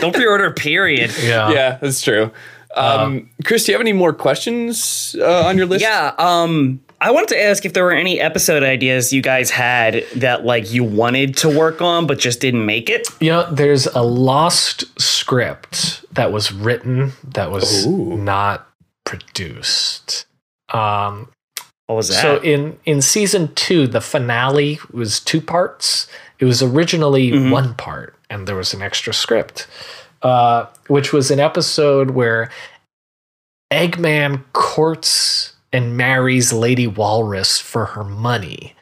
Don't 0.00 0.14
pre-order. 0.14 0.50
Period. 0.52 1.12
Yeah. 1.22 1.50
Yeah, 1.50 1.78
that's 1.80 2.02
true. 2.02 2.30
Um, 2.74 3.00
um, 3.00 3.30
Chris, 3.44 3.64
do 3.64 3.72
you 3.72 3.76
have 3.76 3.82
any 3.82 3.92
more 3.92 4.12
questions 4.12 5.14
uh, 5.18 5.44
on 5.44 5.56
your 5.56 5.66
list? 5.66 5.82
Yeah. 5.82 6.14
Um, 6.18 6.80
I 7.00 7.10
wanted 7.10 7.30
to 7.30 7.42
ask 7.42 7.64
if 7.64 7.72
there 7.72 7.84
were 7.84 7.92
any 7.92 8.20
episode 8.20 8.62
ideas 8.62 9.12
you 9.12 9.22
guys 9.22 9.50
had 9.50 10.04
that 10.16 10.44
like 10.44 10.72
you 10.72 10.84
wanted 10.84 11.36
to 11.38 11.48
work 11.48 11.82
on 11.82 12.06
but 12.06 12.18
just 12.18 12.40
didn't 12.40 12.64
make 12.64 12.88
it. 12.88 13.08
You 13.20 13.30
know, 13.30 13.52
there's 13.52 13.86
a 13.86 14.02
lost 14.02 14.84
script 15.00 16.04
that 16.14 16.30
was 16.32 16.52
written 16.52 17.12
that 17.24 17.50
was 17.50 17.86
Ooh. 17.86 18.16
not 18.16 18.68
produced. 19.04 20.26
Um, 20.68 21.28
what 21.92 21.98
was 21.98 22.08
that? 22.08 22.22
So 22.22 22.40
in 22.40 22.78
in 22.84 23.02
season 23.02 23.54
two, 23.54 23.86
the 23.86 24.00
finale 24.00 24.78
was 24.90 25.20
two 25.20 25.40
parts. 25.40 26.08
It 26.38 26.46
was 26.46 26.62
originally 26.62 27.30
mm-hmm. 27.30 27.50
one 27.50 27.74
part, 27.74 28.16
and 28.30 28.48
there 28.48 28.56
was 28.56 28.72
an 28.72 28.82
extra 28.82 29.12
script, 29.12 29.66
uh, 30.22 30.66
which 30.88 31.12
was 31.12 31.30
an 31.30 31.38
episode 31.38 32.12
where 32.12 32.50
Eggman 33.70 34.42
courts 34.54 35.54
and 35.72 35.96
marries 35.96 36.52
Lady 36.52 36.86
Walrus 36.86 37.58
for 37.58 37.86
her 37.86 38.04
money. 38.04 38.74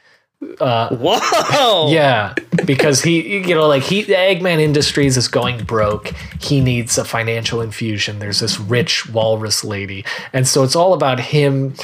Uh, 0.58 0.96
Whoa! 0.96 1.88
Yeah, 1.92 2.34
because 2.64 3.02
he, 3.02 3.38
you 3.38 3.54
know, 3.54 3.66
like 3.66 3.82
he, 3.82 4.04
Eggman 4.04 4.60
Industries 4.60 5.16
is 5.16 5.28
going 5.28 5.64
broke. 5.64 6.12
He 6.40 6.60
needs 6.60 6.96
a 6.96 7.04
financial 7.04 7.60
infusion. 7.60 8.20
There's 8.20 8.40
this 8.40 8.58
rich 8.58 9.08
walrus 9.10 9.64
lady, 9.64 10.04
and 10.32 10.46
so 10.46 10.62
it's 10.62 10.76
all 10.76 10.94
about 10.94 11.18
him 11.18 11.74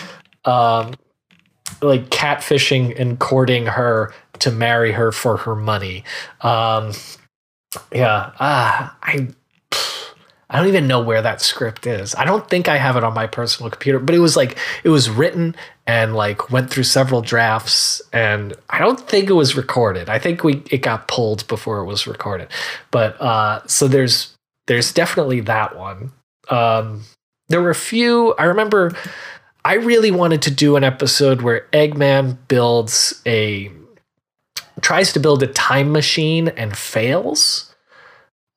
um, 0.46 0.94
like 1.82 2.08
catfishing 2.10 2.98
and 2.98 3.18
courting 3.18 3.66
her 3.66 4.12
to 4.40 4.50
marry 4.50 4.92
her 4.92 5.12
for 5.12 5.38
her 5.38 5.54
money. 5.54 6.04
Um, 6.42 6.92
yeah, 7.92 8.32
ah, 8.38 8.96
I 9.02 9.28
I 10.48 10.58
don't 10.58 10.68
even 10.68 10.86
know 10.86 11.00
where 11.00 11.22
that 11.22 11.42
script 11.42 11.86
is. 11.86 12.14
I 12.14 12.24
don't 12.24 12.48
think 12.48 12.68
I 12.68 12.76
have 12.76 12.96
it 12.96 13.02
on 13.02 13.14
my 13.14 13.26
personal 13.26 13.70
computer, 13.70 13.98
but 13.98 14.14
it 14.14 14.20
was 14.20 14.36
like 14.36 14.56
it 14.84 14.90
was 14.90 15.10
written 15.10 15.56
and 15.86 16.14
like 16.14 16.50
went 16.50 16.70
through 16.70 16.84
several 16.84 17.20
drafts 17.20 18.00
and 18.12 18.54
I 18.70 18.78
don't 18.78 19.00
think 19.00 19.28
it 19.28 19.34
was 19.34 19.56
recorded. 19.56 20.08
I 20.08 20.18
think 20.18 20.44
we 20.44 20.62
it 20.70 20.82
got 20.82 21.08
pulled 21.08 21.46
before 21.48 21.80
it 21.80 21.86
was 21.86 22.06
recorded. 22.06 22.48
But 22.92 23.20
uh 23.20 23.66
so 23.66 23.88
there's 23.88 24.34
there's 24.66 24.92
definitely 24.92 25.40
that 25.40 25.76
one. 25.76 26.12
Um 26.48 27.02
there 27.48 27.60
were 27.60 27.70
a 27.70 27.74
few 27.74 28.34
I 28.34 28.44
remember 28.44 28.92
I 29.66 29.74
really 29.74 30.12
wanted 30.12 30.42
to 30.42 30.52
do 30.52 30.76
an 30.76 30.84
episode 30.84 31.42
where 31.42 31.66
Eggman 31.72 32.38
builds 32.46 33.20
a 33.26 33.68
tries 34.80 35.12
to 35.14 35.18
build 35.18 35.42
a 35.42 35.48
time 35.48 35.90
machine 35.90 36.46
and 36.46 36.76
fails. 36.78 37.74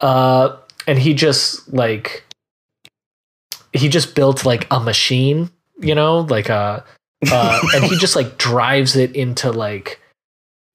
Uh 0.02 0.58
and 0.86 1.00
he 1.00 1.16
just 1.16 1.74
like 1.74 2.26
he 3.74 3.90
just 3.90 4.14
built 4.14 4.46
like 4.46 4.68
a 4.70 4.80
machine, 4.80 5.50
you 5.80 5.96
know, 5.96 6.20
like 6.30 6.50
a 6.50 6.86
uh 7.32 7.60
and 7.74 7.84
he 7.86 7.98
just 7.98 8.16
like 8.16 8.38
drives 8.38 8.96
it 8.96 9.16
into 9.16 9.52
like 9.52 10.00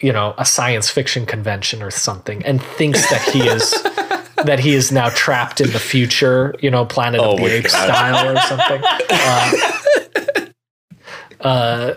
you 0.02 0.12
know 0.12 0.34
a 0.36 0.44
science 0.44 0.90
fiction 0.90 1.26
convention 1.26 1.80
or 1.80 1.92
something 1.92 2.44
and 2.44 2.60
thinks 2.60 3.08
that 3.08 3.22
he 3.22 3.46
is 3.46 3.70
that 4.44 4.58
he 4.58 4.74
is 4.74 4.90
now 4.90 5.10
trapped 5.10 5.60
in 5.60 5.70
the 5.70 5.78
future 5.78 6.56
you 6.58 6.72
know 6.72 6.84
planet 6.84 7.20
Oh 7.20 7.34
of 7.34 7.38
the 7.38 7.46
apes 7.46 7.72
God. 7.72 7.86
style 7.86 8.36
or 8.36 8.40
something 8.40 8.82
uh, 8.84 9.70
uh, 11.44 11.94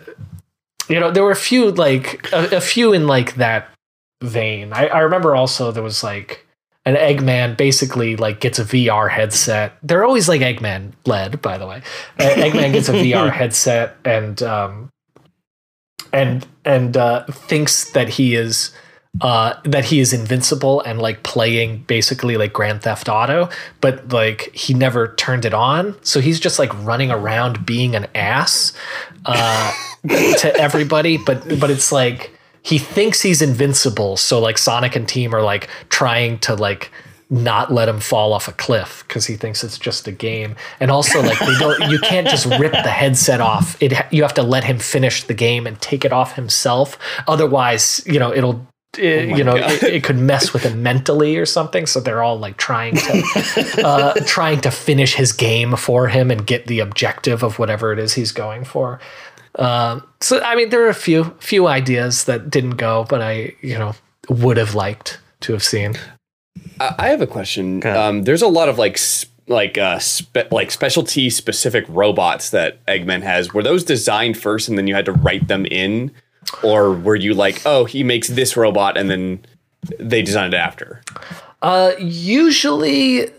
you 0.90 1.00
know 1.00 1.12
there 1.12 1.24
were 1.24 1.32
a 1.32 1.36
few 1.36 1.72
like 1.72 2.32
a, 2.32 2.58
a 2.58 2.62
few 2.62 2.94
in 2.94 3.08
like 3.08 3.36
that 3.36 3.70
vein. 4.22 4.74
I, 4.74 4.88
I 4.88 5.00
remember 5.00 5.36
also 5.36 5.72
there 5.72 5.84
was 5.84 6.04
like 6.04 6.46
an 6.86 6.96
eggman 6.96 7.58
basically 7.58 8.16
like 8.16 8.40
gets 8.40 8.60
a 8.60 8.64
vr 8.64 9.10
headset. 9.10 9.78
They're 9.82 10.06
always 10.06 10.30
like 10.30 10.42
eggman 10.42 10.94
led 11.06 11.42
by 11.42 11.58
the 11.58 11.66
way. 11.66 11.82
Uh, 12.20 12.24
eggman 12.24 12.74
gets 12.74 12.90
a 12.90 12.94
vr 12.94 13.32
headset 13.34 13.96
and 14.06 14.42
um 14.44 14.90
and 16.14 16.48
and 16.64 16.96
uh 16.96 17.26
thinks 17.26 17.92
that 17.92 18.10
he 18.10 18.36
is 18.36 18.72
uh 19.22 19.54
that 19.64 19.86
he 19.86 20.00
is 20.00 20.14
invincible 20.14 20.82
and 20.82 21.00
like 21.02 21.24
playing 21.24 21.84
basically 21.88 22.38
like 22.38 22.54
grand 22.54 22.82
theft 22.84 23.10
auto 23.10 23.50
but 23.82 24.08
like 24.14 24.54
he 24.54 24.74
never 24.74 25.16
turned 25.16 25.46
it 25.46 25.54
on. 25.54 25.96
So 26.04 26.20
he's 26.20 26.40
just 26.40 26.60
like 26.60 26.74
running 26.86 27.12
around 27.12 27.66
being 27.66 27.96
an 27.96 28.08
ass 28.14 28.74
uh 29.26 29.74
to 30.08 30.54
everybody. 30.58 31.18
But 31.18 31.60
but 31.60 31.70
it's 31.70 31.92
like 31.92 32.38
he 32.62 32.78
thinks 32.78 33.22
he's 33.22 33.42
invincible. 33.42 34.18
So 34.18 34.40
like 34.40 34.58
sonic 34.58 34.96
and 34.96 35.08
team 35.08 35.34
are 35.34 35.42
like 35.42 35.70
trying 35.90 36.40
to 36.40 36.56
like 36.56 36.92
not 37.30 37.74
let 37.74 37.90
him 37.90 38.00
fall 38.00 38.32
off 38.32 38.48
a 38.48 38.54
cliff 38.54 39.04
because 39.08 39.26
he 39.26 39.36
thinks 39.36 39.64
it's 39.64 39.78
just 39.78 40.08
a 40.08 40.12
game. 40.12 40.56
And 40.80 40.90
also 40.92 41.22
like 41.22 41.40
they 41.40 41.56
don't 41.60 41.92
you 41.92 42.00
can't 42.00 42.28
just 42.28 42.46
rip 42.46 42.72
the 42.72 42.90
headset 42.90 43.42
off. 43.42 43.82
It 43.82 43.94
you 44.12 44.22
have 44.24 44.34
to 44.36 44.44
let 44.44 44.64
him 44.64 44.80
finish 44.80 45.24
the 45.24 45.34
game 45.34 45.68
and 45.68 45.80
take 45.82 46.06
it 46.06 46.14
off 46.14 46.36
himself. 46.36 46.98
Otherwise 47.28 48.02
you 48.06 48.20
know 48.20 48.34
it'll 48.34 48.66
it, 48.98 49.38
you 49.38 49.44
know 49.44 49.56
it, 49.56 49.84
it 49.84 50.04
could 50.04 50.18
mess 50.18 50.54
with 50.54 50.64
him 50.64 50.82
mentally 50.82 51.38
or 51.38 51.46
something 51.46 51.86
so 51.86 52.00
they're 52.00 52.24
all 52.24 52.40
like 52.40 52.58
trying 52.58 52.96
to 52.96 53.82
uh, 53.86 54.14
trying 54.26 54.60
to 54.62 54.72
finish 54.72 55.14
his 55.14 55.34
game 55.34 55.76
for 55.76 56.08
him 56.08 56.32
and 56.32 56.48
get 56.48 56.68
the 56.68 56.80
objective 56.80 57.44
of 57.44 57.60
whatever 57.60 57.92
it 57.92 58.00
is 58.00 58.14
he's 58.14 58.32
going 58.32 58.64
for 58.64 59.00
um, 59.58 60.08
so 60.22 60.42
I 60.42 60.56
mean, 60.56 60.70
there 60.70 60.86
are 60.86 60.90
a 60.90 60.94
few 60.94 61.36
few 61.40 61.68
ideas 61.68 62.26
that 62.26 62.50
didn't 62.50 62.78
go, 62.78 63.06
but 63.10 63.22
I 63.22 63.56
you 63.62 63.78
know 63.78 63.96
would 64.30 64.58
have 64.58 64.76
liked 64.76 65.20
to 65.42 65.54
have 65.54 65.64
seen. 65.64 65.96
I 66.80 66.96
I 67.00 67.08
have 67.10 67.22
a 67.22 67.28
question. 67.28 67.80
Okay. 67.80 67.90
Um, 67.90 68.24
there's 68.24 68.42
a 68.42 68.48
lot 68.48 68.70
of 68.70 68.78
like 68.78 68.98
sp- 69.00 69.34
like 69.48 69.78
uh 69.78 70.00
spe- 70.00 70.52
like 70.52 70.72
specialty 70.72 71.30
specific 71.30 71.86
robots 71.88 72.52
that 72.52 72.86
Eggman 72.86 73.24
has. 73.24 73.54
Were 73.54 73.64
those 73.64 73.84
designed 73.84 74.38
first 74.38 74.70
and 74.70 74.78
then 74.78 74.88
you 74.88 74.94
had 74.94 75.06
to 75.06 75.14
write 75.14 75.48
them 75.48 75.66
in, 75.66 76.12
or 76.64 76.94
were 76.94 77.16
you 77.16 77.34
like, 77.34 77.62
oh, 77.66 77.86
he 77.86 78.04
makes 78.04 78.28
this 78.28 78.58
robot 78.58 78.98
and 78.98 79.10
then 79.10 79.46
they 80.00 80.22
designed 80.22 80.54
it 80.54 80.58
after? 80.58 81.02
Uh, 81.62 81.92
usually 82.00 83.30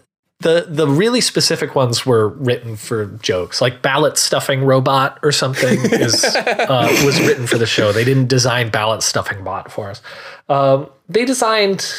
the 0.40 0.66
the 0.68 0.86
really 0.86 1.20
specific 1.20 1.74
ones 1.74 2.06
were 2.06 2.28
written 2.28 2.76
for 2.76 3.06
jokes, 3.22 3.60
like 3.60 3.82
ballot 3.82 4.16
stuffing 4.16 4.62
robot 4.62 5.18
or 5.22 5.32
something 5.32 5.78
is 5.92 6.24
uh, 6.24 6.88
was 7.04 7.20
written 7.20 7.46
for 7.46 7.58
the 7.58 7.66
show. 7.66 7.92
They 7.92 8.04
didn't 8.04 8.28
design 8.28 8.70
ballot 8.70 9.02
stuffing 9.02 9.42
bot 9.42 9.70
for 9.70 9.90
us. 9.90 10.00
Um, 10.48 10.88
they 11.08 11.24
designed 11.24 11.92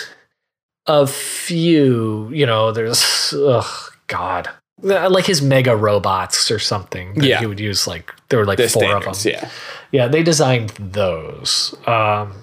a 0.88 1.06
few. 1.06 2.30
You 2.32 2.46
know, 2.46 2.72
there's 2.72 3.34
oh 3.36 3.90
god. 4.08 4.50
Like 4.82 5.26
his 5.26 5.42
mega 5.42 5.76
robots 5.76 6.50
or 6.52 6.60
something. 6.60 7.14
that 7.16 7.26
Yeah. 7.26 7.40
he 7.40 7.46
would 7.46 7.60
use 7.60 7.86
like 7.88 8.14
there 8.30 8.40
were 8.40 8.46
like 8.46 8.58
The 8.58 8.70
four 8.70 8.96
of 8.96 9.04
them. 9.04 9.14
yeah. 9.34 9.50
Yeah, 9.92 10.08
they 10.08 10.24
designed 10.24 10.70
those. 10.70 11.74
Um, 11.88 12.34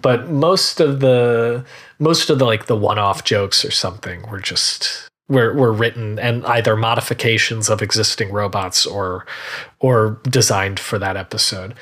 but 0.00 0.28
most 0.28 0.80
of 0.80 1.00
the 1.00 1.64
most 1.98 2.28
of 2.28 2.38
the 2.38 2.44
like 2.44 2.66
the 2.66 2.76
one-off 2.76 3.24
jokes 3.24 3.64
or 3.64 3.70
something 3.70 4.28
were 4.30 4.40
just 4.40 5.08
were 5.28 5.54
were 5.54 5.72
written 5.72 6.18
and 6.18 6.44
either 6.46 6.76
modifications 6.76 7.70
of 7.70 7.80
existing 7.80 8.30
robots 8.30 8.84
or 8.84 9.24
or 9.80 10.20
designed 10.28 10.78
for 10.78 10.98
that 10.98 11.16
episode. 11.16 11.74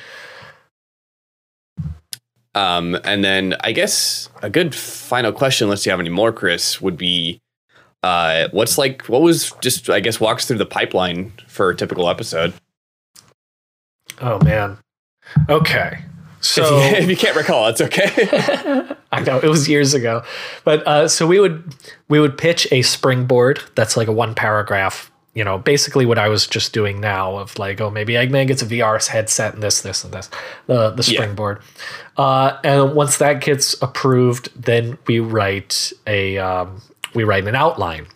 Um, 2.54 2.96
and 3.02 3.24
then 3.24 3.56
I 3.64 3.72
guess 3.72 4.28
a 4.42 4.48
good 4.48 4.74
final 4.76 5.32
question, 5.32 5.64
unless 5.66 5.84
you 5.84 5.90
have 5.90 5.98
any 5.98 6.08
more, 6.08 6.32
Chris, 6.32 6.80
would 6.80 6.96
be 6.96 7.40
uh, 8.04 8.48
what's 8.52 8.76
like 8.78 9.06
what 9.06 9.22
was 9.22 9.52
just 9.60 9.88
I 9.90 10.00
guess 10.00 10.20
walks 10.20 10.46
through 10.46 10.58
the 10.58 10.66
pipeline 10.66 11.32
for 11.48 11.70
a 11.70 11.76
typical 11.76 12.08
episode. 12.08 12.52
Oh 14.20 14.38
man. 14.44 14.78
Okay. 15.48 15.98
So 16.40 16.78
if, 16.78 16.90
you, 16.92 16.96
if 17.04 17.10
you 17.10 17.16
can't 17.16 17.36
recall, 17.36 17.68
it's 17.68 17.80
okay. 17.80 18.10
I 19.12 19.20
know 19.20 19.38
it 19.38 19.48
was 19.48 19.68
years 19.68 19.94
ago, 19.94 20.22
but 20.64 20.86
uh, 20.86 21.08
so 21.08 21.26
we 21.26 21.40
would 21.40 21.74
we 22.08 22.20
would 22.20 22.36
pitch 22.36 22.68
a 22.70 22.82
springboard 22.82 23.60
that's 23.74 23.96
like 23.96 24.08
a 24.08 24.12
one 24.12 24.34
paragraph. 24.34 25.10
You 25.34 25.42
know, 25.42 25.58
basically 25.58 26.06
what 26.06 26.16
I 26.16 26.28
was 26.28 26.46
just 26.46 26.72
doing 26.72 27.00
now 27.00 27.38
of 27.38 27.58
like, 27.58 27.80
oh, 27.80 27.90
maybe 27.90 28.12
Eggman 28.12 28.46
gets 28.46 28.62
a 28.62 28.66
VR 28.66 29.04
headset 29.04 29.54
and 29.54 29.62
this, 29.64 29.80
this, 29.82 30.04
and 30.04 30.14
this, 30.14 30.30
the 30.68 30.90
the 30.90 31.02
Yeah. 31.02 31.18
springboard. 31.18 31.60
Uh, 32.16 32.56
and 32.62 32.94
once 32.94 33.16
that 33.18 33.40
gets 33.40 33.74
approved, 33.82 34.50
then 34.54 34.96
we 35.08 35.18
write 35.18 35.92
a 36.06 36.38
um, 36.38 36.80
we 37.14 37.24
write 37.24 37.46
an 37.46 37.54
outline. 37.54 38.06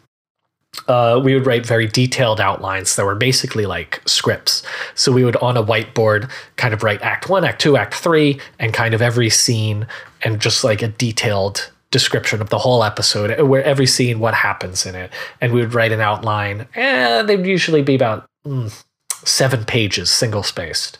Uh, 0.87 1.21
we 1.23 1.35
would 1.35 1.47
write 1.47 1.67
very 1.67 1.87
detailed 1.87 2.41
outlines 2.41 2.95
that 2.97 3.05
were 3.05 3.15
basically 3.15 3.67
like 3.67 4.03
scripts. 4.07 4.63
So 4.95 5.11
we 5.11 5.25
would 5.25 5.37
on 5.37 5.57
a 5.57 5.63
whiteboard 5.63 6.31
kind 6.57 6.73
of 6.73 6.83
write 6.83 7.03
act 7.03 7.29
one, 7.29 7.45
act 7.45 7.61
two, 7.61 7.77
act 7.77 7.95
three, 7.95 8.41
and 8.59 8.73
kind 8.73 8.95
of 8.95 9.03
every 9.03 9.31
scene 9.31 9.87
and 10.23 10.41
just 10.41 10.65
like 10.65 10.83
a 10.83 10.89
detailed 10.89 11.71
description 11.91 12.41
of 12.41 12.51
the 12.51 12.59
whole 12.59 12.85
episode, 12.85 13.41
where 13.41 13.65
every 13.65 13.87
scene, 13.87 14.19
what 14.19 14.35
happens 14.35 14.85
in 14.85 14.95
it. 14.95 15.11
And 15.41 15.53
we 15.53 15.61
would 15.61 15.75
write 15.75 15.93
an 15.93 16.01
outline, 16.01 16.69
and 16.75 17.29
they'd 17.29 17.47
usually 17.47 17.83
be 17.83 17.95
about 17.95 18.29
mm, 18.47 18.85
seven 19.25 19.65
pages, 19.65 20.11
single 20.11 20.43
spaced. 20.43 20.99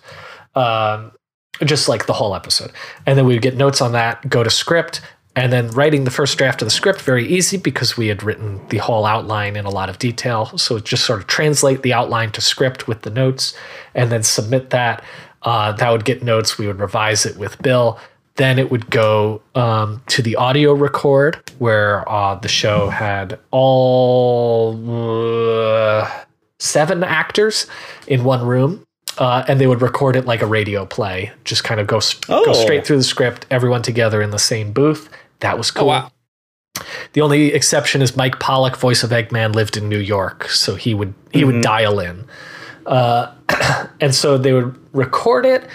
Um, 0.55 1.13
just 1.65 1.89
like 1.89 2.07
the 2.07 2.13
whole 2.13 2.35
episode. 2.35 2.71
And 3.07 3.19
then 3.19 3.27
we 3.27 3.35
would 3.35 3.43
get 3.43 3.57
notes 3.57 3.81
on 3.81 3.93
that, 3.93 4.29
go 4.29 4.43
to 4.45 4.51
script, 4.51 5.01
and 5.39 5.53
then 5.53 5.69
writing 5.79 6.05
the 6.05 6.11
first 6.11 6.37
draft 6.39 6.61
of 6.63 6.67
the 6.67 6.71
script 6.81 7.01
very 7.03 7.27
easy 7.27 7.57
because 7.57 7.97
we 7.97 8.09
had 8.09 8.23
written 8.23 8.61
the 8.69 8.79
whole 8.79 9.05
outline 9.07 9.55
in 9.57 9.65
a 9.65 9.71
lot 9.71 9.89
of 9.89 9.99
detail. 9.99 10.47
So 10.59 10.79
just 10.81 11.05
sort 11.05 11.21
of 11.21 11.27
translate 11.27 11.83
the 11.83 11.93
outline 11.93 12.31
to 12.33 12.41
script 12.41 12.89
with 12.89 13.03
the 13.03 13.11
notes 13.11 13.55
and 13.95 14.11
then 14.11 14.23
submit 14.23 14.71
that. 14.71 15.03
Uh, 15.43 15.73
that 15.73 15.91
would 15.91 16.05
get 16.05 16.23
notes. 16.23 16.59
We 16.59 16.67
would 16.67 16.81
revise 16.81 17.25
it 17.25 17.37
with 17.37 17.61
Bill. 17.63 17.99
Then 18.37 18.59
it 18.59 18.71
would 18.71 18.89
go 18.91 19.43
um, 19.55 20.03
to 20.09 20.23
the 20.23 20.37
audio 20.37 20.73
record 20.73 21.39
where 21.59 22.09
uh, 22.09 22.35
the 22.37 22.49
show 22.49 22.89
had 22.89 23.39
all 23.51 24.75
uh, 26.03 26.11
seven 26.59 27.05
actors 27.05 27.67
in 28.07 28.25
one 28.25 28.45
room. 28.47 28.85
Uh, 29.17 29.45
and 29.49 29.61
they 29.61 29.67
would 29.67 29.83
record 29.83 30.15
it 30.15 30.27
like 30.27 30.43
a 30.43 30.47
radio 30.47 30.87
play, 30.87 31.33
just 31.45 31.65
kind 31.65 31.81
of 31.81 31.89
go, 31.89 31.97
s- 31.97 32.15
go 32.15 32.45
Oh. 32.47 32.53
straight 32.53 32.87
through 32.87 32.99
the 32.99 33.03
script, 33.03 33.47
everyone 33.51 33.83
together 33.83 34.23
in 34.23 34.31
the 34.31 34.39
same 34.39 34.71
booth. 34.73 35.09
That 35.41 35.59
was 35.59 35.71
oh 35.71 35.81
cool. 35.81 35.89
wow. 35.89 36.13
The 37.13 37.21
only 37.21 37.53
exception 37.53 38.03
is 38.03 38.17
Mike 38.17 38.39
Pollock, 38.39 38.77
voice 38.77 39.03
of 39.03 39.11
Eggman, 39.11 39.55
lived 39.55 39.77
in 39.77 39.89
New 39.89 39.99
York, 39.99 40.49
so 40.49 40.75
he 40.75 40.95
would 40.95 41.15
he 41.33 41.45
would 41.45 41.63
dial 41.63 42.01
in, 42.01 42.25
uh, 42.87 43.33
and 44.01 44.15
so 44.15 44.39
they 44.39 44.53
would 44.53 44.79
record 44.93 45.45
it. 45.47 45.69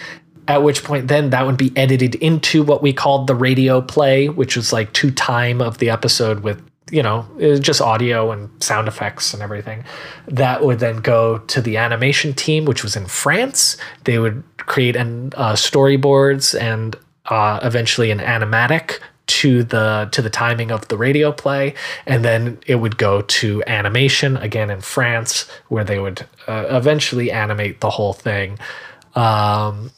At 0.45 0.61
which 0.61 0.83
point, 0.83 1.07
then 1.07 1.29
that 1.29 1.45
would 1.45 1.55
be 1.57 1.71
edited 1.77 2.15
into 2.15 2.63
what 2.63 2.81
we 2.81 2.91
called 2.91 3.27
the 3.27 3.35
radio 3.35 3.81
play, 3.81 4.27
which 4.27 4.57
was 4.57 4.73
like 4.73 4.91
two 4.91 5.09
time 5.09 5.61
of 5.61 5.77
the 5.77 5.89
episode 5.89 6.41
with 6.41 6.61
you 6.91 7.01
know 7.01 7.25
just 7.59 7.81
audio 7.81 8.31
and 8.31 8.49
sound 8.61 8.89
effects 8.89 9.33
and 9.33 9.41
everything. 9.41 9.85
That 10.27 10.65
would 10.65 10.79
then 10.79 10.97
go 10.97 11.39
to 11.39 11.61
the 11.61 11.77
animation 11.77 12.33
team, 12.33 12.65
which 12.65 12.83
was 12.83 12.95
in 12.95 13.05
France. 13.05 13.77
They 14.03 14.19
would 14.19 14.43
create 14.57 14.95
an 14.97 15.31
uh, 15.35 15.53
storyboards 15.53 16.59
and 16.59 16.95
uh, 17.27 17.59
eventually 17.63 18.11
an 18.11 18.19
animatic 18.19 18.99
to 19.27 19.63
the 19.63 20.09
to 20.11 20.21
the 20.21 20.29
timing 20.29 20.71
of 20.71 20.87
the 20.87 20.97
radio 20.97 21.31
play. 21.31 21.73
And 22.05 22.23
then 22.25 22.59
it 22.67 22.75
would 22.75 22.97
go 22.97 23.21
to 23.21 23.63
animation 23.67 24.37
again 24.37 24.69
in 24.69 24.81
France 24.81 25.49
where 25.69 25.83
they 25.83 25.99
would 25.99 26.25
uh, 26.47 26.65
eventually 26.69 27.31
animate 27.31 27.79
the 27.79 27.89
whole 27.89 28.13
thing. 28.13 28.59
Um 29.15 29.91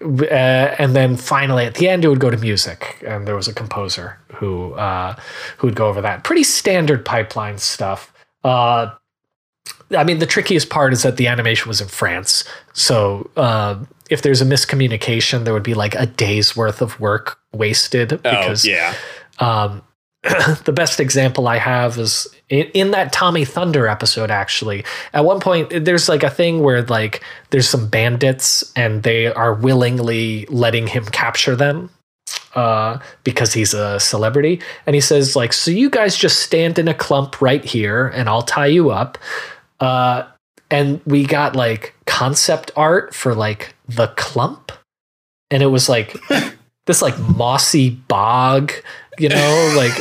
uh, 0.00 0.34
and 0.78 0.94
then 0.94 1.16
finally 1.16 1.64
at 1.64 1.74
the 1.76 1.88
end 1.88 2.04
it 2.04 2.08
would 2.08 2.20
go 2.20 2.30
to 2.30 2.36
music. 2.36 3.02
And 3.06 3.26
there 3.26 3.34
was 3.34 3.48
a 3.48 3.54
composer 3.54 4.18
who 4.34 4.74
uh 4.74 5.16
who 5.58 5.66
would 5.66 5.76
go 5.76 5.88
over 5.88 6.00
that. 6.02 6.24
Pretty 6.24 6.44
standard 6.44 7.04
pipeline 7.04 7.58
stuff. 7.58 8.12
Uh 8.44 8.94
I 9.96 10.04
mean, 10.04 10.18
the 10.18 10.26
trickiest 10.26 10.70
part 10.70 10.92
is 10.92 11.02
that 11.02 11.16
the 11.16 11.26
animation 11.26 11.68
was 11.68 11.80
in 11.80 11.88
France. 11.88 12.44
So 12.72 13.30
uh, 13.36 13.78
if 14.10 14.22
there's 14.22 14.42
a 14.42 14.44
miscommunication, 14.44 15.44
there 15.44 15.54
would 15.54 15.62
be 15.62 15.74
like 15.74 15.94
a 15.94 16.06
day's 16.06 16.56
worth 16.56 16.82
of 16.82 16.98
work 16.98 17.38
wasted 17.52 18.08
because 18.22 18.66
oh 18.66 18.68
yeah. 18.68 18.94
um, 19.38 19.82
the 20.64 20.72
best 20.72 20.98
example 20.98 21.46
I 21.46 21.58
have 21.58 21.98
is 21.98 22.26
in, 22.48 22.66
in 22.74 22.90
that 22.92 23.12
Tommy 23.12 23.44
Thunder 23.44 23.86
episode, 23.86 24.30
actually, 24.30 24.84
at 25.12 25.24
one 25.24 25.40
point, 25.40 25.84
there's 25.84 26.08
like 26.08 26.22
a 26.22 26.30
thing 26.30 26.62
where 26.62 26.82
like 26.82 27.22
there's 27.50 27.68
some 27.68 27.88
bandits 27.88 28.72
and 28.74 29.02
they 29.02 29.26
are 29.26 29.54
willingly 29.54 30.46
letting 30.46 30.88
him 30.88 31.04
capture 31.04 31.54
them 31.54 31.90
uh, 32.56 32.98
because 33.22 33.52
he's 33.52 33.74
a 33.74 34.00
celebrity. 34.00 34.60
And 34.86 34.94
he 34.94 35.00
says, 35.00 35.36
like, 35.36 35.52
so 35.52 35.70
you 35.70 35.90
guys 35.90 36.16
just 36.16 36.40
stand 36.40 36.78
in 36.78 36.88
a 36.88 36.94
clump 36.94 37.40
right 37.40 37.64
here 37.64 38.08
and 38.08 38.28
I'll 38.28 38.42
tie 38.42 38.66
you 38.66 38.90
up. 38.90 39.18
Uh, 39.80 40.24
and 40.70 41.00
we 41.06 41.24
got 41.24 41.54
like 41.54 41.94
concept 42.06 42.70
art 42.76 43.14
for 43.14 43.34
like 43.34 43.74
the 43.88 44.08
clump. 44.16 44.72
And 45.50 45.62
it 45.62 45.66
was 45.66 45.88
like 45.88 46.16
this 46.86 47.02
like 47.02 47.18
mossy 47.18 47.90
bog, 47.90 48.72
you 49.18 49.28
know, 49.28 49.74
like 49.76 49.92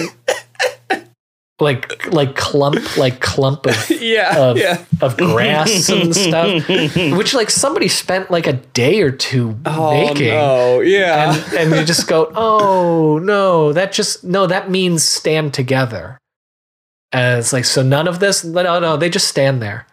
like 1.61 2.05
like 2.11 2.35
clump 2.35 2.97
like 2.97 3.21
clump 3.21 3.65
of 3.65 3.89
Yeah, 4.01 4.37
of, 4.37 4.57
yeah. 4.57 4.83
of 5.01 5.15
grass 5.15 5.87
and 5.87 6.13
stuff 6.13 6.67
which 7.17 7.33
like 7.33 7.49
somebody 7.49 7.87
spent 7.87 8.29
like 8.29 8.45
a 8.45 8.53
day 8.53 9.01
or 9.01 9.09
two 9.11 9.57
Oh 9.65 9.91
making 9.91 10.27
no, 10.29 10.81
yeah. 10.81 11.33
and 11.33 11.53
and 11.53 11.75
you 11.79 11.85
just 11.85 12.07
go 12.07 12.29
oh 12.35 13.19
no 13.23 13.71
that 13.71 13.93
just 13.93 14.25
no 14.25 14.47
that 14.47 14.69
means 14.69 15.03
stand 15.07 15.53
together 15.53 16.17
and 17.15 17.39
it's 17.39 17.53
like 17.53 17.65
so 17.65 17.81
none 17.81 18.07
of 18.07 18.19
this 18.19 18.43
no 18.43 18.79
no 18.79 18.97
they 18.97 19.09
just 19.09 19.27
stand 19.27 19.61
there 19.61 19.87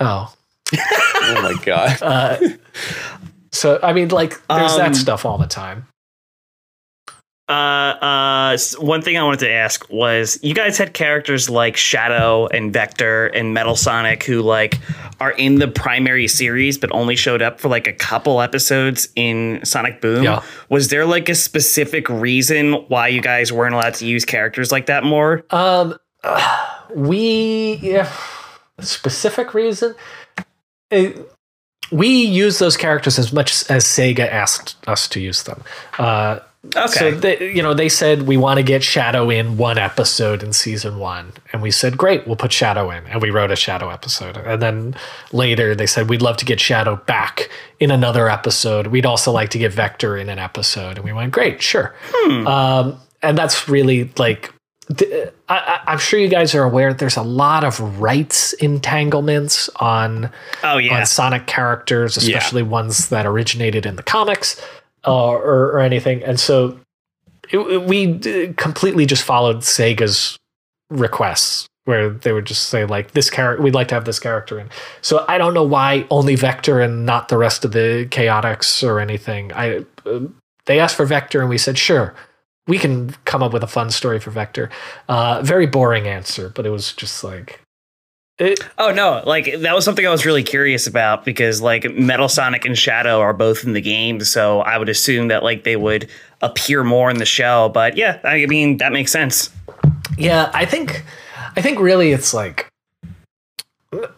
oh 0.00 0.32
oh 0.76 1.40
my 1.42 1.54
god. 1.64 2.02
uh, 2.02 2.38
so 3.52 3.78
i 3.82 3.92
mean 3.92 4.08
like 4.08 4.30
there's 4.48 4.72
Um, 4.72 4.78
that 4.78 4.96
stuff 4.96 5.24
all 5.24 5.38
the 5.38 5.46
time 5.46 5.86
Uh, 7.48 7.52
uh, 7.52 8.58
one 8.80 9.00
thing 9.02 9.16
I 9.16 9.22
wanted 9.22 9.38
to 9.46 9.50
ask 9.52 9.86
was 9.88 10.36
you 10.42 10.52
guys 10.52 10.76
had 10.78 10.94
characters 10.94 11.48
like 11.48 11.76
Shadow 11.76 12.48
and 12.48 12.72
Vector 12.72 13.26
and 13.28 13.54
Metal 13.54 13.76
Sonic 13.76 14.24
who 14.24 14.42
like 14.42 14.80
are 15.20 15.30
in 15.30 15.60
the 15.60 15.68
primary 15.68 16.26
series 16.26 16.76
but 16.76 16.90
only 16.90 17.14
showed 17.14 17.42
up 17.42 17.60
for 17.60 17.68
like 17.68 17.86
a 17.86 17.92
couple 17.92 18.40
episodes 18.40 19.08
in 19.14 19.60
Sonic 19.64 20.00
Boom. 20.00 20.24
Yeah. 20.24 20.42
Was 20.70 20.88
there 20.88 21.06
like 21.06 21.28
a 21.28 21.36
specific 21.36 22.08
reason 22.08 22.72
why 22.88 23.06
you 23.06 23.20
guys 23.22 23.52
weren't 23.52 23.74
allowed 23.74 23.94
to 23.94 24.06
use 24.06 24.24
characters 24.24 24.72
like 24.72 24.86
that 24.86 25.04
more? 25.04 25.44
Um, 25.50 25.94
we 26.94 27.74
yeah, 27.82 28.10
specific 28.80 29.54
reason. 29.54 29.94
Uh, 30.90 31.08
we 31.92 32.08
use 32.08 32.58
those 32.58 32.76
characters 32.76 33.18
as 33.18 33.32
much 33.32 33.70
as 33.70 33.84
Sega 33.84 34.28
asked 34.28 34.76
us 34.88 35.06
to 35.08 35.20
use 35.20 35.44
them. 35.44 35.62
Uh, 35.98 36.40
Okay. 36.74 36.86
So 36.86 37.10
they, 37.12 37.52
you 37.52 37.62
know, 37.62 37.74
they 37.74 37.88
said 37.88 38.22
we 38.22 38.36
want 38.36 38.58
to 38.58 38.62
get 38.62 38.82
Shadow 38.82 39.30
in 39.30 39.56
one 39.56 39.78
episode 39.78 40.42
in 40.42 40.52
season 40.52 40.98
one, 40.98 41.32
and 41.52 41.62
we 41.62 41.70
said 41.70 41.96
great, 41.96 42.26
we'll 42.26 42.36
put 42.36 42.52
Shadow 42.52 42.90
in, 42.90 43.06
and 43.06 43.22
we 43.22 43.30
wrote 43.30 43.50
a 43.50 43.56
Shadow 43.56 43.90
episode. 43.90 44.36
And 44.36 44.60
then 44.60 44.94
later 45.32 45.74
they 45.74 45.86
said 45.86 46.08
we'd 46.08 46.22
love 46.22 46.36
to 46.38 46.44
get 46.44 46.60
Shadow 46.60 46.96
back 46.96 47.50
in 47.78 47.90
another 47.90 48.28
episode. 48.28 48.88
We'd 48.88 49.06
also 49.06 49.30
like 49.32 49.50
to 49.50 49.58
get 49.58 49.72
Vector 49.72 50.16
in 50.16 50.28
an 50.28 50.38
episode, 50.38 50.96
and 50.96 51.04
we 51.04 51.12
went 51.12 51.32
great, 51.32 51.62
sure. 51.62 51.94
Um, 52.46 53.00
and 53.22 53.36
that's 53.36 53.68
really 53.68 54.10
like. 54.18 54.52
Th- 54.94 55.32
I, 55.48 55.56
I- 55.58 55.92
I'm 55.92 55.98
sure 55.98 56.18
you 56.20 56.28
guys 56.28 56.54
are 56.54 56.62
aware 56.64 56.92
there's 56.94 57.16
a 57.16 57.22
lot 57.22 57.64
of 57.64 58.00
rights 58.00 58.52
entanglements 58.54 59.68
on 59.76 60.30
oh 60.62 60.78
yeah. 60.78 60.98
on 60.98 61.06
Sonic 61.06 61.46
characters, 61.46 62.16
especially 62.16 62.62
ones 62.62 63.08
that 63.08 63.26
originated 63.26 63.86
in 63.86 63.96
the 63.96 64.02
comics 64.02 64.60
uh, 65.06 65.12
or, 65.14 65.66
or 65.72 65.80
anything. 65.80 66.22
And 66.22 66.38
so 66.40 66.78
it, 67.50 67.58
it- 67.58 67.82
we 67.84 68.06
d- 68.06 68.52
completely 68.56 69.06
just 69.06 69.22
followed 69.22 69.58
Sega's 69.58 70.36
requests 70.90 71.66
where 71.84 72.10
they 72.10 72.32
would 72.32 72.44
just 72.46 72.64
say 72.68 72.84
like 72.84 73.12
this 73.12 73.30
character 73.30 73.62
we'd 73.62 73.74
like 73.74 73.88
to 73.88 73.94
have 73.94 74.04
this 74.04 74.18
character 74.20 74.58
in 74.58 74.68
so 75.02 75.24
i 75.28 75.36
don't 75.38 75.52
know 75.54 75.62
why 75.64 76.06
only 76.10 76.36
vector 76.36 76.80
and 76.80 77.04
not 77.04 77.28
the 77.28 77.36
rest 77.36 77.64
of 77.64 77.72
the 77.72 78.06
chaotix 78.10 78.86
or 78.86 79.00
anything 79.00 79.52
i 79.52 79.78
uh, 80.04 80.20
they 80.66 80.78
asked 80.78 80.94
for 80.96 81.04
vector 81.04 81.40
and 81.40 81.48
we 81.50 81.58
said 81.58 81.76
sure 81.76 82.14
we 82.66 82.78
can 82.78 83.10
come 83.24 83.42
up 83.42 83.52
with 83.52 83.62
a 83.62 83.66
fun 83.68 83.90
story 83.90 84.18
for 84.20 84.30
vector 84.30 84.70
uh, 85.08 85.40
very 85.42 85.66
boring 85.66 86.06
answer 86.06 86.48
but 86.50 86.66
it 86.66 86.70
was 86.70 86.92
just 86.92 87.22
like 87.24 87.60
it, 88.38 88.60
Oh 88.76 88.92
no, 88.92 89.22
like 89.24 89.60
that 89.60 89.74
was 89.74 89.82
something 89.86 90.06
I 90.06 90.10
was 90.10 90.26
really 90.26 90.42
curious 90.42 90.86
about 90.86 91.24
because 91.24 91.62
like 91.62 91.90
Metal 91.94 92.28
Sonic 92.28 92.66
and 92.66 92.76
Shadow 92.76 93.18
are 93.20 93.32
both 93.32 93.64
in 93.64 93.72
the 93.72 93.80
game, 93.80 94.20
so 94.20 94.60
I 94.60 94.76
would 94.76 94.90
assume 94.90 95.28
that 95.28 95.42
like 95.42 95.64
they 95.64 95.76
would 95.76 96.10
appear 96.42 96.84
more 96.84 97.08
in 97.10 97.16
the 97.16 97.24
show. 97.24 97.70
But 97.70 97.96
yeah, 97.96 98.20
I 98.24 98.44
mean 98.44 98.76
that 98.76 98.92
makes 98.92 99.10
sense. 99.10 99.48
Yeah, 100.18 100.50
I 100.52 100.66
think 100.66 101.02
I 101.56 101.62
think 101.62 101.80
really 101.80 102.12
it's 102.12 102.34
like 102.34 102.68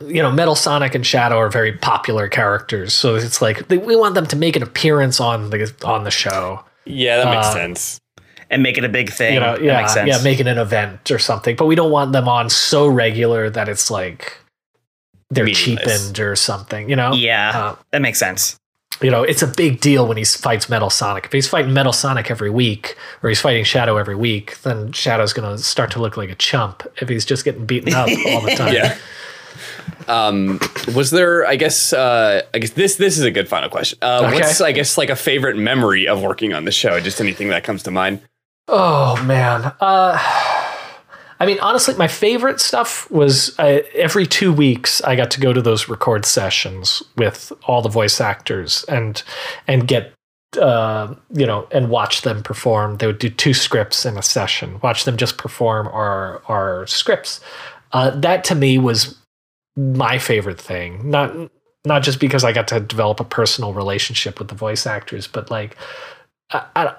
you 0.00 0.20
know, 0.22 0.32
Metal 0.32 0.56
Sonic 0.56 0.96
and 0.96 1.06
Shadow 1.06 1.36
are 1.36 1.48
very 1.48 1.72
popular 1.74 2.26
characters, 2.26 2.92
so 2.94 3.14
it's 3.14 3.40
like 3.40 3.68
they, 3.68 3.78
we 3.78 3.94
want 3.94 4.16
them 4.16 4.26
to 4.26 4.36
make 4.36 4.56
an 4.56 4.64
appearance 4.64 5.20
on 5.20 5.50
the 5.50 5.72
on 5.84 6.02
the 6.02 6.10
show. 6.10 6.64
Yeah, 6.84 7.18
that 7.18 7.30
makes 7.32 7.46
Uh, 7.46 7.52
sense. 7.52 8.00
And 8.50 8.62
make 8.62 8.78
it 8.78 8.84
a 8.84 8.88
big 8.88 9.10
thing. 9.10 9.34
You 9.34 9.40
know, 9.40 9.52
That 9.56 9.62
yeah, 9.62 9.80
makes 9.80 9.92
sense. 9.94 10.08
yeah, 10.08 10.22
making 10.22 10.46
an 10.46 10.56
event 10.58 11.10
or 11.10 11.18
something. 11.18 11.54
But 11.56 11.66
we 11.66 11.74
don't 11.74 11.90
want 11.90 12.12
them 12.12 12.28
on 12.28 12.48
so 12.48 12.86
regular 12.88 13.50
that 13.50 13.68
it's 13.68 13.90
like 13.90 14.38
they're 15.30 15.44
Meaningless. 15.44 15.84
cheapened 16.08 16.20
or 16.20 16.34
something. 16.34 16.88
You 16.88 16.96
know, 16.96 17.12
yeah, 17.12 17.50
Uh, 17.54 17.76
that 17.92 18.00
makes 18.00 18.18
sense. 18.18 18.56
you 19.02 19.10
know, 19.10 19.22
it's 19.22 19.42
a 19.42 19.46
big 19.46 19.80
deal 19.80 20.06
when 20.08 20.16
he 20.16 20.24
fights 20.24 20.68
Metal 20.70 20.88
Sonic. 20.88 21.26
If 21.26 21.32
he's 21.32 21.46
fighting 21.46 21.74
Metal 21.74 21.92
Sonic 21.92 22.30
every 22.30 22.48
week, 22.50 22.96
or 23.22 23.28
he's 23.28 23.40
fighting 23.40 23.64
Shadow 23.64 23.96
every 23.98 24.16
week, 24.16 24.58
then 24.62 24.92
Shadow's 24.92 25.34
going 25.34 25.54
to 25.56 25.62
start 25.62 25.90
to 25.92 26.00
look 26.00 26.16
like 26.16 26.30
a 26.30 26.34
chump. 26.34 26.82
If 27.02 27.08
he's 27.10 27.26
just 27.26 27.44
getting 27.44 27.66
beaten 27.66 27.92
up 27.92 28.08
all 28.28 28.40
the 28.40 28.54
time, 28.56 28.72
Yeah. 28.74 28.96
Um, 30.06 30.58
was 30.94 31.10
there? 31.10 31.46
I 31.46 31.56
guess. 31.56 31.92
Uh, 31.92 32.42
I 32.54 32.58
guess 32.60 32.70
this 32.70 32.96
this 32.96 33.18
is 33.18 33.24
a 33.24 33.30
good 33.30 33.48
final 33.48 33.68
question. 33.68 33.98
Uh, 34.00 34.22
Okay. 34.26 34.36
What's 34.40 34.60
I 34.60 34.72
guess 34.72 34.96
like 34.96 35.10
a 35.10 35.16
favorite 35.16 35.56
memory 35.56 36.08
of 36.08 36.22
working 36.22 36.54
on 36.54 36.64
the 36.64 36.72
show? 36.72 36.98
Just 37.00 37.20
anything 37.20 37.48
that 37.50 37.62
comes 37.64 37.82
to 37.82 37.90
mind. 37.90 38.20
Oh 38.68 39.22
man. 39.24 39.72
Uh 39.80 40.18
I 41.40 41.46
mean 41.46 41.58
honestly 41.60 41.94
my 41.94 42.08
favorite 42.08 42.60
stuff 42.60 43.10
was 43.10 43.58
uh, 43.58 43.80
every 43.94 44.26
2 44.26 44.52
weeks 44.52 45.02
I 45.02 45.16
got 45.16 45.30
to 45.32 45.40
go 45.40 45.52
to 45.52 45.62
those 45.62 45.88
record 45.88 46.24
sessions 46.26 47.02
with 47.16 47.52
all 47.64 47.80
the 47.82 47.88
voice 47.88 48.20
actors 48.20 48.84
and 48.84 49.22
and 49.66 49.88
get 49.88 50.12
uh, 50.56 51.14
you 51.32 51.44
know, 51.46 51.68
and 51.70 51.90
watch 51.90 52.22
them 52.22 52.42
perform. 52.42 52.96
They 52.96 53.06
would 53.06 53.18
do 53.18 53.28
two 53.28 53.52
scripts 53.52 54.06
in 54.06 54.16
a 54.16 54.22
session. 54.22 54.80
Watch 54.82 55.04
them 55.04 55.16
just 55.16 55.36
perform 55.36 55.88
our 55.88 56.42
our 56.46 56.86
scripts. 56.86 57.40
Uh, 57.92 58.10
that 58.10 58.44
to 58.44 58.54
me 58.54 58.78
was 58.78 59.18
my 59.76 60.18
favorite 60.18 60.60
thing. 60.60 61.10
Not 61.10 61.34
not 61.84 62.02
just 62.02 62.20
because 62.20 62.44
I 62.44 62.52
got 62.52 62.68
to 62.68 62.80
develop 62.80 63.20
a 63.20 63.24
personal 63.24 63.74
relationship 63.74 64.38
with 64.38 64.48
the 64.48 64.54
voice 64.54 64.86
actors, 64.86 65.26
but 65.26 65.50
like 65.50 65.76
I, 66.50 66.64
I, 66.74 66.94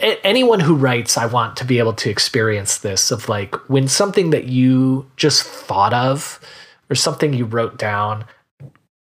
anyone 0.00 0.60
who 0.60 0.74
writes, 0.74 1.16
I 1.16 1.26
want 1.26 1.56
to 1.58 1.64
be 1.64 1.78
able 1.78 1.92
to 1.94 2.10
experience 2.10 2.78
this 2.78 3.10
of 3.10 3.28
like 3.28 3.54
when 3.68 3.88
something 3.88 4.30
that 4.30 4.44
you 4.44 5.08
just 5.16 5.42
thought 5.44 5.94
of 5.94 6.40
or 6.90 6.94
something 6.94 7.32
you 7.32 7.44
wrote 7.44 7.78
down 7.78 8.24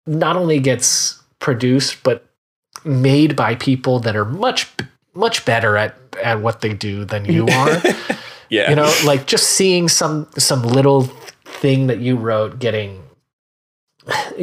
not 0.06 0.36
only 0.36 0.60
gets 0.60 1.22
produced 1.40 2.04
but 2.04 2.26
made 2.86 3.36
by 3.36 3.56
people 3.56 4.00
that 4.00 4.16
are 4.16 4.26
much 4.26 4.70
much 5.14 5.46
better 5.46 5.78
at 5.78 5.96
at 6.24 6.42
what 6.42 6.62
they 6.62 6.74
do 6.74 7.06
than 7.06 7.24
you 7.26 7.46
are 7.52 7.82
Yeah. 8.50 8.70
you 8.70 8.76
know 8.76 8.94
like 9.06 9.26
just 9.28 9.52
seeing 9.52 9.88
some 9.88 10.28
some 10.38 10.64
little 10.64 11.04
thing 11.46 11.88
that 11.88 12.00
you 12.00 12.16
wrote 12.18 12.60
getting 12.60 13.02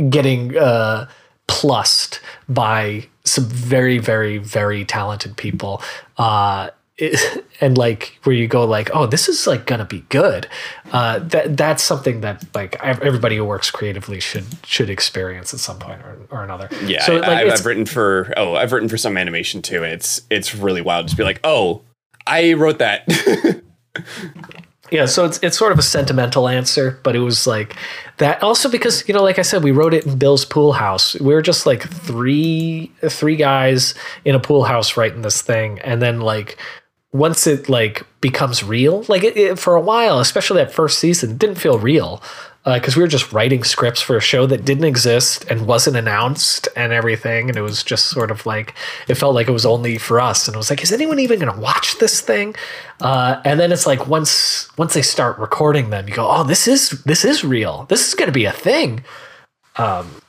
getting 0.08 0.56
uh 0.56 1.06
plussed 1.48 2.20
by 2.48 3.06
some 3.24 3.44
very 3.44 3.98
very 3.98 4.38
very 4.38 4.84
talented 4.84 5.36
people 5.36 5.82
uh 6.20 6.70
it- 6.98 7.44
and 7.62 7.76
like 7.78 8.18
where 8.24 8.34
you 8.34 8.46
go 8.46 8.64
like 8.64 8.90
oh 8.94 9.06
this 9.06 9.28
is 9.28 9.46
like 9.46 9.66
gonna 9.66 9.84
be 9.84 10.00
good 10.08 10.46
uh 10.92 11.18
that 11.18 11.56
that's 11.56 11.82
something 11.82 12.20
that 12.20 12.44
like 12.54 12.76
everybody 12.82 13.36
who 13.36 13.44
works 13.44 13.70
creatively 13.70 14.20
should 14.20 14.44
should 14.64 14.88
experience 14.90 15.52
at 15.54 15.60
some 15.60 15.78
point 15.78 16.00
or, 16.02 16.18
or 16.30 16.44
another 16.44 16.68
Yeah, 16.86 17.02
so 17.04 17.16
I, 17.16 17.18
like 17.20 17.28
I've, 17.28 17.52
I've 17.52 17.66
written 17.66 17.86
for 17.86 18.32
oh, 18.36 18.54
I've 18.54 18.72
written 18.72 18.88
for 18.88 18.96
some 18.98 19.16
animation 19.16 19.62
too, 19.62 19.82
and 19.82 19.92
it's 19.92 20.22
it's 20.30 20.54
really 20.54 20.80
wild 20.82 21.08
to 21.08 21.16
be 21.16 21.22
like, 21.24 21.40
oh, 21.44 21.82
I 22.26 22.52
wrote 22.54 22.78
that. 22.78 23.04
Yeah, 24.90 25.06
so 25.06 25.24
it's 25.24 25.38
it's 25.42 25.56
sort 25.56 25.70
of 25.72 25.78
a 25.78 25.82
sentimental 25.82 26.48
answer, 26.48 26.98
but 27.04 27.14
it 27.14 27.20
was 27.20 27.46
like 27.46 27.76
that 28.16 28.42
also 28.42 28.68
because 28.68 29.06
you 29.06 29.14
know, 29.14 29.22
like 29.22 29.38
I 29.38 29.42
said, 29.42 29.62
we 29.62 29.70
wrote 29.70 29.94
it 29.94 30.04
in 30.04 30.18
Bill's 30.18 30.44
pool 30.44 30.72
house. 30.72 31.14
We 31.20 31.32
were 31.32 31.42
just 31.42 31.64
like 31.64 31.88
three 31.88 32.90
three 33.08 33.36
guys 33.36 33.94
in 34.24 34.34
a 34.34 34.40
pool 34.40 34.64
house 34.64 34.96
writing 34.96 35.22
this 35.22 35.42
thing, 35.42 35.78
and 35.80 36.02
then 36.02 36.20
like 36.20 36.58
once 37.12 37.46
it 37.46 37.68
like 37.68 38.04
becomes 38.20 38.62
real, 38.64 39.04
like 39.08 39.22
it, 39.24 39.36
it, 39.36 39.58
for 39.58 39.74
a 39.76 39.80
while, 39.80 40.18
especially 40.18 40.58
that 40.58 40.72
first 40.72 40.98
season, 40.98 41.36
didn't 41.36 41.56
feel 41.56 41.78
real. 41.78 42.22
Because 42.64 42.94
we 42.94 43.02
were 43.02 43.08
just 43.08 43.32
writing 43.32 43.64
scripts 43.64 44.02
for 44.02 44.16
a 44.16 44.20
show 44.20 44.46
that 44.46 44.64
didn't 44.64 44.84
exist 44.84 45.44
and 45.50 45.66
wasn't 45.66 45.96
announced 45.96 46.68
and 46.76 46.92
everything, 46.92 47.48
and 47.48 47.56
it 47.56 47.62
was 47.62 47.82
just 47.82 48.06
sort 48.06 48.30
of 48.30 48.44
like 48.44 48.74
it 49.08 49.14
felt 49.14 49.34
like 49.34 49.48
it 49.48 49.52
was 49.52 49.64
only 49.64 49.96
for 49.96 50.20
us, 50.20 50.46
and 50.46 50.54
it 50.54 50.58
was 50.58 50.68
like, 50.68 50.82
is 50.82 50.92
anyone 50.92 51.18
even 51.18 51.38
going 51.38 51.52
to 51.52 51.60
watch 51.60 51.98
this 51.98 52.20
thing? 52.20 52.54
Uh, 53.00 53.40
and 53.44 53.58
then 53.58 53.72
it's 53.72 53.86
like 53.86 54.06
once 54.08 54.68
once 54.76 54.92
they 54.92 55.02
start 55.02 55.38
recording 55.38 55.90
them, 55.90 56.06
you 56.06 56.14
go, 56.14 56.28
oh, 56.30 56.44
this 56.44 56.68
is 56.68 56.90
this 57.04 57.24
is 57.24 57.42
real. 57.42 57.86
This 57.88 58.06
is 58.06 58.14
going 58.14 58.28
to 58.28 58.32
be 58.32 58.44
a 58.44 58.52
thing. 58.52 59.04
Um, 59.76 60.20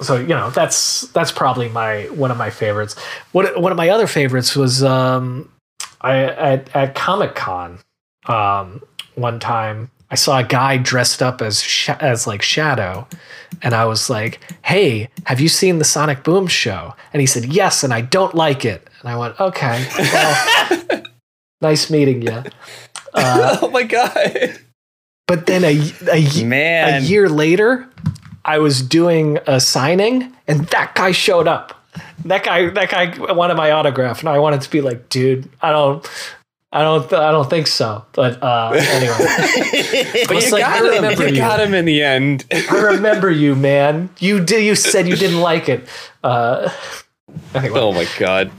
so 0.00 0.16
you 0.16 0.28
know 0.28 0.50
that's 0.50 1.02
that's 1.12 1.32
probably 1.32 1.68
my 1.68 2.04
one 2.04 2.30
of 2.30 2.36
my 2.36 2.50
favorites. 2.50 2.98
What 3.32 3.60
one 3.60 3.72
of 3.72 3.76
my 3.76 3.90
other 3.90 4.06
favorites 4.06 4.56
was 4.56 4.82
um, 4.82 5.50
I 6.00 6.24
at, 6.24 6.74
at 6.74 6.94
Comic 6.94 7.34
Con 7.34 7.78
um, 8.26 8.82
one 9.14 9.38
time 9.38 9.90
I 10.12 10.14
saw 10.14 10.38
a 10.40 10.44
guy 10.44 10.76
dressed 10.76 11.22
up 11.22 11.40
as 11.40 11.62
sh- 11.62 11.88
as 11.88 12.26
like 12.26 12.42
Shadow, 12.42 13.08
and 13.62 13.72
I 13.72 13.86
was 13.86 14.10
like, 14.10 14.40
"Hey, 14.60 15.08
have 15.24 15.40
you 15.40 15.48
seen 15.48 15.78
the 15.78 15.86
Sonic 15.86 16.22
Boom 16.22 16.46
show?" 16.46 16.94
And 17.14 17.22
he 17.22 17.26
said, 17.26 17.46
"Yes," 17.46 17.82
and 17.82 17.94
I 17.94 18.02
don't 18.02 18.34
like 18.34 18.66
it. 18.66 18.86
And 19.00 19.08
I 19.08 19.16
went, 19.16 19.40
"Okay, 19.40 19.88
well, 19.98 21.02
nice 21.62 21.90
meeting 21.90 22.20
you." 22.20 22.42
Uh, 23.14 23.56
oh 23.62 23.70
my 23.70 23.84
god. 23.84 24.58
but 25.26 25.46
then 25.46 25.64
a 25.64 25.80
a, 26.12 26.44
Man. 26.44 27.02
a 27.02 27.06
year 27.06 27.30
later, 27.30 27.88
I 28.44 28.58
was 28.58 28.82
doing 28.82 29.38
a 29.46 29.60
signing, 29.60 30.30
and 30.46 30.66
that 30.66 30.94
guy 30.94 31.12
showed 31.12 31.48
up. 31.48 31.78
That 32.26 32.44
guy, 32.44 32.68
that 32.68 32.90
guy 32.90 33.32
wanted 33.32 33.56
my 33.56 33.70
autograph, 33.70 34.20
and 34.20 34.28
I 34.28 34.38
wanted 34.38 34.60
to 34.60 34.70
be 34.70 34.82
like, 34.82 35.08
"Dude, 35.08 35.48
I 35.62 35.72
don't." 35.72 36.06
I 36.74 36.82
don't. 36.82 37.12
I 37.12 37.30
don't 37.32 37.50
think 37.50 37.66
so. 37.66 38.04
But 38.12 38.42
uh, 38.42 38.70
anyway, 38.74 39.14
But 40.26 40.42
you 40.44 40.50
like, 40.52 40.62
got 40.62 40.72
I 40.72 40.78
him. 40.78 40.84
remember 41.04 41.22
You 41.28 41.34
you. 41.34 41.36
got 41.36 41.60
him 41.60 41.74
in 41.74 41.84
the 41.84 42.02
end. 42.02 42.46
I 42.50 42.80
remember 42.94 43.30
you, 43.30 43.54
man. 43.54 44.08
You 44.18 44.42
did. 44.42 44.64
You 44.64 44.74
said 44.74 45.06
you 45.06 45.16
didn't 45.16 45.40
like 45.40 45.68
it. 45.68 45.86
Uh, 46.24 46.70
anyway, 47.54 47.78
oh 47.78 47.92
my 47.92 48.06
god. 48.18 48.50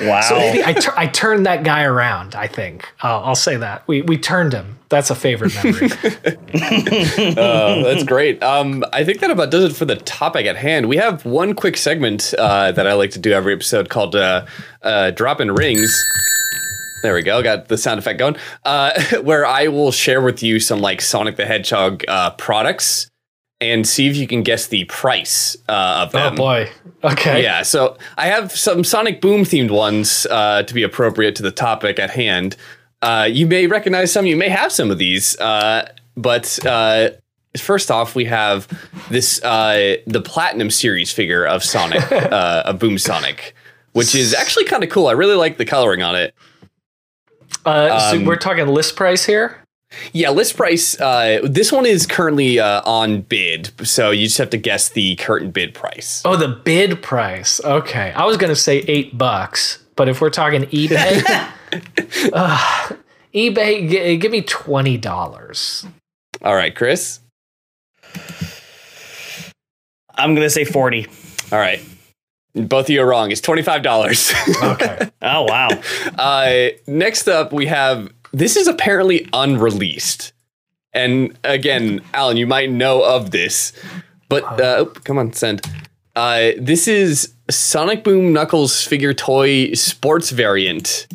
Wow. 0.00 0.20
so 0.22 0.36
maybe 0.38 0.64
I, 0.64 0.72
tur- 0.74 0.94
I 0.96 1.06
turned 1.08 1.46
that 1.46 1.62
guy 1.64 1.82
around. 1.84 2.34
I 2.36 2.46
think 2.46 2.84
uh, 3.02 3.20
I'll 3.22 3.34
say 3.34 3.56
that 3.56 3.86
we 3.88 4.02
we 4.02 4.16
turned 4.16 4.52
him. 4.52 4.78
That's 4.88 5.10
a 5.10 5.14
favorite 5.16 5.52
memory. 5.56 5.90
Uh, 7.36 7.82
that's 7.82 8.04
great. 8.04 8.40
Um, 8.44 8.84
I 8.92 9.02
think 9.04 9.18
that 9.20 9.30
about 9.30 9.50
does 9.50 9.64
it 9.64 9.74
for 9.76 9.86
the 9.86 9.96
topic 9.96 10.46
at 10.46 10.56
hand. 10.56 10.86
We 10.88 10.96
have 10.98 11.24
one 11.24 11.54
quick 11.54 11.76
segment 11.76 12.32
uh, 12.38 12.70
that 12.72 12.86
I 12.86 12.92
like 12.92 13.10
to 13.12 13.18
do 13.18 13.32
every 13.32 13.52
episode 13.54 13.88
called 13.88 14.14
uh, 14.14 14.46
uh, 14.82 15.10
"Drop 15.10 15.40
in 15.40 15.50
Rings." 15.52 15.92
There 17.04 17.12
we 17.12 17.20
go. 17.20 17.42
Got 17.42 17.68
the 17.68 17.76
sound 17.76 17.98
effect 17.98 18.18
going. 18.18 18.36
Uh, 18.64 18.98
where 19.22 19.44
I 19.44 19.68
will 19.68 19.92
share 19.92 20.22
with 20.22 20.42
you 20.42 20.58
some 20.58 20.80
like 20.80 21.02
Sonic 21.02 21.36
the 21.36 21.44
Hedgehog 21.44 22.02
uh, 22.08 22.30
products 22.30 23.10
and 23.60 23.86
see 23.86 24.08
if 24.08 24.16
you 24.16 24.26
can 24.26 24.42
guess 24.42 24.68
the 24.68 24.84
price 24.84 25.54
uh, 25.68 26.04
of 26.06 26.12
them. 26.12 26.32
oh 26.32 26.36
boy. 26.36 26.70
Okay. 27.04 27.42
Yeah, 27.42 27.60
so 27.60 27.98
I 28.16 28.28
have 28.28 28.52
some 28.52 28.84
Sonic 28.84 29.20
Boom 29.20 29.42
themed 29.42 29.70
ones 29.70 30.26
uh, 30.30 30.62
to 30.62 30.72
be 30.72 30.82
appropriate 30.82 31.36
to 31.36 31.42
the 31.42 31.50
topic 31.50 31.98
at 31.98 32.08
hand. 32.08 32.56
Uh, 33.02 33.28
you 33.30 33.46
may 33.46 33.66
recognize 33.66 34.10
some, 34.10 34.24
you 34.24 34.38
may 34.38 34.48
have 34.48 34.72
some 34.72 34.90
of 34.90 34.96
these, 34.96 35.38
uh, 35.40 35.86
but 36.16 36.58
uh, 36.64 37.10
first 37.58 37.90
off, 37.90 38.14
we 38.14 38.24
have 38.24 38.66
this 39.10 39.44
uh, 39.44 39.96
the 40.06 40.22
Platinum 40.22 40.70
Series 40.70 41.12
figure 41.12 41.44
of 41.44 41.62
Sonic, 41.62 42.10
uh, 42.12 42.62
of 42.64 42.78
Boom 42.78 42.96
Sonic, 42.96 43.54
which 43.92 44.14
is 44.14 44.32
actually 44.32 44.64
kind 44.64 44.82
of 44.82 44.88
cool. 44.88 45.06
I 45.06 45.12
really 45.12 45.36
like 45.36 45.58
the 45.58 45.66
coloring 45.66 46.02
on 46.02 46.16
it. 46.16 46.34
Uh, 47.64 48.10
so 48.10 48.16
Um, 48.16 48.24
we're 48.24 48.36
talking 48.36 48.66
list 48.66 48.96
price 48.96 49.24
here. 49.24 49.58
Yeah, 50.12 50.30
list 50.30 50.56
price. 50.56 51.00
Uh, 51.00 51.40
this 51.44 51.70
one 51.70 51.86
is 51.86 52.04
currently 52.06 52.58
uh, 52.58 52.82
on 52.84 53.20
bid, 53.20 53.70
so 53.86 54.10
you 54.10 54.26
just 54.26 54.38
have 54.38 54.50
to 54.50 54.56
guess 54.56 54.88
the 54.88 55.14
current 55.16 55.52
bid 55.52 55.72
price. 55.72 56.20
Oh, 56.24 56.34
the 56.36 56.48
bid 56.48 57.00
price. 57.02 57.60
Okay, 57.64 58.12
I 58.12 58.24
was 58.24 58.36
gonna 58.36 58.56
say 58.56 58.78
eight 58.88 59.16
bucks, 59.16 59.78
but 59.94 60.08
if 60.08 60.20
we're 60.20 60.30
talking 60.30 60.62
eBay, 60.62 61.22
uh, 62.32 62.88
eBay, 63.32 63.88
g- 63.88 64.16
give 64.16 64.32
me 64.32 64.42
twenty 64.42 64.96
dollars. 64.98 65.86
All 66.42 66.56
right, 66.56 66.74
Chris. 66.74 67.20
I'm 70.16 70.34
gonna 70.34 70.50
say 70.50 70.64
forty. 70.64 71.06
All 71.52 71.58
right. 71.58 71.80
Both 72.54 72.86
of 72.86 72.90
you 72.90 73.02
are 73.02 73.06
wrong. 73.06 73.30
It's 73.30 73.40
$25. 73.40 74.62
Okay. 74.74 75.10
Oh 75.22 75.42
wow. 75.42 75.68
Uh, 76.18 76.68
next 76.86 77.28
up, 77.28 77.52
we 77.52 77.66
have 77.66 78.12
this 78.32 78.56
is 78.56 78.66
apparently 78.68 79.28
unreleased. 79.32 80.32
And 80.92 81.36
again, 81.44 82.00
Alan, 82.14 82.36
you 82.36 82.46
might 82.46 82.70
know 82.70 83.02
of 83.02 83.30
this, 83.32 83.72
but 84.28 84.44
uh, 84.60 84.76
oh, 84.78 84.86
come 84.86 85.18
on, 85.18 85.32
send. 85.32 85.62
Uh, 86.14 86.52
this 86.58 86.86
is 86.86 87.34
Sonic 87.50 88.04
Boom 88.04 88.32
Knuckles 88.32 88.84
figure 88.84 89.12
toy 89.12 89.72
sports 89.72 90.30
variant. 90.30 91.08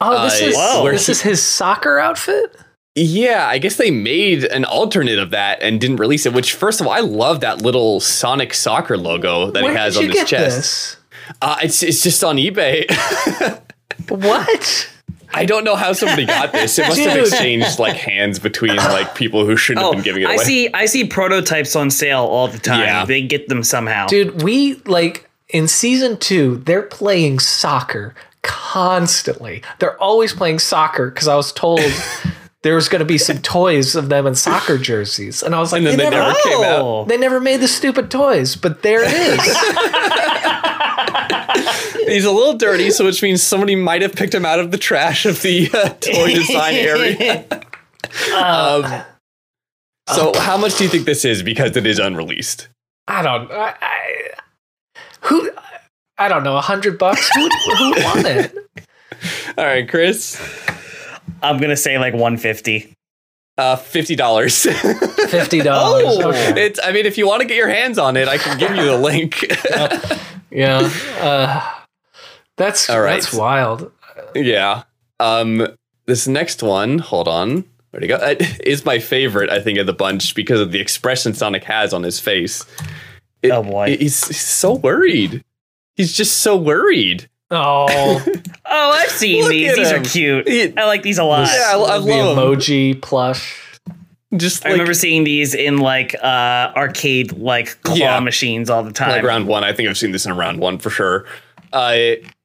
Oh, 0.00 0.24
this 0.24 0.40
Uh, 0.40 0.44
is 0.46 0.54
whoa. 0.56 0.90
this 0.90 1.08
is 1.10 1.20
his 1.20 1.42
soccer 1.42 1.98
outfit. 1.98 2.56
Yeah, 2.98 3.46
I 3.46 3.58
guess 3.58 3.76
they 3.76 3.90
made 3.90 4.44
an 4.44 4.64
alternate 4.64 5.18
of 5.18 5.30
that 5.30 5.62
and 5.62 5.80
didn't 5.80 5.96
release 5.96 6.26
it. 6.26 6.32
Which, 6.32 6.54
first 6.54 6.80
of 6.80 6.86
all, 6.86 6.92
I 6.92 7.00
love 7.00 7.40
that 7.40 7.62
little 7.62 8.00
Sonic 8.00 8.54
soccer 8.54 8.96
logo 8.96 9.50
that 9.50 9.62
Where 9.62 9.72
he 9.72 9.78
has 9.78 9.94
did 9.94 9.98
on 9.98 10.04
you 10.04 10.10
his 10.10 10.18
get 10.20 10.26
chest. 10.28 10.56
this? 10.56 10.96
Uh, 11.42 11.58
it's 11.62 11.82
it's 11.82 12.02
just 12.02 12.22
on 12.24 12.36
eBay. 12.36 12.86
What? 14.08 14.90
I 15.34 15.44
don't 15.44 15.64
know 15.64 15.76
how 15.76 15.92
somebody 15.92 16.24
got 16.24 16.52
this. 16.52 16.78
It 16.78 16.88
must 16.88 17.00
have 17.00 17.18
exchanged 17.18 17.78
like 17.78 17.96
hands 17.96 18.38
between 18.38 18.76
like 18.76 19.14
people 19.14 19.44
who 19.44 19.56
shouldn't 19.56 19.84
Oh, 19.84 19.92
have 19.92 19.96
been 19.98 20.04
giving 20.04 20.22
it 20.22 20.26
away. 20.26 20.34
I 20.36 20.38
see. 20.38 20.72
I 20.72 20.86
see 20.86 21.04
prototypes 21.06 21.76
on 21.76 21.90
sale 21.90 22.20
all 22.24 22.48
the 22.48 22.58
time. 22.58 22.80
Yeah. 22.80 23.04
They 23.04 23.20
get 23.22 23.48
them 23.48 23.62
somehow. 23.62 24.06
Dude, 24.06 24.42
we 24.42 24.76
like 24.86 25.28
in 25.48 25.68
season 25.68 26.16
two, 26.16 26.56
they're 26.58 26.80
playing 26.82 27.40
soccer 27.40 28.14
constantly. 28.42 29.62
They're 29.80 30.00
always 30.00 30.32
playing 30.32 30.60
soccer 30.60 31.10
because 31.10 31.28
I 31.28 31.34
was 31.36 31.52
told 31.52 31.80
there 32.62 32.74
was 32.74 32.88
going 32.88 33.00
to 33.00 33.04
be 33.04 33.18
some 33.18 33.38
toys 33.38 33.94
of 33.94 34.08
them 34.08 34.26
in 34.26 34.34
soccer 34.34 34.78
jerseys, 34.78 35.42
and 35.42 35.54
I 35.54 35.60
was 35.60 35.72
like, 35.72 35.80
And 35.80 35.86
then 35.86 35.98
they, 35.98 36.04
they 36.04 36.10
never, 36.10 36.28
never 36.28 36.38
came 36.42 36.64
out. 36.64 36.80
Oh. 36.80 37.04
they 37.04 37.16
never 37.16 37.40
made 37.40 37.60
the 37.60 37.68
stupid 37.68 38.10
toys, 38.10 38.56
but 38.56 38.82
there 38.82 39.02
it 39.04 39.12
is. 39.12 39.40
He's 42.08 42.24
a 42.24 42.32
little 42.32 42.54
dirty, 42.54 42.90
so 42.90 43.04
which 43.04 43.22
means 43.22 43.42
somebody 43.42 43.76
might 43.76 44.02
have 44.02 44.14
picked 44.14 44.34
him 44.34 44.46
out 44.46 44.60
of 44.60 44.70
the 44.70 44.78
trash 44.78 45.26
of 45.26 45.42
the 45.42 45.68
uh, 45.72 45.90
toy 46.00 46.34
design 46.34 46.74
area. 46.78 47.44
um, 48.34 49.02
so, 50.08 50.32
how 50.38 50.56
much 50.56 50.78
do 50.78 50.84
you 50.84 50.90
think 50.90 51.04
this 51.04 51.24
is? 51.24 51.42
Because 51.42 51.76
it 51.76 51.86
is 51.86 51.98
unreleased. 51.98 52.68
I 53.06 53.22
don't. 53.22 53.50
I, 53.52 53.74
I, 53.80 54.30
who? 55.22 55.50
I 56.16 56.28
don't 56.28 56.44
know. 56.44 56.56
A 56.56 56.62
hundred 56.62 56.98
bucks. 56.98 57.28
Who, 57.34 57.48
who 57.76 57.90
want 58.02 58.26
it? 58.26 58.54
All 59.58 59.66
right, 59.66 59.88
Chris, 59.88 60.40
I'm 61.42 61.58
gonna 61.58 61.76
say 61.76 61.98
like 61.98 62.12
150. 62.14 62.92
uh, 63.58 63.76
fifty 63.76 64.14
dollars. 64.16 64.62
Fifty 65.30 65.60
dollars. 65.60 66.04
Oh. 66.06 66.28
okay. 66.30 66.66
it's. 66.66 66.80
I 66.82 66.92
mean, 66.92 67.06
if 67.06 67.18
you 67.18 67.26
want 67.26 67.42
to 67.42 67.48
get 67.48 67.56
your 67.56 67.68
hands 67.68 67.98
on 67.98 68.16
it, 68.16 68.28
I 68.28 68.38
can 68.38 68.58
give 68.58 68.74
you 68.76 68.84
the 68.84 68.96
link. 68.98 69.44
Yeah. 70.50 70.90
Uh, 71.20 71.70
that's 72.56 72.88
All 72.88 73.02
right. 73.02 73.20
that's 73.20 73.34
wild. 73.34 73.92
yeah. 74.34 74.84
Um, 75.20 75.68
this 76.06 76.26
next 76.26 76.62
one. 76.62 76.98
Hold 77.00 77.28
on. 77.28 77.64
Where'd 77.90 78.02
he 78.02 78.08
go? 78.08 78.14
Uh, 78.16 78.34
is 78.64 78.82
my 78.86 78.98
favorite, 78.98 79.50
I 79.50 79.60
think, 79.60 79.78
of 79.78 79.86
the 79.86 79.92
bunch 79.92 80.34
because 80.34 80.60
of 80.60 80.72
the 80.72 80.80
expression 80.80 81.34
Sonic 81.34 81.64
has 81.64 81.92
on 81.92 82.02
his 82.02 82.18
face. 82.18 82.64
It- 83.42 83.50
Oh, 83.52 83.62
boy. 83.62 83.96
he's, 83.98 84.26
he's 84.26 84.40
so 84.40 84.72
worried. 84.72 85.44
He's 85.96 86.14
just 86.14 86.38
so 86.38 86.56
worried. 86.56 87.28
Oh, 87.50 88.24
Oh, 88.70 88.90
I've 88.92 89.10
seen 89.10 89.48
these. 89.48 89.74
These 89.76 89.90
him. 89.90 90.00
are 90.02 90.04
cute. 90.04 90.48
He- 90.48 90.76
I 90.76 90.84
like 90.84 91.02
these 91.02 91.18
a 91.18 91.24
lot. 91.24 91.48
Yeah, 91.48 91.70
I, 91.70 91.74
I 91.74 91.98
the 91.98 92.04
love 92.04 92.04
him. 92.04 92.44
emoji 92.44 93.00
plush. 93.00 93.64
Just 94.36 94.66
I 94.66 94.68
like, 94.68 94.72
remember 94.74 94.92
seeing 94.92 95.24
these 95.24 95.54
in 95.54 95.78
like 95.78 96.14
uh, 96.22 96.72
arcade 96.76 97.32
like 97.32 97.80
claw 97.82 97.96
Yeah. 97.96 98.20
machines 98.20 98.68
all 98.68 98.82
the 98.82 98.92
time. 98.92 99.08
like 99.10 99.22
round 99.22 99.46
one. 99.46 99.64
I 99.64 99.72
think 99.72 99.88
I've 99.88 99.96
seen 99.96 100.10
this 100.12 100.26
in 100.26 100.36
round 100.36 100.60
one 100.60 100.78
for 100.78 100.90
sure. 100.90 101.24
Uh, 101.72 101.96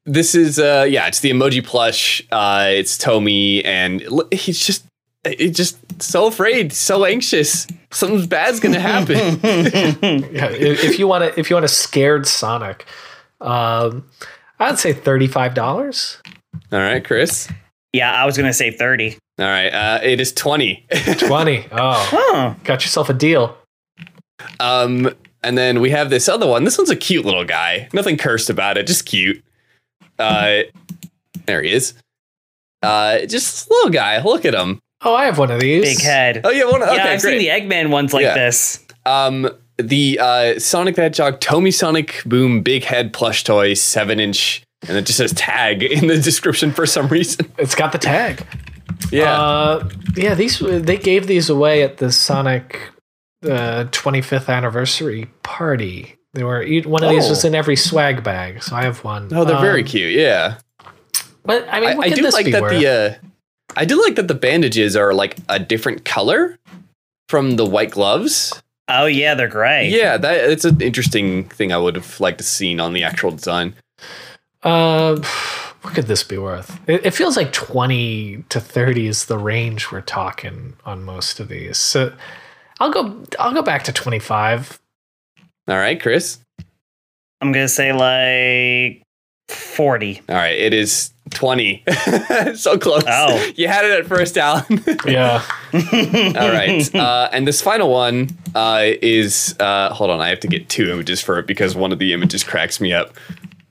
this 0.06 0.34
is 0.34 0.60
uh, 0.60 0.86
yeah, 0.90 1.08
it's 1.08 1.20
the 1.20 1.32
emoji 1.32 1.62
plush. 1.66 2.22
Uh, 2.32 2.68
it's 2.70 2.98
Tommy, 2.98 3.66
and 3.66 4.02
he's 4.32 4.66
just 4.66 4.86
he's 5.28 5.58
just 5.58 5.78
so 6.02 6.28
afraid, 6.28 6.72
so 6.72 7.04
anxious. 7.04 7.68
Something 7.92 8.28
bad's 8.28 8.62
gonna 8.62 8.80
happen. 8.80 9.18
Yeah, 10.34 10.50
if 10.52 10.84
if 10.86 11.00
you 11.00 11.08
want 11.10 11.26
to, 11.26 11.38
if 11.38 11.50
you 11.50 11.58
want 11.58 11.66
a 11.66 11.70
scared 11.70 12.26
Sonic, 12.28 12.86
um, 13.42 14.06
I'd 14.64 14.80
say 14.80 14.94
thirty-five 14.94 15.54
dollars. 15.54 16.18
All 16.72 16.80
right, 16.80 17.04
Chris. 17.04 17.50
yeah, 17.94 18.12
I 18.14 18.26
was 18.26 18.36
gonna 18.38 18.54
say 18.54 18.72
30. 18.72 19.18
All 19.40 19.46
right, 19.46 19.70
uh, 19.74 20.00
it 20.04 20.20
is 20.20 20.32
twenty. 20.34 20.86
Twenty. 21.18 21.66
Oh, 21.72 22.08
Huh. 22.10 22.54
got 22.64 22.84
yourself 22.84 23.10
a 23.10 23.14
deal. 23.14 23.58
um, 24.60 25.10
and 25.44 25.58
then 25.58 25.82
we 25.82 25.90
have 25.90 26.10
this 26.10 26.30
other 26.30 26.48
one. 26.48 26.64
This 26.64 26.78
one's 26.78 26.90
a 26.90 26.96
cute 26.96 27.26
little 27.26 27.44
guy. 27.46 27.90
Nothing 27.94 28.18
cursed 28.18 28.50
about 28.50 28.78
it, 28.78 28.88
just 28.88 29.06
cute. 29.06 29.44
Uh, 30.20 30.62
there 31.46 31.62
he 31.62 31.72
is. 31.74 31.94
Uh, 32.82 33.26
just 33.26 33.68
a 33.70 33.74
little 33.74 33.90
guy. 33.92 34.22
Look 34.22 34.46
at 34.46 34.54
him. 34.54 34.80
Oh, 35.04 35.16
I 35.16 35.26
have 35.26 35.38
one 35.38 35.52
of 35.52 35.60
these. 35.60 35.84
Big 35.84 36.02
head. 36.02 36.42
Oh 36.44 36.50
yeah, 36.50 36.66
one. 36.66 36.82
Okay, 36.84 36.96
yeah, 36.96 37.04
I've 37.06 37.22
great. 37.22 37.40
seen 37.42 37.70
the 37.70 37.76
Eggman 37.76 37.90
ones 37.90 38.14
like 38.14 38.24
Yeah. 38.24 38.36
this. 38.36 38.80
Um, 39.06 39.50
the 39.78 40.20
uh, 40.20 40.60
Sonic 40.60 40.96
the 40.96 41.02
Hedgehog 41.04 41.40
Tomy 41.40 41.72
Sonic 41.74 42.22
Boom 42.26 42.62
Big 42.62 42.84
Head 42.84 43.14
plush 43.14 43.44
toy, 43.44 43.74
seven 43.74 44.20
inch, 44.20 44.64
and 44.88 44.98
it 44.98 45.06
just 45.06 45.18
says 45.18 45.34
tag 45.34 45.84
in 45.84 46.08
the 46.08 46.18
description 46.20 46.72
for 46.72 46.86
some 46.86 47.08
reason. 47.08 47.52
It's 47.58 47.76
got 47.76 47.92
the 47.92 47.98
tag. 47.98 48.46
Yeah. 49.12 49.40
Uh, 49.40 49.90
yeah, 50.16 50.34
these 50.36 50.60
they 50.60 50.98
gave 50.98 51.28
these 51.28 51.50
away 51.50 51.84
at 51.84 51.98
the 51.98 52.12
Sonic 52.12 52.80
uh, 53.44 53.86
25th 53.92 54.50
anniversary 54.50 55.30
party. 55.44 56.16
They 56.34 56.44
were 56.44 56.66
one 56.86 57.04
of 57.04 57.10
these 57.12 57.26
Oh. 57.26 57.30
was 57.30 57.46
in 57.46 57.54
every 57.54 57.76
swag 57.76 58.24
bag, 58.24 58.64
so 58.64 58.76
I 58.76 58.84
have 58.84 59.04
one. 59.04 59.30
oh, 59.34 59.44
they're 59.46 59.60
very 59.60 59.82
Um, 59.82 59.88
cute. 59.88 60.14
Yeah. 60.14 60.58
But 61.46 61.68
I 61.70 61.80
mean, 61.80 61.90
I, 62.02 62.06
I 62.06 62.10
do 62.10 62.30
like 62.30 62.50
that 62.52 62.62
worth? 62.62 62.72
the. 62.72 62.88
Uh, 62.88 63.14
I 63.76 63.86
do 63.86 64.02
like 64.02 64.16
that 64.16 64.28
the 64.28 64.34
bandages 64.36 64.96
are 64.96 65.14
like 65.14 65.36
a 65.50 65.60
different 65.60 66.06
color 66.06 66.58
from 67.30 67.56
the 67.58 67.66
white 67.66 67.92
gloves. 67.92 68.63
Oh 68.88 69.06
yeah, 69.06 69.34
they're 69.36 69.48
great. 69.48 69.90
Yeah, 69.90 70.18
that 70.18 70.50
it's 70.50 70.66
an 70.66 70.82
interesting 70.82 71.46
thing. 71.50 71.72
I 71.72 71.78
would 71.78 71.96
have 71.96 72.20
liked 72.20 72.40
to 72.40 72.44
seen 72.44 72.80
on 72.80 72.94
the 72.94 73.04
actual 73.04 73.32
design. 73.32 73.76
Uh, 74.62 75.16
what 75.82 75.94
could 75.94 76.08
this 76.08 76.24
be 76.24 76.38
worth? 76.38 76.80
It, 76.88 77.06
it 77.06 77.12
feels 77.12 77.38
like 77.38 77.52
20 77.54 78.46
to 78.50 78.60
30 78.60 79.08
is 79.08 79.26
the 79.26 79.38
range 79.38 79.92
we're 79.92 80.02
talking 80.02 80.74
on 80.86 81.04
most 81.04 81.40
of 81.40 81.48
these. 81.48 81.78
So 81.78 82.14
I'll 82.80 82.92
go 82.92 83.24
I'll 83.40 83.54
go 83.54 83.62
back 83.62 83.84
to 83.84 83.94
25. 83.94 84.80
All 85.68 85.78
right, 85.78 86.02
Chris. 86.02 86.40
I'm 87.40 87.52
gonna 87.52 87.68
say 87.68 87.94
like 87.94 89.04
forty. 89.50 90.22
All 90.30 90.36
right, 90.36 90.58
it 90.58 90.74
is 90.74 91.13
twenty. 91.34 91.84
so 92.56 92.78
close. 92.78 93.04
Oh. 93.08 93.52
you 93.56 93.68
had 93.68 93.86
it 93.86 93.92
at 94.00 94.06
first, 94.06 94.38
Alan. 94.38 94.84
Yeah. 95.06 95.44
All 95.74 96.52
right. 96.52 96.96
Uh, 96.96 97.30
and 97.32 97.48
this 97.48 97.62
final 97.62 97.90
one 97.90 98.30
uh, 98.56 98.84
is 99.02 99.56
uh, 99.60 99.94
hold 99.94 100.10
on. 100.10 100.22
I 100.22 100.30
have 100.30 100.40
to 100.42 100.48
get 100.48 100.70
two 100.70 100.92
images 100.92 101.22
for 101.22 101.40
it 101.40 101.48
because 101.48 101.76
one 101.76 101.92
of 101.92 102.00
the 102.00 102.14
images 102.14 102.44
cracks 102.44 102.80
me 102.80 102.94
up. 102.94 103.14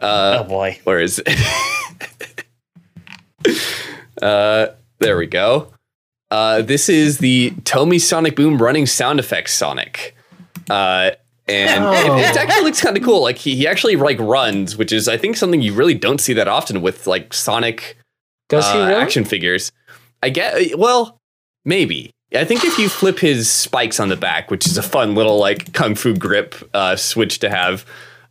oh 0.01 0.45
boy. 0.45 0.79
Where 0.85 1.01
is 1.01 1.23
it? 1.25 2.45
uh, 4.23 4.69
there 4.99 5.17
we 5.17 5.27
go. 5.27 5.73
Uh, 6.31 6.63
this 6.63 6.89
is 6.89 7.19
the 7.19 7.51
Tomy 7.63 8.01
Sonic 8.01 8.37
Boom 8.37 8.61
running 8.61 8.87
sound 8.87 9.21
effects 9.21 9.53
Sonic. 9.53 10.17
Uh, 10.71 11.11
and 11.49 11.85
Oh. 11.85 11.93
it, 12.17 12.21
it 12.31 12.37
actually 12.37 12.63
looks 12.65 12.81
kind 12.81 12.97
of 12.97 13.03
cool. 13.03 13.23
Like 13.23 13.37
he, 13.39 13.57
he 13.57 13.67
actually 13.67 13.97
like 13.97 14.19
runs, 14.19 14.77
which 14.77 14.93
is 14.93 15.09
I 15.09 15.17
think 15.17 15.37
something 15.37 15.61
you 15.63 15.73
really 15.75 15.95
don't 15.95 16.21
see 16.21 16.33
that 16.35 16.49
often 16.49 16.83
with 16.83 17.07
like 17.07 17.33
Sonic 17.35 17.97
Does 18.49 18.71
he 18.73 18.79
uh, 18.79 18.89
really? 18.89 19.01
action 19.03 19.25
figures. 19.25 19.73
I 20.23 20.31
get 20.31 20.79
well, 20.79 21.19
maybe. 21.65 22.11
I 22.35 22.45
think 22.47 22.65
if 22.65 22.79
you 22.79 22.89
flip 22.89 23.19
his 23.19 23.51
spikes 23.51 24.01
on 24.01 24.09
the 24.09 24.17
back, 24.17 24.51
which 24.51 24.67
is 24.67 24.79
a 24.79 24.83
fun 24.83 25.15
little 25.15 25.39
like 25.39 25.73
kung 25.75 25.95
fu 25.95 26.15
grip 26.15 26.55
uh, 26.73 26.97
switch 26.97 27.41
to 27.41 27.51
have, 27.51 27.85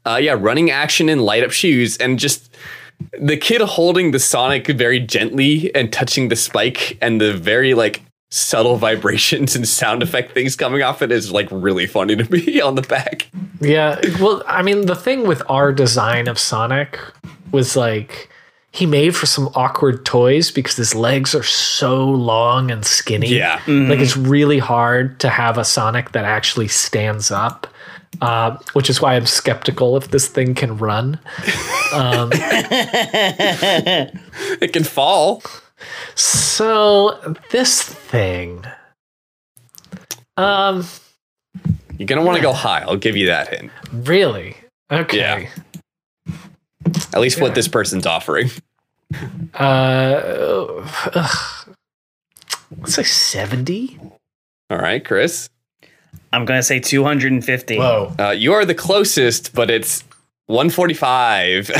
uh, 0.05 0.19
yeah, 0.21 0.35
running 0.39 0.71
action 0.71 1.07
and 1.07 1.21
light 1.21 1.43
up 1.43 1.51
shoes, 1.51 1.97
and 1.97 2.17
just 2.17 2.51
the 3.19 3.37
kid 3.37 3.61
holding 3.61 4.09
the 4.11 4.19
Sonic 4.19 4.65
very 4.67 4.99
gently 4.99 5.69
and 5.75 5.93
touching 5.93 6.29
the 6.29 6.35
spike, 6.35 6.97
and 7.01 7.21
the 7.21 7.33
very 7.33 7.73
like 7.75 8.01
subtle 8.31 8.77
vibrations 8.77 9.55
and 9.57 9.67
sound 9.67 10.01
effect 10.01 10.33
things 10.33 10.55
coming 10.55 10.81
off 10.81 11.01
it 11.01 11.11
is 11.11 11.33
like 11.33 11.49
really 11.51 11.85
funny 11.85 12.15
to 12.15 12.23
me 12.31 12.59
on 12.61 12.75
the 12.75 12.81
back. 12.81 13.29
Yeah. 13.59 13.99
Well, 14.19 14.41
I 14.47 14.63
mean, 14.63 14.87
the 14.87 14.95
thing 14.95 15.27
with 15.27 15.43
our 15.49 15.71
design 15.71 16.27
of 16.27 16.39
Sonic 16.39 16.97
was 17.51 17.75
like 17.75 18.29
he 18.71 18.85
made 18.85 19.15
for 19.15 19.25
some 19.25 19.49
awkward 19.53 20.05
toys 20.05 20.49
because 20.49 20.77
his 20.77 20.95
legs 20.95 21.35
are 21.35 21.43
so 21.43 22.05
long 22.05 22.71
and 22.71 22.85
skinny. 22.85 23.35
Yeah. 23.35 23.61
Like 23.67 23.99
it's 23.99 24.15
really 24.15 24.59
hard 24.59 25.19
to 25.19 25.29
have 25.29 25.57
a 25.57 25.65
Sonic 25.65 26.13
that 26.13 26.23
actually 26.23 26.69
stands 26.69 27.29
up. 27.31 27.67
Uh, 28.21 28.57
which 28.73 28.89
is 28.89 29.01
why 29.01 29.15
I'm 29.15 29.25
skeptical 29.25 29.95
if 29.95 30.11
this 30.11 30.27
thing 30.27 30.53
can 30.53 30.77
run. 30.77 31.17
It 34.61 34.73
can 34.73 34.83
fall. 34.83 35.41
So 36.15 37.35
this 37.51 37.81
thing, 37.81 38.63
um, 40.37 40.85
You're 41.97 42.07
gonna 42.07 42.23
want 42.23 42.37
to 42.37 42.41
go 42.41 42.53
high. 42.53 42.81
I'll 42.81 42.97
give 42.97 43.15
you 43.17 43.27
that 43.27 43.49
hint. 43.49 43.71
really, 43.91 44.55
okay. 44.91 45.17
Yeah. 45.17 45.49
At 47.13 47.19
least 47.21 47.39
what 47.41 47.55
this 47.55 47.67
person's 47.67 48.05
offering. 48.05 48.49
Uh, 49.53 50.81
ugh. 51.13 51.75
let's 52.79 52.95
say 52.95 53.03
seventy. 53.03 53.99
All 54.69 54.77
right, 54.77 55.03
Chris. 55.03 55.49
I'm 56.33 56.45
gonna 56.45 56.63
say 56.63 56.79
250. 56.79 57.77
Whoa. 57.77 58.13
Uh, 58.17 58.29
you 58.31 58.53
are 58.53 58.63
the 58.63 58.73
closest, 58.73 59.53
but 59.53 59.69
it's 59.69 60.03
145. 60.47 61.71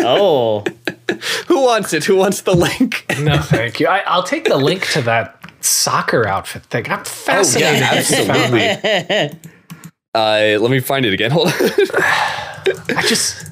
Oh, 0.00 0.64
Who 1.48 1.62
wants 1.62 1.92
it? 1.92 2.04
Who 2.04 2.16
wants 2.16 2.42
the 2.42 2.54
link? 2.54 3.04
No, 3.20 3.38
thank 3.38 3.80
you. 3.80 3.86
I, 3.86 3.98
I'll 4.00 4.22
take 4.22 4.44
the 4.44 4.56
link 4.56 4.86
to 4.92 5.02
that 5.02 5.38
soccer 5.60 6.26
outfit 6.26 6.64
thing. 6.64 6.90
I'm 6.90 7.04
fascinated. 7.04 7.82
that 7.82 8.10
you 8.10 8.24
found 8.26 8.54
that. 8.54 9.38
Uh, 10.14 10.58
let 10.60 10.70
me 10.70 10.80
find 10.80 11.06
it 11.06 11.14
again. 11.14 11.30
Hold 11.30 11.48
on. 11.48 11.52
I 12.96 13.04
just, 13.06 13.46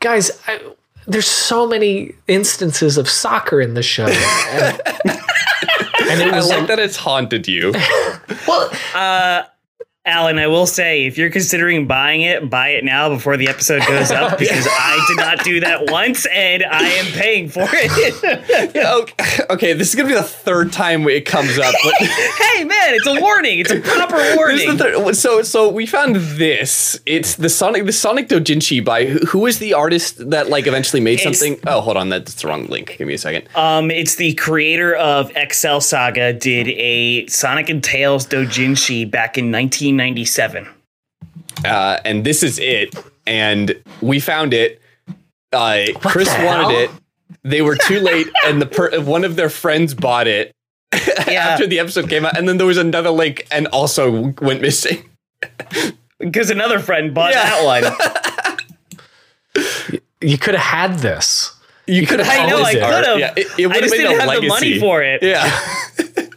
guys, 0.00 0.30
I, 0.46 0.60
there's 1.06 1.26
so 1.26 1.66
many 1.66 2.14
instances 2.26 2.98
of 2.98 3.08
soccer 3.08 3.60
in 3.60 3.74
the 3.74 3.82
show. 3.82 4.06
And, 4.06 4.80
and 5.04 6.20
it 6.20 6.28
I 6.32 6.36
was 6.36 6.48
like 6.48 6.66
that 6.66 6.78
it's 6.78 6.96
haunted 6.96 7.46
you. 7.46 7.72
well, 8.48 8.70
Alan, 10.06 10.38
I 10.38 10.48
will 10.48 10.66
say, 10.66 11.06
if 11.06 11.16
you're 11.16 11.30
considering 11.30 11.86
buying 11.86 12.20
it, 12.20 12.50
buy 12.50 12.70
it 12.70 12.84
now 12.84 13.08
before 13.08 13.38
the 13.38 13.48
episode 13.48 13.80
goes 13.86 14.10
up 14.10 14.38
because 14.38 14.66
I 14.70 15.02
did 15.08 15.16
not 15.16 15.42
do 15.42 15.60
that 15.60 15.90
once 15.90 16.26
and 16.26 16.62
I 16.62 16.82
am 16.88 17.06
paying 17.06 17.48
for 17.48 17.62
it. 17.66 18.76
okay, 18.76 19.44
okay, 19.48 19.72
this 19.72 19.88
is 19.88 19.94
gonna 19.94 20.08
be 20.08 20.14
the 20.14 20.22
third 20.22 20.74
time 20.74 21.08
it 21.08 21.24
comes 21.24 21.58
up. 21.58 21.74
But 21.82 21.94
hey, 21.94 22.64
man, 22.64 22.94
it's 22.94 23.06
a 23.06 23.18
warning. 23.18 23.60
It's 23.60 23.70
a 23.70 23.80
proper 23.80 24.16
this 24.16 24.60
is 24.60 24.66
warning. 24.66 24.78
third, 24.78 25.16
so 25.16 25.40
so 25.40 25.70
we 25.70 25.86
found 25.86 26.16
this. 26.16 27.00
It's 27.06 27.36
the 27.36 27.48
Sonic 27.48 27.86
the 27.86 27.92
Sonic 27.92 28.28
Dojinshi 28.28 28.84
by 28.84 29.06
who, 29.06 29.18
who 29.20 29.46
is 29.46 29.58
the 29.58 29.72
artist 29.72 30.28
that 30.30 30.50
like 30.50 30.66
eventually 30.66 31.00
made 31.00 31.20
It's- 31.20 31.38
something? 31.38 31.58
Oh, 31.66 31.80
hold 31.80 31.96
on, 31.96 32.10
that's 32.10 32.34
the 32.42 32.48
wrong 32.48 32.66
link. 32.66 32.96
Give 32.98 33.08
me 33.08 33.14
a 33.14 33.18
second. 33.18 33.48
Um, 33.56 33.90
it's 33.90 34.16
the 34.16 34.34
creator 34.34 34.94
of 34.94 35.32
Excel 35.34 35.80
Saga 35.80 36.34
did 36.34 36.68
a 36.68 37.26
Sonic 37.28 37.70
and 37.70 37.82
Tails 37.82 38.26
Dojinshi 38.26 39.10
back 39.10 39.38
in 39.38 39.50
1997. 39.96 40.68
uh, 41.64 41.98
and 42.04 42.24
this 42.24 42.42
is 42.42 42.58
it. 42.58 42.94
And 43.26 43.80
we 44.02 44.20
found 44.20 44.52
it. 44.52 44.80
Uh, 45.52 45.84
Chris 45.96 46.28
wanted 46.40 46.74
it. 46.74 46.90
They 47.42 47.62
were 47.62 47.76
too 47.76 48.00
late, 48.00 48.26
and 48.46 48.60
the 48.60 48.66
per- 48.66 49.00
one 49.00 49.24
of 49.24 49.36
their 49.36 49.48
friends 49.50 49.94
bought 49.94 50.26
it 50.26 50.52
Yeah, 51.26 51.48
after 51.48 51.66
the 51.66 51.78
episode 51.78 52.08
came 52.08 52.24
out. 52.26 52.36
And 52.36 52.48
then 52.48 52.58
there 52.58 52.66
was 52.66 52.76
another 52.76 53.10
link, 53.10 53.46
and 53.50 53.66
also 53.68 54.32
went 54.42 54.60
missing. 54.60 55.08
because 56.18 56.50
another 56.50 56.78
friend 56.80 57.14
bought 57.14 57.32
Yeah. 57.32 57.42
that 57.44 57.64
one. 59.54 59.64
you 60.20 60.38
could 60.38 60.54
have 60.54 60.64
had 60.90 60.98
this. 61.00 61.50
You 61.86 62.00
could 62.06 62.20
could've 62.20 62.26
have 62.26 62.46
I 62.46 62.50
know, 62.50 62.62
I 62.62 62.72
could've. 62.74 63.18
Yeah, 63.18 63.34
it, 63.36 63.46
it 63.58 63.70
I 63.70 63.80
just 63.80 63.92
didn't 63.94 64.18
have 64.18 64.28
legacy. 64.28 64.46
the 64.46 64.48
money 64.48 64.80
for 64.80 65.02
it. 65.02 65.22
Yeah. 65.22 65.50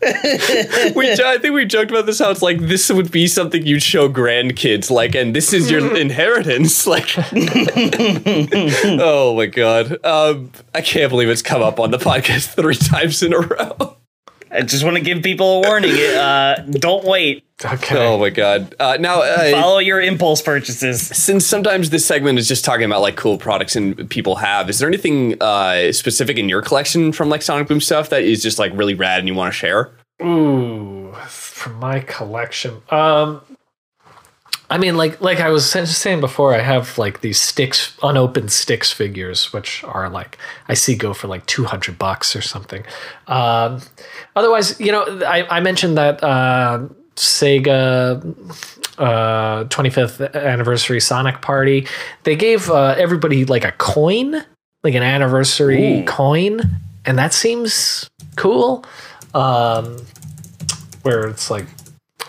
we, 0.01 1.11
I 1.11 1.37
think 1.41 1.53
we 1.53 1.65
joked 1.65 1.91
about 1.91 2.05
this 2.05 2.19
how 2.19 2.29
it's 2.29 2.41
like 2.41 2.59
this 2.59 2.89
would 2.91 3.11
be 3.11 3.27
something 3.27 3.65
you'd 3.65 3.81
show 3.83 4.09
grandkids, 4.09 4.91
like, 4.91 5.15
and 5.15 5.35
this 5.35 5.53
is 5.53 5.71
your 5.71 5.95
inheritance, 5.97 6.85
like. 6.85 7.09
oh 8.99 9.33
my 9.35 9.45
god, 9.47 10.05
um, 10.05 10.51
I 10.73 10.81
can't 10.81 11.09
believe 11.09 11.29
it's 11.29 11.41
come 11.41 11.61
up 11.61 11.79
on 11.79 11.91
the 11.91 11.97
podcast 11.97 12.53
three 12.55 12.75
times 12.75 13.23
in 13.23 13.33
a 13.33 13.39
row. 13.39 13.97
I 14.51 14.61
just 14.61 14.83
want 14.83 14.97
to 14.97 15.01
give 15.03 15.23
people 15.23 15.63
a 15.63 15.67
warning. 15.67 15.95
Uh, 15.95 16.65
don't 16.71 17.03
wait. 17.05 17.43
Okay. 17.63 17.97
Oh 17.97 18.19
my 18.19 18.29
god. 18.29 18.75
Uh, 18.79 18.97
now, 18.99 19.21
uh, 19.21 19.51
Follow 19.51 19.79
your 19.79 19.99
impulse 19.99 20.41
purchases. 20.41 21.01
since 21.01 21.45
sometimes 21.45 21.89
this 21.89 22.05
segment 22.05 22.37
is 22.37 22.47
just 22.47 22.63
talking 22.63 22.85
about 22.85 23.01
like 23.01 23.15
cool 23.15 23.37
products 23.37 23.75
and 23.75 24.09
people 24.09 24.35
have, 24.35 24.69
is 24.69 24.77
there 24.79 24.87
anything 24.87 25.41
uh, 25.41 25.91
specific 25.91 26.37
in 26.37 26.49
your 26.49 26.61
collection 26.61 27.11
from 27.11 27.29
like 27.29 27.41
Sonic 27.41 27.67
Boom 27.67 27.81
stuff 27.81 28.09
that 28.09 28.21
is 28.23 28.43
just 28.43 28.59
like 28.59 28.71
really 28.75 28.93
rad 28.93 29.19
and 29.19 29.27
you 29.27 29.33
want 29.33 29.51
to 29.51 29.57
share? 29.57 29.91
Ooh, 30.21 31.13
from 31.27 31.75
my 31.79 31.99
collection. 32.01 32.81
Um, 32.89 33.41
I 34.69 34.77
mean, 34.77 34.97
like 34.97 35.21
like 35.21 35.39
I 35.39 35.49
was 35.49 35.69
sa- 35.69 35.85
saying 35.85 36.19
before, 36.19 36.53
I 36.53 36.59
have 36.59 36.97
like 36.97 37.21
these 37.21 37.39
sticks, 37.41 37.95
unopened 38.03 38.51
sticks 38.51 38.91
figures, 38.91 39.53
which 39.53 39.83
are 39.85 40.09
like 40.09 40.37
I 40.67 40.73
see 40.73 40.95
go 40.95 41.13
for 41.13 41.27
like 41.27 41.45
two 41.45 41.63
hundred 41.63 41.97
bucks 41.97 42.35
or 42.35 42.41
something. 42.41 42.83
Um, 43.27 43.81
otherwise, 44.35 44.79
you 44.79 44.91
know, 44.91 45.03
I, 45.25 45.47
I 45.57 45.59
mentioned 45.61 45.97
that 45.97 46.21
uh, 46.23 46.87
Sega 47.15 48.21
uh 48.97 49.63
25th 49.65 50.33
anniversary 50.33 50.99
Sonic 50.99 51.41
party. 51.41 51.87
They 52.23 52.35
gave 52.35 52.69
uh, 52.69 52.95
everybody 52.97 53.45
like 53.45 53.63
a 53.63 53.71
coin, 53.73 54.43
like 54.83 54.95
an 54.95 55.03
anniversary 55.03 56.01
Ooh. 56.01 56.05
coin, 56.05 56.61
and 57.05 57.17
that 57.17 57.33
seems 57.33 58.09
cool. 58.35 58.83
um, 59.33 59.97
where 61.03 61.27
it's 61.27 61.49
like 61.49 61.65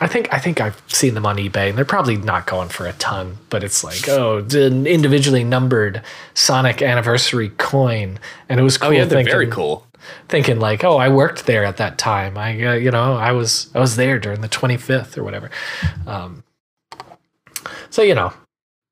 I 0.00 0.06
think 0.06 0.32
I 0.32 0.38
think 0.38 0.60
I've 0.60 0.80
seen 0.86 1.14
them 1.14 1.26
on 1.26 1.36
eBay, 1.36 1.68
and 1.68 1.78
they're 1.78 1.84
probably 1.84 2.16
not 2.16 2.46
going 2.46 2.68
for 2.68 2.86
a 2.86 2.92
ton, 2.94 3.38
but 3.50 3.64
it's 3.64 3.82
like 3.82 4.08
oh, 4.08 4.46
an 4.52 4.86
individually 4.86 5.44
numbered 5.44 6.02
Sonic 6.34 6.82
anniversary 6.82 7.50
coin, 7.50 8.18
and 8.48 8.60
it 8.60 8.62
was 8.62 8.78
cool. 8.78 8.88
Oh 8.88 8.92
yeah, 8.92 9.04
they're 9.04 9.18
thinking, 9.18 9.32
very 9.32 9.46
cool. 9.48 9.86
Thinking 10.28 10.60
like, 10.60 10.84
oh, 10.84 10.98
I 10.98 11.08
worked 11.08 11.46
there 11.46 11.64
at 11.64 11.78
that 11.78 11.98
time. 11.98 12.38
I 12.38 12.50
uh, 12.64 12.74
you 12.74 12.90
know 12.90 13.14
I 13.14 13.32
was 13.32 13.70
I 13.74 13.80
was 13.80 13.96
there 13.96 14.18
during 14.18 14.40
the 14.40 14.48
25th 14.48 15.18
or 15.18 15.24
whatever. 15.24 15.50
Um, 16.06 16.44
so 17.90 18.02
you 18.02 18.14
know 18.14 18.32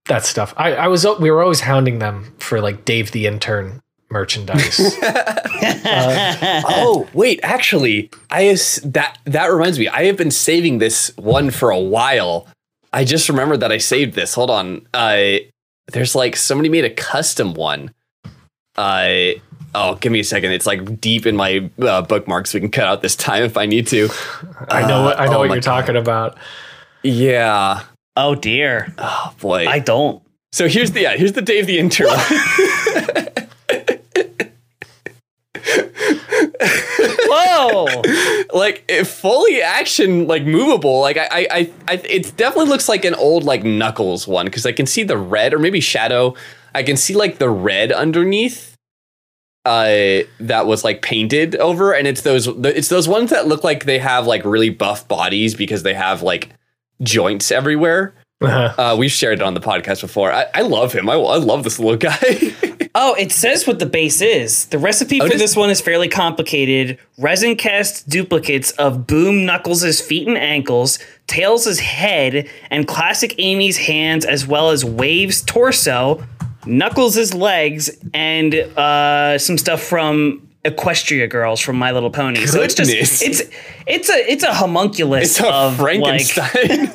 that 0.06 0.24
stuff. 0.24 0.54
I, 0.56 0.74
I 0.74 0.88
was 0.88 1.06
we 1.20 1.30
were 1.30 1.42
always 1.42 1.60
hounding 1.60 2.00
them 2.00 2.34
for 2.38 2.60
like 2.60 2.84
Dave 2.84 3.12
the 3.12 3.26
intern 3.26 3.80
merchandise. 4.16 4.80
oh 6.68 7.06
wait, 7.12 7.38
actually, 7.42 8.10
I 8.30 8.44
has, 8.44 8.76
that 8.84 9.18
that 9.24 9.46
reminds 9.46 9.78
me. 9.78 9.88
I 9.88 10.04
have 10.04 10.16
been 10.16 10.30
saving 10.30 10.78
this 10.78 11.14
one 11.16 11.50
for 11.50 11.70
a 11.70 11.78
while. 11.78 12.48
I 12.92 13.04
just 13.04 13.28
remembered 13.28 13.60
that 13.60 13.70
I 13.70 13.78
saved 13.78 14.14
this. 14.14 14.34
Hold 14.34 14.50
on. 14.50 14.86
Uh, 14.94 15.38
there's 15.92 16.14
like 16.14 16.34
somebody 16.34 16.70
made 16.70 16.84
a 16.86 16.90
custom 16.90 17.52
one. 17.52 17.92
Uh, 18.76 19.32
oh, 19.74 19.96
give 20.00 20.12
me 20.12 20.20
a 20.20 20.24
second. 20.24 20.52
It's 20.52 20.66
like 20.66 20.98
deep 20.98 21.26
in 21.26 21.36
my 21.36 21.70
uh, 21.80 22.02
bookmarks. 22.02 22.54
We 22.54 22.60
can 22.60 22.70
cut 22.70 22.86
out 22.86 23.02
this 23.02 23.16
time 23.16 23.42
if 23.42 23.58
I 23.58 23.66
need 23.66 23.86
to. 23.88 24.08
I 24.68 24.86
know 24.86 25.04
what 25.04 25.20
I 25.20 25.26
know 25.26 25.36
oh 25.36 25.38
what 25.40 25.48
my 25.48 25.54
you're 25.56 25.62
talking 25.62 25.96
about. 25.96 26.38
Yeah. 27.02 27.82
Oh 28.16 28.34
dear. 28.34 28.94
Oh 28.96 29.34
boy. 29.40 29.66
I 29.66 29.78
don't. 29.78 30.22
so 30.52 30.68
here's 30.68 30.92
the 30.92 31.02
yeah. 31.02 31.16
Here's 31.16 31.34
the 31.34 31.42
Dave 31.42 31.66
the 31.66 31.78
intern. 31.78 32.08
Whoa. 37.56 38.02
like 38.54 38.90
fully 39.04 39.62
action 39.62 40.26
like 40.26 40.44
movable 40.44 41.00
like 41.00 41.16
I, 41.16 41.28
I 41.30 41.46
i 41.50 41.72
i 41.88 41.92
it 41.94 42.36
definitely 42.36 42.70
looks 42.70 42.88
like 42.88 43.04
an 43.04 43.14
old 43.14 43.44
like 43.44 43.64
knuckles 43.64 44.28
one 44.28 44.46
because 44.46 44.66
i 44.66 44.72
can 44.72 44.86
see 44.86 45.02
the 45.02 45.16
red 45.16 45.54
or 45.54 45.58
maybe 45.58 45.80
shadow 45.80 46.34
i 46.74 46.82
can 46.82 46.96
see 46.96 47.14
like 47.14 47.38
the 47.38 47.50
red 47.50 47.92
underneath 47.92 48.76
uh 49.64 50.22
that 50.38 50.66
was 50.66 50.84
like 50.84 51.02
painted 51.02 51.56
over 51.56 51.92
and 51.92 52.06
it's 52.06 52.22
those 52.22 52.46
it's 52.46 52.88
those 52.88 53.08
ones 53.08 53.30
that 53.30 53.48
look 53.48 53.64
like 53.64 53.84
they 53.84 53.98
have 53.98 54.26
like 54.26 54.44
really 54.44 54.70
buff 54.70 55.08
bodies 55.08 55.54
because 55.54 55.82
they 55.82 55.94
have 55.94 56.22
like 56.22 56.50
joints 57.02 57.50
everywhere 57.50 58.14
uh 58.42 58.94
we've 58.98 59.10
shared 59.10 59.40
it 59.40 59.42
on 59.42 59.54
the 59.54 59.60
podcast 59.60 60.00
before 60.02 60.30
i, 60.32 60.44
I 60.54 60.60
love 60.62 60.92
him 60.92 61.08
I, 61.08 61.14
I 61.14 61.36
love 61.38 61.64
this 61.64 61.78
little 61.78 61.96
guy 61.96 62.16
Oh, 62.98 63.12
it 63.12 63.30
says 63.30 63.66
what 63.66 63.78
the 63.78 63.84
base 63.84 64.22
is. 64.22 64.64
The 64.66 64.78
recipe 64.78 65.20
for 65.20 65.28
does- 65.28 65.38
this 65.38 65.54
one 65.54 65.68
is 65.68 65.82
fairly 65.82 66.08
complicated. 66.08 66.98
Resin 67.18 67.54
cast 67.54 68.08
duplicates 68.08 68.70
of 68.72 69.06
Boom 69.06 69.44
Knuckles' 69.44 70.00
feet 70.00 70.26
and 70.26 70.38
ankles, 70.38 70.98
Tails' 71.26 71.78
head, 71.78 72.48
and 72.70 72.88
classic 72.88 73.34
Amy's 73.36 73.76
hands, 73.76 74.24
as 74.24 74.46
well 74.46 74.70
as 74.70 74.82
Wave's 74.82 75.42
torso, 75.42 76.24
Knuckles' 76.64 77.34
legs, 77.34 77.90
and 78.14 78.54
uh, 78.54 79.36
some 79.36 79.58
stuff 79.58 79.82
from 79.82 80.45
Equestria 80.70 81.28
Girls 81.28 81.60
from 81.60 81.76
My 81.76 81.92
Little 81.92 82.10
Pony. 82.10 82.46
So 82.46 82.62
it's 82.62 82.74
just 82.74 82.90
it's 82.90 83.42
it's 83.86 84.10
a 84.10 84.30
it's 84.30 84.42
a 84.42 84.52
homunculus 84.52 85.38
it's 85.38 85.40
a 85.40 85.52
of 85.52 85.76
frankenstein 85.76 86.44
like, 86.44 86.94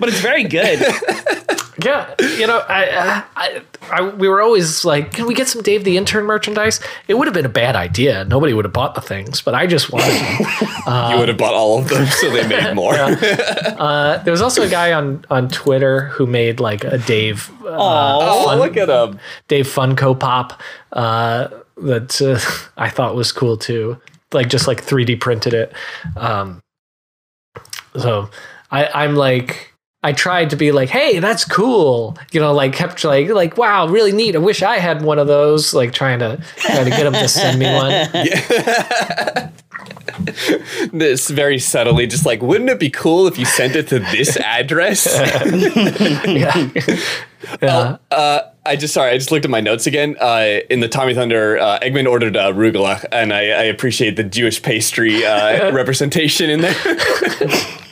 but 0.00 0.08
it's 0.08 0.20
very 0.20 0.44
good. 0.44 0.80
Yeah, 1.82 2.14
you 2.20 2.46
know, 2.46 2.58
I, 2.58 3.24
I, 3.34 3.62
I, 3.90 4.02
we 4.02 4.28
were 4.28 4.40
always 4.42 4.84
like, 4.84 5.14
can 5.14 5.26
we 5.26 5.34
get 5.34 5.48
some 5.48 5.62
Dave 5.62 5.84
the 5.84 5.96
Intern 5.96 6.26
merchandise? 6.26 6.80
It 7.08 7.14
would 7.14 7.26
have 7.26 7.34
been 7.34 7.46
a 7.46 7.48
bad 7.48 7.74
idea. 7.74 8.24
Nobody 8.24 8.52
would 8.52 8.66
have 8.66 8.74
bought 8.74 8.94
the 8.94 9.00
things, 9.00 9.40
but 9.40 9.54
I 9.54 9.66
just 9.66 9.90
wanted. 9.90 10.12
them. 10.12 10.72
you 11.12 11.18
would 11.18 11.28
have 11.28 11.38
bought 11.38 11.54
all 11.54 11.78
of 11.78 11.88
them 11.88 12.06
so 12.06 12.30
they 12.30 12.46
made 12.46 12.74
more 12.74 12.94
uh, 12.94 14.18
there 14.24 14.32
was 14.32 14.42
also 14.42 14.62
a 14.62 14.68
guy 14.68 14.92
on 14.92 15.24
on 15.30 15.48
Twitter 15.48 16.06
who 16.06 16.26
made 16.26 16.60
like 16.60 16.84
a 16.84 16.98
Dave 16.98 17.50
uh, 17.64 17.68
oh 17.70 18.56
look 18.56 18.76
at 18.76 18.88
him 18.88 19.18
Dave 19.48 19.66
Funko 19.66 20.18
Pop 20.18 20.60
uh, 20.92 21.48
that 21.78 22.20
uh, 22.20 22.38
I 22.76 22.88
thought 22.88 23.14
was 23.14 23.32
cool 23.32 23.56
too. 23.56 24.00
Like 24.32 24.48
just 24.48 24.66
like 24.66 24.84
3D 24.84 25.20
printed 25.20 25.54
it. 25.54 25.72
Um, 26.16 26.60
so 27.96 28.30
I, 28.70 28.86
I'm 28.86 29.16
like. 29.16 29.68
I 30.04 30.12
tried 30.12 30.50
to 30.50 30.56
be 30.56 30.72
like, 30.72 30.88
"Hey, 30.88 31.20
that's 31.20 31.44
cool," 31.44 32.18
you 32.32 32.40
know, 32.40 32.52
like 32.52 32.72
kept 32.72 33.04
like, 33.04 33.28
like, 33.28 33.56
"Wow, 33.56 33.86
really 33.86 34.10
neat." 34.10 34.34
I 34.34 34.38
wish 34.40 34.60
I 34.60 34.78
had 34.78 35.02
one 35.02 35.20
of 35.20 35.28
those. 35.28 35.74
Like 35.74 35.92
trying 35.92 36.18
to 36.18 36.42
trying 36.56 36.86
to 36.86 36.90
get 36.90 37.06
him 37.06 37.12
to 37.12 37.28
send 37.28 37.60
me 37.60 37.72
one. 37.72 37.92
this 40.92 41.30
very 41.30 41.58
subtly, 41.58 42.06
just 42.06 42.26
like, 42.26 42.42
wouldn't 42.42 42.70
it 42.70 42.80
be 42.80 42.90
cool 42.90 43.26
if 43.26 43.38
you 43.38 43.44
sent 43.44 43.76
it 43.76 43.88
to 43.88 43.98
this 43.98 44.36
address? 44.44 45.06
yeah. 46.26 46.68
yeah. 47.62 47.96
uh, 48.10 48.51
I 48.64 48.76
just 48.76 48.94
sorry, 48.94 49.10
I 49.10 49.18
just 49.18 49.32
looked 49.32 49.44
at 49.44 49.50
my 49.50 49.60
notes 49.60 49.86
again. 49.86 50.16
Uh, 50.20 50.60
in 50.70 50.80
the 50.80 50.88
Tommy 50.88 51.14
Thunder, 51.14 51.58
uh, 51.58 51.80
Eggman 51.80 52.08
ordered 52.08 52.36
uh, 52.36 52.52
arugula, 52.52 53.04
and 53.10 53.32
I, 53.32 53.40
I 53.40 53.62
appreciate 53.64 54.14
the 54.14 54.22
Jewish 54.22 54.62
pastry 54.62 55.24
uh, 55.24 55.72
representation 55.74 56.48
in 56.48 56.60
there. 56.60 56.74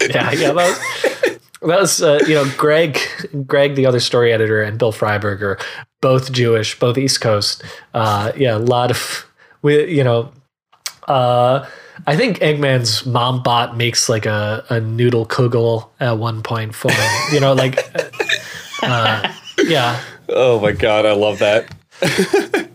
yeah, 0.09 0.30
yeah. 0.30 0.52
That 0.52 0.55
was, 0.55 1.38
that 1.62 1.80
was 1.80 2.02
uh, 2.02 2.20
you 2.26 2.34
know, 2.34 2.48
Greg, 2.56 3.01
Greg, 3.47 3.74
the 3.74 3.86
other 3.86 3.98
story 3.98 4.32
editor, 4.32 4.62
and 4.62 4.78
Bill 4.78 4.92
Freiberger, 4.92 5.60
both 6.01 6.30
Jewish, 6.30 6.78
both 6.78 6.97
East 6.97 7.20
Coast. 7.20 7.64
Uh, 7.92 8.30
yeah, 8.36 8.56
a 8.56 8.59
lot 8.59 8.92
of 8.92 9.26
we, 9.62 9.90
you 9.92 10.05
know, 10.05 10.32
uh, 11.09 11.66
I 12.06 12.16
think 12.16 12.38
Eggman's 12.38 13.05
mom 13.05 13.42
bot 13.42 13.76
makes 13.76 14.09
like 14.09 14.24
a, 14.24 14.64
a 14.70 14.80
noodle 14.80 15.26
kugel 15.26 15.88
at 15.98 16.16
one 16.16 16.42
point 16.42 16.76
for 16.76 16.92
him. 16.92 17.10
You 17.32 17.40
know, 17.40 17.55
like, 17.55 17.92
uh, 18.84 19.32
yeah. 19.64 20.01
Oh 20.31 20.61
my 20.61 20.73
god, 20.73 21.07
I 21.07 21.12
love 21.12 21.39
that. 21.40 21.66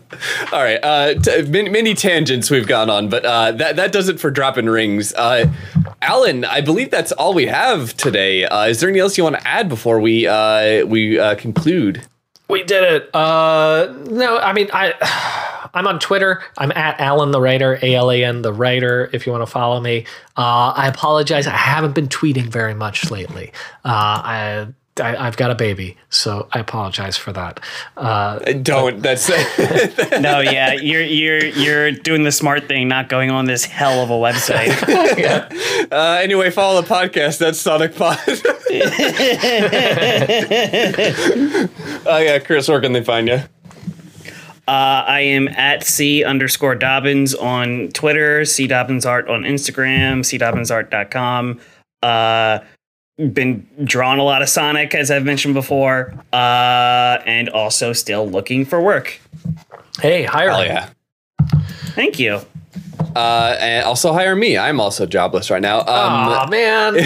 All 0.52 0.62
right, 0.62 0.78
uh, 0.82 1.14
t- 1.14 1.42
many, 1.42 1.68
many 1.68 1.94
tangents 1.94 2.50
we've 2.50 2.66
gone 2.66 2.88
on, 2.88 3.08
but 3.08 3.24
uh, 3.24 3.52
that 3.52 3.76
that 3.76 3.92
does 3.92 4.08
it 4.08 4.18
for 4.20 4.30
dropping 4.30 4.66
rings. 4.66 5.12
Uh, 5.14 5.52
Alan, 6.00 6.44
I 6.44 6.60
believe 6.60 6.90
that's 6.90 7.12
all 7.12 7.34
we 7.34 7.46
have 7.46 7.96
today. 7.96 8.44
Uh, 8.44 8.66
is 8.66 8.80
there 8.80 8.88
anything 8.88 9.02
else 9.02 9.18
you 9.18 9.24
want 9.24 9.36
to 9.36 9.46
add 9.46 9.68
before 9.68 10.00
we 10.00 10.26
uh, 10.26 10.86
we 10.86 11.18
uh, 11.18 11.34
conclude? 11.34 12.06
We 12.48 12.62
did 12.62 12.84
it. 12.84 13.14
Uh, 13.14 13.92
no, 14.08 14.38
I 14.38 14.52
mean, 14.52 14.68
I, 14.72 15.68
I'm 15.74 15.86
on 15.86 15.98
Twitter. 15.98 16.42
I'm 16.56 16.70
at 16.72 17.00
Alan 17.00 17.32
the 17.32 17.40
Writer, 17.40 17.78
A 17.82 17.94
L 17.94 18.10
A 18.10 18.24
N 18.24 18.42
the 18.42 18.52
Writer. 18.52 19.10
If 19.12 19.26
you 19.26 19.32
want 19.32 19.42
to 19.42 19.50
follow 19.50 19.80
me, 19.80 20.06
uh, 20.36 20.72
I 20.76 20.86
apologize. 20.86 21.46
I 21.46 21.56
haven't 21.56 21.94
been 21.94 22.08
tweeting 22.08 22.46
very 22.46 22.74
much 22.74 23.10
lately. 23.10 23.52
Uh, 23.84 24.22
I, 24.24 24.68
I 25.00 25.16
I've 25.16 25.36
got 25.36 25.50
a 25.50 25.54
baby, 25.54 25.96
so 26.10 26.48
I 26.52 26.58
apologize 26.60 27.16
for 27.16 27.32
that. 27.32 27.60
Uh, 27.96 28.38
Don't. 28.38 29.02
That's 29.02 29.28
No, 30.20 30.40
yeah, 30.40 30.72
you're 30.72 31.02
you're 31.02 31.44
you're 31.44 31.90
doing 31.92 32.24
the 32.24 32.32
smart 32.32 32.68
thing, 32.68 32.88
not 32.88 33.08
going 33.08 33.30
on 33.30 33.44
this 33.44 33.64
hell 33.64 34.02
of 34.02 34.10
a 34.10 34.14
website. 34.14 34.72
uh, 35.92 36.20
anyway. 36.22 36.50
Follow 36.50 36.80
the 36.80 36.88
podcast. 36.88 37.38
That's 37.38 37.60
Sonic 37.60 37.94
Pod. 37.94 38.18
Oh 42.08 42.18
yeah, 42.18 42.38
Chris, 42.38 42.68
where 42.68 42.80
can 42.80 42.92
they 42.92 43.02
find 43.02 43.28
you? 43.28 43.40
Uh, 44.68 45.04
I 45.06 45.20
am 45.20 45.48
at 45.48 45.84
C 45.84 46.24
underscore 46.24 46.74
Dobbins 46.74 47.34
on 47.34 47.88
Twitter, 47.88 48.44
C 48.44 48.66
Dobbins 48.66 49.06
Art 49.06 49.28
on 49.28 49.42
Instagram, 49.42 50.20
cdobbinsart.com. 50.20 51.60
Uh, 52.02 52.58
been 53.18 53.66
drawing 53.84 54.18
a 54.20 54.24
lot 54.24 54.42
of 54.42 54.48
Sonic, 54.48 54.94
as 54.94 55.10
I've 55.10 55.24
mentioned 55.24 55.54
before, 55.54 56.12
uh, 56.32 57.18
and 57.26 57.48
also 57.48 57.92
still 57.92 58.28
looking 58.28 58.64
for 58.64 58.80
work. 58.82 59.18
hey, 60.00 60.24
hire 60.24 60.50
Oh 60.50 60.60
me. 60.60 60.66
yeah. 60.66 60.90
Thank 61.94 62.18
you. 62.18 62.40
Uh, 63.14 63.56
and 63.60 63.84
also 63.86 64.12
hire 64.12 64.36
me. 64.36 64.58
I'm 64.58 64.78
also 64.80 65.06
jobless 65.06 65.50
right 65.50 65.62
now. 65.62 65.80
Um, 65.80 65.86
Aw, 65.88 66.46
man. 66.50 66.96
uh, 66.96 66.98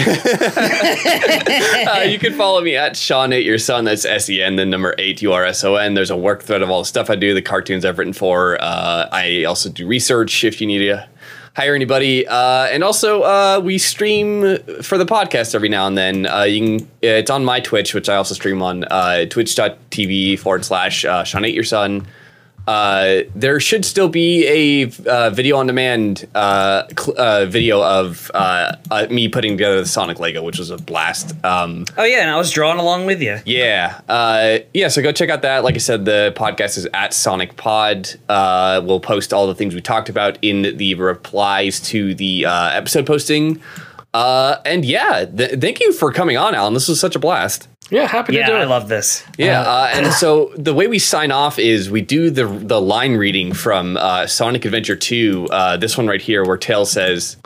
you 2.01 2.19
can 2.19 2.33
follow 2.33 2.59
me 2.61 2.75
at 2.75 2.97
Sean 2.97 3.31
Eight 3.31 3.45
Your 3.45 3.57
Son. 3.57 3.85
That's 3.85 4.03
S 4.03 4.29
E 4.29 4.41
N, 4.41 4.57
then 4.57 4.69
number 4.69 4.93
eight 4.97 5.21
U 5.21 5.31
R 5.31 5.45
S 5.45 5.63
O 5.63 5.75
N. 5.75 5.93
There's 5.93 6.09
a 6.09 6.17
work 6.17 6.43
thread 6.43 6.61
of 6.61 6.69
all 6.69 6.79
the 6.81 6.85
stuff 6.85 7.09
I 7.09 7.15
do, 7.15 7.33
the 7.33 7.41
cartoons 7.41 7.85
I've 7.85 7.97
written 7.97 8.13
for. 8.13 8.61
Uh, 8.61 9.07
I 9.11 9.45
also 9.45 9.69
do 9.69 9.87
research 9.87 10.43
if 10.43 10.59
you 10.59 10.67
need 10.67 10.79
to 10.79 11.07
hire 11.55 11.75
anybody. 11.75 12.27
Uh, 12.27 12.65
and 12.67 12.83
also, 12.83 13.21
uh, 13.23 13.61
we 13.63 13.77
stream 13.77 14.57
for 14.81 14.97
the 14.97 15.05
podcast 15.05 15.53
every 15.55 15.69
now 15.69 15.87
and 15.87 15.97
then. 15.97 16.25
Uh, 16.25 16.43
you 16.43 16.79
can. 16.79 16.91
It's 17.01 17.29
on 17.29 17.43
my 17.43 17.59
Twitch, 17.59 17.93
which 17.93 18.09
I 18.09 18.15
also 18.15 18.33
stream 18.33 18.61
on 18.61 18.83
uh, 18.85 19.25
twitch.tv 19.25 20.39
forward 20.39 20.65
slash 20.65 21.05
uh, 21.05 21.23
Sean 21.23 21.45
Eight 21.45 21.55
Your 21.55 21.63
Son. 21.63 22.07
Uh, 22.71 23.23
there 23.35 23.59
should 23.59 23.83
still 23.85 24.07
be 24.09 24.47
a 24.47 25.09
uh, 25.09 25.29
video 25.31 25.57
on 25.57 25.67
demand 25.67 26.27
uh, 26.35 26.83
cl- 26.97 27.17
uh, 27.19 27.45
video 27.45 27.83
of 27.83 28.31
uh, 28.33 28.75
uh, 28.89 29.07
me 29.09 29.27
putting 29.27 29.53
together 29.53 29.81
the 29.81 29.85
Sonic 29.87 30.19
Lego, 30.19 30.41
which 30.43 30.57
was 30.59 30.69
a 30.69 30.77
blast. 30.77 31.33
Um, 31.43 31.85
Oh 31.97 32.03
yeah, 32.03 32.21
and 32.21 32.29
I 32.29 32.37
was 32.37 32.51
drawing 32.51 32.79
along 32.79 33.05
with 33.05 33.21
you. 33.21 33.39
yeah, 33.45 33.99
uh, 34.07 34.59
yeah. 34.73 34.87
So 34.87 35.01
go 35.01 35.11
check 35.11 35.29
out 35.29 35.41
that. 35.41 35.63
Like 35.63 35.75
I 35.75 35.79
said, 35.79 36.05
the 36.05 36.33
podcast 36.35 36.77
is 36.77 36.87
at 36.93 37.13
Sonic 37.13 37.55
Pod. 37.57 38.09
Uh, 38.29 38.81
we'll 38.83 38.99
post 38.99 39.33
all 39.33 39.47
the 39.47 39.55
things 39.55 39.75
we 39.75 39.81
talked 39.81 40.09
about 40.09 40.37
in 40.41 40.77
the 40.77 40.95
replies 40.95 41.79
to 41.91 42.15
the 42.15 42.45
uh, 42.45 42.69
episode 42.71 43.05
posting. 43.05 43.61
Uh, 44.13 44.57
and 44.65 44.83
yeah, 44.83 45.25
th- 45.25 45.59
thank 45.59 45.79
you 45.79 45.93
for 45.93 46.11
coming 46.11 46.35
on, 46.37 46.53
Alan. 46.53 46.73
This 46.73 46.87
was 46.87 46.99
such 46.99 47.15
a 47.15 47.19
blast. 47.19 47.67
Yeah, 47.89 48.07
happy 48.07 48.33
to 48.33 48.39
Yeah, 48.39 48.47
do 48.47 48.55
it. 48.55 48.59
I 48.59 48.63
love 48.65 48.87
this. 48.87 49.23
Yeah, 49.37 49.61
uh, 49.61 49.89
and 49.93 50.07
so 50.13 50.53
the 50.57 50.73
way 50.73 50.87
we 50.87 50.99
sign 50.99 51.31
off 51.31 51.59
is 51.59 51.89
we 51.89 52.01
do 52.01 52.29
the 52.29 52.45
the 52.45 52.79
line 52.81 53.13
reading 53.17 53.53
from 53.53 53.97
uh, 53.97 54.27
Sonic 54.27 54.65
Adventure 54.65 54.95
Two. 54.95 55.47
Uh, 55.51 55.77
this 55.77 55.97
one 55.97 56.07
right 56.07 56.21
here, 56.21 56.43
where 56.45 56.57
Tails 56.57 56.91
says, 56.91 57.37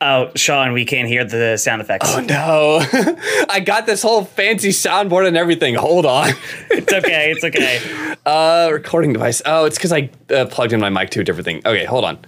Oh, 0.00 0.30
Sean, 0.36 0.72
we 0.74 0.84
can't 0.84 1.08
hear 1.08 1.24
the 1.24 1.56
sound 1.56 1.80
effects. 1.82 2.08
"Oh 2.14 2.20
no, 2.20 2.80
I 3.50 3.60
got 3.60 3.84
this 3.86 4.00
whole 4.02 4.24
fancy 4.24 4.68
soundboard 4.70 5.26
and 5.26 5.36
everything. 5.36 5.74
Hold 5.74 6.06
on, 6.06 6.30
It's 6.70 6.92
okay. 6.92 7.30
It's 7.32 7.44
okay. 7.44 8.14
uh, 8.26 8.68
recording 8.72 9.12
device. 9.12 9.40
Oh, 9.44 9.64
it's 9.64 9.76
because 9.78 9.92
I 9.92 10.10
uh, 10.30 10.46
plugged 10.46 10.72
in 10.72 10.80
my 10.80 10.88
mic 10.90 11.10
to 11.10 11.20
a 11.20 11.24
different 11.24 11.46
thing. 11.46 11.62
Okay, 11.66 11.84
hold 11.84 12.04
on. 12.04 12.18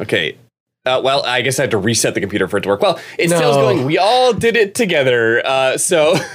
Okay." 0.00 0.36
Uh, 0.86 1.00
well, 1.04 1.22
I 1.26 1.42
guess 1.42 1.58
I 1.58 1.64
had 1.64 1.70
to 1.72 1.78
reset 1.78 2.14
the 2.14 2.20
computer 2.20 2.48
for 2.48 2.56
it 2.56 2.62
to 2.62 2.68
work. 2.70 2.80
Well, 2.80 2.98
it's 3.18 3.32
Tails 3.32 3.56
going. 3.56 3.84
We 3.84 3.98
all 3.98 4.32
did 4.32 4.56
it 4.56 4.74
together. 4.74 5.44
Uh, 5.46 5.76
so, 5.76 6.12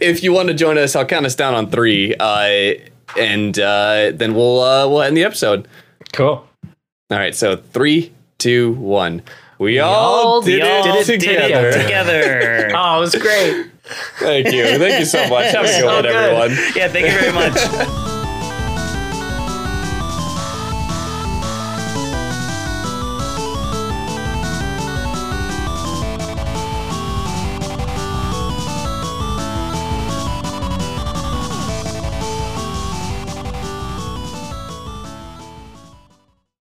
if 0.00 0.24
you 0.24 0.32
want 0.32 0.48
to 0.48 0.54
join 0.54 0.76
us, 0.76 0.96
I'll 0.96 1.06
count 1.06 1.24
us 1.24 1.36
down 1.36 1.54
on 1.54 1.70
three, 1.70 2.14
uh, 2.16 2.74
and 3.16 3.56
uh, 3.58 4.10
then 4.12 4.34
we'll 4.34 4.60
uh, 4.60 4.88
we'll 4.88 5.02
end 5.02 5.16
the 5.16 5.22
episode. 5.22 5.68
Cool. 6.12 6.48
All 6.64 7.18
right, 7.18 7.34
so 7.34 7.56
three, 7.56 8.12
two, 8.38 8.72
one. 8.72 9.22
We, 9.58 9.78
all, 9.78 9.94
all 9.94 10.40
did, 10.42 10.62
We 10.62 10.68
all 10.68 10.84
it 11.00 11.06
did 11.06 11.20
together. 11.20 11.68
it 11.68 11.82
together. 11.82 12.70
Oh, 12.76 12.98
it 12.98 13.00
was 13.00 13.14
great. 13.14 13.70
Thank 14.18 14.52
you. 14.52 14.64
Thank 14.78 14.98
you 14.98 15.06
so 15.06 15.28
much. 15.28 15.52
Have 15.52 15.64
a 15.64 15.68
good 15.68 15.84
one, 15.86 16.04
everyone. 16.06 16.50
yeah, 16.74 16.88
thank 16.88 17.06
you 17.06 17.12
very 17.18 17.32
much. 17.32 18.06